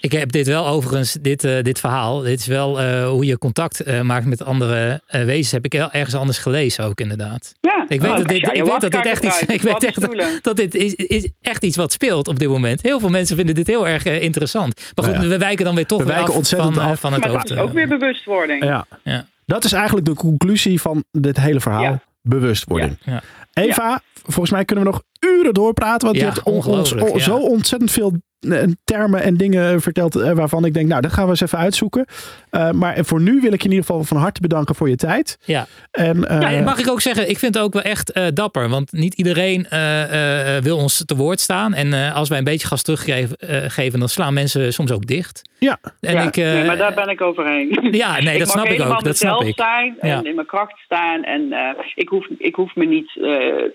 Ik 0.00 0.12
heb 0.12 0.32
dit 0.32 0.46
wel 0.46 0.66
overigens, 0.66 1.12
dit, 1.12 1.44
eh, 1.44 1.62
dit 1.62 1.80
verhaal. 1.80 2.20
Dit 2.20 2.38
is 2.38 2.46
wel 2.46 2.80
eh, 2.80 3.08
hoe 3.08 3.24
je 3.24 3.38
contact 3.38 3.80
eh, 3.82 4.00
maakt 4.00 4.26
met 4.26 4.44
andere 4.44 5.00
wezens. 5.06 5.50
Heb 5.50 5.64
ik 5.64 5.72
wel 5.72 5.90
ergens 5.90 6.14
anders 6.14 6.38
gelezen 6.38 6.84
ook 6.84 7.00
inderdaad. 7.00 7.54
Ja, 7.60 7.82
Ik 7.82 7.88
weet, 7.88 8.00
nou, 8.00 8.16
dat 8.16 8.28
dit, 8.28 8.42
ik 8.42 8.64
weet 8.64 8.80
dat 8.80 8.92
dit 8.92 9.06
echt 9.06 9.24
iets, 9.24 9.42
ik 9.58 9.62
weet 9.62 9.84
echt 9.84 10.42
dat 10.42 10.56
dit 10.56 10.74
is, 10.74 10.94
is 10.94 11.28
echt 11.42 11.64
iets 11.64 11.76
wat 11.76 11.92
speelt 11.92 12.28
op 12.28 12.38
dit 12.38 12.48
moment. 12.48 12.82
Heel 12.82 13.00
veel 13.00 13.08
mensen 13.08 13.36
vinden 13.36 13.54
dit 13.54 13.66
heel 13.66 13.88
erg 13.88 14.04
interessant. 14.04 14.92
Maar 14.94 15.04
goed, 15.04 15.14
Nou 15.14 15.26
ja. 15.26 15.32
we 15.32 15.38
wijken 15.38 15.64
dan 15.64 15.74
weer 15.74 15.86
toch 15.86 15.98
We 15.98 16.04
weer 16.04 16.16
af 16.16 16.36
ontzettend 16.36 16.74
van, 16.74 16.84
af. 16.84 17.00
van 17.00 17.12
het 17.12 17.20
Maar 17.20 17.30
dat 17.30 17.38
hoofd. 17.38 17.50
is 17.50 17.58
ook 17.58 17.72
weer 17.72 17.88
bewustwording. 17.88 18.64
Ja. 18.64 18.86
Ja. 19.02 19.26
Dat 19.46 19.64
is 19.64 19.72
eigenlijk 19.72 20.06
de 20.06 20.14
conclusie 20.14 20.80
van 20.80 21.04
dit 21.10 21.40
hele 21.40 21.60
verhaal. 21.60 21.82
Ja. 21.82 22.02
Bewustwording. 22.28 22.98
Ja. 23.04 23.22
Eva, 23.52 24.00
volgens 24.22 24.50
mij 24.50 24.64
kunnen 24.64 24.84
we 24.84 24.90
nog 24.90 25.02
uren 25.20 25.54
doorpraten. 25.54 26.06
Want 26.08 26.18
je 26.20 26.24
hebt 26.24 26.42
on- 26.42 26.64
ons 26.78 27.22
zo 27.24 27.36
ontzettend 27.36 27.90
veel 27.90 28.12
termen 28.84 29.22
en 29.22 29.36
dingen 29.36 29.80
verteld 29.80 30.16
eh, 30.16 30.32
waarvan 30.32 30.64
ik 30.64 30.74
denk, 30.74 30.88
nou, 30.88 31.00
dat 31.00 31.12
gaan 31.12 31.24
we 31.24 31.30
eens 31.30 31.40
even 31.40 31.58
uitzoeken. 31.58 32.06
Eh, 32.50 32.70
maar 32.70 32.96
voor 33.04 33.20
nu 33.20 33.40
wil 33.40 33.52
ik 33.52 33.62
je 33.62 33.68
in 33.68 33.74
ieder 33.74 33.86
geval 33.86 34.04
van 34.04 34.16
harte 34.16 34.40
bedanken 34.40 34.74
voor 34.74 34.88
je 34.88 34.96
tijd. 34.96 35.38
Ja. 35.44 35.66
En, 35.90 36.28
eh, 36.28 36.40
Ja, 36.40 36.50
en 36.52 36.64
mag 36.64 36.78
ik 36.78 36.88
ook 36.90 37.00
zeggen, 37.00 37.28
ik 37.30 37.38
vind 37.38 37.54
het 37.54 37.64
ook 37.64 37.72
wel 37.72 37.82
echt 37.82 38.12
eh, 38.12 38.26
dapper. 38.34 38.68
Want 38.68 38.92
niet 38.92 39.14
iedereen 39.14 39.66
eh, 39.68 40.56
eh, 40.56 40.62
wil 40.62 40.76
ons 40.76 41.04
te 41.06 41.16
woord 41.16 41.40
staan. 41.40 41.74
En 41.74 41.92
eh, 41.92 42.14
als 42.16 42.28
wij 42.28 42.38
een 42.38 42.44
beetje 42.44 42.66
gas 42.66 42.82
teruggeven, 42.82 43.36
eh, 43.36 43.56
geven, 43.70 43.98
dan 43.98 44.08
slaan 44.08 44.34
mensen 44.34 44.72
soms 44.72 44.92
ook 44.92 45.06
dicht. 45.06 45.42
ja, 45.58 45.78
En 46.00 46.12
Ja, 46.14 46.20
ik, 46.22 46.36
eh, 46.36 46.44
nee, 46.52 46.64
maar 46.64 46.76
daar 46.76 46.94
ben 46.94 47.08
ik 47.08 47.20
overheen. 47.20 47.88
Ja, 47.90 48.20
nee, 48.20 48.38
dat 48.42 48.48
snap 48.48 48.64
ik 48.64 48.70
helemaal 48.70 48.92
ook. 48.98 49.04
Dat 49.04 49.16
snap 49.16 49.42
ik. 49.42 49.54
zijn 49.56 49.96
en 50.00 50.08
Ja. 50.08 50.22
in 50.24 50.34
mijn 50.34 50.46
kracht 50.46 50.78
staan. 50.84 51.22
En 51.22 51.52
eh, 51.52 51.84
ik, 51.94 52.08
hoef, 52.08 52.26
ik 52.38 52.54
hoef 52.54 52.74
me 52.74 52.84
niet 52.84 53.16
eh, 53.16 53.22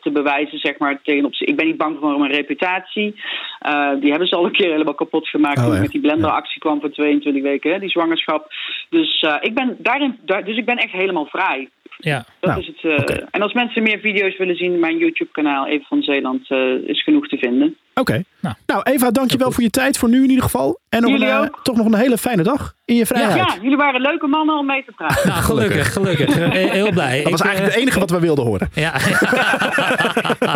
te 0.01 0.09
bewijzen, 0.13 0.59
zeg 0.59 0.77
maar, 0.77 0.99
tegen 1.03 1.25
op 1.25 1.33
Ik 1.33 1.55
ben 1.55 1.65
niet 1.65 1.77
bang 1.77 1.97
voor 1.99 2.19
mijn 2.19 2.31
reputatie. 2.31 3.15
Eh, 3.59 3.89
die 4.01 4.09
hebben 4.09 4.27
ze 4.27 4.35
al 4.35 4.45
een 4.45 4.51
keer 4.59 4.71
helemaal 4.71 4.93
kapot 4.93 5.27
gemaakt 5.27 5.57
Oh, 5.57 5.63
toen 5.65 5.73
ik 5.75 5.81
met 5.81 5.91
die 5.91 6.01
blenderactie 6.01 6.59
kwam 6.59 6.79
voor 6.79 6.91
22 6.91 7.43
weken, 7.43 7.71
hè, 7.71 7.79
die 7.79 7.89
zwangerschap. 7.89 8.53
Dus, 8.89 9.21
eh, 9.21 9.35
ik 9.41 9.53
ben 9.53 9.75
daarin, 9.79 10.17
daar, 10.25 10.43
dus 10.45 10.57
ik 10.57 10.65
ben 10.65 10.77
echt 10.77 10.91
helemaal 10.91 11.25
vrij. 11.25 11.69
ja. 11.97 12.25
Dat 12.39 12.49
Nou, 12.49 12.61
is 12.61 12.67
het, 12.67 13.07
eh. 13.07 13.25
En 13.31 13.41
als 13.41 13.53
mensen 13.53 13.83
meer 13.83 13.99
video's 13.99 14.37
willen 14.37 14.55
zien, 14.55 14.79
mijn 14.79 14.97
YouTube-kanaal 14.97 15.67
Even 15.67 15.85
van 15.85 16.01
Zeeland 16.01 16.49
eh, 16.49 16.73
is 16.85 17.03
genoeg 17.03 17.27
te 17.27 17.37
vinden. 17.37 17.77
Oké. 17.99 18.23
Nou. 18.41 18.55
Nou. 18.65 18.81
Eva, 18.83 19.11
dankjewel 19.11 19.51
voor 19.51 19.63
je 19.63 19.69
tijd. 19.69 19.97
Voor 19.97 20.09
nu 20.09 20.23
in 20.23 20.29
ieder 20.29 20.43
geval. 20.43 20.79
En 20.89 21.01
nog 21.01 21.11
een, 21.11 21.17
Jullie 21.17 21.33
eh, 21.33 21.41
ook. 21.41 21.59
toch 21.63 21.75
nog 21.75 21.85
een 21.85 21.95
hele 21.95 22.17
fijne 22.17 22.43
dag 22.43 22.73
in 22.85 22.95
je 22.95 23.05
vrijheid. 23.05 23.35
Ja, 23.35 23.55
jullie 23.61 23.77
waren 23.77 24.01
leuke 24.01 24.27
mannen 24.27 24.57
om 24.57 24.65
mee 24.65 24.83
te 24.85 24.91
praten. 24.91 25.27
Nou, 25.27 25.41
gelukkig, 25.41 25.93
gelukkig. 25.93 26.35
Heel 26.71 26.91
blij. 26.91 27.21
Dat 27.21 27.31
was 27.31 27.41
eigenlijk 27.41 27.59
eh, 27.71 27.75
het 27.75 27.81
enige 27.81 27.99
wat 27.99 28.09
we 28.09 28.19
wilden 28.19 28.45
horen. 28.45 28.69
Ja. 28.73 28.93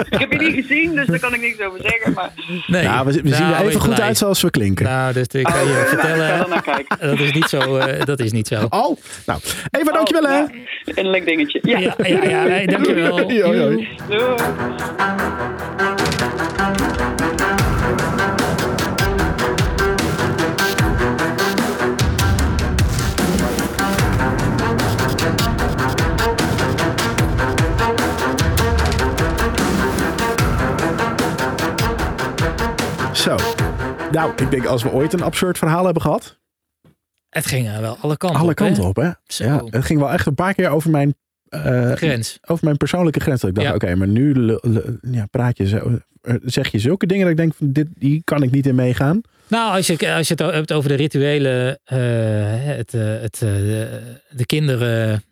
Ik 0.10 0.20
heb 0.20 0.32
je 0.32 0.38
niet 0.38 0.54
gezien, 0.68 0.96
dus 0.96 1.08
daar 1.08 1.20
kan 1.20 1.34
ik 1.34 1.42
niks 1.42 1.60
over 1.62 1.80
zeggen. 1.82 2.14
Maar 2.14 2.30
Nee. 2.68 2.84
Ja, 2.84 3.06
we, 3.06 3.12
we 3.12 3.18
zien 3.30 3.30
Nou, 3.30 3.44
er 3.44 3.52
even 3.54 3.66
wees 3.66 3.76
goed 3.76 3.94
blij. 3.94 4.08
uit 4.08 4.18
zoals 4.18 4.42
we 4.42 4.50
klinken. 4.50 4.86
Nou, 4.86 5.14
dus 5.14 5.28
ik 5.28 5.44
kan 5.44 5.54
je 5.66 5.70
ik 5.72 5.76
ga 5.76 5.82
er 5.82 5.88
vertellen, 5.88 6.50
dat 7.00 7.20
is 7.20 7.32
niet 7.34 7.50
zo. 7.50 7.78
eh, 7.78 8.06
dat 8.06 8.20
is 8.20 8.32
niet 8.32 8.48
zo. 8.48 8.66
Oh, 8.70 8.98
nou. 9.26 9.40
Eva, 9.72 9.92
dankjewel 9.92 10.32
hè. 10.32 10.42
Oh, 10.42 10.50
ja, 10.86 10.94
een 10.96 11.10
leuk 11.10 11.26
dingetje. 11.26 11.60
Ja. 11.62 11.78
Ja, 11.80 11.94
ja, 11.98 12.24
ja, 12.24 12.44
nee, 12.44 12.68
dankjewel. 12.68 13.20
Hoi. 13.20 13.42
Doei. 13.42 13.88
Zo. 33.24 33.36
Nou, 34.12 34.32
ik 34.36 34.52
denk 34.52 34.66
als 34.66 34.84
we 34.84 34.92
ooit 34.92 35.14
een 35.14 35.22
absurd 35.22 35.58
verhaal 35.58 35.84
hebben 35.86 36.02
gehad. 36.02 36.40
Het 37.30 37.46
ging 37.46 37.68
er 37.68 37.82
wel 37.82 37.98
alle 38.02 38.18
kanten 38.18 38.40
Alle 38.40 38.50
op. 38.52 38.58
hè? 38.58 38.66
kanten 38.66 38.84
op, 38.84 38.96
hè? 38.96 39.10
Zo. 39.28 39.44
Ja, 39.44 39.64
het 39.70 39.86
ging 39.86 40.00
wel 40.00 40.12
echt 40.12 40.26
een 40.26 40.36
paar 40.36 40.54
keer 40.54 40.70
over 40.70 40.90
mijn, 40.90 41.16
eh, 41.50 41.92
Grens. 41.92 42.38
over 42.48 42.66
mijn 42.66 42.78
persoonlijke 42.78 43.20
grens. 43.20 43.42
Dat 43.42 43.50
ik 43.50 43.56
dacht, 43.56 43.68
Ja. 43.68 43.74
oké, 43.74 43.96
maar 43.96 44.08
nu 44.08 44.58
ja, 45.02 45.26
praat 45.26 45.58
je 45.58 45.68
zo, 45.68 46.00
eh, 46.22 46.36
zeg 46.44 46.68
je 46.72 46.80
zulke 46.80 47.06
dingen 47.06 47.22
dat 47.24 47.32
ik 47.32 47.38
denk, 47.38 47.54
van, 47.54 47.72
dit, 47.72 47.88
die 47.96 48.22
kan 48.24 48.44
ik 48.44 48.52
niet 48.52 48.66
in 48.68 48.76
meegaan. 48.76 49.22
Nou, 49.48 49.76
als 49.76 49.88
je, 49.88 50.14
als 50.14 50.28
je 50.28 50.34
het 50.44 50.54
hebt 50.54 50.74
over 50.74 50.90
de 50.90 50.96
rituelen, 50.96 51.80
eh, 51.84 51.98
het, 52.76 52.94
eh, 52.94 53.02
het, 53.22 53.34
eh, 53.42 53.50
de, 53.50 54.02
de 54.30 54.46
kinderen 54.46 55.24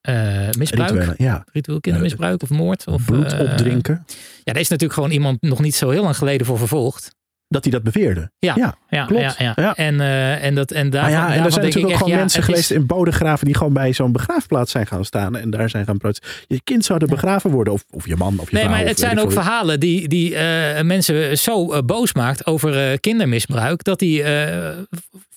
eh, 0.00 0.48
misbruik. 0.58 1.14
Ja. 1.18 1.44
Ritueel 1.52 1.80
kindermisbruik 1.80 2.42
of 2.42 2.50
moord. 2.50 2.86
Of, 2.86 3.04
Bloed 3.04 3.32
eh, 3.32 3.40
opdrinken. 3.40 4.04
Ja, 4.44 4.52
daar 4.52 4.60
is 4.62 4.68
natuurlijk 4.68 4.98
gewoon 4.98 5.10
iemand 5.14 5.42
nog 5.42 5.60
niet 5.60 5.74
zo 5.74 5.90
heel 5.90 6.02
lang 6.02 6.16
geleden 6.16 6.46
voor 6.46 6.58
vervolgd. 6.58 7.14
Dat 7.48 7.64
hij 7.64 7.72
dat 7.72 7.82
beweerde. 7.82 8.30
Ja, 8.38 8.52
Ja, 8.56 8.74
ja, 8.88 9.04
klopt. 9.04 9.34
ja. 9.38 9.74
En, 9.76 10.00
eh, 10.00 10.44
en, 10.44 10.54
dat, 10.54 10.70
en, 10.70 10.88
Maar 10.88 11.10
ja, 11.10 11.34
en 11.34 11.44
er 11.44 11.52
zijn 11.52 11.64
natuurlijk 11.64 11.94
ook 11.94 12.00
gewoon 12.02 12.18
mensen 12.18 12.40
is- 12.40 12.44
geweest 12.46 12.70
in 12.70 12.86
Bodegraven 12.86 13.46
die 13.46 13.56
gewoon 13.56 13.72
bij 13.72 13.92
zo'n 13.92 14.12
begraafplaats 14.12 14.70
zijn 14.72 14.86
gaan 14.86 15.04
staan 15.04 15.36
en 15.36 15.50
daar 15.50 15.70
zijn 15.70 15.84
gaan 15.84 15.98
protesteren. 15.98 16.34
Je 16.46 16.60
kind 16.64 16.84
zou 16.84 16.98
er 17.00 17.06
begraven 17.08 17.50
worden, 17.50 17.72
of, 17.72 17.84
of 17.90 18.06
je 18.06 18.16
man 18.16 18.38
of 18.38 18.50
je 18.50 18.54
Nee, 18.54 18.62
vrouw. 18.64 18.74
maar 18.74 18.82
of 18.84 18.88
het 18.88 18.98
zijn 18.98 19.20
ook 19.20 19.32
verhalen 19.32 19.80
die, 19.80 20.08
die 20.08 20.34
eh, 20.36 20.82
mensen 20.84 21.38
zo 21.38 21.72
eh, 21.72 21.82
boos 21.82 22.12
maakt 22.14 22.46
over 22.46 23.00
kindermisbruik. 23.00 23.84
Dat 23.84 23.98
die, 23.98 24.22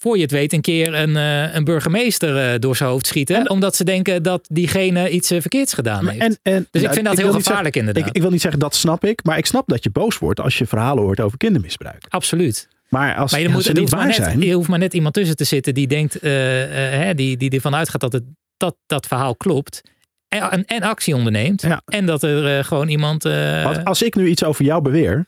voor 0.01 0.15
je 0.15 0.21
het 0.21 0.31
weet, 0.31 0.53
een 0.53 0.61
keer 0.61 0.93
een, 0.93 1.15
eh, 1.17 1.55
een 1.55 1.63
burgemeester 1.63 2.53
eh, 2.53 2.59
door 2.59 2.75
zijn 2.75 2.89
hoofd 2.89 3.07
schieten. 3.07 3.35
En- 3.35 3.49
omdat 3.49 3.75
ze 3.75 3.83
denken 3.83 4.23
dat 4.23 4.47
diegene 4.51 5.09
iets 5.09 5.31
eh, 5.31 5.41
verkeerds 5.41 5.73
gedaan 5.73 6.07
heeft. 6.07 6.21
En, 6.21 6.53
en, 6.53 6.67
dus 6.71 6.81
ik 6.81 6.81
nou, 6.81 6.93
vind 6.93 7.05
dat 7.05 7.17
heel 7.17 7.31
gevaarlijk 7.33 7.75
zeggen- 7.75 7.79
inderdaad. 7.79 8.07
Ik, 8.07 8.15
ik 8.15 8.21
wil 8.21 8.31
niet 8.31 8.41
zeggen 8.41 8.59
dat 8.59 8.75
snap 8.75 9.05
ik, 9.05 9.23
maar 9.23 9.37
ik 9.37 9.45
snap 9.45 9.67
dat 9.67 9.83
je 9.83 9.89
boos 9.89 10.17
wordt 10.17 10.39
als 10.39 10.57
je 10.57 10.65
verhalen 10.65 11.03
hoort 11.03 11.19
over 11.19 11.37
kindermisbruik. 11.37 12.05
Absoluut. 12.09 12.67
Maar 12.89 13.15
als, 13.15 13.31
Maar 13.31 13.39
je, 13.39 13.45
als 13.45 13.55
moet, 13.55 13.63
ze 13.63 13.71
niet 13.71 13.89
waar 13.89 14.05
net, 14.05 14.15
zijn, 14.15 14.41
je 14.41 14.53
hoeft 14.53 14.69
maar 14.69 14.79
net 14.79 14.93
iemand 14.93 15.13
tussen 15.13 15.35
te 15.35 15.43
zitten 15.43 15.73
die 15.73 15.87
denkt, 15.87 16.17
hè, 16.21 17.13
die, 17.13 17.37
die 17.37 17.49
ervan 17.49 17.75
uitgaat 17.75 18.01
dat, 18.01 18.13
het, 18.13 18.23
dat 18.57 18.75
dat 18.85 19.07
verhaal 19.07 19.35
klopt. 19.35 19.81
En, 20.27 20.65
en, 20.65 20.81
actie 20.81 21.15
onderneemt. 21.15 21.61
Ja. 21.61 21.81
En 21.85 22.05
dat 22.05 22.23
er 22.23 22.65
gewoon 22.65 22.87
iemand. 22.87 23.23
Want 23.23 23.85
als 23.85 24.01
ik 24.01 24.15
nu 24.15 24.27
iets 24.27 24.43
over 24.43 24.65
jou 24.65 24.81
beweer, 24.81 25.25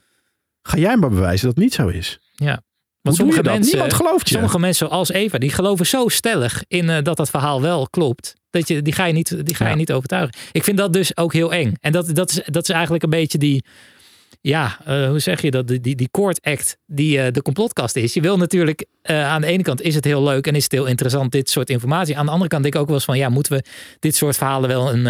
ga 0.62 0.78
jij 0.78 0.98
maar 0.98 1.10
bewijzen 1.10 1.46
dat 1.46 1.56
het 1.56 1.64
niet 1.64 1.74
zo 1.74 1.88
is. 1.88 2.20
ja. 2.36 2.62
Want 3.02 3.16
sommige 3.16 3.42
dat? 3.42 3.54
mensen, 3.54 3.72
Niemand 3.72 3.94
gelooft 3.94 4.28
je. 4.28 4.34
sommige 4.34 4.60
mensen 4.60 4.88
zoals 4.88 5.12
Eva, 5.12 5.38
die 5.38 5.52
geloven 5.52 5.86
zo 5.86 6.08
stellig 6.08 6.64
in 6.68 6.90
eh, 6.90 7.04
dat 7.04 7.18
dat 7.18 7.30
verhaal 7.30 7.62
wel 7.62 7.88
klopt. 7.90 8.34
Dat 8.50 8.68
je, 8.68 8.82
die 8.82 8.94
ga 8.94 9.06
je 9.06 9.14
niet, 9.14 9.46
die 9.46 9.56
ga 9.56 9.70
je 9.70 9.76
niet 9.76 9.92
overtuigen. 9.92 10.36
Ik 10.52 10.64
vind 10.64 10.78
dat 10.78 10.94
dus 10.94 11.18
ook 11.18 11.34
heel 11.34 11.54
eng. 11.54 11.74
En 11.80 11.92
dat, 11.92 12.16
dat, 12.16 12.30
is, 12.30 12.42
dat 12.46 12.64
is 12.64 12.70
eigenlijk 12.70 13.04
een 13.04 13.10
beetje 13.10 13.38
die, 13.38 13.64
ja, 14.42 14.78
eh, 14.86 15.08
hoe 15.08 15.20
zeg 15.20 15.42
je 15.42 15.52
dat? 15.52 15.68
Die, 15.68 15.80
die, 15.80 15.96
die 15.96 16.10
court 16.12 16.42
act 16.42 16.78
die 16.86 17.22
eh, 17.22 17.34
de 17.34 17.42
complotkast 17.42 17.96
is. 17.96 18.14
Je 18.14 18.22
wil 18.22 18.38
natuurlijk, 18.38 18.86
eh, 19.02 19.26
aan 19.26 19.42
de 19.42 19.48
ene 19.48 19.64
kant 19.64 19.82
is 19.82 19.96
het 19.96 20.06
heel 20.06 20.24
leuk 20.24 20.48
en 20.48 20.56
is 20.56 20.64
het 20.64 20.72
heel 20.72 20.86
interessant, 20.86 21.32
dit 21.32 21.50
soort 21.50 21.70
informatie. 21.70 22.18
Aan 22.18 22.26
de 22.26 22.32
andere 22.32 22.50
kant 22.50 22.64
denk 22.64 22.76
ik 22.76 22.82
ook 22.82 22.88
wel 22.88 22.96
eens 22.96 23.06
van, 23.06 23.18
ja, 23.18 23.30
moeten 23.30 23.54
we 23.54 23.64
dit 24.00 24.16
soort 24.16 24.38
verhalen 24.38 24.70
wel 24.70 24.94
een, 24.94 25.06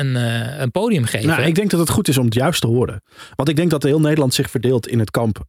een, 0.00 0.14
een 0.60 0.70
podium 0.70 1.04
geven? 1.04 1.28
Nou, 1.28 1.42
ik 1.42 1.54
denk 1.54 1.70
dat 1.70 1.80
het 1.80 1.90
goed 1.90 2.08
is 2.08 2.18
om 2.18 2.24
het 2.24 2.34
juist 2.34 2.60
te 2.60 2.66
horen. 2.66 3.02
Want 3.34 3.48
ik 3.48 3.56
denk 3.56 3.70
dat 3.70 3.82
heel 3.82 4.00
Nederland 4.00 4.34
zich 4.34 4.50
verdeelt 4.50 4.88
in 4.88 4.98
het 4.98 5.10
kamp 5.10 5.44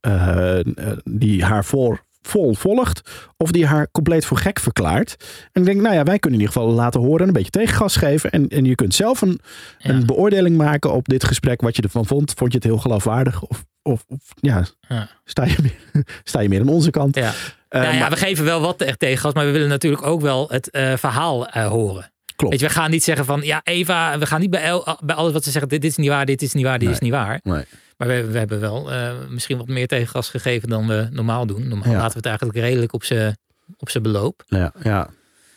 die 1.04 1.44
haar 1.44 1.66
voor, 1.66 2.06
vol 2.28 2.54
volgt. 2.54 3.02
Of 3.38 3.52
die 3.52 3.66
haar 3.66 3.88
compleet 3.92 4.26
voor 4.26 4.38
gek 4.38 4.60
verklaart. 4.60 5.16
En 5.52 5.62
ik 5.62 5.68
denk, 5.68 5.82
nou 5.82 5.96
ja, 5.96 6.04
wij 6.04 6.20
kunnen 6.20 6.40
in 6.40 6.46
ieder 6.46 6.62
geval 6.62 6.74
laten 6.76 7.00
horen. 7.00 7.22
en 7.22 7.28
Een 7.28 7.34
beetje 7.34 7.50
tegengas 7.52 7.96
geven. 7.96 8.30
En, 8.32 8.48
en 8.48 8.66
je 8.66 8.76
kunt 8.76 8.94
zelf 8.96 9.22
een, 9.22 9.40
Ja. 9.78 9.90
een 9.90 10.06
beoordeling 10.06 10.58
maken 10.58 10.94
op 10.94 11.08
dit 11.08 11.24
gesprek. 11.24 11.62
Wat 11.62 11.76
je 11.76 11.82
ervan 11.82 12.06
vond. 12.06 12.34
Vond 12.38 12.52
je 12.52 12.58
het 12.58 12.68
heel 12.68 12.78
geloofwaardig? 12.78 13.42
Of, 13.44 13.66
of, 13.82 14.04
of 14.08 14.20
ja, 14.36 14.66
Ja. 14.88 15.08
Sta, 15.26 15.44
je 15.46 15.56
meer, 15.62 16.04
sta 16.24 16.40
je 16.40 16.50
meer 16.50 16.62
aan 16.62 16.68
onze 16.70 16.90
kant? 16.92 17.16
Ja. 17.16 17.34
Eh, 17.70 17.82
nou 17.82 17.94
ja, 17.94 18.00
maar- 18.00 18.10
we 18.10 18.16
geven 18.16 18.46
wel 18.46 18.62
wat 18.62 18.82
echt 18.82 19.00
tegengas, 19.00 19.34
maar 19.34 19.46
we 19.46 19.52
willen 19.52 19.70
natuurlijk 19.70 20.06
ook 20.06 20.22
wel 20.22 20.48
het 20.50 20.70
eh, 20.70 20.94
verhaal 20.98 21.48
eh, 21.48 21.68
horen. 21.68 22.12
Klopt. 22.36 22.52
Weet 22.54 22.62
je, 22.62 22.68
we 22.68 22.74
gaan 22.82 22.92
niet 22.92 23.04
zeggen 23.04 23.26
van, 23.26 23.42
ja 23.42 23.62
Eva, 23.64 24.18
we 24.18 24.26
gaan 24.26 24.40
niet 24.40 24.50
bij, 24.50 24.62
el- 24.62 24.98
bij 25.04 25.16
alles 25.16 25.32
wat 25.34 25.44
ze 25.44 25.52
zeggen, 25.52 25.70
dit, 25.70 25.82
dit 25.82 25.92
is 25.92 25.98
niet 25.98 26.10
waar, 26.10 26.26
dit 26.26 26.42
is 26.42 26.54
niet 26.54 26.64
waar, 26.64 26.80
dit 26.80 26.90
is 26.90 27.00
niet 27.00 27.12
waar. 27.12 27.40
Nee. 27.44 27.64
Maar 27.98 28.08
we, 28.08 28.26
we 28.26 28.38
hebben 28.38 28.60
wel 28.60 28.92
eh, 28.92 29.12
misschien 29.30 29.58
wat 29.58 29.68
meer 29.68 29.88
tegengas 29.88 30.30
gegeven 30.30 30.70
dan 30.70 30.88
we 30.88 31.08
normaal 31.12 31.46
doen. 31.46 31.68
Normaal 31.68 31.92
Ja. 31.92 31.98
laten 31.98 32.12
we 32.12 32.18
het 32.18 32.26
eigenlijk 32.26 32.58
redelijk 32.58 32.94
op 32.94 33.04
zijn 33.04 33.38
op 33.78 33.90
beloop. 34.02 34.44
Ja, 34.48 34.74
ja. 34.84 35.10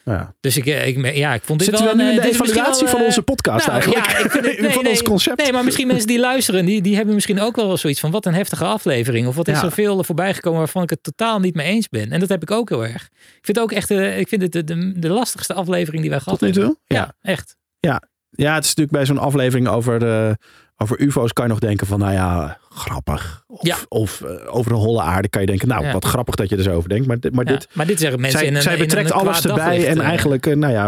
ja. 0.05 0.35
Dus 0.41 0.57
ik, 0.57 0.67
eh, 0.67 0.87
ik, 0.87 1.15
ja, 1.15 1.35
ik 1.35 1.43
vond 1.43 1.59
dit 1.59 1.69
Zitten 1.69 1.87
wel 1.87 1.97
we 1.97 2.03
nu 2.03 2.09
een, 2.09 2.15
in 2.15 2.19
eh, 2.21 2.25
de 2.25 2.33
evaluatie 2.33 2.85
wel, 2.85 2.93
van 2.93 3.03
onze 3.03 3.23
podcast 3.23 3.67
nou, 3.67 3.79
eigenlijk? 3.81 4.07
Ja, 4.11 4.19
ik 4.19 4.31
vind 4.31 4.45
het, 4.47 4.61
nee, 4.61 4.71
van 4.71 4.83
nee, 4.83 4.93
ons 4.93 5.03
concept? 5.03 5.43
Nee, 5.43 5.53
maar 5.53 5.65
misschien 5.65 5.87
mensen 5.87 6.07
die 6.07 6.19
luisteren, 6.19 6.65
die, 6.65 6.83
die 6.83 6.97
hebben 6.97 7.15
misschien 7.15 7.41
ook 7.41 7.57
wel 7.57 7.77
zoiets 7.77 8.01
van 8.01 8.11
wat 8.11 8.27
een 8.27 8.35
heftige 8.35 8.65
aflevering. 8.65 9.27
Of 9.27 9.35
wat 9.37 9.49
is 9.49 9.61
Ja. 9.61 9.65
er 9.65 9.73
veel 9.73 10.05
voorbij 10.05 10.35
gekomen 10.35 10.59
waarvan 10.59 10.83
ik 10.83 10.91
het 10.91 11.03
totaal 11.03 11.39
niet 11.41 11.55
mee 11.55 11.67
eens 11.67 11.89
ben. 11.89 12.11
En 12.13 12.21
dat 12.21 12.29
heb 12.29 12.43
ik 12.43 12.51
ook 12.51 12.69
heel 12.69 12.85
erg. 12.85 13.05
Ik 13.13 13.45
vind 13.45 13.57
het 13.57 13.61
ook 13.61 13.73
echt 13.73 13.91
ik 13.91 14.29
vind 14.29 14.43
het 14.43 14.53
de, 14.53 14.65
de, 14.65 14.99
de 14.99 15.09
lastigste 15.09 15.55
aflevering 15.55 16.01
die 16.03 16.11
wij 16.11 16.21
gehad 16.21 16.39
Tot 16.39 16.49
nu 16.49 16.55
toe? 16.55 16.63
hebben. 16.63 16.81
Ja. 16.87 17.15
Ja, 17.23 17.31
echt. 17.31 17.57
Ja, 17.79 18.03
ja, 18.31 18.55
het 18.55 18.65
is 18.65 18.69
natuurlijk 18.69 18.97
bij 18.97 19.07
zo'n 19.07 19.19
aflevering 19.19 19.69
over, 19.69 19.99
de, 19.99 20.37
over 20.83 21.01
UFO's 21.01 21.33
kan 21.33 21.45
je 21.45 21.51
nog 21.51 21.61
denken 21.61 21.87
van, 21.87 21.99
nou 21.99 22.13
ja, 22.13 22.59
grappig. 22.71 23.43
Of, 23.47 23.67
Ja. 23.67 23.77
of 23.89 24.21
eh, 24.21 24.55
over 24.57 24.71
de 24.73 24.77
holle 24.79 25.03
aarde 25.03 25.29
kan 25.29 25.41
je 25.41 25.47
denken, 25.47 25.69
nou, 25.69 25.85
Ja. 25.85 25.93
wat 25.93 26.05
grappig 26.05 26.35
dat 26.35 26.49
je 26.49 26.57
er 26.57 26.63
zo 26.63 26.73
over 26.75 26.89
denkt. 26.89 27.07
Maar, 27.07 27.19
dit- 27.21 27.35
maar 27.35 27.45
Ja, 27.47 27.53
dit, 27.53 27.69
maar 27.73 27.87
dit 27.87 28.01
zeggen 28.01 28.21
mensen 28.21 28.39
zij, 28.39 28.49
in 28.49 28.55
een 28.57 28.63
zij 28.63 28.75
in 28.75 28.81
een 28.81 28.87
betrekt 28.87 29.13
alles 29.13 29.47
erbij. 29.47 29.87
En 29.87 30.01
eh. 30.01 30.07
eigenlijk, 30.07 30.47
eh, 30.47 30.57
nou 30.57 30.73
ja, 30.73 30.87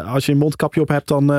als 0.00 0.26
je 0.26 0.32
een 0.32 0.38
mondkapje 0.38 0.80
op 0.80 0.88
hebt, 0.88 1.08
dan, 1.08 1.30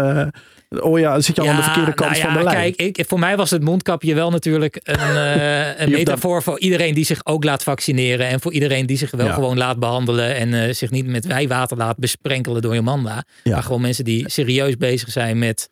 oh 0.80 1.00
ja, 1.00 1.12
dan 1.12 1.22
zit 1.24 1.36
je 1.36 1.42
al 1.42 1.48
aan 1.50 1.56
de 1.56 1.64
verkeerde 1.64 1.94
kant 1.94 2.12
nou 2.12 2.22
van 2.24 2.34
de 2.34 2.44
lijn. 2.44 2.74
Kijk, 2.76 2.98
ik, 2.98 3.06
voor 3.08 3.20
mij 3.20 3.38
was 3.38 3.50
het 3.50 3.64
mondkapje 3.64 4.14
wel 4.16 4.30
natuurlijk 4.32 4.80
een, 4.84 5.00
een 5.82 5.90
Je- 5.90 5.96
metafoor 5.96 6.44
voor 6.44 6.60
iedereen 6.60 6.94
die 6.94 7.06
zich 7.06 7.20
ook 7.26 7.44
laat 7.44 7.64
vaccineren. 7.64 8.28
En 8.28 8.40
voor 8.42 8.54
iedereen 8.54 8.86
die 8.86 8.98
zich 8.98 9.12
wel 9.12 9.34
gewoon 9.34 9.58
laat 9.58 9.80
behandelen. 9.80 10.36
En 10.36 10.76
zich 10.76 10.92
niet 10.92 11.06
met 11.08 11.26
wijwater 11.26 11.78
laat 11.78 11.98
besprenkelen 11.98 12.62
door 12.62 12.74
Jomanda. 12.76 13.24
Ja. 13.44 13.52
Maar 13.54 13.64
gewoon 13.64 13.82
mensen 13.82 14.04
die 14.04 14.30
serieus 14.30 14.78
bezig 14.78 15.12
zijn 15.12 15.38
met 15.40 15.68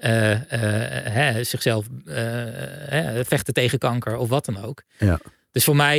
eh, 0.00 0.32
eh, 0.32 1.12
hè, 1.12 1.44
zichzelf 1.44 1.86
eh, 2.06 2.14
hè, 2.88 3.24
vechten 3.24 3.54
tegen 3.54 3.78
kanker 3.78 4.16
of 4.16 4.28
wat 4.28 4.44
dan 4.44 4.64
ook. 4.64 4.82
Ja. 4.98 5.18
Dus 5.52 5.64
voor 5.64 5.76
mij, 5.76 5.98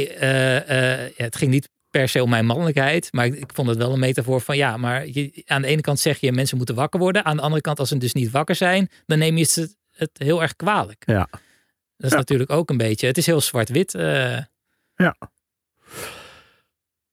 ja, 1.18 1.24
het 1.24 1.36
ging 1.36 1.52
niet 1.52 1.70
per 1.90 2.10
se 2.10 2.24
om 2.24 2.30
mijn 2.30 2.46
mannelijkheid. 2.46 3.08
Maar 3.12 3.26
ik, 3.26 3.34
ik 3.36 3.52
vond 3.54 3.68
het 3.68 3.78
wel 3.78 3.94
een 3.94 4.00
metafoor 4.00 4.42
van 4.42 4.58
ja, 4.58 4.78
maar 4.78 5.08
je, 5.08 5.44
aan 5.46 5.62
de 5.62 5.68
ene 5.68 5.82
kant 5.82 6.00
zeg 6.00 6.20
je 6.20 6.32
mensen 6.32 6.58
moeten 6.58 6.76
wakker 6.76 7.00
worden. 7.00 7.26
Aan 7.26 7.36
de 7.36 7.42
andere 7.42 7.62
kant, 7.62 7.80
als 7.80 7.90
ze 7.90 7.98
dus 7.98 8.14
niet 8.14 8.32
wakker 8.32 8.56
zijn, 8.56 8.90
dan 9.06 9.18
neem 9.18 9.38
je 9.38 9.44
het, 9.44 9.78
het 9.92 10.10
heel 10.14 10.42
erg 10.42 10.56
kwalijk. 10.56 11.04
Ja. 11.06 11.28
Dat 11.32 12.06
is 12.06 12.12
Ja. 12.12 12.18
natuurlijk 12.18 12.52
ook 12.52 12.70
een 12.70 12.78
beetje, 12.78 13.08
het 13.08 13.18
is 13.18 13.26
heel 13.26 13.42
zwart-wit. 13.42 13.94
eh, 13.96 14.38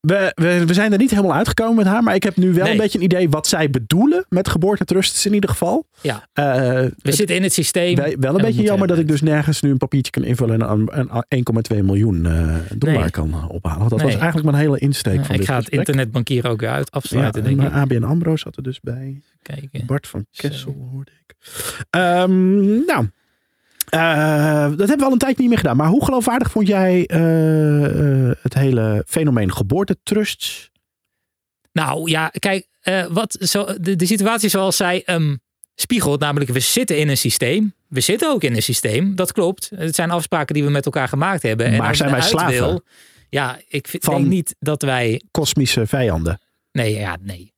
We, 0.06 0.32
we, 0.34 0.66
we 0.66 0.74
zijn 0.74 0.92
er 0.92 0.98
niet 0.98 1.10
helemaal 1.10 1.34
uitgekomen 1.34 1.76
met 1.76 1.86
haar, 1.86 2.02
maar 2.02 2.14
ik 2.14 2.22
heb 2.22 2.36
nu 2.36 2.52
wel 2.52 2.62
Nee. 2.64 2.72
een 2.72 2.78
beetje 2.78 2.98
een 2.98 3.04
idee 3.04 3.28
wat 3.28 3.46
zij 3.46 3.70
bedoelen 3.70 4.26
met 4.28 4.48
geboortetrusts 4.48 5.26
in 5.26 5.34
ieder 5.34 5.50
geval. 5.50 5.86
ja, 6.00 6.28
Eh, 6.32 6.44
we 6.44 6.92
het- 7.02 7.14
zitten 7.14 7.36
in 7.36 7.42
het 7.42 7.52
systeem. 7.52 7.96
Wel, 7.96 8.04
wel 8.18 8.30
en 8.32 8.38
een 8.38 8.44
beetje 8.46 8.62
jammer 8.62 8.88
dat 8.88 8.98
ik 8.98 9.08
dus 9.08 9.20
nergens 9.22 9.60
nu 9.62 9.70
een 9.70 9.76
papiertje 9.76 10.12
kan 10.12 10.24
invullen 10.24 10.62
en 10.62 10.70
een, 10.70 11.08
een 11.28 11.44
1,2 11.76 11.82
miljoen 11.82 12.26
eh, 12.26 12.54
dollar 12.76 13.00
Nee. 13.00 13.10
kan 13.10 13.48
ophalen. 13.48 13.78
Want 13.78 13.90
dat 13.90 13.98
Nee. 13.98 14.08
was 14.12 14.16
eigenlijk 14.20 14.50
mijn 14.50 14.62
hele 14.64 14.78
insteek 14.78 15.16
Ja, 15.16 15.24
van 15.24 15.34
ik 15.34 15.40
dit 15.40 15.48
ga 15.50 15.56
het 15.56 15.68
internetbankier 15.68 16.48
ook 16.48 16.60
weer 16.60 16.70
uit 16.70 16.88
Ja, 16.90 16.98
afsluiten, 16.98 17.44
en 17.44 17.56
denk 17.56 17.68
ik. 17.68 17.74
ABN 17.74 18.02
AMRO 18.02 18.36
zat 18.36 18.56
er 18.56 18.62
dus 18.62 18.80
bij. 18.80 19.20
Kijken. 19.42 19.86
Bart 19.86 20.06
van 20.08 20.26
Zo. 20.30 20.48
Kessel 20.48 20.88
hoorde 20.92 21.10
ik. 21.26 21.34
Ehm, 21.90 22.84
nou, 22.86 23.06
eh, 23.86 24.68
dat 24.68 24.78
hebben 24.78 24.98
we 24.98 25.04
al 25.04 25.12
een 25.12 25.18
tijd 25.18 25.38
niet 25.38 25.48
meer 25.48 25.58
gedaan. 25.58 25.76
Maar 25.76 25.88
hoe 25.88 26.04
geloofwaardig 26.04 26.50
vond 26.50 26.66
jij 26.66 27.06
eh, 27.06 27.84
eh, 27.84 28.36
het 28.42 28.54
hele 28.54 29.04
fenomeen 29.06 29.52
geboortetrusts? 29.52 30.70
Nou 31.72 32.10
ja, 32.10 32.32
kijk, 32.38 32.68
wat 33.08 33.36
zo, 33.40 33.66
de, 33.80 33.96
de 33.96 34.06
situatie 34.06 34.48
zoals 34.48 34.76
zij 34.76 35.02
hem 35.04 35.40
spiegelt, 35.74 36.20
namelijk 36.20 36.50
we 36.50 36.60
zitten 36.60 36.98
in 36.98 37.08
een 37.08 37.16
systeem. 37.16 37.74
we 37.88 38.00
zitten 38.00 38.30
ook 38.30 38.42
in 38.42 38.54
een 38.54 38.62
systeem, 38.62 39.16
dat 39.16 39.32
klopt. 39.32 39.70
Het 39.74 39.94
zijn 39.94 40.10
afspraken 40.10 40.54
die 40.54 40.64
we 40.64 40.70
met 40.70 40.84
elkaar 40.84 41.08
gemaakt 41.08 41.42
hebben. 41.42 41.66
En 41.66 41.76
Maar 41.76 41.90
je 41.90 41.96
zijn 41.96 42.10
wij 42.10 42.20
slaven? 42.20 42.52
Wil, 42.52 42.82
ja, 43.28 43.60
ik 43.68 43.88
vind, 43.88 44.04
denk 44.04 44.26
niet 44.26 44.56
dat 44.58 44.82
wij... 44.82 45.22
Kosmische 45.30 45.86
vijanden. 45.86 46.40
Nee, 46.72 46.94
ja, 46.94 47.16
nee. 47.20 47.54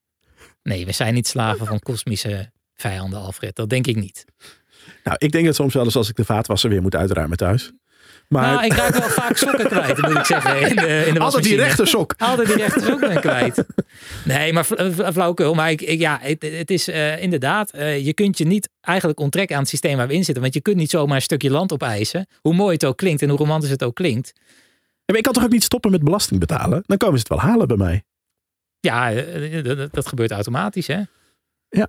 Nee, 0.63 0.87
we 0.87 0.93
zijn 0.93 1.15
niet 1.15 1.27
slaven 1.27 1.67
van 1.67 1.79
kosmische 1.79 2.51
vijanden, 2.75 3.21
Alfred. 3.21 3.57
Dat 3.57 3.71
denk 3.71 3.87
ik 3.87 3.97
niet. 3.97 4.25
Nou, 5.05 5.17
ik 5.19 5.33
denk 5.33 5.47
het 5.47 5.55
soms 5.55 5.75
wel 5.75 5.85
eens 5.85 5.97
als 5.97 6.09
ik 6.09 6.17
de 6.17 6.25
vaatwasser 6.25 6.71
weer 6.71 6.83
moet 6.83 6.95
uitruimen 6.97 7.37
thuis. 7.37 7.73
Maar 8.29 8.53
Nou, 8.53 8.65
ik 8.65 8.73
raak 8.73 8.95
wel 8.95 9.09
vaak 9.09 9.37
sokken 9.37 9.67
kwijt, 9.77 10.03
moet 10.03 10.17
ik 10.17 10.25
zeggen. 10.25 10.61
In 10.71 10.77
de, 10.77 11.05
in 11.07 11.15
de 11.15 11.21
altijd 11.21 11.45
die 11.45 11.57
wasmachine. 11.57 11.63
rechtersok. 11.63 12.15
Altijd 12.19 12.49
die 12.49 12.57
rechtersok 12.57 13.01
ben 13.01 13.11
ik 13.11 13.21
kwijt. 13.21 13.65
Nee, 14.25 14.53
maar 14.53 14.65
fla- 14.65 14.93
fla- 14.93 15.13
flauwekul. 15.13 15.55
Maar 15.55 15.71
ik, 15.71 15.81
ik- 15.81 15.99
ja, 16.01 16.19
het, 16.23 16.43
het 16.43 16.71
is 16.71 16.89
eh, 16.89 17.23
inderdaad, 17.23 17.71
eh, 17.71 18.05
je 18.07 18.15
kunt 18.15 18.39
je 18.39 18.45
niet 18.47 18.69
eigenlijk 18.81 19.21
onttrekken 19.21 19.57
aan 19.57 19.63
het 19.63 19.71
systeem 19.71 19.97
waar 19.97 20.07
we 20.09 20.15
in 20.15 20.25
zitten. 20.25 20.43
Want 20.43 20.55
je 20.55 20.61
kunt 20.61 20.77
niet 20.77 20.91
zomaar 20.91 21.17
een 21.17 21.23
stukje 21.23 21.51
land 21.51 21.73
opeisen. 21.73 22.27
Hoe 22.41 22.55
mooi 22.55 22.73
het 22.73 22.85
ook 22.85 22.97
klinkt 22.97 23.23
en 23.23 23.29
hoe 23.29 23.39
romantisch 23.39 23.71
het 23.71 23.83
ook 23.85 23.95
klinkt. 23.95 24.33
Ja, 24.35 24.43
maar 25.07 25.17
ik 25.17 25.23
kan 25.23 25.33
toch 25.33 25.45
ook 25.45 25.51
niet 25.51 25.65
stoppen 25.65 25.91
met 25.91 26.03
belasting 26.05 26.41
betalen? 26.41 26.83
Dan 26.87 26.97
komen 26.97 27.19
ze 27.19 27.25
het 27.29 27.41
wel 27.41 27.51
halen 27.51 27.69
bij 27.69 27.77
mij. 27.77 28.03
Ja, 28.81 29.13
eh, 29.13 29.65
dat- 29.65 29.77
dat, 29.77 29.93
dat 29.95 30.07
gebeurt 30.09 30.31
automatisch, 30.31 30.87
hè? 30.87 31.01
Ja. 31.69 31.89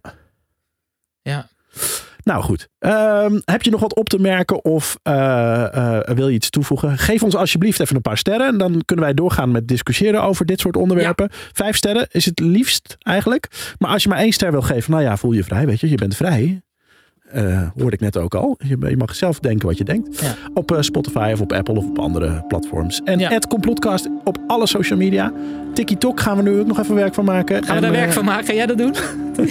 Ja. 1.22 1.50
Nou 2.30 2.44
goed. 2.44 2.68
Ehm, 2.80 3.40
heb 3.44 3.62
je 3.62 3.72
nog 3.72 3.80
wat 3.80 3.96
op 3.96 4.10
te 4.10 4.20
merken 4.20 4.64
of 4.64 4.98
eh, 5.04 5.98
eh, 5.98 6.16
wil 6.16 6.28
je 6.28 6.34
iets 6.34 6.50
toevoegen? 6.50 6.98
Geef 6.98 7.24
ons 7.24 7.36
alsjeblieft 7.36 7.80
even 7.80 7.96
een 7.96 8.02
paar 8.02 8.18
sterren. 8.18 8.48
En 8.48 8.58
dan 8.58 8.82
kunnen 8.86 9.06
wij 9.06 9.14
doorgaan 9.14 9.52
met 9.52 9.68
discussiëren 9.68 10.24
over 10.24 10.46
dit 10.46 10.60
soort 10.60 10.76
onderwerpen. 10.76 11.30
Vijf 11.32 11.76
sterren 11.76 12.08
is 12.12 12.26
het 12.26 12.40
liefst 12.40 12.96
eigenlijk. 13.00 13.74
Maar 13.78 13.92
als 13.92 14.04
je 14.04 14.10
maar 14.10 14.18
één 14.18 14.32
ster 14.32 14.52
wil 14.52 14.62
geven, 14.62 14.92
nou 14.92 15.04
ja, 15.04 15.18
voel 15.18 15.32
je 15.32 15.44
vrij. 15.44 15.66
Weet 15.66 15.80
je, 15.80 15.90
je 15.90 15.96
bent 15.96 16.16
vrij. 16.16 16.62
Eh, 17.32 17.62
hoorde 17.78 17.96
ik 17.96 18.00
net 18.00 18.18
ook 18.18 18.36
al. 18.36 18.58
Je, 18.68 18.78
je 18.90 18.98
mag 18.98 19.16
zelf 19.16 19.40
denken 19.40 19.68
wat 19.68 19.78
je 19.78 19.84
denkt. 19.84 20.22
Ja. 20.22 20.36
Op 20.54 20.72
eh, 20.72 20.82
Spotify 20.82 21.30
of 21.34 21.42
op 21.42 21.54
Apple 21.54 21.76
of 21.78 21.86
op 21.86 22.00
andere 22.00 22.44
platforms. 22.48 23.02
En 23.04 23.20
Ja. 23.20 23.40
Complotcast 23.50 24.10
op 24.24 24.38
alle 24.48 24.68
social 24.68 25.00
media. 25.00 25.32
TikTok 25.74 26.20
gaan 26.20 26.38
we 26.38 26.44
nu 26.44 26.60
ook 26.60 26.68
nog 26.68 26.80
even 26.80 26.96
werk 26.96 27.14
van 27.14 27.26
maken. 27.26 27.64
Gaan 27.64 27.76
we 27.76 27.82
daar 27.82 27.92
werk 27.92 28.08
eh, 28.08 28.14
van 28.14 28.26
maken? 28.26 28.46
Ga 28.46 28.54
jij 28.54 28.66
dat 28.66 28.78
doen? 28.78 28.94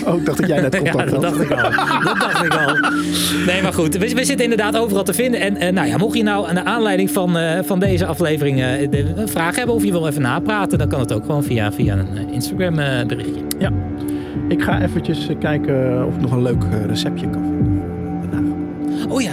Oh, 0.06 0.16
ik 0.16 0.24
dacht 0.26 0.38
dat 0.38 0.48
jij 0.48 0.60
net 0.60 0.74
Ja, 0.84 0.92
dat 0.92 1.10
had. 1.10 1.22
dacht 1.22 1.40
ik 1.40 1.50
al. 1.50 1.70
Dat 2.04 2.16
dacht 2.20 2.44
ik 2.44 2.54
al. 2.54 2.74
Nee, 3.46 3.62
maar 3.62 3.72
goed. 3.72 3.96
We, 3.96 4.14
we 4.14 4.24
zitten 4.24 4.40
inderdaad 4.44 4.76
overal 4.76 5.04
te 5.04 5.14
vinden. 5.14 5.58
En 5.58 5.74
nou 5.74 5.88
ja, 5.88 5.96
mocht 5.96 6.16
je 6.16 6.22
nou 6.22 6.48
aan 6.48 6.54
de 6.54 6.64
aanleiding 6.64 7.10
van, 7.10 7.36
van 7.64 7.78
deze 7.78 8.06
aflevering 8.06 8.62
een 9.16 9.28
vraag 9.28 9.56
hebben 9.56 9.74
of 9.74 9.84
je 9.84 9.90
wil 9.90 10.06
even 10.06 10.22
napraten, 10.22 10.78
dan 10.78 10.88
kan 10.88 11.00
het 11.00 11.12
ook 11.12 11.24
gewoon 11.24 11.44
via, 11.44 11.72
via 11.72 11.96
een 11.96 12.32
Instagram 12.32 12.74
berichtje. 13.06 13.42
Ik 14.48 14.62
ga 14.62 14.82
eventjes 14.82 15.28
eh, 15.28 15.38
kijken 15.38 16.06
of 16.06 16.14
ik 16.14 16.20
nog 16.20 16.30
een 16.30 16.42
leuk 16.42 16.62
eh, 16.62 16.84
receptje 16.84 17.30
kan 17.30 17.42
vinden. 17.42 17.82
Eh, 19.00 19.12
oh 19.12 19.20
ja, 19.20 19.32